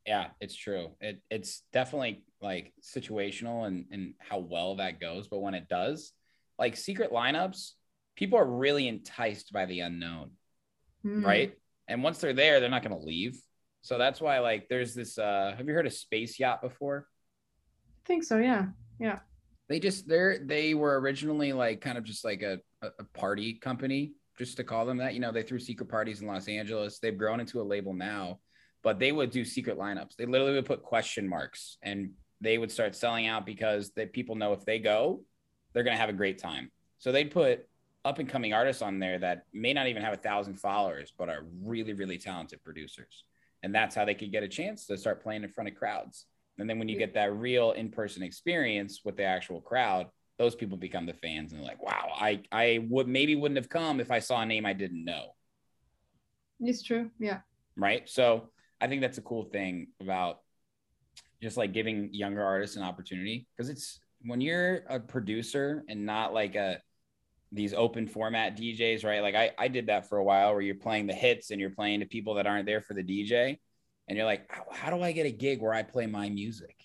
Yeah, 0.08 0.28
it's 0.40 0.56
true. 0.56 0.92
It 1.02 1.22
it's 1.30 1.64
definitely 1.74 2.24
like 2.42 2.74
situational 2.82 3.68
and 3.68 3.86
and 3.92 4.14
how 4.20 4.40
well 4.40 4.78
that 4.78 5.02
goes. 5.02 5.28
But 5.28 5.42
when 5.42 5.54
it 5.54 5.68
does, 5.68 6.14
like 6.58 6.78
secret 6.78 7.12
lineups, 7.12 7.72
people 8.16 8.40
are 8.40 8.46
really 8.46 8.88
enticed 8.88 9.52
by 9.52 9.66
the 9.66 9.82
unknown, 9.82 10.32
Hmm. 11.04 11.26
right? 11.26 11.54
And 11.88 12.04
once 12.04 12.20
they're 12.20 12.34
there, 12.34 12.60
they're 12.60 12.70
not 12.70 12.84
going 12.84 12.98
to 12.98 13.06
leave. 13.06 13.40
So 13.82 13.98
that's 13.98 14.22
why 14.22 14.40
like 14.40 14.70
there's 14.70 14.94
this. 14.94 15.18
uh 15.18 15.56
Have 15.58 15.68
you 15.68 15.74
heard 15.74 15.88
of 15.88 15.94
Space 15.94 16.40
Yacht 16.40 16.62
before? 16.62 17.08
I 17.88 18.08
think 18.08 18.24
so. 18.24 18.38
Yeah. 18.38 18.68
Yeah. 19.00 19.20
They 19.68 19.80
just 19.80 20.08
they're 20.08 20.38
they 20.40 20.74
were 20.74 21.00
originally 21.00 21.54
like 21.54 21.82
kind 21.82 21.98
of 21.98 22.04
just 22.04 22.24
like 22.24 22.42
a 22.44 22.60
a 22.82 22.88
a 23.00 23.04
party 23.18 23.54
company, 23.56 24.14
just 24.38 24.58
to 24.58 24.64
call 24.64 24.86
them 24.86 24.98
that. 24.98 25.14
You 25.14 25.20
know, 25.20 25.32
they 25.32 25.44
threw 25.44 25.60
secret 25.60 25.90
parties 25.90 26.22
in 26.22 26.28
Los 26.28 26.48
Angeles. 26.48 27.00
They've 27.00 27.18
grown 27.18 27.40
into 27.40 27.62
a 27.62 27.64
label 27.64 27.94
now, 27.94 28.40
but 28.84 29.00
they 29.00 29.12
would 29.12 29.32
do 29.32 29.44
secret 29.44 29.78
lineups. 29.78 30.16
They 30.16 30.26
literally 30.26 30.54
would 30.54 30.66
put 30.66 30.84
question 30.84 31.28
marks 31.28 31.78
and 31.82 32.12
they 32.40 32.58
would 32.58 32.72
start 32.72 32.96
selling 32.96 33.28
out 33.28 33.46
because 33.46 33.92
the 33.96 34.06
people 34.08 34.36
know 34.36 34.54
if 34.54 34.66
they 34.66 34.80
go, 34.80 35.24
they're 35.74 35.84
gonna 35.84 35.98
have 35.98 36.10
a 36.10 36.14
great 36.14 36.38
time. 36.38 36.72
So 36.98 37.12
they'd 37.12 37.32
put 37.32 37.68
up 38.04 38.20
and 38.20 38.28
coming 38.28 38.54
artists 38.54 38.82
on 38.82 39.00
there 39.00 39.20
that 39.20 39.46
may 39.54 39.74
not 39.74 39.88
even 39.88 40.02
have 40.02 40.14
a 40.14 40.18
thousand 40.18 40.60
followers, 40.60 41.14
but 41.18 41.30
are 41.30 41.46
really, 41.64 41.94
really 41.94 42.18
talented 42.18 42.64
producers. 42.64 43.26
And 43.64 43.74
that's 43.74 43.96
how 43.96 44.06
they 44.06 44.16
could 44.16 44.32
get 44.32 44.44
a 44.44 44.48
chance 44.48 44.88
to 44.88 44.98
start 44.98 45.22
playing 45.22 45.44
in 45.44 45.50
front 45.50 45.70
of 45.70 45.76
crowds. 45.76 46.26
And 46.58 46.70
then 46.70 46.80
when 46.80 46.90
you 46.90 46.98
get 46.98 47.14
that 47.14 47.34
real 47.34 47.72
in-person 47.72 48.24
experience 48.24 49.02
with 49.06 49.18
the 49.18 49.24
actual 49.24 49.62
crowd, 49.62 50.08
those 50.38 50.56
people 50.56 50.78
become 50.78 51.06
the 51.06 51.14
fans 51.14 51.54
and 51.54 51.62
like, 51.62 51.82
wow, 51.84 52.10
I 52.16 52.42
I 52.52 52.88
would 52.90 53.08
maybe 53.08 53.36
wouldn't 53.36 53.58
have 53.58 53.70
come 53.70 54.00
if 54.00 54.10
I 54.10 54.20
saw 54.20 54.42
a 54.42 54.46
name 54.46 54.66
I 54.66 54.74
didn't 54.74 55.06
know. 55.06 55.36
It's 56.60 56.82
true. 56.82 57.12
Yeah. 57.20 57.40
Right. 57.76 58.10
So 58.10 58.50
I 58.80 58.88
think 58.88 59.02
that's 59.02 59.20
a 59.20 59.22
cool 59.22 59.44
thing 59.44 59.88
about 60.00 60.40
just 61.42 61.58
like 61.58 61.74
giving 61.74 62.14
younger 62.14 62.44
artists 62.44 62.76
an 62.76 62.84
opportunity 62.84 63.48
because 63.56 63.70
it's 63.70 64.00
when 64.24 64.42
you're 64.42 64.82
a 64.90 65.00
producer 65.00 65.84
and 65.88 66.06
not 66.06 66.34
like 66.34 66.56
a 66.56 66.80
these 67.52 67.74
open 67.74 68.08
format 68.08 68.58
DJs, 68.58 69.04
right? 69.04 69.22
Like 69.22 69.36
I, 69.36 69.52
I 69.58 69.68
did 69.68 69.88
that 69.88 70.08
for 70.08 70.18
a 70.18 70.24
while 70.24 70.54
where 70.54 70.62
you're 70.62 70.76
playing 70.76 71.08
the 71.08 71.14
hits 71.14 71.52
and 71.52 71.60
you're 71.60 71.70
playing 71.70 72.00
to 72.00 72.06
people 72.06 72.36
that 72.36 72.48
aren't 72.48 72.66
there 72.66 72.82
for 72.82 72.94
the 72.94 73.04
DJ. 73.04 73.60
And 74.08 74.18
you're 74.18 74.26
like, 74.26 74.50
how, 74.72 74.90
do 74.90 75.02
I 75.02 75.12
get 75.12 75.26
a 75.26 75.32
gig 75.32 75.62
where 75.62 75.74
I 75.74 75.84
play 75.84 76.08
my 76.08 76.30
music? 76.30 76.76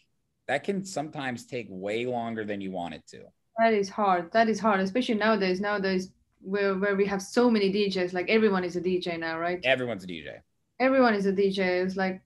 That 0.49 0.65
can 0.65 0.85
sometimes 0.85 1.47
take 1.47 1.67
way 1.69 2.07
longer 2.07 2.45
than 2.45 2.61
you 2.61 2.71
want 2.71 2.95
it 2.95 3.03
to. 3.09 3.23
That 3.59 3.75
is 3.75 3.89
hard. 3.89 4.31
That 4.33 4.49
is 4.49 4.61
hard, 4.61 4.81
especially 4.81 5.17
nowadays. 5.17 5.61
Nowadays, 5.61 6.11
where 6.41 6.75
where 6.75 6.95
we 6.95 7.07
have 7.07 7.23
so 7.23 7.51
many 7.51 7.73
DJs, 7.73 8.13
like 8.13 8.29
everyone 8.29 8.63
is 8.63 8.77
a 8.77 8.81
DJ 8.81 9.19
now, 9.19 9.39
right? 9.39 9.61
Everyone's 9.65 10.05
a 10.05 10.07
DJ. 10.07 10.39
Everyone 10.79 11.15
is 11.15 11.27
a 11.27 11.33
DJ. 11.33 11.85
It's 11.85 11.97
like, 11.97 12.21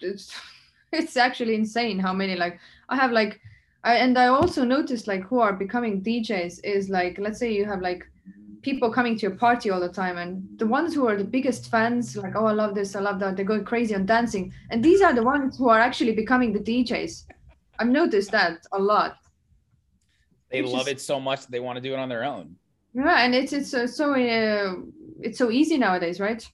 it's 0.00 0.34
it's 0.92 1.16
actually 1.16 1.54
insane 1.54 1.98
how 1.98 2.12
many. 2.12 2.34
Like 2.34 2.58
I 2.88 2.96
have 2.96 3.12
like, 3.12 3.40
I 3.84 3.96
and 3.96 4.16
I 4.16 4.26
also 4.26 4.64
noticed 4.64 5.08
like 5.08 5.24
who 5.24 5.40
are 5.40 5.52
becoming 5.52 6.02
DJs 6.02 6.60
is 6.64 6.88
like, 6.88 7.18
let's 7.18 7.38
say 7.38 7.52
you 7.52 7.64
have 7.64 7.80
like 7.80 8.04
people 8.62 8.92
coming 8.92 9.16
to 9.16 9.22
your 9.22 9.34
party 9.36 9.70
all 9.70 9.80
the 9.80 9.88
time, 9.88 10.18
and 10.18 10.46
the 10.58 10.66
ones 10.66 10.94
who 10.94 11.08
are 11.08 11.16
the 11.16 11.24
biggest 11.24 11.68
fans, 11.68 12.16
like, 12.16 12.34
oh, 12.36 12.46
I 12.46 12.52
love 12.52 12.76
this, 12.76 12.94
I 12.94 13.00
love 13.00 13.18
that, 13.18 13.34
they're 13.34 13.44
going 13.44 13.64
crazy 13.64 13.94
on 13.94 14.06
dancing, 14.06 14.52
and 14.70 14.84
these 14.84 15.02
are 15.02 15.12
the 15.12 15.22
ones 15.22 15.58
who 15.58 15.68
are 15.68 15.80
actually 15.80 16.12
becoming 16.12 16.52
the 16.52 16.60
DJs. 16.60 17.24
I've 17.80 17.88
noticed 17.88 18.30
that 18.30 18.64
a 18.70 18.78
lot. 18.78 19.16
They 20.50 20.62
love 20.62 20.82
is- 20.82 20.88
it 20.88 21.00
so 21.00 21.18
much 21.18 21.46
they 21.48 21.60
want 21.60 21.76
to 21.76 21.80
do 21.82 21.92
it 21.92 21.98
on 21.98 22.08
their 22.08 22.24
own. 22.24 22.56
Yeah, 22.94 23.24
and 23.24 23.34
it's 23.34 23.52
it's 23.52 23.74
uh, 23.74 23.86
so 23.86 24.12
uh, 24.12 24.74
it's 25.20 25.38
so 25.38 25.50
easy 25.50 25.78
nowadays, 25.78 26.20
right? 26.20 26.46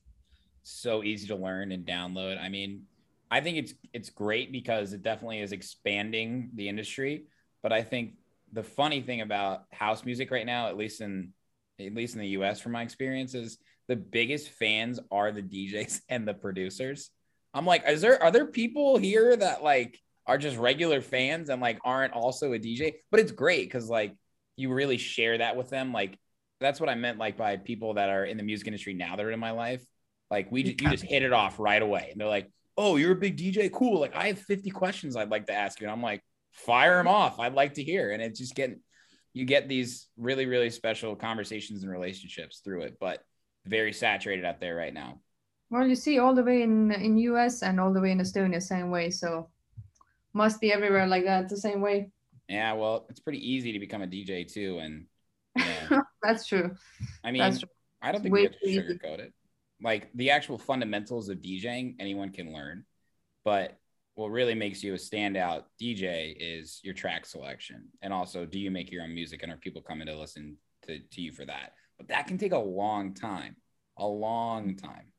so 0.68 1.02
easy 1.02 1.26
to 1.26 1.34
learn 1.34 1.72
and 1.72 1.86
download. 1.86 2.38
I 2.38 2.48
mean, 2.48 2.82
I 3.30 3.40
think 3.40 3.58
it's 3.58 3.74
it's 3.92 4.10
great 4.10 4.52
because 4.52 4.92
it 4.92 5.02
definitely 5.02 5.40
is 5.40 5.52
expanding 5.52 6.50
the 6.54 6.68
industry. 6.68 7.24
But 7.62 7.72
I 7.72 7.82
think 7.82 8.14
the 8.52 8.62
funny 8.62 9.02
thing 9.02 9.20
about 9.20 9.62
house 9.72 10.04
music 10.04 10.30
right 10.30 10.46
now, 10.46 10.68
at 10.68 10.76
least 10.76 11.00
in 11.00 11.32
at 11.78 11.94
least 11.94 12.14
in 12.14 12.20
the 12.20 12.28
US 12.28 12.60
from 12.60 12.72
my 12.72 12.82
experience, 12.82 13.34
is 13.34 13.58
the 13.86 13.96
biggest 13.96 14.50
fans 14.50 15.00
are 15.10 15.32
the 15.32 15.42
DJs 15.42 16.00
and 16.08 16.26
the 16.26 16.34
producers. 16.34 17.10
I'm 17.54 17.66
like, 17.66 17.84
is 17.86 18.00
there 18.00 18.22
are 18.22 18.30
there 18.30 18.46
people 18.46 18.98
here 18.98 19.36
that 19.36 19.62
like 19.62 19.98
are 20.26 20.38
just 20.38 20.58
regular 20.58 21.00
fans 21.00 21.48
and 21.48 21.60
like 21.60 21.78
aren't 21.84 22.12
also 22.12 22.52
a 22.52 22.58
DJ? 22.58 22.94
But 23.10 23.20
it's 23.20 23.32
great 23.32 23.66
because 23.66 23.88
like 23.88 24.14
you 24.56 24.72
really 24.72 24.98
share 24.98 25.38
that 25.38 25.56
with 25.56 25.70
them. 25.70 25.92
Like 25.92 26.18
that's 26.60 26.80
what 26.80 26.88
I 26.88 26.94
meant 26.94 27.18
like 27.18 27.36
by 27.36 27.56
people 27.56 27.94
that 27.94 28.08
are 28.08 28.24
in 28.24 28.36
the 28.36 28.42
music 28.42 28.66
industry 28.66 28.94
now 28.94 29.16
that 29.16 29.24
are 29.24 29.30
in 29.30 29.40
my 29.40 29.52
life. 29.52 29.84
Like 30.30 30.50
we 30.50 30.62
you 30.62 30.74
just 30.74 31.04
hit 31.04 31.22
it 31.22 31.32
off 31.32 31.58
right 31.58 31.80
away. 31.80 32.08
And 32.10 32.20
they're 32.20 32.28
like, 32.28 32.50
"Oh, 32.78 32.96
you're 32.96 33.12
a 33.12 33.16
big 33.16 33.36
DJ. 33.36 33.70
Cool. 33.70 34.00
Like 34.00 34.14
I 34.14 34.28
have 34.28 34.38
50 34.38 34.70
questions 34.70 35.16
I'd 35.16 35.30
like 35.30 35.46
to 35.46 35.52
ask 35.52 35.80
you." 35.80 35.86
And 35.86 35.92
I'm 35.92 36.02
like, 36.02 36.22
"Fire 36.52 36.96
them 36.96 37.08
off. 37.08 37.38
I'd 37.38 37.54
like 37.54 37.74
to 37.74 37.82
hear." 37.82 38.12
And 38.12 38.22
it's 38.22 38.38
just 38.38 38.54
getting 38.54 38.80
you 39.34 39.44
get 39.44 39.68
these 39.68 40.08
really 40.16 40.46
really 40.46 40.70
special 40.70 41.14
conversations 41.14 41.82
and 41.82 41.92
relationships 41.92 42.60
through 42.64 42.82
it, 42.82 42.96
but 42.98 43.22
very 43.66 43.92
saturated 43.92 44.44
out 44.44 44.60
there 44.60 44.74
right 44.74 44.94
now. 44.94 45.20
Well, 45.70 45.86
you 45.86 45.96
see, 45.96 46.18
all 46.18 46.34
the 46.34 46.44
way 46.44 46.62
in 46.62 46.92
in 46.92 47.18
US 47.18 47.62
and 47.62 47.78
all 47.78 47.92
the 47.92 48.00
way 48.00 48.12
in 48.12 48.18
Estonia, 48.18 48.62
same 48.62 48.90
way. 48.90 49.10
So 49.10 49.50
must 50.32 50.60
be 50.60 50.72
everywhere 50.72 51.06
like 51.06 51.24
that, 51.24 51.48
the 51.48 51.56
same 51.56 51.80
way. 51.80 52.10
Yeah, 52.48 52.72
well, 52.72 53.06
it's 53.10 53.20
pretty 53.20 53.52
easy 53.52 53.72
to 53.72 53.78
become 53.78 54.00
a 54.00 54.06
DJ 54.06 54.50
too 54.50 54.78
and 54.78 55.06
yeah. 55.56 56.00
That's 56.22 56.46
true. 56.46 56.74
I 57.24 57.32
mean. 57.32 57.58
I 58.00 58.12
don't 58.12 58.22
think 58.22 58.34
we 58.34 58.44
have 58.44 58.52
to 58.52 58.66
sugarcoat 58.66 59.18
it. 59.18 59.32
Like 59.82 60.10
the 60.14 60.30
actual 60.30 60.58
fundamentals 60.58 61.28
of 61.28 61.38
DJing, 61.38 61.96
anyone 61.98 62.30
can 62.30 62.52
learn. 62.52 62.84
But 63.44 63.78
what 64.14 64.32
really 64.32 64.54
makes 64.54 64.82
you 64.82 64.94
a 64.94 64.96
standout 64.96 65.62
DJ 65.80 66.34
is 66.38 66.80
your 66.82 66.94
track 66.94 67.24
selection. 67.24 67.84
And 68.02 68.12
also, 68.12 68.44
do 68.44 68.58
you 68.58 68.70
make 68.70 68.90
your 68.90 69.04
own 69.04 69.14
music 69.14 69.42
and 69.42 69.52
are 69.52 69.56
people 69.56 69.80
coming 69.80 70.08
to 70.08 70.18
listen 70.18 70.56
to, 70.82 70.98
to 70.98 71.20
you 71.20 71.32
for 71.32 71.44
that? 71.44 71.74
But 71.96 72.08
that 72.08 72.26
can 72.26 72.36
take 72.36 72.52
a 72.52 72.58
long 72.58 73.14
time, 73.14 73.56
a 73.96 74.06
long 74.06 74.76
time. 74.76 75.12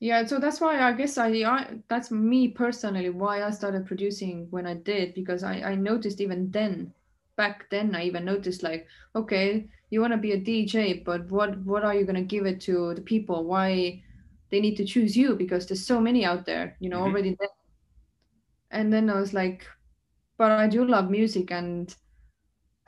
Yeah, 0.00 0.24
so 0.26 0.38
that's 0.38 0.60
why 0.60 0.80
I 0.80 0.92
guess 0.94 1.16
I, 1.16 1.28
I 1.28 1.78
that's 1.88 2.10
me 2.10 2.48
personally 2.48 3.10
why 3.10 3.44
I 3.44 3.50
started 3.50 3.86
producing 3.86 4.48
when 4.50 4.66
I 4.66 4.74
did 4.74 5.14
because 5.14 5.44
I 5.44 5.60
I 5.60 5.74
noticed 5.76 6.20
even 6.20 6.50
then 6.50 6.92
back 7.36 7.68
then 7.70 7.94
I 7.94 8.04
even 8.04 8.24
noticed 8.24 8.62
like 8.62 8.86
okay 9.14 9.68
you 9.90 10.00
want 10.00 10.12
to 10.12 10.18
be 10.18 10.32
a 10.32 10.38
DJ 10.40 10.94
but 11.04 11.30
what 11.30 11.58
what 11.64 11.84
are 11.84 11.94
you 11.94 12.04
going 12.04 12.16
to 12.16 12.22
give 12.36 12.46
it 12.46 12.60
to 12.62 12.94
the 12.94 13.00
people 13.02 13.44
why 13.44 14.02
they 14.50 14.60
need 14.60 14.76
to 14.76 14.84
choose 14.84 15.16
you 15.16 15.36
because 15.36 15.66
there's 15.66 15.86
so 15.86 16.00
many 16.00 16.24
out 16.24 16.46
there 16.46 16.76
you 16.80 16.88
know 16.90 17.00
Mhm. 17.00 17.06
already 17.06 17.36
there. 17.38 17.48
and 18.70 18.92
then 18.92 19.10
I 19.10 19.20
was 19.20 19.32
like 19.34 19.66
but 20.38 20.50
I 20.52 20.66
do 20.68 20.84
love 20.84 21.10
music 21.10 21.50
and 21.50 21.94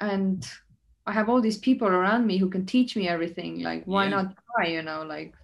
and 0.00 0.46
I 1.06 1.12
have 1.12 1.28
all 1.28 1.40
these 1.40 1.58
people 1.58 1.88
around 1.88 2.26
me 2.26 2.38
who 2.38 2.48
can 2.50 2.66
teach 2.66 2.96
me 2.96 3.08
everything 3.08 3.62
like 3.62 3.84
why 3.86 4.04
Yeah. 4.04 4.10
not 4.10 4.34
try 4.56 4.68
you 4.68 4.82
know 4.82 5.02
like 5.02 5.34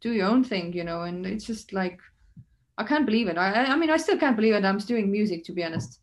do 0.00 0.12
your 0.12 0.28
own 0.28 0.44
thing, 0.44 0.72
you 0.74 0.84
know, 0.84 1.02
and 1.02 1.26
it's 1.26 1.44
just 1.44 1.72
like 1.72 1.98
I 2.78 2.84
can't 2.84 3.06
believe 3.06 3.28
it. 3.28 3.36
I 3.38 3.52
I 3.52 3.72
I 3.72 3.76
mean 3.76 3.90
I 3.90 3.96
still 3.98 4.18
can't 4.18 4.36
believe 4.36 4.54
it. 4.54 4.64
I'm 4.64 4.78
doing 4.78 5.10
music 5.10 5.44
to 5.44 5.52
be 5.52 5.64
honest. 5.64 6.00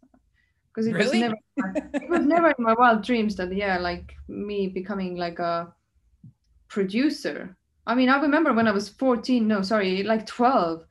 Because 0.76 0.88
it 0.88 0.94
Really? 0.94 1.08
was 1.08 1.14
never 1.14 1.36
it 2.02 2.10
was 2.10 2.26
never 2.26 2.50
in 2.50 2.64
my 2.64 2.74
wild 2.74 3.04
dreams 3.04 3.36
that 3.38 3.56
yeah, 3.56 3.80
like 3.80 4.14
me 4.28 4.68
becoming 4.68 5.16
like 5.18 5.40
a 5.40 5.74
producer. 6.68 7.58
I 7.88 7.96
mean, 7.96 8.10
I 8.10 8.20
remember 8.20 8.54
when 8.54 8.68
I 8.68 8.72
was 8.72 8.90
14, 8.90 9.48
no, 9.48 9.62
sorry, 9.62 10.04
like 10.04 10.26
12. 10.26 10.86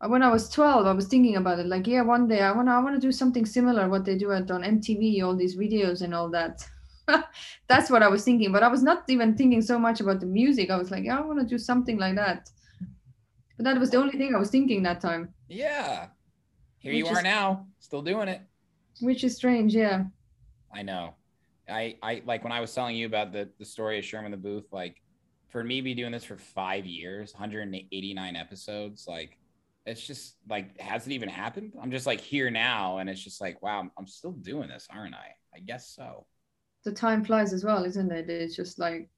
Uh, 0.00 0.08
When 0.08 0.22
I 0.22 0.30
was 0.30 0.48
12, 0.50 0.86
I 0.86 0.92
was 0.92 1.08
thinking 1.08 1.36
about 1.36 1.58
it. 1.58 1.66
Like, 1.66 1.86
yeah, 1.86 2.02
one 2.02 2.28
day 2.28 2.40
I 2.42 2.52
wanna 2.52 2.72
I 2.72 2.80
wanna 2.80 3.00
do 3.00 3.12
something 3.12 3.46
similar 3.46 3.88
what 3.88 4.04
they 4.04 4.16
do 4.16 4.32
at 4.32 4.50
on 4.50 4.64
MTV, 4.64 5.22
all 5.22 5.36
these 5.36 5.56
videos 5.56 6.02
and 6.02 6.14
all 6.14 6.30
that. 6.30 6.66
That's 7.68 7.90
what 7.90 8.02
I 8.02 8.08
was 8.08 8.24
thinking, 8.24 8.52
but 8.52 8.62
I 8.62 8.68
was 8.68 8.82
not 8.82 9.04
even 9.08 9.36
thinking 9.36 9.62
so 9.62 9.78
much 9.78 10.00
about 10.00 10.20
the 10.20 10.26
music. 10.26 10.70
I 10.70 10.76
was 10.78 10.90
like, 10.90 11.04
yeah, 11.04 11.18
I 11.18 11.22
want 11.22 11.40
to 11.40 11.46
do 11.46 11.58
something 11.58 11.98
like 11.98 12.16
that. 12.16 12.50
But 13.56 13.64
that 13.64 13.78
was 13.80 13.90
the 13.90 13.98
only 13.98 14.16
thing 14.16 14.34
I 14.34 14.38
was 14.38 14.50
thinking 14.50 14.82
that 14.84 15.00
time, 15.00 15.34
Yeah. 15.48 16.08
Here 16.78 16.92
you 16.92 17.06
are 17.08 17.20
is- 17.20 17.24
now, 17.24 17.68
still 17.80 18.02
doing 18.02 18.28
it. 18.28 18.42
Which 19.00 19.24
is 19.24 19.36
strange. 19.36 19.74
Yeah. 19.74 20.04
I 20.72 20.82
know. 20.82 21.14
I 21.68 21.96
I 22.02 22.22
like 22.24 22.44
when 22.44 22.52
I 22.52 22.60
was 22.60 22.74
telling 22.74 22.96
you 22.96 23.06
about 23.06 23.32
the 23.32 23.48
the 23.58 23.64
story 23.64 23.98
of 23.98 24.04
Sherman 24.04 24.30
the 24.30 24.36
Booth. 24.36 24.72
Like, 24.72 25.02
for 25.48 25.62
me, 25.64 25.80
be 25.80 25.94
doing 25.94 26.12
this 26.12 26.24
for 26.24 26.36
five 26.36 26.86
years, 26.86 27.32
189 27.32 28.36
episodes. 28.36 29.06
Like, 29.06 29.38
it's 29.86 30.06
just 30.06 30.36
like 30.48 30.78
has 30.80 31.06
it 31.06 31.12
even 31.12 31.28
happened? 31.28 31.74
I'm 31.80 31.90
just 31.90 32.06
like 32.06 32.20
here 32.20 32.50
now, 32.50 32.98
and 32.98 33.08
it's 33.08 33.22
just 33.22 33.40
like 33.40 33.62
wow, 33.62 33.80
I'm, 33.80 33.90
I'm 33.98 34.06
still 34.06 34.32
doing 34.32 34.68
this, 34.68 34.86
aren't 34.90 35.14
I? 35.14 35.34
I 35.54 35.60
guess 35.60 35.88
so. 35.94 36.26
The 36.84 36.92
time 36.92 37.24
flies 37.24 37.52
as 37.52 37.64
well, 37.64 37.84
isn't 37.84 38.12
it? 38.12 38.30
It's 38.30 38.56
just 38.56 38.78
like, 38.78 39.10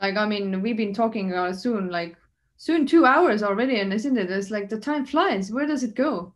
like 0.00 0.16
I 0.16 0.26
mean, 0.26 0.62
we've 0.62 0.76
been 0.76 0.94
talking 0.94 1.32
uh, 1.32 1.52
soon, 1.52 1.90
like 1.90 2.16
soon 2.56 2.86
two 2.86 3.04
hours 3.04 3.42
already, 3.42 3.80
and 3.80 3.92
isn't 3.92 4.16
it? 4.16 4.30
It's 4.30 4.50
like 4.50 4.68
the 4.68 4.80
time 4.80 5.04
flies. 5.06 5.52
Where 5.52 5.66
does 5.66 5.84
it 5.84 5.94
go? 5.94 6.34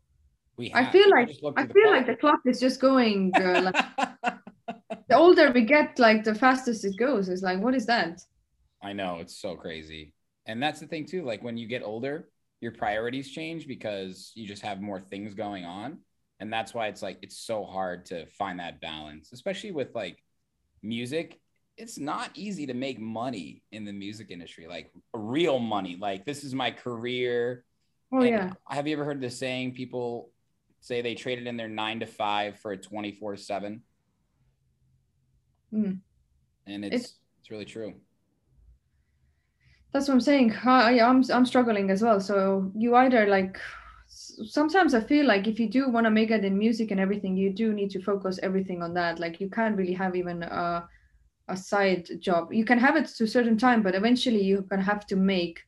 We 0.56 0.72
I 0.74 0.84
feel 0.84 1.10
like 1.10 1.30
I 1.56 1.66
the 1.66 1.72
feel 1.72 1.82
clock. 1.82 1.96
like 1.96 2.06
the 2.06 2.16
clock 2.16 2.40
is 2.46 2.60
just 2.60 2.80
going 2.80 3.32
uh, 3.36 3.62
like 3.62 3.76
the 5.08 5.16
older 5.16 5.52
we 5.52 5.62
get, 5.64 5.98
like 5.98 6.24
the 6.24 6.34
fastest 6.34 6.84
it 6.84 6.96
goes. 6.96 7.28
It's 7.28 7.42
like, 7.42 7.60
what 7.60 7.74
is 7.74 7.86
that? 7.86 8.20
I 8.82 8.92
know 8.92 9.18
it's 9.20 9.36
so 9.36 9.56
crazy. 9.56 10.14
And 10.46 10.62
that's 10.62 10.80
the 10.80 10.86
thing 10.86 11.06
too. 11.06 11.24
Like 11.24 11.42
when 11.42 11.56
you 11.56 11.66
get 11.66 11.82
older, 11.82 12.28
your 12.60 12.72
priorities 12.72 13.30
change 13.30 13.66
because 13.66 14.32
you 14.34 14.46
just 14.46 14.62
have 14.62 14.80
more 14.80 15.00
things 15.00 15.34
going 15.34 15.64
on. 15.64 15.98
And 16.40 16.52
that's 16.52 16.74
why 16.74 16.88
it's 16.88 17.02
like 17.02 17.18
it's 17.22 17.38
so 17.38 17.64
hard 17.64 18.06
to 18.06 18.26
find 18.26 18.60
that 18.60 18.80
balance, 18.80 19.32
especially 19.32 19.70
with 19.70 19.94
like 19.94 20.18
music. 20.82 21.40
It's 21.76 21.98
not 21.98 22.30
easy 22.34 22.66
to 22.66 22.74
make 22.74 23.00
money 23.00 23.62
in 23.72 23.84
the 23.84 23.92
music 23.92 24.30
industry, 24.30 24.66
like 24.66 24.92
real 25.12 25.58
money. 25.58 25.96
Like 25.98 26.24
this 26.26 26.44
is 26.44 26.54
my 26.54 26.70
career. 26.70 27.64
Oh 28.12 28.20
And 28.20 28.28
yeah. 28.28 28.52
Have 28.68 28.86
you 28.86 28.94
ever 28.94 29.04
heard 29.04 29.20
the 29.20 29.30
saying 29.30 29.72
people 29.74 30.30
say 30.84 31.00
they 31.00 31.14
traded 31.14 31.46
in 31.46 31.56
their 31.56 31.68
nine 31.68 32.00
to 32.00 32.06
five 32.06 32.58
for 32.60 32.72
a 32.72 32.76
24 32.76 33.36
seven? 33.36 33.82
Mm. 35.72 36.00
And 36.66 36.84
it's, 36.84 36.94
It's- 36.94 37.14
it's 37.40 37.50
really 37.50 37.64
true. 37.64 37.94
That's 39.92 40.08
what 40.08 40.14
I'm 40.14 40.20
saying. 40.20 40.52
I, 40.64 41.00
I'm 41.00 41.22
I'm 41.30 41.46
struggling 41.46 41.88
as 41.90 42.02
well. 42.02 42.20
So 42.20 42.70
you 42.74 42.96
either 42.96 43.26
like 43.26 43.60
sometimes 44.08 44.92
I 44.92 45.00
feel 45.00 45.24
like 45.24 45.46
if 45.46 45.60
you 45.60 45.68
do 45.70 45.88
want 45.88 46.04
to 46.06 46.10
make 46.10 46.32
it 46.32 46.44
in 46.44 46.58
music 46.58 46.90
and 46.90 46.98
everything, 46.98 47.36
you 47.36 47.50
do 47.52 47.72
need 47.72 47.90
to 47.90 48.02
focus 48.02 48.40
everything 48.42 48.82
on 48.82 48.92
that. 48.94 49.20
Like 49.20 49.40
you 49.40 49.48
can't 49.48 49.76
really 49.76 49.94
have 49.94 50.16
even 50.16 50.42
a 50.42 50.88
a 51.48 51.56
side 51.56 52.08
job. 52.20 52.52
You 52.52 52.64
can 52.64 52.78
have 52.78 52.96
it 52.96 53.06
to 53.06 53.24
a 53.24 53.28
certain 53.36 53.56
time, 53.56 53.82
but 53.82 53.94
eventually 53.94 54.42
you're 54.42 54.62
gonna 54.62 54.82
have 54.82 55.06
to 55.06 55.16
make 55.16 55.60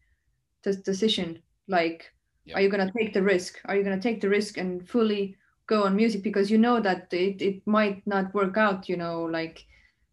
this 0.64 0.76
decision. 0.76 1.40
Like, 1.68 2.12
are 2.54 2.60
you 2.60 2.68
gonna 2.68 2.92
take 2.96 3.12
the 3.12 3.22
risk? 3.22 3.60
Are 3.64 3.76
you 3.76 3.82
gonna 3.82 4.00
take 4.00 4.20
the 4.20 4.28
risk 4.28 4.56
and 4.58 4.88
fully 4.88 5.36
go 5.66 5.82
on 5.84 5.96
music 5.96 6.22
because 6.22 6.50
you 6.50 6.58
know 6.58 6.80
that 6.80 7.12
it, 7.12 7.42
it 7.42 7.66
might 7.66 8.06
not 8.06 8.32
work 8.34 8.56
out, 8.56 8.88
you 8.88 8.96
know, 8.96 9.24
like 9.24 9.64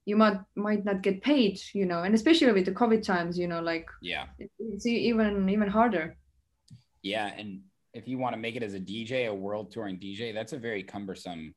you 0.06 0.16
might 0.16 0.40
might 0.56 0.84
not 0.84 1.02
get 1.02 1.22
paid, 1.22 1.62
you 1.74 1.86
know, 1.86 2.04
and 2.04 2.16
especially 2.16 2.52
with 2.52 2.66
the 2.66 2.72
COVID 2.72 3.04
times, 3.04 3.38
you 3.38 3.48
know, 3.48 3.62
like 3.62 3.88
Yeah. 4.02 4.26
it- 4.40 4.52
it's 4.60 4.86
even 4.86 5.48
even 5.50 5.68
harder. 5.70 6.18
Yeah, 7.02 7.28
and 7.38 7.62
if 7.94 8.08
you 8.08 8.18
want 8.18 8.34
to 8.34 8.40
make 8.40 8.56
it 8.56 8.64
as 8.64 8.74
a 8.74 8.80
DJ, 8.80 9.28
a 9.28 9.34
world 9.34 9.72
touring 9.72 10.00
DJ, 10.00 10.34
that's 10.34 10.54
a 10.54 10.58
very 10.58 10.84
cumbersome 10.84 11.54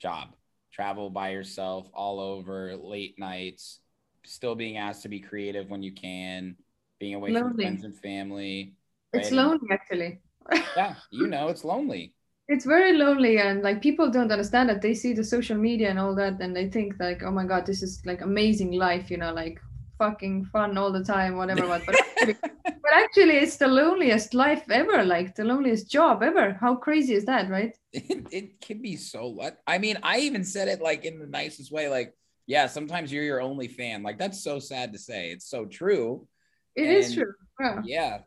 job. 0.00 0.34
Travel 0.72 1.10
by 1.10 1.30
yourself 1.30 1.88
all 1.94 2.20
over, 2.20 2.76
late 2.76 3.18
nights, 3.18 3.80
still 4.24 4.54
being 4.54 4.76
asked 4.76 5.02
to 5.02 5.08
be 5.08 5.20
creative 5.20 5.70
when 5.70 5.82
you 5.82 5.92
can, 5.92 6.56
being 6.98 7.14
away 7.14 7.32
from 7.32 7.54
friends 7.54 7.84
and 7.84 7.96
family. 7.98 8.74
It's? 9.12 9.28
And- 9.28 9.36
lonely 9.36 9.68
actually. 9.70 10.20
Yeah, 10.76 10.94
you 11.10 11.26
know, 11.28 11.48
it's 11.48 11.64
lonely. 11.64 12.14
It's 12.48 12.64
very 12.64 12.94
lonely 12.94 13.38
and 13.38 13.62
like 13.62 13.80
people 13.80 14.10
don't 14.10 14.32
understand 14.32 14.68
that 14.68 14.82
they 14.82 14.94
see 14.94 15.12
the 15.12 15.22
social 15.22 15.56
media 15.56 15.88
and 15.90 15.98
all 15.98 16.14
that 16.16 16.40
and 16.40 16.56
they 16.56 16.68
think 16.68 16.94
like, 16.98 17.22
oh 17.22 17.30
my 17.30 17.44
god, 17.44 17.64
this 17.66 17.82
is 17.82 18.02
like 18.04 18.22
amazing 18.22 18.72
life, 18.72 19.10
you 19.10 19.16
know, 19.18 19.32
like 19.32 19.60
fucking 19.98 20.46
fun 20.46 20.76
all 20.76 20.90
the 20.90 21.04
time, 21.04 21.36
whatever. 21.36 21.66
But 21.68 21.82
but 21.86 21.94
actually, 22.00 22.36
but 22.64 22.92
actually 22.92 23.36
it's 23.36 23.56
the 23.58 23.68
loneliest 23.68 24.34
life 24.34 24.64
ever, 24.70 25.04
like 25.04 25.36
the 25.36 25.44
loneliest 25.44 25.88
job 25.88 26.22
ever. 26.24 26.54
How 26.60 26.74
crazy 26.74 27.14
is 27.14 27.24
that, 27.26 27.48
right? 27.50 27.76
It, 27.92 28.26
it 28.32 28.60
can 28.60 28.82
be 28.82 28.96
so 28.96 29.28
what 29.28 29.58
I 29.68 29.78
mean, 29.78 29.98
I 30.02 30.20
even 30.20 30.42
said 30.42 30.66
it 30.66 30.80
like 30.80 31.04
in 31.04 31.20
the 31.20 31.26
nicest 31.26 31.70
way, 31.70 31.88
like, 31.88 32.16
yeah, 32.48 32.66
sometimes 32.66 33.12
you're 33.12 33.22
your 33.22 33.40
only 33.42 33.68
fan. 33.68 34.02
Like 34.02 34.18
that's 34.18 34.42
so 34.42 34.58
sad 34.58 34.92
to 34.94 34.98
say. 34.98 35.30
It's 35.30 35.46
so 35.48 35.66
true. 35.66 36.26
It 36.74 36.88
is 36.88 37.06
And- 37.08 37.14
true. 37.16 37.32
Yeah. 37.60 37.82
yeah 37.84 38.18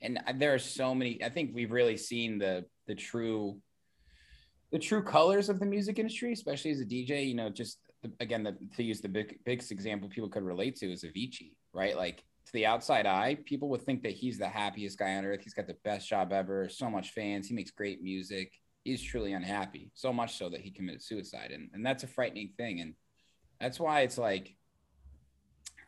and 0.00 0.18
there 0.36 0.54
are 0.54 0.58
so 0.58 0.94
many 0.94 1.22
i 1.24 1.28
think 1.28 1.50
we've 1.54 1.72
really 1.72 1.96
seen 1.96 2.38
the 2.38 2.64
the 2.86 2.94
true 2.94 3.58
the 4.70 4.78
true 4.78 5.02
colors 5.02 5.48
of 5.48 5.58
the 5.58 5.66
music 5.66 5.98
industry 5.98 6.32
especially 6.32 6.70
as 6.70 6.80
a 6.80 6.84
dj 6.84 7.26
you 7.26 7.34
know 7.34 7.48
just 7.48 7.78
the, 8.02 8.12
again 8.20 8.42
the, 8.44 8.56
to 8.76 8.82
use 8.82 9.00
the 9.00 9.08
big 9.08 9.38
biggest 9.44 9.72
example 9.72 10.08
people 10.08 10.28
could 10.28 10.44
relate 10.44 10.76
to 10.76 10.92
is 10.92 11.04
avicii 11.04 11.52
right? 11.72 11.96
Like 11.96 12.24
to 12.46 12.52
the 12.52 12.66
outside 12.66 13.06
eye 13.06 13.38
people 13.44 13.68
would 13.68 13.82
think 13.82 14.02
that 14.02 14.12
he's 14.12 14.38
the 14.38 14.48
happiest 14.48 14.98
guy 14.98 15.16
on 15.16 15.24
earth. 15.24 15.40
He's 15.42 15.54
got 15.54 15.66
the 15.66 15.76
best 15.84 16.08
job 16.08 16.32
ever 16.32 16.68
so 16.68 16.90
much 16.90 17.10
fans 17.10 17.48
he 17.48 17.54
makes 17.54 17.70
great 17.70 18.02
music 18.02 18.52
he's 18.84 19.02
truly 19.02 19.34
unhappy 19.34 19.90
so 19.94 20.12
much 20.12 20.36
so 20.36 20.48
that 20.48 20.60
he 20.60 20.70
committed 20.70 21.02
suicide. 21.02 21.50
And, 21.52 21.68
and 21.74 21.84
that's 21.84 22.04
a 22.04 22.06
frightening 22.06 22.52
thing. 22.56 22.80
And 22.80 22.94
that's 23.60 23.78
why 23.78 24.00
it's 24.00 24.16
like 24.16 24.54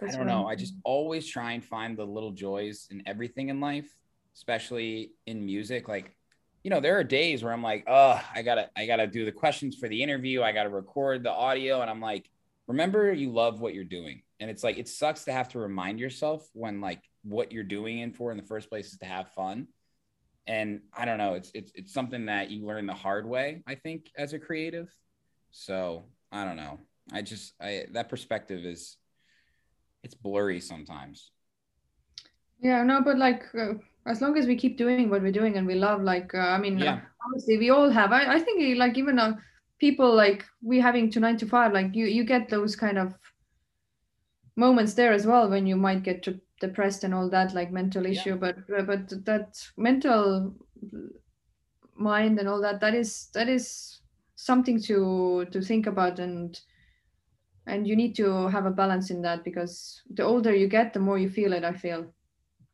I 0.02 0.10
don't 0.10 0.26
know. 0.26 0.46
I 0.46 0.54
just 0.54 0.74
always 0.84 1.26
try 1.26 1.52
and 1.52 1.64
find 1.64 1.96
the 1.96 2.04
little 2.04 2.32
joys 2.32 2.88
in 2.90 3.02
everything 3.06 3.50
in 3.50 3.60
life, 3.60 3.88
especially 4.36 5.12
in 5.26 5.44
music. 5.44 5.88
Like, 5.88 6.14
you 6.62 6.70
know, 6.70 6.80
there 6.80 6.98
are 6.98 7.04
days 7.04 7.42
where 7.42 7.52
I'm 7.52 7.62
like, 7.62 7.84
oh, 7.86 8.20
I 8.34 8.42
gotta, 8.42 8.70
I 8.76 8.86
gotta 8.86 9.06
do 9.06 9.24
the 9.24 9.32
questions 9.32 9.76
for 9.76 9.88
the 9.88 10.02
interview. 10.02 10.42
I 10.42 10.52
gotta 10.52 10.68
record 10.68 11.22
the 11.22 11.32
audio, 11.32 11.80
and 11.80 11.90
I'm 11.90 12.00
like, 12.00 12.28
remember, 12.66 13.12
you 13.12 13.32
love 13.32 13.60
what 13.60 13.74
you're 13.74 13.84
doing, 13.84 14.22
and 14.38 14.50
it's 14.50 14.62
like 14.62 14.78
it 14.78 14.88
sucks 14.88 15.24
to 15.24 15.32
have 15.32 15.48
to 15.50 15.58
remind 15.58 15.98
yourself 15.98 16.48
when 16.52 16.80
like 16.80 17.02
what 17.22 17.52
you're 17.52 17.64
doing 17.64 17.98
in 17.98 18.12
for 18.12 18.30
in 18.30 18.36
the 18.36 18.42
first 18.42 18.68
place 18.68 18.92
is 18.92 18.98
to 18.98 19.06
have 19.06 19.32
fun. 19.32 19.68
And 20.46 20.80
I 20.96 21.04
don't 21.04 21.18
know, 21.18 21.34
it's 21.34 21.50
it's 21.54 21.72
it's 21.74 21.92
something 21.92 22.26
that 22.26 22.50
you 22.50 22.66
learn 22.66 22.86
the 22.86 22.94
hard 22.94 23.26
way, 23.26 23.62
I 23.66 23.74
think, 23.74 24.10
as 24.16 24.32
a 24.32 24.38
creative. 24.38 24.88
So 25.50 26.04
I 26.32 26.44
don't 26.44 26.56
know. 26.56 26.78
I 27.12 27.22
just 27.22 27.54
I 27.60 27.86
that 27.92 28.08
perspective 28.08 28.64
is 28.64 28.96
it's 30.02 30.14
blurry 30.14 30.60
sometimes. 30.60 31.30
Yeah, 32.60 32.82
no, 32.82 33.02
but 33.02 33.18
like 33.18 33.44
uh, 33.58 33.74
as 34.06 34.20
long 34.20 34.36
as 34.36 34.46
we 34.46 34.56
keep 34.56 34.76
doing 34.78 35.10
what 35.10 35.22
we're 35.22 35.32
doing 35.32 35.56
and 35.56 35.66
we 35.66 35.74
love, 35.74 36.02
like 36.02 36.34
uh, 36.34 36.38
I 36.38 36.58
mean, 36.58 36.80
Yeah. 36.80 36.82
uh, 36.82 37.00
honestly, 37.26 37.58
we 37.58 37.70
all 37.70 37.90
have. 37.90 38.12
I, 38.12 38.34
I 38.34 38.38
think 38.40 38.78
like 38.78 38.96
even 38.98 39.18
uh, 39.18 39.36
people 39.78 40.14
like 40.14 40.44
we 40.62 40.80
having 40.80 41.10
to 41.12 41.20
nine 41.20 41.36
to 41.38 41.46
five, 41.46 41.72
like 41.72 41.94
you 41.94 42.06
you 42.06 42.24
get 42.24 42.48
those 42.48 42.76
kind 42.76 42.98
of 42.98 43.14
moments 44.56 44.94
there 44.94 45.12
as 45.12 45.26
well 45.26 45.48
when 45.50 45.66
you 45.66 45.76
might 45.76 46.02
get 46.04 46.22
to 46.22 46.40
depressed 46.60 47.02
and 47.04 47.14
all 47.14 47.28
that, 47.30 47.54
like 47.54 47.72
mental 47.72 48.06
issue. 48.06 48.36
But 48.36 48.58
uh, 48.70 48.82
but 48.82 49.08
that 49.24 49.68
mental 49.76 50.54
mind 51.94 52.38
and 52.38 52.48
all 52.48 52.60
that 52.60 52.80
that 52.80 52.94
is 52.94 53.28
that 53.34 53.48
is 53.48 54.00
something 54.34 54.80
to 54.80 55.44
to 55.52 55.60
think 55.60 55.86
about 55.86 56.18
and 56.18 56.60
and 57.66 57.86
you 57.88 57.96
need 57.96 58.14
to 58.16 58.48
have 58.48 58.66
a 58.66 58.70
balance 58.70 59.10
in 59.10 59.22
that 59.22 59.44
because 59.44 60.02
the 60.10 60.22
older 60.22 60.54
you 60.54 60.68
get 60.68 60.92
the 60.92 61.00
more 61.00 61.18
you 61.18 61.28
feel 61.30 61.52
it 61.54 61.64
i 61.64 61.72
feel 61.72 62.12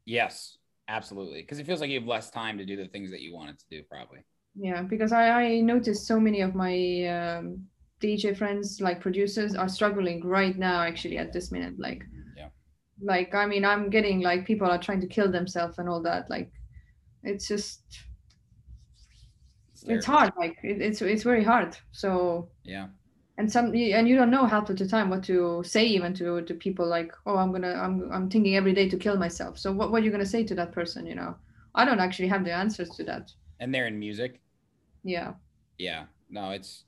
Yes, 0.07 0.59
absolutely. 0.89 1.43
Because 1.43 1.59
it 1.59 1.67
feels 1.67 1.81
like 1.81 1.91
you 1.91 1.99
have 1.99 2.09
less 2.09 2.31
time 2.31 2.59
to 2.59 2.65
do 2.65 2.77
the 2.77 2.87
things 2.87 3.11
that 3.11 3.21
you 3.21 3.35
wanted 3.35 3.59
to 3.59 3.65
do, 3.71 3.83
probably. 3.91 4.21
Yeah, 4.55 4.83
because 4.83 5.13
I, 5.13 5.29
I 5.29 5.61
noticed 5.61 6.07
so 6.07 6.19
many 6.19 6.41
of 6.41 6.55
my 6.55 7.07
um, 7.07 7.67
DJ 8.01 8.35
friends, 8.35 8.81
like 8.81 9.01
producers, 9.01 9.55
are 9.55 9.69
struggling 9.69 10.25
right 10.25 10.57
now, 10.57 10.81
actually, 10.83 11.19
at 11.19 11.33
this 11.33 11.53
minute. 11.53 11.75
Like, 11.79 12.05
Yeah. 12.37 12.49
like 13.03 13.35
I 13.35 13.47
mean, 13.47 13.65
I'm 13.65 13.91
getting 13.91 14.21
like 14.21 14.47
people 14.47 14.69
are 14.69 14.79
trying 14.79 15.01
to 15.03 15.07
kill 15.07 15.31
themselves 15.31 15.79
and 15.79 15.89
all 15.89 16.03
that. 16.03 16.31
Like, 16.31 16.51
it's 17.23 17.47
just, 17.49 17.83
it's 19.87 20.07
hard. 20.07 20.33
Like, 20.39 20.57
it, 20.63 20.81
it's 20.81 21.03
it's 21.03 21.23
very 21.23 21.45
hard. 21.45 21.77
So, 21.93 22.49
Yeah. 22.65 22.89
And 23.39 23.51
some 23.51 23.67
and 23.75 24.09
you 24.09 24.17
don't 24.17 24.31
know 24.31 24.47
half 24.47 24.71
of 24.71 24.79
the 24.79 24.89
time 24.89 25.11
what 25.11 25.23
to 25.25 25.63
say 25.65 25.85
even 25.85 26.15
to 26.15 26.43
to 26.43 26.55
people 26.55 26.87
like, 26.87 27.13
oh, 27.27 27.37
I'm 27.37 27.53
gonna, 27.53 27.75
I'm 27.75 28.11
I'm 28.13 28.31
thinking 28.31 28.57
every 28.57 28.73
day 28.73 28.89
to 28.89 28.97
kill 28.97 29.17
myself. 29.17 29.59
So 29.59 29.73
what 29.73 29.91
what 29.91 30.03
are 30.03 30.05
you 30.05 30.11
gonna 30.11 30.27
say 30.27 30.45
to 30.45 30.55
that 30.55 30.73
person? 30.73 31.07
You 31.07 31.15
know, 31.17 31.37
I 31.75 31.85
don't 31.85 32.01
actually 32.01 32.29
have 32.29 32.45
the 32.45 32.53
answers 32.53 32.91
to 32.91 33.05
that. 33.05 33.33
And 33.61 33.75
they're 33.75 33.87
in 33.87 33.99
music. 33.99 34.41
Yeah. 35.05 35.35
Yeah. 35.79 36.05
No, 36.31 36.51
it's 36.51 36.85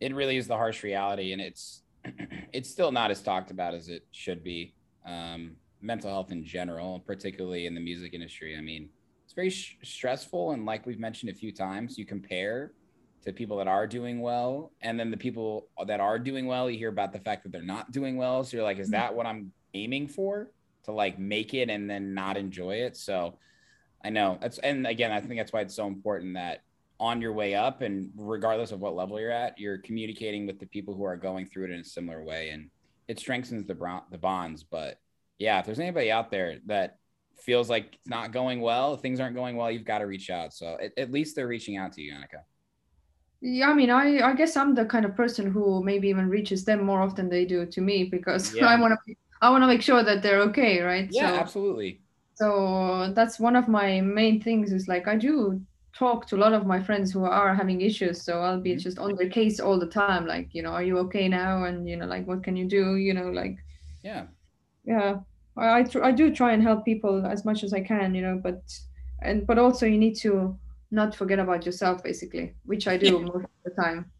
it 0.00 0.14
really 0.14 0.36
is 0.36 0.46
the 0.46 0.56
harsh 0.56 0.82
reality, 0.82 1.32
and 1.32 1.40
it's 1.40 1.82
it's 2.52 2.70
still 2.70 2.92
not 2.92 3.10
as 3.10 3.22
talked 3.22 3.50
about 3.50 3.74
as 3.74 3.88
it 3.88 4.06
should 4.10 4.44
be. 4.44 4.74
Um, 5.06 5.56
mental 5.80 6.10
health 6.10 6.30
in 6.30 6.44
general, 6.44 7.00
particularly 7.00 7.66
in 7.66 7.74
the 7.74 7.80
music 7.80 8.12
industry. 8.12 8.54
I 8.56 8.60
mean, 8.60 8.90
it's 9.24 9.32
very 9.32 9.48
sh- 9.48 9.78
stressful, 9.82 10.50
and 10.52 10.66
like 10.66 10.84
we've 10.84 10.98
mentioned 10.98 11.30
a 11.30 11.34
few 11.34 11.52
times, 11.52 11.96
you 11.96 12.04
compare 12.04 12.72
to 13.24 13.32
people 13.32 13.58
that 13.58 13.68
are 13.68 13.86
doing 13.86 14.20
well, 14.20 14.72
and 14.80 14.98
then 14.98 15.10
the 15.10 15.16
people 15.16 15.68
that 15.86 16.00
are 16.00 16.18
doing 16.18 16.46
well, 16.46 16.70
you 16.70 16.78
hear 16.78 16.88
about 16.88 17.12
the 17.12 17.18
fact 17.18 17.42
that 17.42 17.52
they're 17.52 17.62
not 17.62 17.92
doing 17.92 18.16
well. 18.16 18.44
So 18.44 18.56
you're 18.56 18.64
like, 18.64 18.78
is 18.78 18.90
that 18.90 19.14
what 19.14 19.26
I'm 19.26 19.52
aiming 19.74 20.08
for? 20.08 20.50
To 20.84 20.92
like 20.92 21.18
make 21.18 21.52
it 21.52 21.68
and 21.68 21.88
then 21.88 22.14
not 22.14 22.36
enjoy 22.36 22.76
it. 22.76 22.96
So 22.96 23.38
I 24.02 24.10
know 24.10 24.38
that's 24.40 24.58
and 24.58 24.86
again, 24.86 25.12
I 25.12 25.20
think 25.20 25.38
that's 25.38 25.52
why 25.52 25.60
it's 25.60 25.74
so 25.74 25.86
important 25.86 26.34
that 26.34 26.62
on 26.98 27.20
your 27.20 27.32
way 27.32 27.54
up 27.54 27.82
and 27.82 28.10
regardless 28.16 28.72
of 28.72 28.80
what 28.80 28.94
level 28.94 29.20
you're 29.20 29.30
at, 29.30 29.58
you're 29.58 29.78
communicating 29.78 30.46
with 30.46 30.58
the 30.58 30.66
people 30.66 30.94
who 30.94 31.04
are 31.04 31.16
going 31.16 31.46
through 31.46 31.64
it 31.64 31.70
in 31.70 31.80
a 31.80 31.84
similar 31.84 32.22
way 32.22 32.50
and 32.50 32.70
it 33.08 33.18
strengthens 33.18 33.66
the 33.66 34.02
the 34.10 34.18
bonds. 34.18 34.62
But 34.62 34.98
yeah, 35.38 35.58
if 35.58 35.66
there's 35.66 35.80
anybody 35.80 36.10
out 36.10 36.30
there 36.30 36.58
that 36.66 36.98
feels 37.36 37.68
like 37.68 37.94
it's 37.94 38.08
not 38.08 38.32
going 38.32 38.60
well, 38.60 38.96
things 38.96 39.20
aren't 39.20 39.34
going 39.34 39.56
well, 39.56 39.70
you've 39.70 39.84
got 39.84 39.98
to 39.98 40.06
reach 40.06 40.30
out. 40.30 40.52
So 40.54 40.76
at, 40.80 40.92
at 40.96 41.10
least 41.10 41.36
they're 41.36 41.48
reaching 41.48 41.76
out 41.76 41.92
to 41.94 42.02
you, 42.02 42.12
Annika. 42.12 42.42
Yeah, 43.42 43.70
I 43.70 43.74
mean, 43.74 43.90
I 43.90 44.20
I 44.20 44.34
guess 44.34 44.56
I'm 44.56 44.74
the 44.74 44.84
kind 44.84 45.04
of 45.06 45.16
person 45.16 45.50
who 45.50 45.82
maybe 45.82 46.08
even 46.08 46.28
reaches 46.28 46.64
them 46.64 46.84
more 46.84 47.00
often 47.02 47.28
they 47.28 47.44
do 47.46 47.64
to 47.66 47.80
me 47.80 48.04
because 48.04 48.54
Yeah. 48.60 48.62
I 48.62 48.78
want 48.80 48.94
to 49.06 49.14
I 49.40 49.50
want 49.50 49.62
to 49.62 49.66
make 49.68 49.82
sure 49.82 50.02
that 50.04 50.22
they're 50.22 50.40
okay, 50.50 50.80
right? 50.82 51.12
Yeah, 51.12 51.32
so, 51.32 51.40
absolutely. 51.40 52.02
So 52.36 53.12
that's 53.14 53.40
one 53.40 53.56
of 53.56 53.68
my 53.68 54.00
main 54.02 54.42
things 54.42 54.72
is 54.72 54.88
like 54.88 55.08
I 55.08 55.16
do 55.16 55.62
talk 55.98 56.26
to 56.28 56.36
a 56.36 56.38
lot 56.44 56.54
of 56.54 56.66
my 56.66 56.82
friends 56.82 57.12
who 57.12 57.24
are 57.24 57.54
having 57.54 57.80
issues 57.82 58.24
so 58.24 58.40
i'll 58.42 58.60
Mm-hmm. 58.64 58.70
be 58.70 58.76
just 58.76 58.98
on 58.98 59.16
their 59.16 59.28
case 59.30 59.60
all 59.60 59.78
the 59.78 59.86
time 59.88 60.26
like 60.26 60.48
you 60.54 60.62
know 60.62 60.70
are 60.70 60.84
you 60.84 60.98
okay 60.98 61.28
now 61.28 61.64
and 61.64 61.88
you 61.88 61.96
know 61.96 62.06
like 62.06 62.26
what 62.28 62.44
can 62.44 62.56
you 62.56 62.66
do 62.68 62.96
you 62.96 63.14
know 63.14 63.30
like 63.30 63.58
Yeah. 64.02 64.26
yeah 64.84 65.20
i 65.56 65.80
I, 65.80 65.82
tr- 65.84 66.04
I 66.04 66.12
do 66.12 66.34
try 66.34 66.52
and 66.52 66.62
help 66.62 66.84
people 66.84 67.26
as 67.26 67.44
much 67.44 67.62
as 67.64 67.72
i 67.72 67.80
can 67.80 68.14
you 68.14 68.22
know 68.22 68.40
but 68.42 68.62
and 69.22 69.46
but 69.46 69.58
also 69.58 69.86
you 69.86 69.98
need 69.98 70.16
to 70.20 70.58
not 70.90 71.14
forget 71.14 71.38
about 71.38 71.64
yourself 71.66 72.02
basically 72.02 72.54
which 72.64 72.86
i 72.88 72.96
do 72.96 73.20
most 73.20 73.44
of 73.44 73.50
the 73.64 73.82
time 73.82 74.10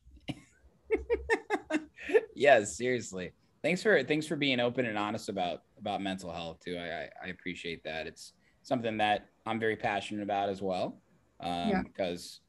yes, 2.35 2.77
seriously. 2.77 3.33
Thanks 3.63 3.83
for 3.83 4.03
thanks 4.05 4.27
for 4.27 4.37
being 4.37 4.61
open 4.61 4.87
and 4.87 4.97
honest 4.97 5.29
about 5.29 5.61
about 5.79 6.01
mental 6.01 6.33
health 6.33 6.59
too. 6.65 6.77
I 6.77 7.03
I, 7.03 7.09
I 7.25 7.29
appreciate 7.29 7.85
that. 7.85 8.07
It's 8.07 8.33
something 8.63 8.99
that 8.99 9.27
I'm 9.47 9.61
very 9.61 9.77
passionate 9.77 10.23
about 10.23 10.49
as 10.49 10.63
well. 10.63 11.01
Um, 11.41 11.69
Yeah. 11.69 11.83
because 11.83 12.41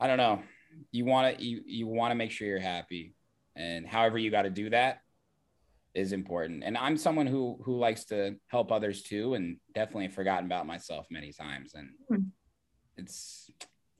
I 0.00 0.06
don't 0.06 0.16
know, 0.16 0.42
you 0.90 1.04
want 1.04 1.38
to 1.38 1.44
you 1.44 1.62
you 1.66 1.86
want 1.86 2.12
to 2.12 2.14
make 2.14 2.30
sure 2.30 2.48
you're 2.48 2.58
happy, 2.60 3.14
and 3.56 3.86
however 3.86 4.16
you 4.18 4.30
got 4.30 4.42
to 4.42 4.50
do 4.50 4.70
that 4.70 5.00
is 5.94 6.12
important. 6.12 6.62
And 6.64 6.78
I'm 6.78 6.96
someone 6.96 7.26
who 7.26 7.58
who 7.64 7.76
likes 7.76 8.04
to 8.06 8.36
help 8.48 8.72
others 8.72 9.02
too, 9.02 9.34
and 9.34 9.58
definitely 9.74 10.08
forgotten 10.08 10.46
about 10.46 10.66
myself 10.66 11.06
many 11.10 11.32
times. 11.32 11.74
And 11.74 11.90
Hmm. 12.08 12.28
it's 12.96 13.47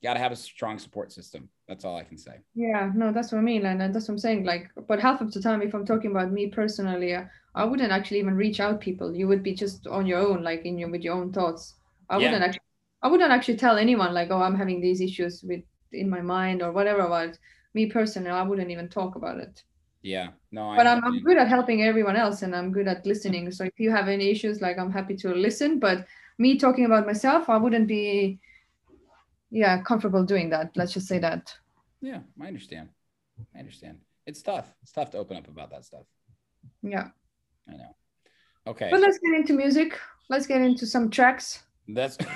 got 0.02 0.14
to 0.14 0.20
have 0.20 0.32
a 0.32 0.36
strong 0.36 0.78
support 0.78 1.12
system. 1.12 1.48
That's 1.66 1.84
all 1.84 1.96
I 1.96 2.04
can 2.04 2.18
say. 2.18 2.38
Yeah, 2.54 2.90
no, 2.94 3.12
that's 3.12 3.30
what 3.30 3.38
I 3.38 3.42
mean, 3.42 3.64
and, 3.66 3.80
and 3.80 3.94
that's 3.94 4.08
what 4.08 4.14
I'm 4.14 4.18
saying. 4.18 4.44
Like, 4.44 4.70
but 4.88 5.00
half 5.00 5.20
of 5.20 5.32
the 5.32 5.40
time, 5.40 5.62
if 5.62 5.74
I'm 5.74 5.86
talking 5.86 6.10
about 6.10 6.32
me 6.32 6.48
personally, 6.48 7.14
uh, 7.14 7.24
I 7.54 7.64
wouldn't 7.64 7.92
actually 7.92 8.18
even 8.18 8.34
reach 8.34 8.58
out 8.58 8.80
people. 8.80 9.14
You 9.14 9.28
would 9.28 9.42
be 9.44 9.54
just 9.54 9.86
on 9.86 10.06
your 10.06 10.18
own, 10.18 10.42
like 10.42 10.64
in 10.64 10.76
your 10.78 10.90
with 10.90 11.02
your 11.02 11.14
own 11.14 11.32
thoughts. 11.32 11.74
I 12.10 12.18
Yeah. 12.18 12.24
wouldn't 12.24 12.42
actually, 12.42 12.60
I 13.02 13.08
wouldn't 13.08 13.30
actually 13.32 13.58
tell 13.58 13.76
anyone 13.78 14.12
like, 14.12 14.30
oh, 14.30 14.42
I'm 14.42 14.56
having 14.56 14.80
these 14.80 15.00
issues 15.00 15.42
with 15.44 15.62
in 15.92 16.10
my 16.10 16.20
mind 16.20 16.62
or 16.62 16.72
whatever. 16.72 17.06
But 17.08 17.38
me 17.74 17.86
personally, 17.86 18.30
I 18.30 18.42
wouldn't 18.42 18.70
even 18.70 18.88
talk 18.88 19.14
about 19.14 19.38
it. 19.38 19.62
Yeah, 20.02 20.30
no, 20.52 20.70
I 20.70 20.76
But 20.76 20.86
I'm, 20.86 21.02
I'm 21.04 21.22
good 21.22 21.38
at 21.38 21.48
helping 21.48 21.82
everyone 21.82 22.16
else, 22.16 22.42
and 22.42 22.54
I'm 22.54 22.72
good 22.72 22.88
at 22.88 23.04
listening. 23.06 23.50
So 23.52 23.64
if 23.64 23.78
you 23.78 23.90
have 23.90 24.08
any 24.08 24.30
issues, 24.30 24.60
like 24.60 24.78
I'm 24.78 24.92
happy 24.92 25.16
to 25.18 25.34
listen. 25.34 25.78
But 25.78 26.06
me 26.38 26.58
talking 26.58 26.84
about 26.84 27.06
myself, 27.06 27.48
I 27.48 27.56
wouldn't 27.56 27.88
be, 27.88 28.38
yeah, 29.50 29.82
comfortable 29.82 30.24
doing 30.24 30.50
that. 30.50 30.76
Let's 30.76 30.92
just 30.92 31.06
say 31.06 31.18
that. 31.18 31.54
Yeah, 32.00 32.20
I 32.40 32.46
understand. 32.46 32.88
I 33.54 33.58
understand. 33.58 33.98
It's 34.26 34.42
tough. 34.42 34.72
It's 34.82 34.92
tough 34.92 35.10
to 35.12 35.18
open 35.18 35.36
up 35.36 35.48
about 35.48 35.70
that 35.70 35.84
stuff. 35.84 36.04
Yeah. 36.82 37.08
I 37.68 37.76
know. 37.76 37.96
Okay. 38.66 38.88
But 38.90 39.00
let's 39.00 39.18
get 39.18 39.34
into 39.34 39.54
music. 39.54 39.98
Let's 40.28 40.46
get 40.46 40.60
into 40.60 40.86
some 40.86 41.10
tracks. 41.10 41.62
That's 41.88 42.18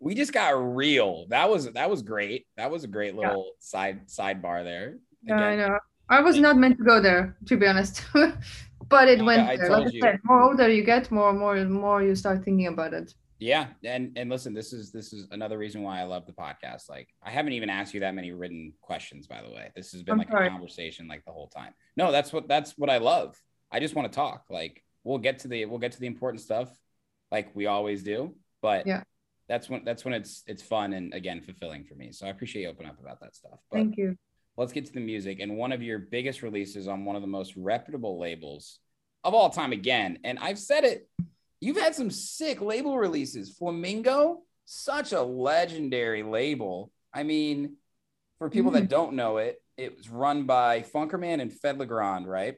we 0.00 0.14
just 0.14 0.32
got 0.32 0.76
real. 0.76 1.26
That 1.28 1.50
was 1.50 1.70
that 1.72 1.90
was 1.90 2.02
great. 2.02 2.46
That 2.56 2.70
was 2.70 2.84
a 2.84 2.88
great 2.88 3.14
Yeah. 3.14 3.28
little 3.28 3.52
side 3.58 4.08
sidebar 4.08 4.62
there. 4.62 4.98
Yeah, 5.22 5.36
I 5.36 5.56
know. 5.56 5.78
I 6.08 6.20
was 6.20 6.38
not 6.38 6.56
meant 6.56 6.78
to 6.78 6.84
go 6.84 7.00
there, 7.00 7.36
to 7.46 7.56
be 7.56 7.66
honest. 7.66 8.04
but 8.88 9.08
it 9.08 9.24
went 9.24 9.42
I 9.42 9.56
there. 9.56 9.70
Like 9.70 9.88
I 9.88 10.00
said, 10.00 10.20
more 10.22 10.42
older 10.42 10.68
you 10.68 10.84
get, 10.84 11.10
more 11.10 11.32
more 11.32 11.56
more 11.64 12.02
you 12.02 12.14
start 12.14 12.44
thinking 12.44 12.68
about 12.68 12.94
it. 12.94 13.12
Yeah, 13.38 13.66
and 13.84 14.16
and 14.16 14.30
listen, 14.30 14.54
this 14.54 14.72
is 14.72 14.92
this 14.92 15.12
is 15.12 15.26
another 15.30 15.58
reason 15.58 15.82
why 15.82 16.00
I 16.00 16.04
love 16.04 16.24
the 16.26 16.32
podcast. 16.32 16.88
Like, 16.88 17.08
I 17.22 17.30
haven't 17.30 17.52
even 17.52 17.68
asked 17.68 17.92
you 17.92 18.00
that 18.00 18.14
many 18.14 18.32
written 18.32 18.72
questions, 18.80 19.26
by 19.26 19.42
the 19.42 19.50
way. 19.50 19.70
This 19.76 19.92
has 19.92 20.02
been 20.02 20.12
I'm 20.12 20.18
like 20.18 20.30
sorry. 20.30 20.46
a 20.46 20.50
conversation 20.50 21.06
like 21.06 21.24
the 21.24 21.32
whole 21.32 21.48
time. 21.48 21.74
No, 21.96 22.10
that's 22.12 22.32
what 22.32 22.48
that's 22.48 22.72
what 22.78 22.88
I 22.88 22.98
love. 22.98 23.36
I 23.70 23.80
just 23.80 23.94
want 23.94 24.10
to 24.10 24.16
talk. 24.16 24.44
Like, 24.48 24.82
we'll 25.04 25.18
get 25.18 25.40
to 25.40 25.48
the 25.48 25.66
we'll 25.66 25.78
get 25.78 25.92
to 25.92 26.00
the 26.00 26.06
important 26.06 26.40
stuff, 26.42 26.70
like 27.30 27.54
we 27.54 27.66
always 27.66 28.02
do. 28.02 28.34
But 28.62 28.86
Yeah. 28.86 29.02
that's 29.48 29.68
when 29.68 29.84
that's 29.84 30.04
when 30.04 30.14
it's 30.14 30.42
it's 30.46 30.62
fun 30.62 30.94
and 30.94 31.12
again 31.12 31.42
fulfilling 31.42 31.84
for 31.84 31.94
me. 31.94 32.12
So 32.12 32.26
I 32.26 32.30
appreciate 32.30 32.62
you 32.62 32.68
opening 32.68 32.90
up 32.90 33.00
about 33.00 33.20
that 33.20 33.34
stuff. 33.36 33.58
But 33.70 33.76
Thank 33.78 33.98
you. 33.98 34.16
let's 34.56 34.72
get 34.72 34.86
to 34.86 34.92
the 34.92 35.00
music 35.00 35.40
and 35.40 35.58
one 35.58 35.72
of 35.72 35.82
your 35.82 35.98
biggest 35.98 36.42
releases 36.42 36.88
on 36.88 37.04
one 37.04 37.16
of 37.16 37.22
the 37.22 37.28
most 37.28 37.54
reputable 37.56 38.18
labels 38.18 38.78
of 39.24 39.34
all 39.34 39.50
time 39.50 39.72
again 39.72 40.18
and 40.22 40.38
i've 40.38 40.58
said 40.58 40.84
it 40.84 41.08
you've 41.60 41.78
had 41.78 41.94
some 41.94 42.10
sick 42.10 42.60
label 42.60 42.98
releases 42.98 43.50
flamingo 43.50 44.42
such 44.64 45.12
a 45.12 45.22
legendary 45.22 46.22
label 46.22 46.90
i 47.14 47.22
mean 47.22 47.76
for 48.38 48.50
people 48.50 48.72
that 48.72 48.88
don't 48.88 49.14
know 49.14 49.38
it 49.38 49.62
it 49.76 49.96
was 49.96 50.08
run 50.08 50.44
by 50.44 50.80
funkerman 50.80 51.40
and 51.40 51.52
Fedde 51.52 51.78
Le 51.78 51.86
Grand 51.86 52.26
right 52.26 52.56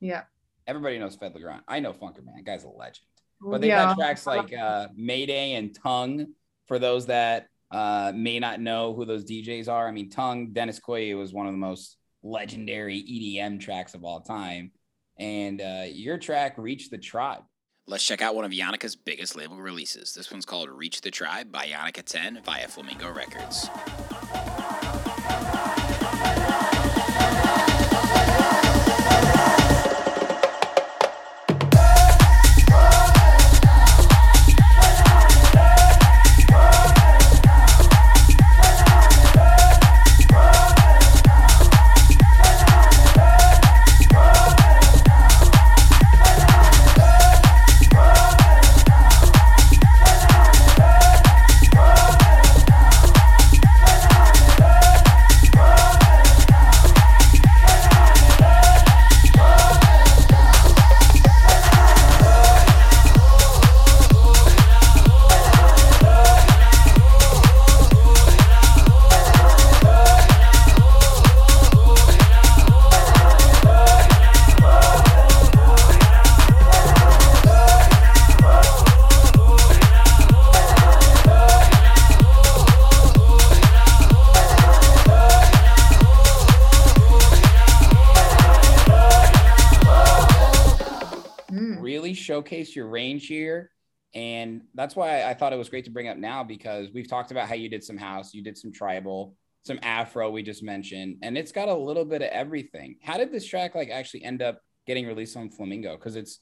Yeah. 0.00 0.22
everybody 0.66 0.98
knows 0.98 1.16
Fedde 1.16 1.34
Le 1.34 1.40
Grand 1.40 1.62
i 1.68 1.80
know 1.80 1.92
funkerman 1.92 2.44
guy's 2.44 2.64
a 2.64 2.68
legend 2.68 3.06
but 3.40 3.60
they've 3.60 3.68
yeah. 3.68 3.88
had 3.88 3.96
tracks 3.96 4.26
like 4.26 4.52
uh, 4.54 4.88
Mayday 4.96 5.52
and 5.52 5.74
Tongue 5.74 6.28
for 6.66 6.78
those 6.78 7.06
that 7.06 7.48
uh, 7.70 8.12
may 8.14 8.38
not 8.38 8.60
know 8.60 8.94
who 8.94 9.04
those 9.04 9.24
DJs 9.24 9.68
are. 9.68 9.86
I 9.86 9.90
mean, 9.90 10.10
Tongue, 10.10 10.52
Dennis 10.52 10.80
Quaid 10.80 11.16
was 11.18 11.32
one 11.32 11.46
of 11.46 11.52
the 11.52 11.58
most 11.58 11.96
legendary 12.22 13.02
EDM 13.02 13.60
tracks 13.60 13.94
of 13.94 14.04
all 14.04 14.20
time. 14.20 14.72
And 15.18 15.60
uh, 15.60 15.84
your 15.86 16.18
track, 16.18 16.54
Reach 16.56 16.90
the 16.90 16.98
Tribe. 16.98 17.42
Let's 17.88 18.04
check 18.04 18.20
out 18.20 18.34
one 18.34 18.44
of 18.44 18.50
Yannika's 18.50 18.96
biggest 18.96 19.36
label 19.36 19.58
releases. 19.58 20.12
This 20.12 20.32
one's 20.32 20.44
called 20.44 20.68
Reach 20.68 21.02
the 21.02 21.12
Tribe 21.12 21.52
by 21.52 21.68
Yannika 21.68 22.02
10 22.02 22.40
via 22.44 22.66
Flamingo 22.66 23.12
Records. 23.12 23.68
Showcase 92.26 92.74
your 92.74 92.88
range 92.88 93.26
here. 93.26 93.70
And 94.14 94.62
that's 94.74 94.96
why 94.96 95.24
I 95.24 95.34
thought 95.34 95.52
it 95.52 95.58
was 95.58 95.68
great 95.68 95.84
to 95.84 95.90
bring 95.90 96.08
up 96.08 96.16
now 96.16 96.42
because 96.42 96.88
we've 96.92 97.08
talked 97.08 97.30
about 97.30 97.48
how 97.48 97.54
you 97.54 97.68
did 97.68 97.84
some 97.84 97.96
house, 97.96 98.34
you 98.34 98.42
did 98.42 98.56
some 98.56 98.72
tribal, 98.72 99.36
some 99.64 99.78
afro, 99.82 100.30
we 100.30 100.42
just 100.42 100.62
mentioned, 100.62 101.18
and 101.22 101.36
it's 101.36 101.52
got 101.52 101.68
a 101.68 101.74
little 101.74 102.04
bit 102.04 102.22
of 102.22 102.28
everything. 102.28 102.96
How 103.02 103.18
did 103.18 103.32
this 103.32 103.46
track 103.46 103.74
like 103.74 103.90
actually 103.90 104.24
end 104.24 104.40
up 104.40 104.60
getting 104.86 105.06
released 105.06 105.36
on 105.36 105.50
Flamingo? 105.50 105.96
Because 105.96 106.16
it's 106.16 106.40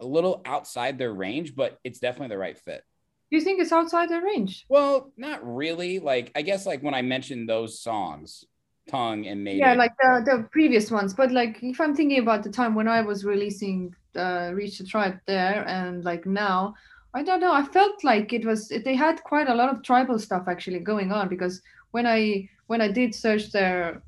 a 0.00 0.06
little 0.06 0.42
outside 0.44 0.98
their 0.98 1.12
range, 1.12 1.54
but 1.54 1.78
it's 1.84 1.98
definitely 1.98 2.34
the 2.34 2.38
right 2.38 2.58
fit. 2.58 2.82
Do 3.30 3.36
you 3.36 3.42
think 3.42 3.60
it's 3.60 3.72
outside 3.72 4.08
their 4.08 4.22
range? 4.22 4.64
Well, 4.68 5.12
not 5.16 5.40
really. 5.44 5.98
Like 5.98 6.32
I 6.34 6.42
guess 6.42 6.66
like 6.66 6.82
when 6.82 6.94
I 6.94 7.02
mentioned 7.02 7.48
those 7.48 7.80
songs, 7.80 8.44
Tongue 8.86 9.26
and 9.26 9.42
Mayday. 9.42 9.58
Yeah, 9.58 9.74
like 9.74 9.92
the, 10.00 10.22
the 10.24 10.48
previous 10.50 10.90
ones. 10.90 11.12
But 11.14 11.32
like 11.32 11.58
if 11.62 11.80
I'm 11.80 11.94
thinking 11.94 12.20
about 12.20 12.42
the 12.42 12.50
time 12.50 12.74
when 12.74 12.88
I 12.88 13.02
was 13.02 13.24
releasing 13.24 13.94
uh, 14.14 14.52
Reach 14.54 14.78
the 14.78 14.84
Tribe 14.84 15.18
there 15.26 15.66
and 15.66 16.04
like 16.04 16.26
now, 16.26 16.74
I 17.14 17.22
don't 17.22 17.40
know. 17.40 17.52
I 17.52 17.62
felt 17.62 18.04
like 18.04 18.32
it 18.32 18.44
was 18.44 18.68
they 18.68 18.94
had 18.94 19.22
quite 19.24 19.48
a 19.48 19.54
lot 19.54 19.72
of 19.72 19.82
tribal 19.82 20.18
stuff 20.18 20.44
actually 20.48 20.80
going 20.80 21.12
on 21.12 21.28
because 21.28 21.62
when 21.90 22.06
I 22.06 22.48
when 22.66 22.80
I 22.80 22.88
did 22.90 23.14
search 23.14 23.50
their 23.52 24.02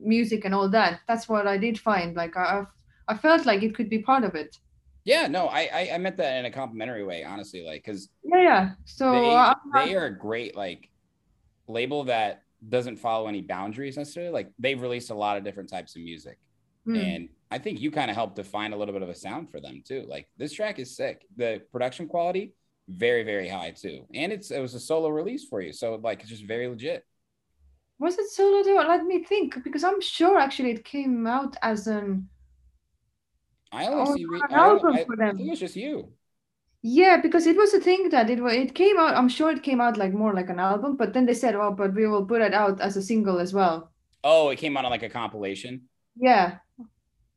music 0.00 0.44
and 0.44 0.54
all 0.54 0.68
that, 0.70 1.00
that's 1.08 1.28
what 1.28 1.46
I 1.46 1.58
did 1.58 1.78
find. 1.78 2.16
Like 2.16 2.36
I 2.36 2.64
I 3.08 3.16
felt 3.16 3.46
like 3.46 3.62
it 3.62 3.74
could 3.74 3.90
be 3.90 3.98
part 3.98 4.24
of 4.24 4.34
it. 4.34 4.58
Yeah, 5.04 5.26
no, 5.26 5.46
I 5.46 5.68
I, 5.72 5.90
I 5.94 5.98
meant 5.98 6.16
that 6.18 6.38
in 6.38 6.44
a 6.44 6.50
complimentary 6.50 7.04
way, 7.04 7.24
honestly, 7.24 7.62
like 7.62 7.84
because 7.84 8.08
Yeah, 8.24 8.42
yeah. 8.42 8.70
So 8.84 9.10
they, 9.12 9.34
uh, 9.34 9.54
they 9.74 9.94
are 9.94 10.06
a 10.06 10.16
great 10.16 10.56
like 10.56 10.88
label 11.66 12.04
that 12.04 12.44
doesn't 12.68 12.96
follow 12.96 13.26
any 13.26 13.40
boundaries 13.42 13.96
necessarily. 13.96 14.32
Like 14.32 14.50
they've 14.58 14.80
released 14.80 15.10
a 15.10 15.14
lot 15.14 15.36
of 15.36 15.44
different 15.44 15.68
types 15.68 15.96
of 15.96 16.02
music, 16.02 16.38
Hmm. 16.84 16.96
and 16.96 17.28
I 17.50 17.58
think 17.58 17.80
you 17.80 17.90
kind 17.90 18.10
of 18.10 18.16
helped 18.16 18.36
define 18.36 18.72
a 18.72 18.76
little 18.76 18.94
bit 18.94 19.02
of 19.02 19.08
a 19.08 19.14
sound 19.14 19.50
for 19.50 19.60
them 19.60 19.82
too. 19.84 20.04
Like 20.08 20.28
this 20.36 20.52
track 20.52 20.78
is 20.78 20.96
sick. 20.96 21.26
The 21.36 21.62
production 21.72 22.06
quality 22.08 22.54
very 22.88 23.22
very 23.22 23.48
high 23.48 23.70
too, 23.70 24.06
and 24.14 24.32
it's 24.32 24.50
it 24.50 24.60
was 24.60 24.74
a 24.74 24.80
solo 24.80 25.08
release 25.08 25.44
for 25.48 25.60
you, 25.60 25.72
so 25.72 25.94
like 26.02 26.20
it's 26.20 26.28
just 26.30 26.44
very 26.44 26.66
legit. 26.68 27.04
Was 27.98 28.18
it 28.18 28.28
solo 28.30 28.64
though? 28.64 28.84
Let 28.88 29.04
me 29.04 29.22
think, 29.22 29.62
because 29.62 29.84
I'm 29.84 30.00
sure 30.00 30.36
actually 30.38 30.72
it 30.72 30.84
came 30.84 31.26
out 31.26 31.56
as 31.62 31.86
an 31.86 32.28
I 33.70 33.86
only 33.86 34.10
Oh, 34.12 34.16
see. 34.16 34.24
Re- 34.26 34.40
an 34.48 34.54
I, 34.54 34.68
album 34.68 34.94
I, 34.94 35.04
for 35.04 35.22
I 35.22 35.30
think 35.30 35.40
it 35.46 35.50
was 35.50 35.60
just 35.60 35.76
you. 35.76 36.12
Yeah, 36.82 37.18
because 37.22 37.46
it 37.46 37.56
was 37.56 37.72
a 37.74 37.80
thing 37.80 38.08
that 38.10 38.28
it 38.28 38.40
it 38.40 38.74
came 38.74 38.98
out. 38.98 39.14
I'm 39.16 39.28
sure 39.28 39.50
it 39.52 39.62
came 39.62 39.80
out 39.80 39.96
like 39.96 40.12
more 40.12 40.34
like 40.34 40.50
an 40.50 40.58
album, 40.58 40.96
but 40.96 41.12
then 41.12 41.26
they 41.26 41.34
said, 41.34 41.54
"Oh, 41.54 41.70
but 41.72 41.94
we 41.94 42.06
will 42.08 42.26
put 42.26 42.40
it 42.42 42.52
out 42.54 42.80
as 42.80 42.96
a 42.96 43.02
single 43.02 43.38
as 43.38 43.52
well." 43.54 43.92
Oh, 44.24 44.50
it 44.50 44.56
came 44.58 44.76
out 44.76 44.84
on 44.84 44.90
like 44.90 45.02
a 45.04 45.08
compilation. 45.08 45.82
Yeah, 46.16 46.58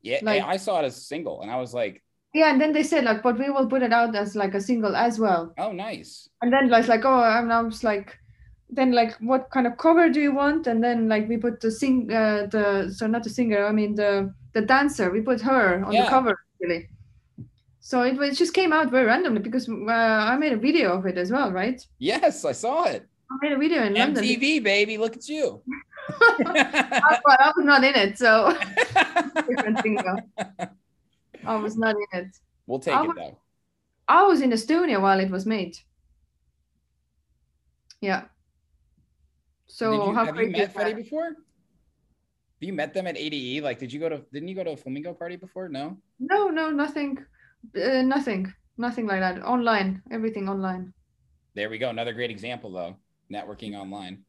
Yeah, 0.02 0.20
Like- 0.22 0.42
I 0.42 0.56
saw 0.56 0.80
it 0.80 0.84
as 0.84 0.96
a 0.96 1.00
single, 1.00 1.42
and 1.42 1.50
I 1.50 1.56
was 1.56 1.74
like, 1.74 2.02
yeah, 2.34 2.50
and 2.50 2.60
then 2.60 2.72
they 2.72 2.82
said 2.82 3.04
like, 3.04 3.22
"But 3.22 3.38
we 3.38 3.50
will 3.50 3.68
put 3.68 3.82
it 3.82 3.92
out 3.92 4.14
as 4.16 4.34
like 4.36 4.54
a 4.54 4.60
single 4.60 4.94
as 4.96 5.18
well." 5.18 5.52
oh, 5.58 5.72
nice. 5.72 6.28
And 6.42 6.52
then 6.52 6.68
like 6.68 6.88
like 6.88 7.04
oh, 7.04 7.22
and 7.22 7.52
I 7.52 7.60
was 7.62 7.82
like, 7.84 8.18
then 8.68 8.92
like, 8.92 9.14
what 9.20 9.48
kind 9.50 9.66
of 9.66 9.76
cover 9.78 10.08
do 10.10 10.20
you 10.20 10.32
want? 10.34 10.66
And 10.66 10.82
then 10.82 11.08
like 11.08 11.28
we 11.28 11.36
put 11.38 11.60
the 11.60 11.70
sing 11.70 12.10
uh, 12.12 12.46
the 12.50 12.90
so 12.94 13.06
not 13.06 13.22
the 13.24 13.30
singer, 13.30 13.64
I 13.66 13.72
mean 13.72 13.94
the 13.94 14.34
the 14.54 14.62
dancer. 14.62 15.10
We 15.10 15.20
put 15.22 15.40
her 15.42 15.84
on 15.84 15.92
Yeah. 15.92 16.04
the 16.04 16.10
cover 16.10 16.34
really. 16.60 16.88
So 17.86 18.02
it, 18.02 18.16
was- 18.16 18.30
it 18.30 18.36
just 18.36 18.52
came 18.52 18.72
out 18.72 18.90
very 18.90 19.06
randomly 19.06 19.38
because 19.40 19.68
uh, 19.68 19.92
I 20.32 20.36
made 20.36 20.52
a 20.52 20.56
video 20.56 20.98
of 20.98 21.06
it 21.06 21.16
as 21.16 21.30
well, 21.30 21.52
right? 21.52 21.80
Yes, 22.00 22.44
I 22.44 22.50
saw 22.50 22.86
it. 22.86 23.06
I 23.30 23.34
made 23.40 23.52
a 23.52 23.58
video 23.58 23.84
in 23.84 23.94
London. 23.94 24.24
MTV, 24.24 24.60
baby, 24.64 24.98
look 24.98 25.14
at 25.16 25.28
you. 25.28 25.62
I, 26.10 27.20
I 27.44 27.52
was 27.56 27.64
not 27.64 27.84
in 27.84 27.94
it, 27.94 28.18
so 28.18 28.58
different 29.48 29.80
thing 29.82 29.94
though. 30.04 30.68
I 31.44 31.54
was 31.56 31.76
not 31.76 31.94
in 31.94 32.10
it. 32.22 32.36
We'll 32.66 32.80
take 32.80 32.94
I 32.96 33.04
it 33.04 33.06
was- 33.06 33.16
though. 33.16 33.38
I 34.08 34.22
was 34.24 34.40
in 34.40 34.50
Estonia 34.50 35.00
while 35.00 35.20
it 35.20 35.30
was 35.30 35.46
made. 35.46 35.78
Yeah. 38.00 38.22
So 39.68 40.08
you, 40.08 40.12
how 40.12 40.24
have 40.26 40.36
you 40.36 40.50
met 40.50 40.74
that? 40.74 40.96
before? 40.96 41.24
Have 41.24 42.62
you 42.68 42.72
met 42.72 42.94
them 42.94 43.06
at 43.06 43.16
ADE? 43.16 43.62
Like, 43.62 43.78
did 43.78 43.92
you 43.92 44.00
go 44.00 44.08
to? 44.08 44.22
Didn't 44.32 44.48
you 44.48 44.56
go 44.56 44.64
to 44.64 44.70
a 44.72 44.76
flamingo 44.76 45.12
party 45.12 45.36
before? 45.36 45.68
No. 45.68 45.98
No, 46.18 46.48
no, 46.48 46.70
nothing, 46.70 47.18
uh, 47.74 48.02
nothing, 48.02 48.52
nothing 48.76 49.06
like 49.06 49.20
that. 49.20 49.42
Online, 49.42 50.02
everything 50.10 50.48
online. 50.48 50.92
There 51.54 51.68
we 51.70 51.78
go. 51.78 51.90
Another 51.90 52.12
great 52.12 52.30
example 52.30 52.70
though. 52.72 52.96
Networking 53.32 53.76
online. 53.76 54.24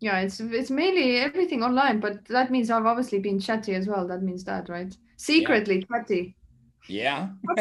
Yeah, 0.00 0.20
it's 0.20 0.40
it's 0.40 0.70
mainly 0.70 1.16
everything 1.18 1.62
online, 1.62 2.00
but 2.00 2.24
that 2.26 2.50
means 2.50 2.70
I've 2.70 2.86
obviously 2.86 3.18
been 3.20 3.38
chatty 3.38 3.74
as 3.74 3.86
well. 3.86 4.06
That 4.08 4.22
means 4.22 4.44
that, 4.44 4.68
right? 4.68 4.96
Secretly 5.16 5.84
chatty. 5.84 6.36
Yeah. 6.88 7.30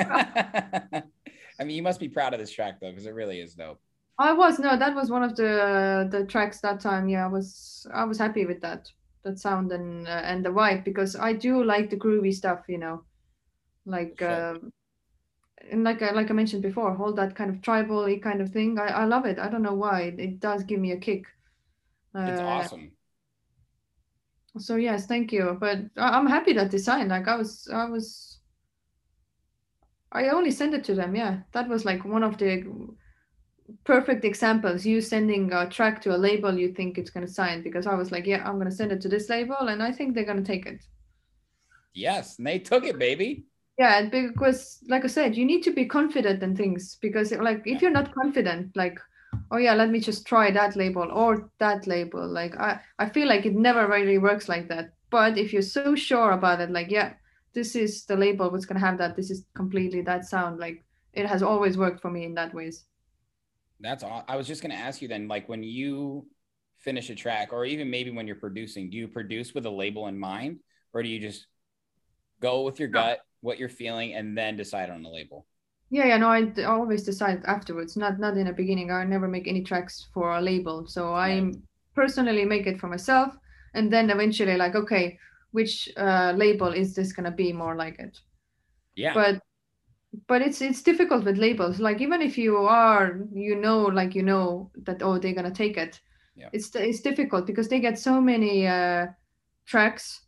I 1.60 1.64
mean, 1.64 1.76
you 1.76 1.84
must 1.84 1.99
be 1.99 2.10
proud 2.10 2.34
of 2.34 2.40
this 2.40 2.52
track 2.52 2.80
though, 2.80 2.90
because 2.90 3.06
it 3.06 3.14
really 3.14 3.40
is 3.40 3.53
dope. 3.53 3.80
I 4.18 4.34
was 4.34 4.60
no, 4.60 4.77
that 4.77 4.95
was 4.95 5.10
one 5.10 5.23
of 5.23 5.36
the 5.36 6.07
the 6.11 6.26
tracks 6.26 6.60
that 6.61 6.80
time. 6.81 7.07
Yeah, 7.10 7.26
I 7.26 7.30
was 7.30 7.88
I 7.94 8.03
was 8.03 8.18
happy 8.18 8.45
with 8.45 8.61
that 8.61 8.91
that 9.23 9.40
sound 9.40 9.72
and 9.72 10.07
uh, 10.07 10.11
and 10.11 10.45
the 10.45 10.49
vibe 10.49 10.84
because 10.84 11.15
I 11.15 11.34
do 11.34 11.64
like 11.64 11.90
the 11.90 11.98
groovy 11.98 12.34
stuff, 12.34 12.65
you 12.68 12.77
know, 12.77 13.03
like 13.86 14.22
Sure. 14.26 14.45
um, 14.53 14.72
and 15.72 15.84
like 15.84 16.02
I, 16.02 16.11
like 16.11 16.30
I 16.30 16.34
mentioned 16.34 16.61
before, 16.64 16.95
all 16.98 17.14
that 17.14 17.36
kind 17.36 17.49
of 17.49 17.61
tribal 17.61 18.07
kind 18.19 18.41
of 18.41 18.52
thing. 18.52 18.80
I, 18.80 18.88
I 18.88 19.06
love 19.06 19.26
it. 19.26 19.40
I 19.40 19.49
don't 19.49 19.61
know 19.64 19.73
why 19.73 20.02
it, 20.03 20.19
it 20.19 20.40
does 20.40 20.64
give 20.64 20.80
me 20.80 20.91
a 20.91 20.98
kick. 20.98 21.26
It's 22.26 22.40
Uh, 22.40 22.45
awesome. 22.45 22.94
So 24.60 24.76
yes, 24.76 25.06
thank 25.07 25.31
you. 25.31 25.57
But 25.60 25.80
I- 25.98 26.18
I'm 26.18 26.27
happy 26.27 26.53
that 26.53 26.69
design. 26.72 27.07
Like 27.10 27.27
I 27.27 27.36
was, 27.36 27.68
I 27.73 27.86
was, 27.86 28.40
I 30.11 30.30
only 30.30 30.52
sent 30.52 30.76
it 30.76 30.84
to 30.84 30.94
them. 30.94 31.15
Yeah, 31.15 31.41
that 31.53 31.68
was 31.68 31.84
like 31.84 32.06
one 32.06 32.23
of 32.23 32.38
the 32.38 32.64
perfect 33.84 34.23
examples. 34.23 34.86
You 34.86 35.02
sending 35.02 35.52
a 35.52 35.69
track 35.69 36.02
to 36.03 36.15
a 36.15 36.18
label 36.18 36.57
you 36.57 36.72
think 36.73 36.98
it's 36.98 37.10
gonna 37.10 37.27
sign 37.27 37.61
because 37.61 37.86
I 37.88 37.95
was 37.95 38.10
like, 38.11 38.26
yeah, 38.26 38.48
I'm 38.48 38.57
gonna 38.57 38.72
send 38.72 38.91
it 38.94 39.02
to 39.02 39.10
this 39.10 39.30
label 39.30 39.57
and 39.68 39.84
I 39.84 39.91
think 39.91 40.15
they're 40.15 40.23
gonna 40.26 40.44
take 40.44 40.65
it. 40.65 40.86
Yes, 41.94 42.38
and 42.38 42.48
they 42.48 42.60
took 42.60 42.84
it, 42.86 42.98
baby. 42.98 43.45
Yeah, 43.80 44.10
because 44.10 44.84
like 44.89 45.06
I 45.06 45.07
said, 45.07 45.38
you 45.38 45.45
need 45.45 45.64
to 45.64 45.72
be 45.72 45.85
confident 45.85 46.43
in 46.43 46.53
things 46.53 46.97
because 47.01 47.31
like 47.31 47.61
if 47.65 47.81
you're 47.81 47.91
not 47.91 48.14
confident, 48.14 48.76
like 48.76 48.99
oh 49.51 49.57
yeah, 49.57 49.73
let 49.73 49.89
me 49.89 50.01
just 50.01 50.27
try 50.27 50.51
that 50.51 50.76
label 50.76 51.07
or 51.14 51.49
that 51.60 51.88
label. 51.88 52.27
Like 52.27 52.57
I 52.57 52.81
I 52.99 53.07
feel 53.07 53.30
like 53.30 53.45
it 53.45 53.56
never 53.56 53.88
really 53.88 54.18
works 54.18 54.49
like 54.49 54.68
that. 54.68 54.91
But 55.10 55.38
if 55.38 55.53
you're 55.53 55.61
so 55.61 55.95
sure 55.95 56.31
about 56.31 56.60
it, 56.60 56.72
like 56.72 56.91
yeah, 56.91 57.14
this 57.53 57.73
is 57.73 58.03
the 58.03 58.18
label 58.18 58.51
what's 58.51 58.65
gonna 58.65 58.81
have 58.81 58.97
that. 58.97 59.15
This 59.15 59.31
is 59.31 59.45
completely 59.56 60.01
that 60.01 60.26
sound. 60.26 60.60
Like 60.60 60.84
it 61.14 61.26
has 61.26 61.41
always 61.41 61.77
worked 61.77 62.01
for 62.01 62.11
me 62.11 62.26
in 62.26 62.34
that 62.35 62.53
ways. 62.53 62.84
That's 63.80 64.03
all. 64.03 64.26
I 64.27 64.35
was 64.35 64.45
just 64.45 64.61
gonna 64.61 64.76
ask 64.76 65.01
you 65.01 65.07
then, 65.07 65.30
like 65.30 65.47
when 65.47 65.64
you 65.64 66.27
finish 66.80 67.10
a 67.10 67.15
track, 67.15 67.53
or 67.53 67.64
even 67.64 67.89
maybe 67.89 68.11
when 68.11 68.27
you're 68.27 68.35
producing, 68.35 68.89
do 68.89 68.97
you 68.97 69.07
produce 69.07 69.53
with 69.53 69.65
a 69.65 69.72
label 69.72 70.07
in 70.07 70.19
mind, 70.19 70.60
or 70.93 71.01
do 71.01 71.07
you 71.07 71.22
just 71.22 71.47
go 72.41 72.64
with 72.64 72.77
your 72.77 72.89
gut, 72.89 73.19
what 73.41 73.60
you're 73.60 73.70
feeling, 73.70 74.14
and 74.14 74.38
then 74.38 74.57
decide 74.57 74.90
on 74.90 75.03
the 75.03 75.10
label? 75.10 75.45
Yeah, 75.91 76.06
yeah, 76.06 76.18
no, 76.18 76.30
I 76.30 76.64
always 76.66 77.03
decide 77.03 77.44
afterwards, 77.45 77.98
not 77.98 78.20
not 78.20 78.38
in 78.38 78.45
the 78.45 78.53
beginning. 78.53 78.91
I 78.91 79.03
never 79.06 79.28
make 79.28 79.48
any 79.48 79.64
tracks 79.64 80.07
for 80.14 80.38
a 80.38 80.41
label. 80.41 80.86
So 80.88 81.14
I 81.14 81.52
personally 81.95 82.45
make 82.45 82.68
it 82.68 82.80
for 82.80 82.88
myself 82.88 83.36
and 83.74 83.91
then 83.91 84.10
eventually 84.10 84.56
like, 84.56 84.76
okay, 84.76 85.18
which 85.52 85.90
uh, 85.98 86.34
label 86.36 86.68
is 86.68 86.95
this 86.95 87.11
gonna 87.11 87.32
be 87.32 87.52
more 87.52 87.76
like 87.76 87.99
it? 87.99 88.20
Yeah. 88.95 89.14
But 89.14 89.41
but 90.28 90.41
it's 90.41 90.61
it's 90.61 90.82
difficult 90.82 91.24
with 91.26 91.38
labels. 91.38 91.80
Like 91.80 92.02
even 92.02 92.22
if 92.22 92.38
you 92.38 92.57
are, 92.57 93.22
you 93.34 93.56
know, 93.56 93.82
like 93.82 94.16
you 94.16 94.24
know 94.24 94.72
that 94.84 95.02
oh 95.02 95.18
they're 95.18 95.34
gonna 95.34 95.52
take 95.52 95.78
it. 95.78 95.99
Yeah. 96.36 96.49
It's 96.53 96.74
it's 96.76 97.02
difficult 97.02 97.45
because 97.48 97.68
they 97.68 97.80
get 97.80 97.99
so 97.99 98.22
many 98.22 98.68
uh, 98.68 99.07
tracks. 99.66 100.22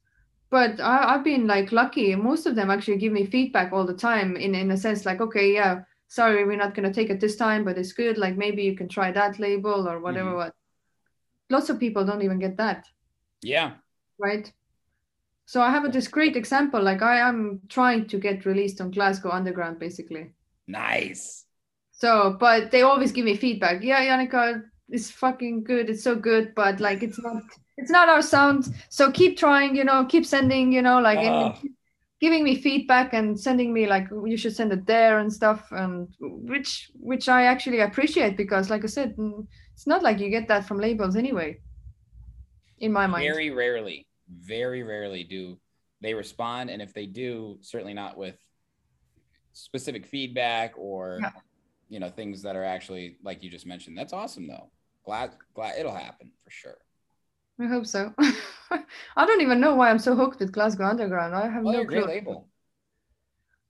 But 0.51 0.79
I, 0.81 1.15
I've 1.15 1.23
been 1.23 1.47
like 1.47 1.71
lucky. 1.71 2.13
Most 2.15 2.45
of 2.45 2.55
them 2.55 2.69
actually 2.69 2.97
give 2.97 3.13
me 3.13 3.25
feedback 3.25 3.73
all 3.73 3.85
the 3.85 3.95
time. 3.95 4.35
In 4.37 4.53
in 4.55 4.71
a 4.71 4.77
sense, 4.77 5.05
like 5.05 5.21
okay, 5.21 5.53
yeah, 5.53 5.83
sorry, 6.07 6.45
we're 6.45 6.57
not 6.57 6.75
gonna 6.75 6.93
take 6.93 7.09
it 7.09 7.19
this 7.21 7.37
time, 7.37 7.63
but 7.65 7.77
it's 7.77 7.93
good. 7.93 8.17
Like 8.17 8.37
maybe 8.37 8.63
you 8.63 8.75
can 8.75 8.89
try 8.89 9.11
that 9.13 9.39
label 9.39 9.87
or 9.89 9.99
whatever. 9.99 10.31
Mhm. 10.31 10.35
What? 10.35 10.53
Lots 11.49 11.69
of 11.69 11.79
people 11.79 12.05
don't 12.05 12.21
even 12.23 12.39
get 12.39 12.57
that 12.57 12.87
Yeah. 13.43 13.77
right? 14.19 14.51
So 15.45 15.61
I 15.61 15.69
have 15.71 15.85
a, 15.85 15.89
this 15.89 16.07
great 16.07 16.35
example. 16.35 16.81
Like 16.81 17.01
I 17.01 17.17
am 17.19 17.61
trying 17.69 18.07
to 18.07 18.19
get 18.19 18.45
released 18.45 18.81
on 18.81 18.91
Glasgow 18.91 19.31
Underground, 19.31 19.79
basically. 19.79 20.33
Nice. 20.67 21.45
So, 21.91 22.37
but 22.39 22.71
they 22.71 22.81
always 22.83 23.11
give 23.11 23.25
me 23.25 23.35
feedback. 23.37 23.83
Yeah, 23.83 24.01
Yannicka, 24.01 24.63
it's 24.89 25.11
fucking 25.11 25.63
good. 25.63 25.89
It's 25.89 26.03
so 26.03 26.15
good, 26.15 26.53
but 26.55 26.79
like 26.79 27.03
it's 27.03 27.19
not, 27.21 27.43
it's 27.77 27.91
not 27.91 28.09
our 28.09 28.21
sound. 28.21 28.73
So 28.89 29.11
keep 29.11 29.37
trying. 29.37 29.75
You 29.75 29.83
know, 29.83 30.05
keep 30.05 30.25
sending. 30.25 30.71
You 30.71 30.81
know, 30.81 30.99
like 30.99 31.19
Ah. 31.19 31.59
giving 32.19 32.43
me 32.43 32.55
feedback 32.55 33.13
and 33.13 33.39
sending 33.39 33.73
me 33.73 33.87
like 33.87 34.07
you 34.11 34.37
should 34.37 34.55
send 34.55 34.71
it 34.71 34.85
there 34.85 35.19
and 35.19 35.31
stuff, 35.33 35.71
and 35.71 36.07
which 36.19 36.91
which 36.99 37.27
I 37.29 37.43
actually 37.45 37.79
appreciate 37.79 38.37
because, 38.37 38.69
like 38.69 38.83
I 38.83 38.87
said, 38.87 39.15
mm, 39.17 39.47
it's 39.73 39.87
not 39.87 40.03
like 40.03 40.19
you 40.19 40.29
get 40.29 40.47
that 40.49 40.65
from 40.67 40.77
labels 40.77 41.15
anyway. 41.15 41.59
In 42.79 42.91
my 42.91 43.07
mind. 43.07 43.23
Very 43.23 43.49
rarely, 43.51 44.07
very 44.29 44.83
rarely 44.83 45.23
do 45.23 45.57
they 46.01 46.13
respond, 46.13 46.69
and 46.71 46.81
if 46.81 46.93
they 46.93 47.05
do, 47.05 47.57
certainly 47.61 47.93
not 47.93 48.17
with 48.17 48.37
specific 49.53 50.05
feedback 50.05 50.73
or 50.77 51.19
Yeah. 51.21 51.31
you 51.89 51.99
know 51.99 52.09
things 52.09 52.41
that 52.43 52.55
are 52.55 52.63
actually 52.63 53.17
like 53.23 53.43
you 53.43 53.49
just 53.49 53.65
mentioned. 53.65 53.97
That's 53.97 54.13
awesome 54.13 54.47
though. 54.47 54.71
Glad, 55.05 55.31
glad 55.53 55.77
it'll 55.79 55.93
happen 55.93 56.31
for 56.43 56.49
sure. 56.51 56.77
I 57.61 57.67
hope 57.67 57.85
so. 57.85 58.13
I 58.19 59.25
don't 59.25 59.39
even 59.39 59.61
know 59.61 59.75
why 59.75 59.89
I'm 59.89 59.99
so 59.99 60.15
hooked 60.17 60.39
with 60.41 60.51
Glasgow 60.51 60.85
Underground. 60.85 61.33
I 61.33 61.47
have 61.47 61.63
Well, 61.63 61.71
no 61.71 61.83
they're 61.83 61.85
a 61.85 61.87
great 61.87 62.05
clue. 62.07 62.07
label. 62.07 62.49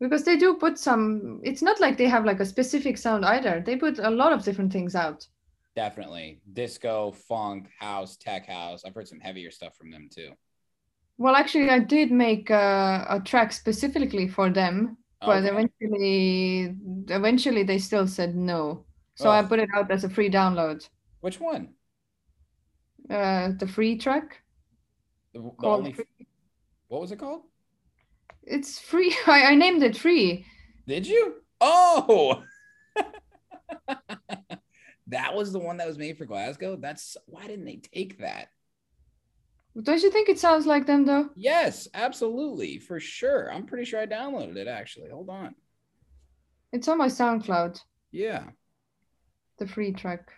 Because 0.02 0.26
they 0.26 0.36
do 0.36 0.56
put 0.56 0.78
some, 0.78 1.40
it's 1.46 1.62
not 1.62 1.80
like 1.80 1.98
they 1.98 2.10
have 2.10 2.26
like 2.26 2.42
a 2.42 2.46
specific 2.46 2.98
sound 2.98 3.24
either. 3.24 3.62
They 3.66 3.78
put 3.78 4.00
a 4.00 4.10
lot 4.10 4.34
of 4.34 4.44
different 4.44 4.74
things 4.74 4.96
out. 4.96 5.28
Definitely 5.76 6.42
disco, 6.52 7.12
funk, 7.12 7.70
house, 7.80 8.18
tech 8.18 8.46
house. 8.48 8.84
I've 8.86 8.94
heard 8.94 9.08
some 9.08 9.20
heavier 9.22 9.52
stuff 9.52 9.76
from 9.78 9.90
them 9.90 10.10
too. 10.14 10.32
Well, 11.18 11.36
actually, 11.36 11.70
I 11.70 11.80
did 11.80 12.12
make 12.12 12.50
a, 12.50 13.06
a 13.10 13.20
track 13.22 13.54
specifically 13.54 14.28
for 14.28 14.50
them, 14.50 14.98
but 15.24 15.44
Okay. 15.44 15.46
eventually, 15.46 16.76
eventually 17.10 17.64
they 17.64 17.78
still 17.78 18.08
said 18.08 18.36
no. 18.36 18.86
So 19.16 19.30
I 19.32 19.44
put 19.44 19.60
it 19.60 19.70
out 19.76 19.92
as 19.92 20.04
a 20.04 20.10
free 20.10 20.30
download. 20.32 20.88
Which 21.22 21.40
one? 21.40 21.76
Uh, 23.10 23.52
the 23.60 23.68
free 23.68 23.98
track. 23.98 24.42
The, 25.34 25.40
the 25.62 25.68
only. 25.68 25.96
What 26.88 27.02
was 27.02 27.12
it 27.12 27.20
called? 27.20 27.44
It's 28.44 28.80
free. 28.80 29.16
I, 29.28 29.44
I 29.52 29.56
named 29.56 29.84
it 29.84 29.98
free. 29.98 30.46
Did 30.88 31.08
you? 31.08 31.36
Oh, 31.60 32.44
that 35.08 35.36
was 35.36 35.52
the 35.52 35.60
one 35.60 35.78
that 35.78 35.88
was 35.88 35.98
made 35.98 36.18
for 36.18 36.26
Glasgow. 36.26 36.76
That's 36.76 37.18
why 37.26 37.48
didn't 37.48 37.66
they 37.66 37.78
take 37.78 38.20
that? 38.20 38.50
Don't 39.82 40.02
you 40.02 40.12
think 40.12 40.30
it 40.30 40.40
sounds 40.40 40.66
like 40.66 40.86
them 40.86 41.06
though? 41.06 41.30
Yes, 41.36 41.88
absolutely, 41.94 42.80
for 42.80 43.00
sure. 43.02 43.52
I'm 43.52 43.66
pretty 43.66 43.84
sure 43.86 44.00
I 44.00 44.06
downloaded 44.06 44.56
it 44.58 44.68
actually. 44.68 45.10
Hold 45.10 45.30
on. 45.30 45.56
It's 46.74 46.88
on 46.90 46.98
my 46.98 47.08
SoundCloud. 47.08 47.82
Yeah. 48.12 48.50
the 49.60 49.68
free 49.68 49.94
track. 49.94 50.32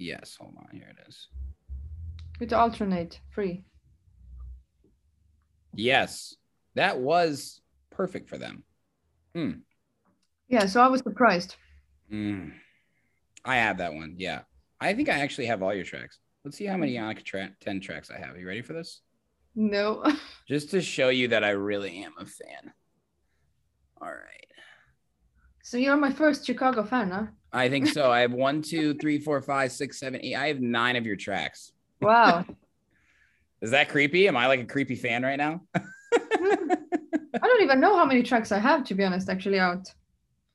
Yes, 0.00 0.36
hold 0.40 0.54
on. 0.56 0.68
Here 0.72 0.88
it 0.90 1.08
is. 1.08 1.28
With 2.40 2.54
alternate 2.54 3.20
free. 3.30 3.64
Yes, 5.74 6.34
that 6.74 6.98
was 6.98 7.60
perfect 7.90 8.28
for 8.30 8.38
them. 8.38 8.64
Hmm. 9.34 9.50
Yeah, 10.48 10.64
so 10.66 10.80
I 10.80 10.88
was 10.88 11.02
surprised. 11.02 11.56
Mm. 12.10 12.54
I 13.44 13.56
have 13.56 13.76
that 13.78 13.92
one. 13.92 14.14
Yeah. 14.16 14.40
I 14.80 14.94
think 14.94 15.10
I 15.10 15.18
actually 15.20 15.46
have 15.46 15.62
all 15.62 15.74
your 15.74 15.84
tracks. 15.84 16.18
Let's 16.44 16.56
see 16.56 16.64
how 16.64 16.78
many 16.78 16.94
Yannicka 16.94 17.22
tra- 17.22 17.54
10 17.60 17.80
tracks 17.80 18.10
I 18.10 18.18
have. 18.18 18.34
Are 18.34 18.38
you 18.38 18.48
ready 18.48 18.62
for 18.62 18.72
this? 18.72 19.02
No. 19.54 20.02
Just 20.48 20.70
to 20.70 20.80
show 20.80 21.10
you 21.10 21.28
that 21.28 21.44
I 21.44 21.50
really 21.50 22.02
am 22.02 22.12
a 22.18 22.24
fan. 22.24 22.72
All 24.00 24.08
right. 24.08 24.48
so 25.62 25.76
you're 25.76 25.96
my 25.98 26.10
first 26.10 26.46
Chicago 26.46 26.84
fan, 26.84 27.10
huh? 27.10 27.26
I 27.52 27.68
think 27.68 27.88
so. 27.88 28.10
I 28.10 28.20
have 28.20 28.32
one, 28.32 28.62
two, 28.72 28.94
three, 28.94 29.18
four, 29.18 29.40
five, 29.42 29.72
six, 29.72 29.98
seven, 29.98 30.20
eight. 30.22 30.36
I 30.36 30.48
have 30.48 30.60
nine 30.60 30.96
of 30.96 31.06
your 31.06 31.16
tracks. 31.16 31.72
Wow. 32.00 32.44
Is 33.60 33.72
that 33.72 33.90
creepy? 33.90 34.26
Am 34.26 34.36
I 34.36 34.46
like 34.46 34.60
a 34.60 34.64
creepy 34.64 34.94
fan 34.94 35.22
right 35.22 35.36
now? 35.36 35.62
I 35.74 37.46
don't 37.46 37.62
even 37.62 37.80
know 37.80 37.94
how 37.96 38.06
many 38.06 38.22
tracks 38.22 38.52
I 38.52 38.58
have 38.58 38.84
to 38.84 38.94
be 38.94 39.04
honest, 39.04 39.28
actually 39.28 39.58
out. 39.58 39.92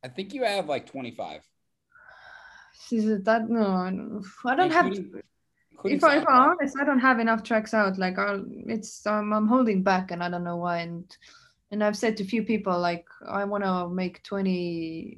I 0.03 0.07
think 0.07 0.33
you 0.33 0.43
have 0.43 0.67
like 0.67 0.85
25. 0.87 1.41
Is 2.91 3.07
it 3.07 3.25
that 3.25 3.49
no? 3.49 3.65
I 4.45 4.55
don't, 4.55 4.71
have. 4.71 4.93
If, 5.85 6.03
I, 6.03 6.17
I'm 6.17 6.27
honest, 6.27 6.75
I 6.79 6.83
don't 6.83 6.99
have 6.99 7.19
enough 7.19 7.43
tracks 7.43 7.73
out. 7.73 7.97
Like, 7.97 8.17
I'll, 8.17 8.43
it's 8.67 9.05
um, 9.07 9.33
I'm 9.33 9.47
holding 9.47 9.81
back, 9.81 10.11
and 10.11 10.23
I 10.23 10.29
don't 10.29 10.43
know 10.43 10.57
why. 10.57 10.79
And 10.79 11.17
and 11.71 11.83
I've 11.83 11.97
said 11.97 12.17
to 12.17 12.23
a 12.23 12.27
few 12.27 12.43
people 12.43 12.77
like 12.79 13.05
I 13.27 13.43
want 13.45 13.63
to 13.63 13.89
make 13.89 14.23
20, 14.23 15.17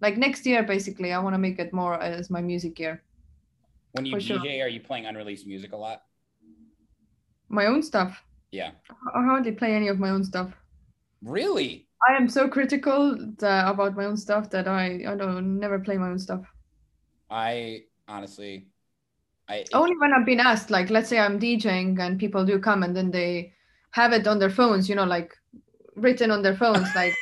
like 0.00 0.16
next 0.16 0.46
year 0.46 0.62
basically. 0.62 1.12
I 1.12 1.18
want 1.18 1.34
to 1.34 1.38
make 1.38 1.58
it 1.58 1.72
more 1.72 2.00
as 2.00 2.30
my 2.30 2.40
music 2.40 2.78
year. 2.78 3.02
When 3.92 4.04
you 4.04 4.16
DJ, 4.16 4.20
sure. 4.26 4.38
are 4.38 4.68
you 4.68 4.80
playing 4.80 5.06
unreleased 5.06 5.46
music 5.46 5.72
a 5.72 5.76
lot? 5.76 6.02
My 7.48 7.66
own 7.66 7.82
stuff. 7.82 8.22
Yeah. 8.50 8.72
I 9.14 9.24
hardly 9.24 9.52
play 9.52 9.74
any 9.74 9.88
of 9.88 9.98
my 9.98 10.10
own 10.10 10.24
stuff. 10.24 10.52
Really? 11.22 11.86
I 12.06 12.14
am 12.16 12.28
so 12.28 12.46
critical 12.48 13.16
that, 13.38 13.68
about 13.68 13.96
my 13.96 14.04
own 14.04 14.16
stuff 14.16 14.50
that 14.50 14.68
I 14.68 15.04
I 15.08 15.16
don't 15.16 15.58
never 15.58 15.78
play 15.78 15.96
my 15.96 16.08
own 16.08 16.18
stuff. 16.18 16.44
I 17.30 17.84
honestly, 18.06 18.68
I 19.48 19.64
Only 19.72 19.96
when 19.98 20.12
I've 20.12 20.26
been 20.26 20.40
asked, 20.40 20.70
like 20.70 20.90
let's 20.90 21.08
say 21.08 21.18
I'm 21.18 21.40
DJing 21.40 21.98
and 22.00 22.18
people 22.18 22.44
do 22.44 22.58
come 22.58 22.82
and 22.82 22.94
then 22.94 23.10
they 23.10 23.52
have 23.92 24.12
it 24.12 24.26
on 24.26 24.38
their 24.38 24.50
phones, 24.50 24.88
you 24.88 24.94
know, 24.94 25.04
like 25.04 25.32
written 25.94 26.30
on 26.30 26.42
their 26.42 26.56
phones, 26.56 26.88
like 26.94 27.14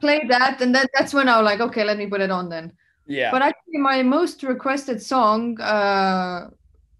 play 0.00 0.20
that, 0.28 0.60
and 0.60 0.74
then 0.74 0.86
that's 0.94 1.12
when 1.14 1.28
I 1.28 1.40
was 1.40 1.44
like, 1.44 1.60
okay, 1.60 1.84
let 1.84 1.98
me 1.98 2.06
put 2.06 2.20
it 2.20 2.30
on 2.30 2.48
then. 2.48 2.72
yeah. 3.06 3.30
But 3.30 3.42
actually, 3.42 3.78
my 3.78 4.02
most 4.02 4.42
requested 4.42 5.02
song 5.02 5.60
uh, 5.60 6.50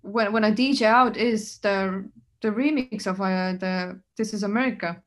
when 0.03 0.33
when 0.33 0.45
I 0.45 0.53
DJ 0.53 0.83
out 0.83 1.17
is 1.17 1.59
the 1.59 2.09
the 2.41 2.49
remix 2.51 3.07
of 3.07 3.21
uh, 3.21 3.53
the 3.59 4.01
"This 4.17 4.33
Is 4.35 4.43
America." 4.43 5.03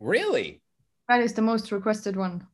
really? 0.00 0.60
That 1.08 1.20
is 1.20 1.32
the 1.34 1.42
most 1.42 1.72
requested 1.72 2.16
one. 2.16 2.46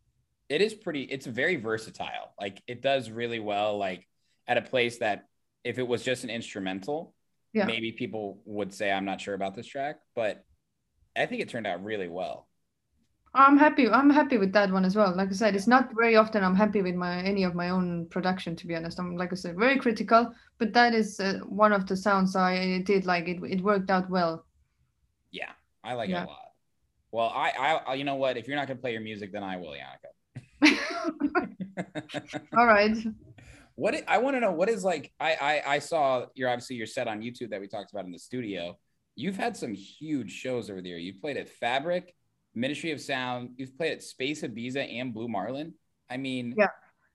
it 0.49 0.61
is 0.63 0.73
pretty 0.75 1.03
it's 1.05 1.27
very 1.27 1.57
versatile 1.57 2.33
like 2.41 2.63
it 2.67 2.81
does 2.81 3.11
really 3.11 3.39
well 3.39 3.77
like 3.77 4.09
at 4.49 4.57
a 4.57 4.63
place 4.63 4.99
that 4.99 5.29
if 5.63 5.79
it 5.79 5.87
was 5.87 6.03
just 6.03 6.25
an 6.25 6.31
instrumental 6.31 7.13
Yeah. 7.53 7.67
maybe 7.67 7.93
people 7.93 8.41
would 8.47 8.73
say 8.73 8.91
i'm 8.91 9.05
not 9.05 9.21
sure 9.21 9.35
about 9.35 9.55
this 9.55 9.67
track 9.67 9.97
but 10.17 10.43
i 11.15 11.27
think 11.27 11.43
it 11.43 11.51
turned 11.51 11.67
out 11.67 11.85
really 11.85 12.09
well 12.09 12.48
I'm 13.39 13.57
happy. 13.57 13.89
I'm 13.89 14.11
happy 14.11 14.37
with 14.39 14.53
that 14.53 14.71
one 14.73 14.85
as 14.85 14.97
well. 14.97 15.15
Like 15.17 15.29
I 15.29 15.33
said, 15.33 15.55
it's 15.55 15.67
not 15.67 15.91
very 15.95 16.17
often 16.17 16.43
I'm 16.45 16.57
happy 16.57 16.83
with 16.83 16.95
my 16.95 17.23
any 17.23 17.45
of 17.45 17.55
my 17.55 17.71
own 17.71 18.07
production. 18.11 18.57
To 18.57 18.67
be 18.67 18.75
honest, 18.75 18.99
I'm 18.99 19.17
like 19.17 19.33
I 19.33 19.37
said, 19.37 19.57
very 19.57 19.79
critical. 19.79 20.33
But 20.59 20.73
that 20.75 20.93
is 20.95 21.21
uh, 21.21 21.39
one 21.47 21.73
of 21.73 21.87
the 21.87 21.97
sounds 21.97 22.35
I 22.37 22.83
did 22.83 23.07
like. 23.07 23.29
It 23.29 23.39
it 23.45 23.61
worked 23.63 23.91
out 23.91 24.11
well. 24.11 24.45
yeah 25.31 25.53
i 25.85 25.93
like 25.95 26.09
Yeah. 26.11 26.23
it 26.23 26.27
a 26.27 26.31
lot 26.31 26.49
well 27.13 27.31
I, 27.45 27.49
I 27.67 27.71
i 27.91 27.95
you 27.95 28.05
know 28.09 28.17
what 28.23 28.37
if 28.41 28.45
you're 28.49 28.57
not 28.61 28.67
gonna 28.69 28.81
play 28.85 28.93
your 28.97 29.05
music 29.11 29.29
then 29.33 29.45
i 29.45 29.57
will 29.61 29.75
Yannicka. 29.81 30.11
All 32.59 32.67
right. 32.67 32.97
what 33.77 33.95
i- 33.95 34.05
i 34.15 34.19
want 34.19 34.35
to 34.37 34.41
know 34.41 34.53
what 34.61 34.69
is 34.69 34.83
like 34.93 35.05
I, 35.21 35.31
I 35.51 35.55
i 35.75 35.79
saw 35.91 36.05
your 36.35 36.49
obviously 36.53 36.77
your 36.77 36.87
set 36.97 37.07
on 37.13 37.21
youtube 37.27 37.51
that 37.53 37.61
we 37.61 37.69
talked 37.69 37.91
about 37.93 38.05
in 38.09 38.13
the 38.19 38.19
studio 38.31 38.77
you've 39.23 39.37
had 39.37 39.57
some 39.57 39.73
huge 39.75 40.33
shows 40.33 40.65
over 40.71 40.83
there 40.83 40.99
you 41.07 41.13
played 41.25 41.37
at 41.37 41.49
fabric 41.49 42.15
ministry 42.55 42.91
of 42.93 43.01
sound 43.01 43.51
you've 43.57 43.77
played 43.77 43.93
at 43.93 44.03
space 44.03 44.43
ibiza 44.43 44.83
and 45.01 45.13
blue 45.15 45.29
marlin 45.29 45.73
i 46.11 46.17
mean 46.17 46.55
Yeah. 46.57 46.69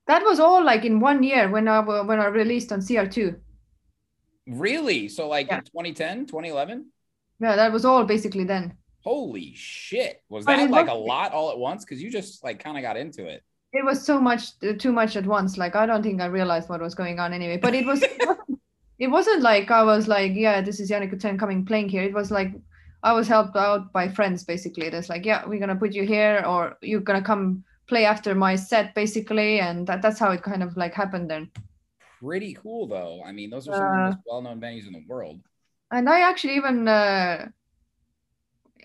That 0.05 0.23
was 0.23 0.37
all 0.41 0.61
like 0.61 0.83
in 0.83 0.99
one 0.99 1.23
year 1.23 1.49
when 1.49 1.65
I 1.69 1.79
when 1.79 2.19
I 2.19 2.25
released 2.27 2.73
on 2.73 2.81
CR2. 2.81 3.39
Really? 4.47 5.07
So 5.07 5.27
like 5.29 5.47
Yeah. 5.47 5.59
in 5.59 5.63
2010, 5.63 6.25
2011? 6.25 6.85
Yeah, 7.39 7.55
that 7.55 7.71
was 7.71 7.85
all 7.85 8.03
basically 8.03 8.43
then. 8.43 8.75
Holy 9.03 9.53
shit. 9.55 10.21
Was 10.27 10.45
that 10.45 10.69
like 10.69 10.89
a 10.89 10.93
lot 10.93 11.31
all 11.31 11.51
at 11.51 11.57
once? 11.57 11.85
Because 11.85 12.03
you 12.03 12.11
just 12.11 12.43
like 12.43 12.59
kind 12.63 12.75
of 12.77 12.83
got 12.83 12.97
into 12.97 13.25
it. 13.27 13.43
It 13.71 13.83
was 13.85 14.03
so 14.05 14.19
much 14.19 14.43
uh, 14.61 14.73
too 14.73 14.91
much 14.91 15.15
at 15.15 15.25
once. 15.25 15.57
Like 15.57 15.75
I 15.75 15.85
don't 15.85 16.03
think 16.03 16.21
I 16.21 16.25
realized 16.27 16.67
what 16.69 16.81
was 16.81 16.95
going 16.95 17.19
on 17.19 17.31
anyway. 17.33 17.57
But 17.57 17.73
it 17.73 17.85
was 17.85 18.03
it 18.99 19.07
wasn't 19.07 19.41
like 19.41 19.71
I 19.71 19.83
was 19.83 20.07
like, 20.07 20.33
yeah, 20.35 20.61
this 20.61 20.79
is 20.81 20.91
Yannick 20.91 21.17
Ten 21.19 21.37
coming 21.37 21.65
playing 21.65 21.89
here. 21.89 22.03
It 22.03 22.13
was 22.13 22.29
like 22.29 22.51
I 23.03 23.13
was 23.13 23.27
helped 23.27 23.55
out 23.55 23.91
by 23.93 24.09
friends 24.09 24.43
basically. 24.43 24.87
It's 24.87 25.09
like, 25.09 25.25
yeah, 25.25 25.45
we're 25.45 25.59
gonna 25.59 25.75
put 25.75 25.93
you 25.93 26.05
here 26.05 26.43
or 26.47 26.77
you're 26.81 27.01
gonna 27.01 27.21
come 27.23 27.63
play 27.87 28.05
after 28.05 28.33
my 28.35 28.55
set 28.55 28.95
basically 28.95 29.59
and 29.59 29.85
that, 29.87 30.01
that's 30.01 30.19
how 30.19 30.31
it 30.31 30.43
kind 30.43 30.63
of 30.63 30.77
like 30.77 30.93
happened 30.93 31.29
then. 31.29 31.51
Pretty 32.19 32.55
cool 32.55 32.87
though. 32.87 33.21
I 33.23 33.31
mean, 33.33 33.49
those 33.51 33.67
are 33.67 33.73
some 33.73 33.87
of 33.87 33.91
the 33.93 33.99
Uh, 33.99 34.03
most 34.03 34.17
well-known 34.25 34.59
venues 34.59 34.87
in 34.87 34.93
the 34.93 35.03
world. 35.07 35.41
And 35.91 36.09
I 36.09 36.21
actually 36.21 36.55
even 36.57 36.87
uh, 36.89 37.49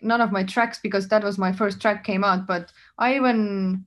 none 0.03 0.20
of 0.20 0.32
my 0.32 0.45
tracks 0.45 0.78
because 0.81 1.09
that 1.09 1.23
was 1.24 1.39
my 1.39 1.53
first 1.53 1.81
track 1.81 2.05
came 2.05 2.24
out, 2.24 2.47
but 2.47 2.73
I 2.99 3.16
even 3.16 3.86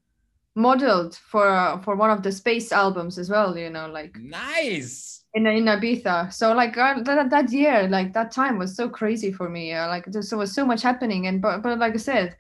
modeled 0.55 1.15
for 1.17 1.47
uh, 1.49 1.81
for 1.81 1.95
one 1.95 2.11
of 2.11 2.23
the 2.23 2.31
space 2.31 2.71
albums 2.71 3.17
as 3.19 3.29
well. 3.29 3.57
You 3.57 3.69
know, 3.69 3.87
like 3.89 4.15
Nice. 4.15 5.20
In 5.33 5.47
in 5.47 5.65
Ibiza. 5.65 6.33
So 6.33 6.53
like 6.53 6.77
uh, 6.77 7.01
that 7.03 7.29
that 7.29 7.51
year, 7.51 7.87
like 7.87 8.13
that 8.13 8.31
time 8.31 8.57
was 8.57 8.75
so 8.75 8.89
crazy 8.89 9.31
for 9.31 9.49
me. 9.49 9.73
Uh, 9.73 9.87
like 9.87 10.05
there 10.05 10.23
was 10.37 10.53
so 10.53 10.65
much 10.65 10.81
happening, 10.81 11.27
and 11.27 11.41
but 11.41 11.61
but 11.61 11.79
like 11.79 11.93
I 11.93 11.97
said, 11.97 12.35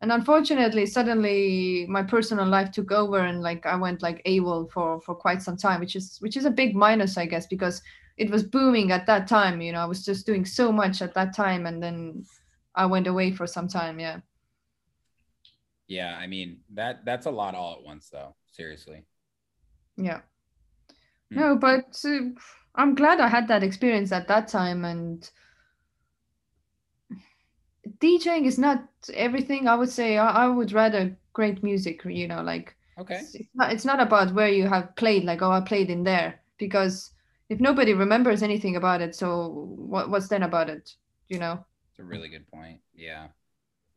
and 0.00 0.12
unfortunately, 0.12 0.86
suddenly 0.86 1.86
my 1.88 2.02
personal 2.02 2.46
life 2.46 2.70
took 2.70 2.92
over, 2.92 3.18
and 3.18 3.40
like 3.40 3.64
I 3.64 3.76
went 3.76 4.02
like 4.02 4.22
AWOL 4.24 4.70
for 4.70 5.00
for 5.00 5.14
quite 5.14 5.42
some 5.42 5.56
time, 5.56 5.80
which 5.80 5.96
is 5.96 6.18
which 6.20 6.36
is 6.36 6.44
a 6.44 6.50
big 6.50 6.76
minus, 6.76 7.16
I 7.16 7.26
guess, 7.26 7.46
because 7.46 7.82
it 8.16 8.30
was 8.30 8.42
booming 8.42 8.92
at 8.92 9.06
that 9.06 9.26
time. 9.26 9.60
You 9.60 9.72
know, 9.72 9.80
I 9.80 9.86
was 9.86 10.04
just 10.04 10.26
doing 10.26 10.44
so 10.44 10.70
much 10.70 11.00
at 11.00 11.14
that 11.14 11.34
time, 11.34 11.66
and 11.66 11.82
then 11.82 12.24
I 12.74 12.86
went 12.86 13.06
away 13.06 13.32
for 13.32 13.46
some 13.46 13.68
time. 13.68 13.98
Yeah. 13.98 14.20
Yeah, 15.86 16.16
I 16.18 16.26
mean 16.26 16.60
that 16.74 17.04
that's 17.04 17.26
a 17.26 17.30
lot 17.30 17.54
all 17.54 17.74
at 17.74 17.82
once 17.82 18.08
though. 18.10 18.34
Seriously. 18.52 19.04
Yeah. 19.96 20.20
Hmm. 21.30 21.38
No, 21.38 21.56
but 21.56 22.00
uh, 22.04 22.30
I'm 22.74 22.94
glad 22.94 23.20
I 23.20 23.28
had 23.28 23.48
that 23.48 23.62
experience 23.62 24.12
at 24.12 24.28
that 24.28 24.48
time. 24.48 24.84
And 24.84 25.28
DJing 27.98 28.46
is 28.46 28.58
not 28.58 28.88
everything. 29.12 29.68
I 29.68 29.76
would 29.76 29.90
say 29.90 30.18
I, 30.18 30.44
I 30.44 30.48
would 30.48 30.72
rather 30.72 31.16
great 31.32 31.62
music, 31.62 32.04
you 32.04 32.28
know, 32.28 32.42
like 32.42 32.74
Okay. 32.98 33.16
it's, 33.16 33.34
it's 33.34 33.50
not, 33.54 33.72
it's 33.72 33.84
not 33.84 34.00
about 34.00 34.34
where 34.34 34.48
you 34.48 34.68
have 34.68 34.94
played, 34.96 35.24
like, 35.24 35.42
oh, 35.42 35.50
I 35.50 35.60
played 35.60 35.90
in 35.90 36.04
there. 36.04 36.40
Because 36.58 37.10
if 37.48 37.60
nobody 37.60 37.92
remembers 37.92 38.42
anything 38.42 38.76
about 38.76 39.02
it, 39.02 39.14
so 39.14 39.48
what, 39.48 40.10
what's 40.10 40.28
then 40.28 40.42
about 40.42 40.70
it, 40.70 40.94
you 41.28 41.38
know? 41.38 41.64
It's 41.90 41.98
a 41.98 42.04
really 42.04 42.28
good 42.28 42.46
point. 42.50 42.80
Yeah. 42.94 43.28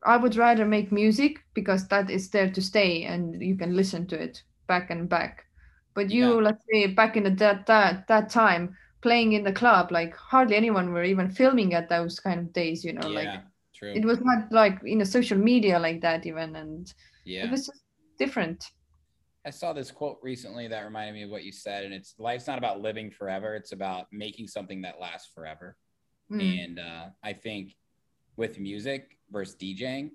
I 0.04 0.18
would 0.18 0.36
rather 0.36 0.66
make 0.66 0.91
music 0.91 1.44
because 1.54 1.88
that 1.88 2.10
is 2.10 2.30
there 2.30 2.49
to 2.52 2.62
stay 2.62 3.04
and 3.04 3.41
you 3.41 3.56
can 3.56 3.76
listen 3.76 4.08
to 4.08 4.22
it 4.22 4.44
back 4.68 4.90
and 4.90 5.10
back. 5.10 5.47
But 5.98 6.11
you, 6.11 6.28
Yeah. 6.36 6.41
let's 6.48 6.64
say 6.72 6.86
back 6.94 7.18
in 7.18 7.24
the 7.24 7.32
that 7.32 7.65
that 7.65 8.06
that 8.07 8.30
time 8.30 8.78
playing 9.02 9.34
in 9.34 9.44
the 9.44 9.52
club, 9.52 9.91
like 9.91 10.15
hardly 10.15 10.56
anyone 10.56 10.94
were 10.94 11.03
even 11.03 11.32
filming 11.32 11.74
at 11.74 11.90
those 11.90 12.19
kind 12.19 12.40
of 12.40 12.53
days, 12.53 12.86
you 12.86 12.94
know, 12.94 13.10
yeah. 13.10 13.19
like 13.19 13.44
True. 13.74 13.94
it 13.94 14.06
was 14.06 14.19
not 14.22 14.52
like 14.52 14.78
in 14.86 15.02
a 15.02 15.06
social 15.06 15.40
media 15.40 15.80
like 15.80 16.02
that 16.02 16.28
even 16.28 16.56
and 16.56 16.94
yeah. 17.26 17.45
it 17.45 17.49
was 17.49 17.65
just 17.65 17.82
different. 18.19 18.64
I 19.44 19.49
saw 19.49 19.74
this 19.74 19.90
quote 19.90 20.19
recently 20.22 20.68
that 20.68 20.86
reminded 20.86 21.15
me 21.15 21.24
of 21.24 21.32
what 21.32 21.44
you 21.44 21.52
said, 21.52 21.84
and 21.84 21.94
it's 21.95 22.14
life's 22.19 22.45
not 22.45 22.60
about 22.60 22.80
living 22.80 23.10
forever; 23.10 23.56
it's 23.56 23.72
about 23.72 24.06
making 24.11 24.48
something 24.49 24.82
that 24.82 25.02
lasts 25.02 25.32
forever. 25.34 25.78
Mm. 26.30 26.64
And 26.64 26.80
uh, 26.80 27.06
I 27.24 27.34
think 27.34 27.74
with 28.36 28.60
music 28.60 29.18
versus 29.32 29.56
DJing, 29.56 30.11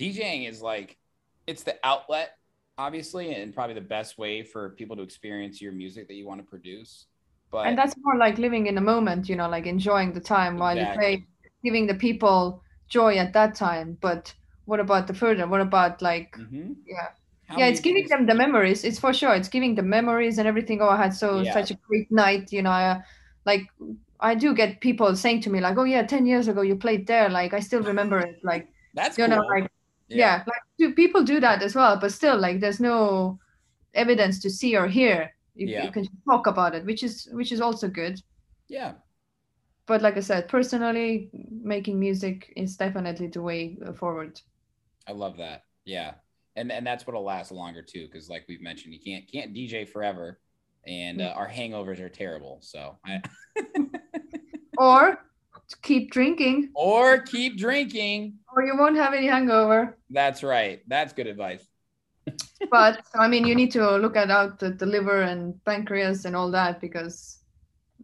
DJing 0.00 0.48
is 0.48 0.62
like 0.62 0.98
it's 1.46 1.62
the 1.62 1.76
outlet, 1.84 2.39
obviously, 2.80 3.34
and 3.34 3.54
probably 3.54 3.74
the 3.74 3.80
best 3.80 4.18
way 4.18 4.42
for 4.42 4.70
people 4.70 4.96
to 4.96 5.02
experience 5.02 5.60
your 5.60 5.72
music 5.72 6.08
that 6.08 6.14
you 6.14 6.26
want 6.26 6.40
to 6.40 6.46
produce. 6.48 7.06
But 7.50 7.62
and 7.64 7.76
that's 7.76 7.94
more 7.98 8.16
like 8.16 8.38
living 8.38 8.66
in 8.66 8.74
the 8.74 8.80
moment, 8.80 9.28
you 9.28 9.36
know, 9.36 9.48
like 9.48 9.66
enjoying 9.66 10.12
the 10.12 10.20
time 10.20 10.58
while 10.58 10.78
you 10.78 10.86
Exactly. 10.86 10.96
play, 10.98 11.26
giving 11.62 11.86
the 11.86 11.94
people 11.94 12.62
joy 12.88 13.16
at 13.18 13.32
that 13.34 13.54
time. 13.54 13.98
But 14.00 14.34
what 14.64 14.80
about 14.80 15.06
the 15.06 15.14
further? 15.14 15.46
What 15.46 15.60
about 15.60 16.00
like 16.00 16.36
Mhm. 16.36 16.76
yeah. 16.86 17.08
How 17.46 17.60
yeah, 17.60 17.66
it's 17.66 17.80
giving 17.80 18.06
them 18.08 18.26
the 18.26 18.34
memories. 18.34 18.84
It's 18.84 18.98
for 19.00 19.12
sure. 19.12 19.34
It's 19.34 19.48
giving 19.48 19.74
the 19.74 19.82
memories 19.82 20.38
and 20.38 20.48
everything. 20.48 20.80
Oh, 20.80 20.88
I 20.88 20.96
had 20.96 21.14
so 21.14 21.44
Yeah. 21.44 21.52
such 21.52 21.70
a 21.70 21.74
great 21.88 22.10
night. 22.10 22.52
You 22.52 22.62
know, 22.62 22.70
I, 22.70 23.02
like 23.44 23.62
I 24.20 24.34
do 24.34 24.54
get 24.54 24.80
people 24.80 25.14
saying 25.16 25.42
to 25.42 25.50
me 25.50 25.60
like, 25.60 25.76
"Oh 25.78 25.84
yeah, 25.84 26.02
ten 26.06 26.26
years 26.26 26.48
ago 26.48 26.62
you 26.62 26.76
played 26.76 27.06
there." 27.06 27.28
Like 27.28 27.52
I 27.54 27.60
still 27.60 27.82
remember 27.82 28.20
it. 28.20 28.36
Like 28.44 28.68
That's 28.94 29.18
you 29.18 29.28
know, 29.28 29.42
like 29.54 29.70
yeah, 30.10 30.44
like 30.46 30.62
do 30.78 30.94
people 30.94 31.22
do 31.24 31.40
that 31.40 31.62
as 31.62 31.74
well? 31.74 31.98
But 31.98 32.12
still, 32.12 32.38
like 32.38 32.60
there's 32.60 32.80
no 32.80 33.38
evidence 33.94 34.40
to 34.40 34.50
see 34.50 34.76
or 34.76 34.88
hear. 34.88 35.34
You, 35.54 35.68
Yeah. 35.68 35.84
you 35.84 35.90
can 35.92 36.06
talk 36.28 36.46
about 36.46 36.74
it, 36.74 36.84
which 36.84 37.02
is 37.02 37.28
which 37.32 37.52
is 37.52 37.60
also 37.60 37.88
good. 37.88 38.20
Yeah. 38.68 38.94
But 39.86 40.02
like 40.02 40.16
I 40.16 40.20
said, 40.20 40.48
personally, 40.48 41.30
making 41.50 41.98
music 41.98 42.52
is 42.56 42.76
definitely 42.76 43.26
the 43.28 43.42
way 43.42 43.76
forward. 43.96 44.40
I 45.06 45.12
love 45.12 45.36
that. 45.38 45.64
Yeah. 45.84 46.14
And 46.56 46.70
and 46.72 46.86
that's 46.86 47.06
what'll 47.06 47.24
last 47.24 47.52
longer 47.52 47.82
too, 47.82 48.06
because 48.06 48.28
like 48.28 48.44
we've 48.48 48.62
mentioned, 48.62 48.94
you 48.94 49.00
can't 49.00 49.26
can't 49.30 49.54
DJ 49.54 49.88
forever, 49.88 50.38
and 50.86 51.20
uh, 51.20 51.32
our 51.36 51.48
hangovers 51.48 52.00
are 52.00 52.08
terrible. 52.08 52.58
So 52.62 52.98
I 53.04 53.22
Or 54.78 55.18
keep 55.76 56.10
drinking, 56.10 56.70
or 56.74 57.18
keep 57.20 57.56
drinking. 57.58 58.38
or 58.54 58.64
you 58.64 58.76
won't 58.76 58.96
have 58.96 59.14
any 59.14 59.26
hangover. 59.28 59.96
That's 60.10 60.42
right. 60.42 60.82
That's 60.88 61.12
good 61.12 61.26
advice. 61.26 61.66
but 62.70 63.02
I 63.14 63.28
mean, 63.28 63.46
you 63.46 63.54
need 63.54 63.70
to 63.72 63.96
look 63.96 64.16
at 64.16 64.30
out 64.30 64.58
the, 64.58 64.70
the 64.70 64.86
liver 64.86 65.22
and 65.22 65.62
pancreas 65.64 66.24
and 66.24 66.36
all 66.36 66.50
that 66.50 66.80
because, 66.80 67.38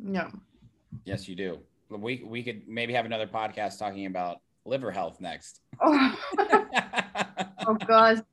yeah. 0.03 0.31
Yes, 1.05 1.29
you 1.29 1.37
do. 1.37 1.59
We 1.91 2.25
we 2.25 2.43
could 2.43 2.67
maybe 2.67 2.93
have 2.95 3.07
another 3.07 3.27
podcast 3.27 3.79
talking 3.79 4.07
about 4.07 4.39
liver 4.65 4.91
health 4.91 5.21
next. 5.21 5.61
Oh, 5.81 6.19
oh 7.69 7.75
God. 7.87 8.25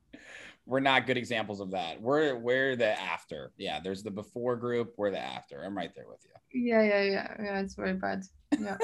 We're 0.66 0.80
not 0.80 1.06
good 1.06 1.18
examples 1.18 1.60
of 1.60 1.72
that. 1.72 2.02
We're 2.02 2.38
we're 2.38 2.78
the 2.78 2.98
after. 3.00 3.52
Yeah, 3.58 3.82
there's 3.84 4.02
the 4.02 4.12
before 4.12 4.56
group. 4.56 4.94
We're 4.98 5.12
the 5.12 5.20
after. 5.20 5.62
I'm 5.62 5.76
right 5.76 5.92
there 5.94 6.06
with 6.08 6.22
you. 6.24 6.72
Yeah, 6.72 6.82
yeah, 6.82 7.02
yeah, 7.02 7.36
yeah. 7.44 7.60
It's 7.60 7.76
very 7.76 7.94
bad. 7.94 8.24
Yeah. 8.58 8.78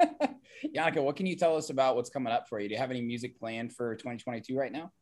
Yannicka, 0.74 1.02
what 1.02 1.16
can 1.16 1.26
you 1.26 1.36
tell 1.36 1.56
us 1.56 1.70
about 1.70 1.96
what's 1.96 2.10
coming 2.10 2.32
up 2.32 2.48
for 2.48 2.60
you? 2.60 2.68
Do 2.68 2.74
you 2.74 2.80
have 2.80 2.90
any 2.90 3.02
music 3.02 3.38
planned 3.38 3.72
for 3.74 3.94
2022 3.94 4.56
right 4.56 4.72
now? 4.72 4.92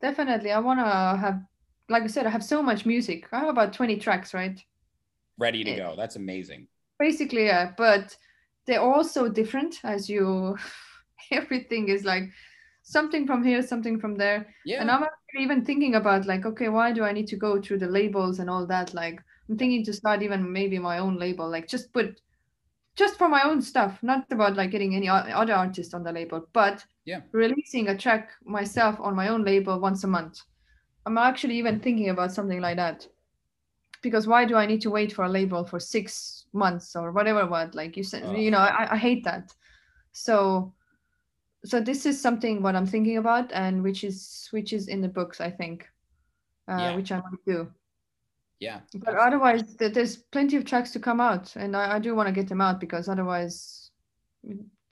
Definitely. 0.00 0.52
I 0.52 0.58
want 0.60 0.80
to 0.80 0.84
have, 0.84 1.42
like 1.88 2.02
I 2.02 2.06
said, 2.06 2.26
I 2.26 2.30
have 2.30 2.44
so 2.44 2.62
much 2.62 2.86
music. 2.86 3.26
I 3.32 3.40
have 3.40 3.48
about 3.48 3.72
20 3.72 3.96
tracks, 3.96 4.32
right? 4.34 4.60
Ready 5.38 5.64
to 5.64 5.76
go. 5.76 5.94
That's 5.96 6.16
amazing. 6.16 6.68
Basically, 6.98 7.46
yeah. 7.46 7.72
But 7.76 8.16
they're 8.66 8.80
all 8.80 9.04
so 9.04 9.28
different 9.28 9.80
as 9.84 10.08
you, 10.08 10.56
everything 11.30 11.88
is 11.88 12.04
like 12.04 12.30
something 12.82 13.26
from 13.26 13.44
here, 13.44 13.62
something 13.62 14.00
from 14.00 14.16
there. 14.16 14.46
Yeah. 14.64 14.80
And 14.80 14.90
I'm 14.90 15.04
even 15.38 15.64
thinking 15.64 15.94
about 15.94 16.26
like, 16.26 16.46
okay, 16.46 16.68
why 16.68 16.92
do 16.92 17.04
I 17.04 17.12
need 17.12 17.26
to 17.28 17.36
go 17.36 17.60
through 17.60 17.78
the 17.78 17.86
labels 17.86 18.38
and 18.38 18.48
all 18.48 18.66
that? 18.66 18.94
Like, 18.94 19.20
I'm 19.48 19.58
thinking 19.58 19.84
to 19.84 19.92
start 19.92 20.22
even 20.22 20.52
maybe 20.52 20.78
my 20.78 20.98
own 20.98 21.18
label, 21.18 21.48
like 21.48 21.68
just 21.68 21.92
put, 21.92 22.20
just 22.98 23.16
for 23.16 23.28
my 23.28 23.42
own 23.44 23.62
stuff, 23.62 24.02
not 24.02 24.26
about 24.30 24.56
like 24.56 24.72
getting 24.72 24.96
any 24.96 25.08
other 25.08 25.54
artist 25.54 25.94
on 25.94 26.02
the 26.02 26.12
label, 26.12 26.46
but 26.52 26.84
Yeah. 27.04 27.20
releasing 27.32 27.88
a 27.88 27.96
track 27.96 28.30
myself 28.44 28.98
on 29.00 29.14
my 29.14 29.28
own 29.28 29.44
label 29.44 29.78
once 29.78 30.02
a 30.04 30.08
month. 30.08 30.40
I'm 31.06 31.16
actually 31.16 31.56
even 31.58 31.78
thinking 31.80 32.10
about 32.10 32.32
something 32.32 32.60
like 32.60 32.76
that. 32.76 33.06
Because 34.02 34.26
why 34.26 34.44
do 34.44 34.56
I 34.56 34.66
need 34.66 34.80
to 34.82 34.90
wait 34.90 35.12
for 35.12 35.24
a 35.24 35.28
label 35.28 35.64
for 35.64 35.80
six 35.80 36.46
months 36.52 36.94
or 36.96 37.12
whatever? 37.12 37.46
What 37.46 37.74
like 37.74 37.96
you 37.96 38.02
said, 38.02 38.36
you 38.36 38.50
know, 38.50 38.58
I, 38.58 38.94
I 38.94 38.96
hate 38.96 39.24
that. 39.24 39.52
So, 40.12 40.72
so 41.64 41.80
this 41.80 42.06
is 42.06 42.20
something 42.20 42.62
what 42.62 42.76
I'm 42.76 42.86
thinking 42.86 43.16
about, 43.18 43.52
and 43.52 43.82
which 43.82 44.04
is 44.04 44.48
which 44.50 44.72
is 44.72 44.88
in 44.88 45.00
the 45.00 45.08
books, 45.08 45.40
I 45.40 45.50
think, 45.50 45.88
uh, 46.68 46.76
Yeah. 46.76 46.96
which 46.96 47.10
I 47.12 47.16
might 47.16 47.44
do. 47.46 47.68
Yeah. 48.60 48.80
But 48.94 49.14
otherwise, 49.14 49.76
there's 49.76 50.16
plenty 50.16 50.56
of 50.56 50.64
tracks 50.64 50.90
to 50.92 50.98
come 51.00 51.20
out, 51.20 51.54
and 51.56 51.76
I, 51.76 51.96
I 51.96 51.98
do 51.98 52.14
want 52.14 52.26
to 52.28 52.32
get 52.32 52.48
them 52.48 52.60
out 52.60 52.80
because 52.80 53.08
otherwise, 53.08 53.90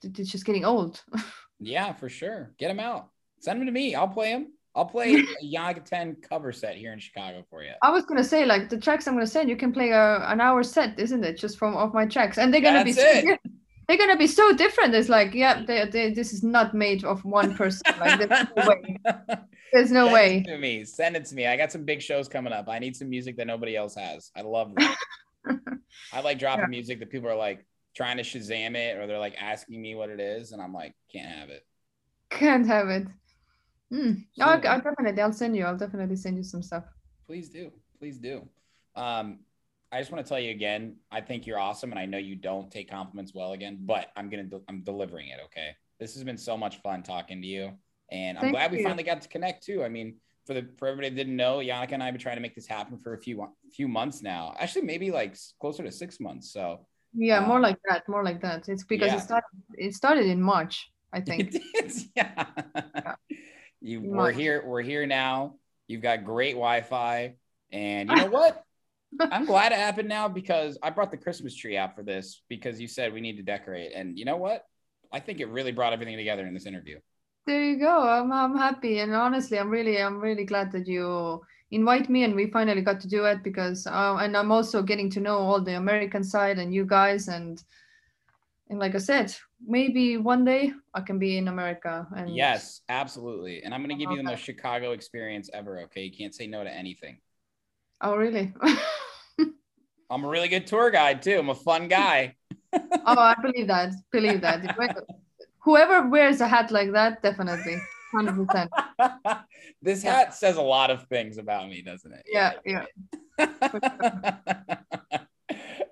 it's 0.03 0.31
just 0.31 0.45
getting 0.45 0.65
old. 0.65 1.03
Yeah, 1.59 1.91
for 1.93 2.07
sure. 2.07 2.53
Get 2.59 2.67
them 2.67 2.79
out. 2.79 3.09
Send 3.39 3.59
them 3.59 3.65
to 3.65 3.71
me. 3.71 3.95
I'll 3.95 4.07
play 4.07 4.31
them. 4.31 4.53
I'll 4.75 4.85
play 4.85 5.15
a 5.41 5.43
Yannicka 5.43 5.83
10 5.85 6.17
cover 6.29 6.51
set 6.51 6.75
here 6.75 6.93
in 6.93 6.99
Chicago 6.99 7.43
for 7.49 7.63
you. 7.63 7.71
I 7.81 7.89
was 7.89 8.05
gonna 8.05 8.23
say 8.23 8.45
like 8.45 8.69
the 8.69 8.77
tracks 8.77 9.07
I'm 9.07 9.15
gonna 9.15 9.25
send, 9.25 9.49
you 9.49 9.55
can 9.57 9.73
play 9.73 9.89
a, 9.89 10.19
an 10.29 10.39
hour 10.39 10.61
set, 10.61 10.99
isn't 10.99 11.23
it? 11.23 11.35
Just 11.39 11.57
from 11.57 11.75
off 11.75 11.95
my 11.95 12.05
tracks, 12.05 12.37
and 12.37 12.53
they're 12.53 12.61
gonna 12.61 12.85
be 12.85 12.91
That's 12.91 13.23
so 13.23 13.31
it. 13.31 13.39
di- 13.43 13.51
they're 13.87 13.97
gonna 13.97 14.17
be 14.17 14.27
so 14.27 14.53
different. 14.53 14.93
It's 14.93 15.09
like 15.09 15.33
yeah, 15.33 15.63
they, 15.65 15.85
they, 15.85 16.13
this 16.13 16.31
is 16.31 16.43
not 16.43 16.75
made 16.75 17.03
of 17.03 17.25
one 17.25 17.55
person. 17.55 17.81
Like 17.99 18.19
there's 18.19 18.47
no 18.55 18.67
way. 18.67 18.97
There's 19.73 19.91
no 19.91 20.05
Send 20.05 20.13
way. 20.13 20.37
it 20.37 20.51
to 20.51 20.57
me. 20.57 20.85
Send 20.85 21.15
it 21.15 21.25
to 21.25 21.35
me. 21.35 21.45
I 21.47 21.57
got 21.57 21.71
some 21.71 21.83
big 21.83 22.01
shows 22.01 22.27
coming 22.27 22.53
up. 22.53 22.69
I 22.69 22.79
need 22.79 22.95
some 22.95 23.09
music 23.09 23.37
that 23.37 23.47
nobody 23.47 23.75
else 23.75 23.95
has. 23.95 24.31
I 24.35 24.41
love 24.41 24.73
that. 24.75 24.97
I 26.13 26.21
like 26.21 26.39
dropping 26.39 26.63
Yeah. 26.65 26.69
music 26.69 26.99
that 26.99 27.09
people 27.09 27.29
are 27.29 27.35
like 27.35 27.65
trying 27.95 28.17
to 28.17 28.23
Shazam 28.23 28.75
it 28.75 28.97
or 28.97 29.07
they're 29.07 29.19
like 29.19 29.35
asking 29.41 29.81
me 29.81 29.95
what 29.95 30.09
it 30.09 30.19
is, 30.19 30.51
and 30.51 30.61
I'm 30.61 30.73
like, 30.73 30.93
can't 31.11 31.27
have 31.27 31.49
it. 31.49 31.65
Can't 32.29 32.67
have 32.67 32.89
it. 32.89 33.07
Hmm. 33.91 34.11
No, 34.37 34.45
I, 34.45 34.61
So- 34.61 34.67
I 34.69 34.79
definitely. 34.79 35.21
I'll 35.21 35.33
send 35.33 35.55
you. 35.55 35.65
I'll 35.65 35.77
definitely 35.77 36.15
send 36.17 36.37
you 36.37 36.43
some 36.43 36.61
stuff. 36.61 36.83
Please 37.25 37.49
do. 37.49 37.71
Please 37.99 38.17
do. 38.17 38.47
Um, 38.95 39.39
I 39.91 39.99
just 39.99 40.11
want 40.11 40.25
to 40.25 40.27
tell 40.29 40.39
you 40.39 40.51
again, 40.51 40.97
I 41.11 41.21
think 41.21 41.47
you're 41.47 41.59
awesome, 41.59 41.91
and 41.91 41.99
I 41.99 42.05
know 42.05 42.17
you 42.17 42.35
don't 42.35 42.69
take 42.69 42.89
compliments 42.89 43.33
well 43.33 43.53
again, 43.53 43.79
but 43.81 44.07
I'm 44.17 44.29
gonna 44.29 44.43
de- 44.43 44.61
I'm 44.67 44.81
delivering 44.83 45.29
it. 45.29 45.39
Okay. 45.45 45.69
This 45.99 46.13
has 46.15 46.23
been 46.23 46.37
so 46.37 46.57
much 46.57 46.81
fun 46.81 47.03
talking 47.03 47.41
to 47.41 47.47
you, 47.47 47.71
and 48.11 48.37
I'm 48.37 48.41
Thank 48.43 48.53
glad 48.53 48.71
we 48.71 48.77
you. 48.79 48.83
finally 48.83 49.03
got 49.03 49.21
to 49.21 49.27
connect 49.27 49.63
too. 49.65 49.83
I 49.83 49.89
mean, 49.89 50.15
for 50.45 50.53
the 50.53 50.67
for 50.77 50.87
everybody 50.87 51.09
that 51.09 51.15
didn't 51.15 51.35
know, 51.35 51.57
Yannicka 51.57 51.91
and 51.93 52.01
I 52.01 52.05
have 52.05 52.13
been 52.13 52.21
trying 52.21 52.37
to 52.37 52.41
make 52.41 52.55
this 52.55 52.67
happen 52.67 52.97
for 52.99 53.13
a 53.13 53.17
few 53.17 53.47
few 53.73 53.87
months 53.87 54.21
now. 54.21 54.55
Actually, 54.59 54.83
maybe 54.83 55.11
like 55.11 55.35
closer 55.59 55.83
to 55.83 55.91
six 55.91 56.19
months. 56.19 56.51
So 56.51 56.85
Yeah, 57.13 57.39
more 57.41 57.57
Um, 57.57 57.63
like 57.63 57.77
that. 57.89 58.07
More 58.07 58.23
like 58.23 58.41
that. 58.41 58.69
It's 58.69 58.83
because 58.83 59.07
yeah. 59.11 59.17
it 59.17 59.21
started. 59.21 59.47
It 59.77 59.93
started 59.95 60.25
in 60.27 60.41
March, 60.41 60.89
I 61.13 61.21
think. 61.27 61.55
yeah. 62.15 62.45
You 63.81 63.99
Pretty 63.99 64.13
we're 64.13 64.31
here, 64.31 64.63
we're 64.65 64.81
here 64.81 65.05
now. 65.05 65.55
You've 65.87 66.01
got 66.01 66.23
great 66.25 66.53
Wi-Fi. 66.53 67.35
And 67.71 68.09
you 68.09 68.15
know 68.23 68.27
what? 68.27 68.63
I'm 69.19 69.45
glad 69.45 69.71
it 69.71 69.77
happened 69.77 70.09
now 70.09 70.27
because 70.27 70.77
I 70.83 70.89
brought 70.89 71.11
the 71.11 71.17
Christmas 71.17 71.55
tree 71.55 71.77
out 71.77 71.95
for 71.95 72.03
this 72.03 72.41
because 72.49 72.79
you 72.81 72.87
said 72.87 73.13
we 73.13 73.21
need 73.21 73.37
to 73.37 73.43
decorate. 73.43 73.91
And 73.95 74.17
you 74.17 74.25
know 74.25 74.37
what? 74.37 74.63
I 75.11 75.19
think 75.19 75.39
it 75.39 75.47
really 75.47 75.71
brought 75.71 75.93
everything 75.93 76.17
together 76.17 76.45
in 76.45 76.53
this 76.53 76.65
interview. 76.65 76.99
There 77.47 77.63
you 77.63 77.79
go. 77.79 78.05
I'm 78.05 78.29
I'm 78.33 78.57
happy, 78.57 78.99
and 78.99 79.15
honestly, 79.15 79.57
I'm 79.57 79.69
really 79.69 80.01
I'm 80.01 80.19
really 80.19 80.43
glad 80.43 80.69
that 80.73 80.85
you 80.85 81.41
invite 81.71 82.09
me, 82.09 82.25
and 82.25 82.35
we 82.35 82.51
finally 82.51 82.81
got 82.81 82.99
to 82.99 83.07
do 83.07 83.23
it 83.23 83.41
because 83.41 83.87
uh, 83.87 84.17
and 84.19 84.35
I'm 84.35 84.51
also 84.51 84.83
getting 84.83 85.09
to 85.11 85.21
know 85.21 85.37
all 85.37 85.61
the 85.61 85.77
American 85.77 86.25
side 86.25 86.59
and 86.59 86.73
you 86.73 86.85
guys, 86.85 87.29
and 87.29 87.63
and 88.69 88.79
like 88.79 88.95
I 88.95 88.97
said, 88.97 89.33
maybe 89.65 90.17
one 90.17 90.43
day 90.43 90.73
I 90.93 90.99
can 90.99 91.19
be 91.19 91.37
in 91.37 91.47
America. 91.47 92.05
And 92.13 92.35
Yes, 92.35 92.81
absolutely. 92.89 93.63
And 93.63 93.73
I'm 93.73 93.79
going 93.81 93.97
to 93.97 94.03
give 94.03 94.11
you 94.11 94.17
the 94.17 94.23
most 94.23 94.43
Chicago 94.43 94.91
experience 94.91 95.49
ever. 95.53 95.79
Okay. 95.83 96.03
You 96.03 96.11
can't 96.11 96.35
say 96.35 96.47
no 96.47 96.65
to 96.65 96.69
anything. 96.69 97.19
Oh 98.01 98.17
really? 98.17 98.53
I'm 100.09 100.23
a 100.25 100.27
really 100.27 100.49
good 100.49 100.67
tour 100.67 100.91
guide 100.91 101.21
too. 101.21 101.39
I'm 101.39 101.49
a 101.49 101.55
fun 101.55 101.87
guy. 101.87 102.35
oh, 102.73 102.81
I 103.05 103.35
believe 103.41 103.67
that. 103.67 103.93
Believe 104.11 104.41
that. 104.41 104.75
Whoever 105.67 106.07
wears 106.07 106.39
a 106.39 106.47
hat 106.47 106.71
like 106.71 106.93
that, 106.93 107.21
definitely, 107.21 107.75
hundred 108.13 108.37
percent. 108.37 108.71
this 109.81 110.01
hat 110.01 110.33
says 110.33 110.55
a 110.55 110.61
lot 110.61 110.89
of 110.89 111.03
things 111.09 111.37
about 111.37 111.67
me, 111.67 111.81
doesn't 111.81 112.13
it? 112.13 112.23
Yeah, 112.25 112.53
yeah. 112.65 112.85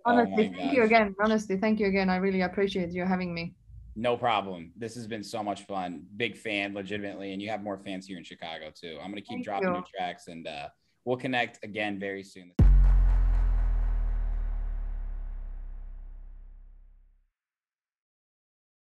Oh 0.07 0.11
Honestly, 0.11 0.49
my 0.49 0.55
thank 0.55 0.73
you 0.73 0.83
again. 0.83 1.15
Honestly, 1.19 1.57
thank 1.57 1.79
you 1.79 1.87
again. 1.87 2.11
I 2.11 2.17
really 2.17 2.41
appreciate 2.41 2.91
you 2.91 3.03
having 3.05 3.33
me. 3.33 3.55
No 3.95 4.15
problem. 4.15 4.71
This 4.77 4.93
has 4.93 5.07
been 5.07 5.23
so 5.23 5.41
much 5.41 5.65
fun. 5.65 6.05
Big 6.15 6.37
fan, 6.37 6.75
legitimately, 6.75 7.33
and 7.33 7.41
you 7.41 7.49
have 7.49 7.63
more 7.63 7.79
fans 7.79 8.05
here 8.05 8.19
in 8.19 8.23
Chicago 8.23 8.71
too. 8.73 8.99
I'm 9.01 9.09
gonna 9.09 9.21
keep 9.21 9.37
Thank 9.37 9.45
dropping 9.45 9.69
you. 9.69 9.73
new 9.73 9.83
tracks, 9.97 10.27
and 10.27 10.47
uh, 10.47 10.67
we'll 11.05 11.17
connect 11.17 11.63
again 11.65 11.99
very 11.99 12.21
soon. 12.23 12.51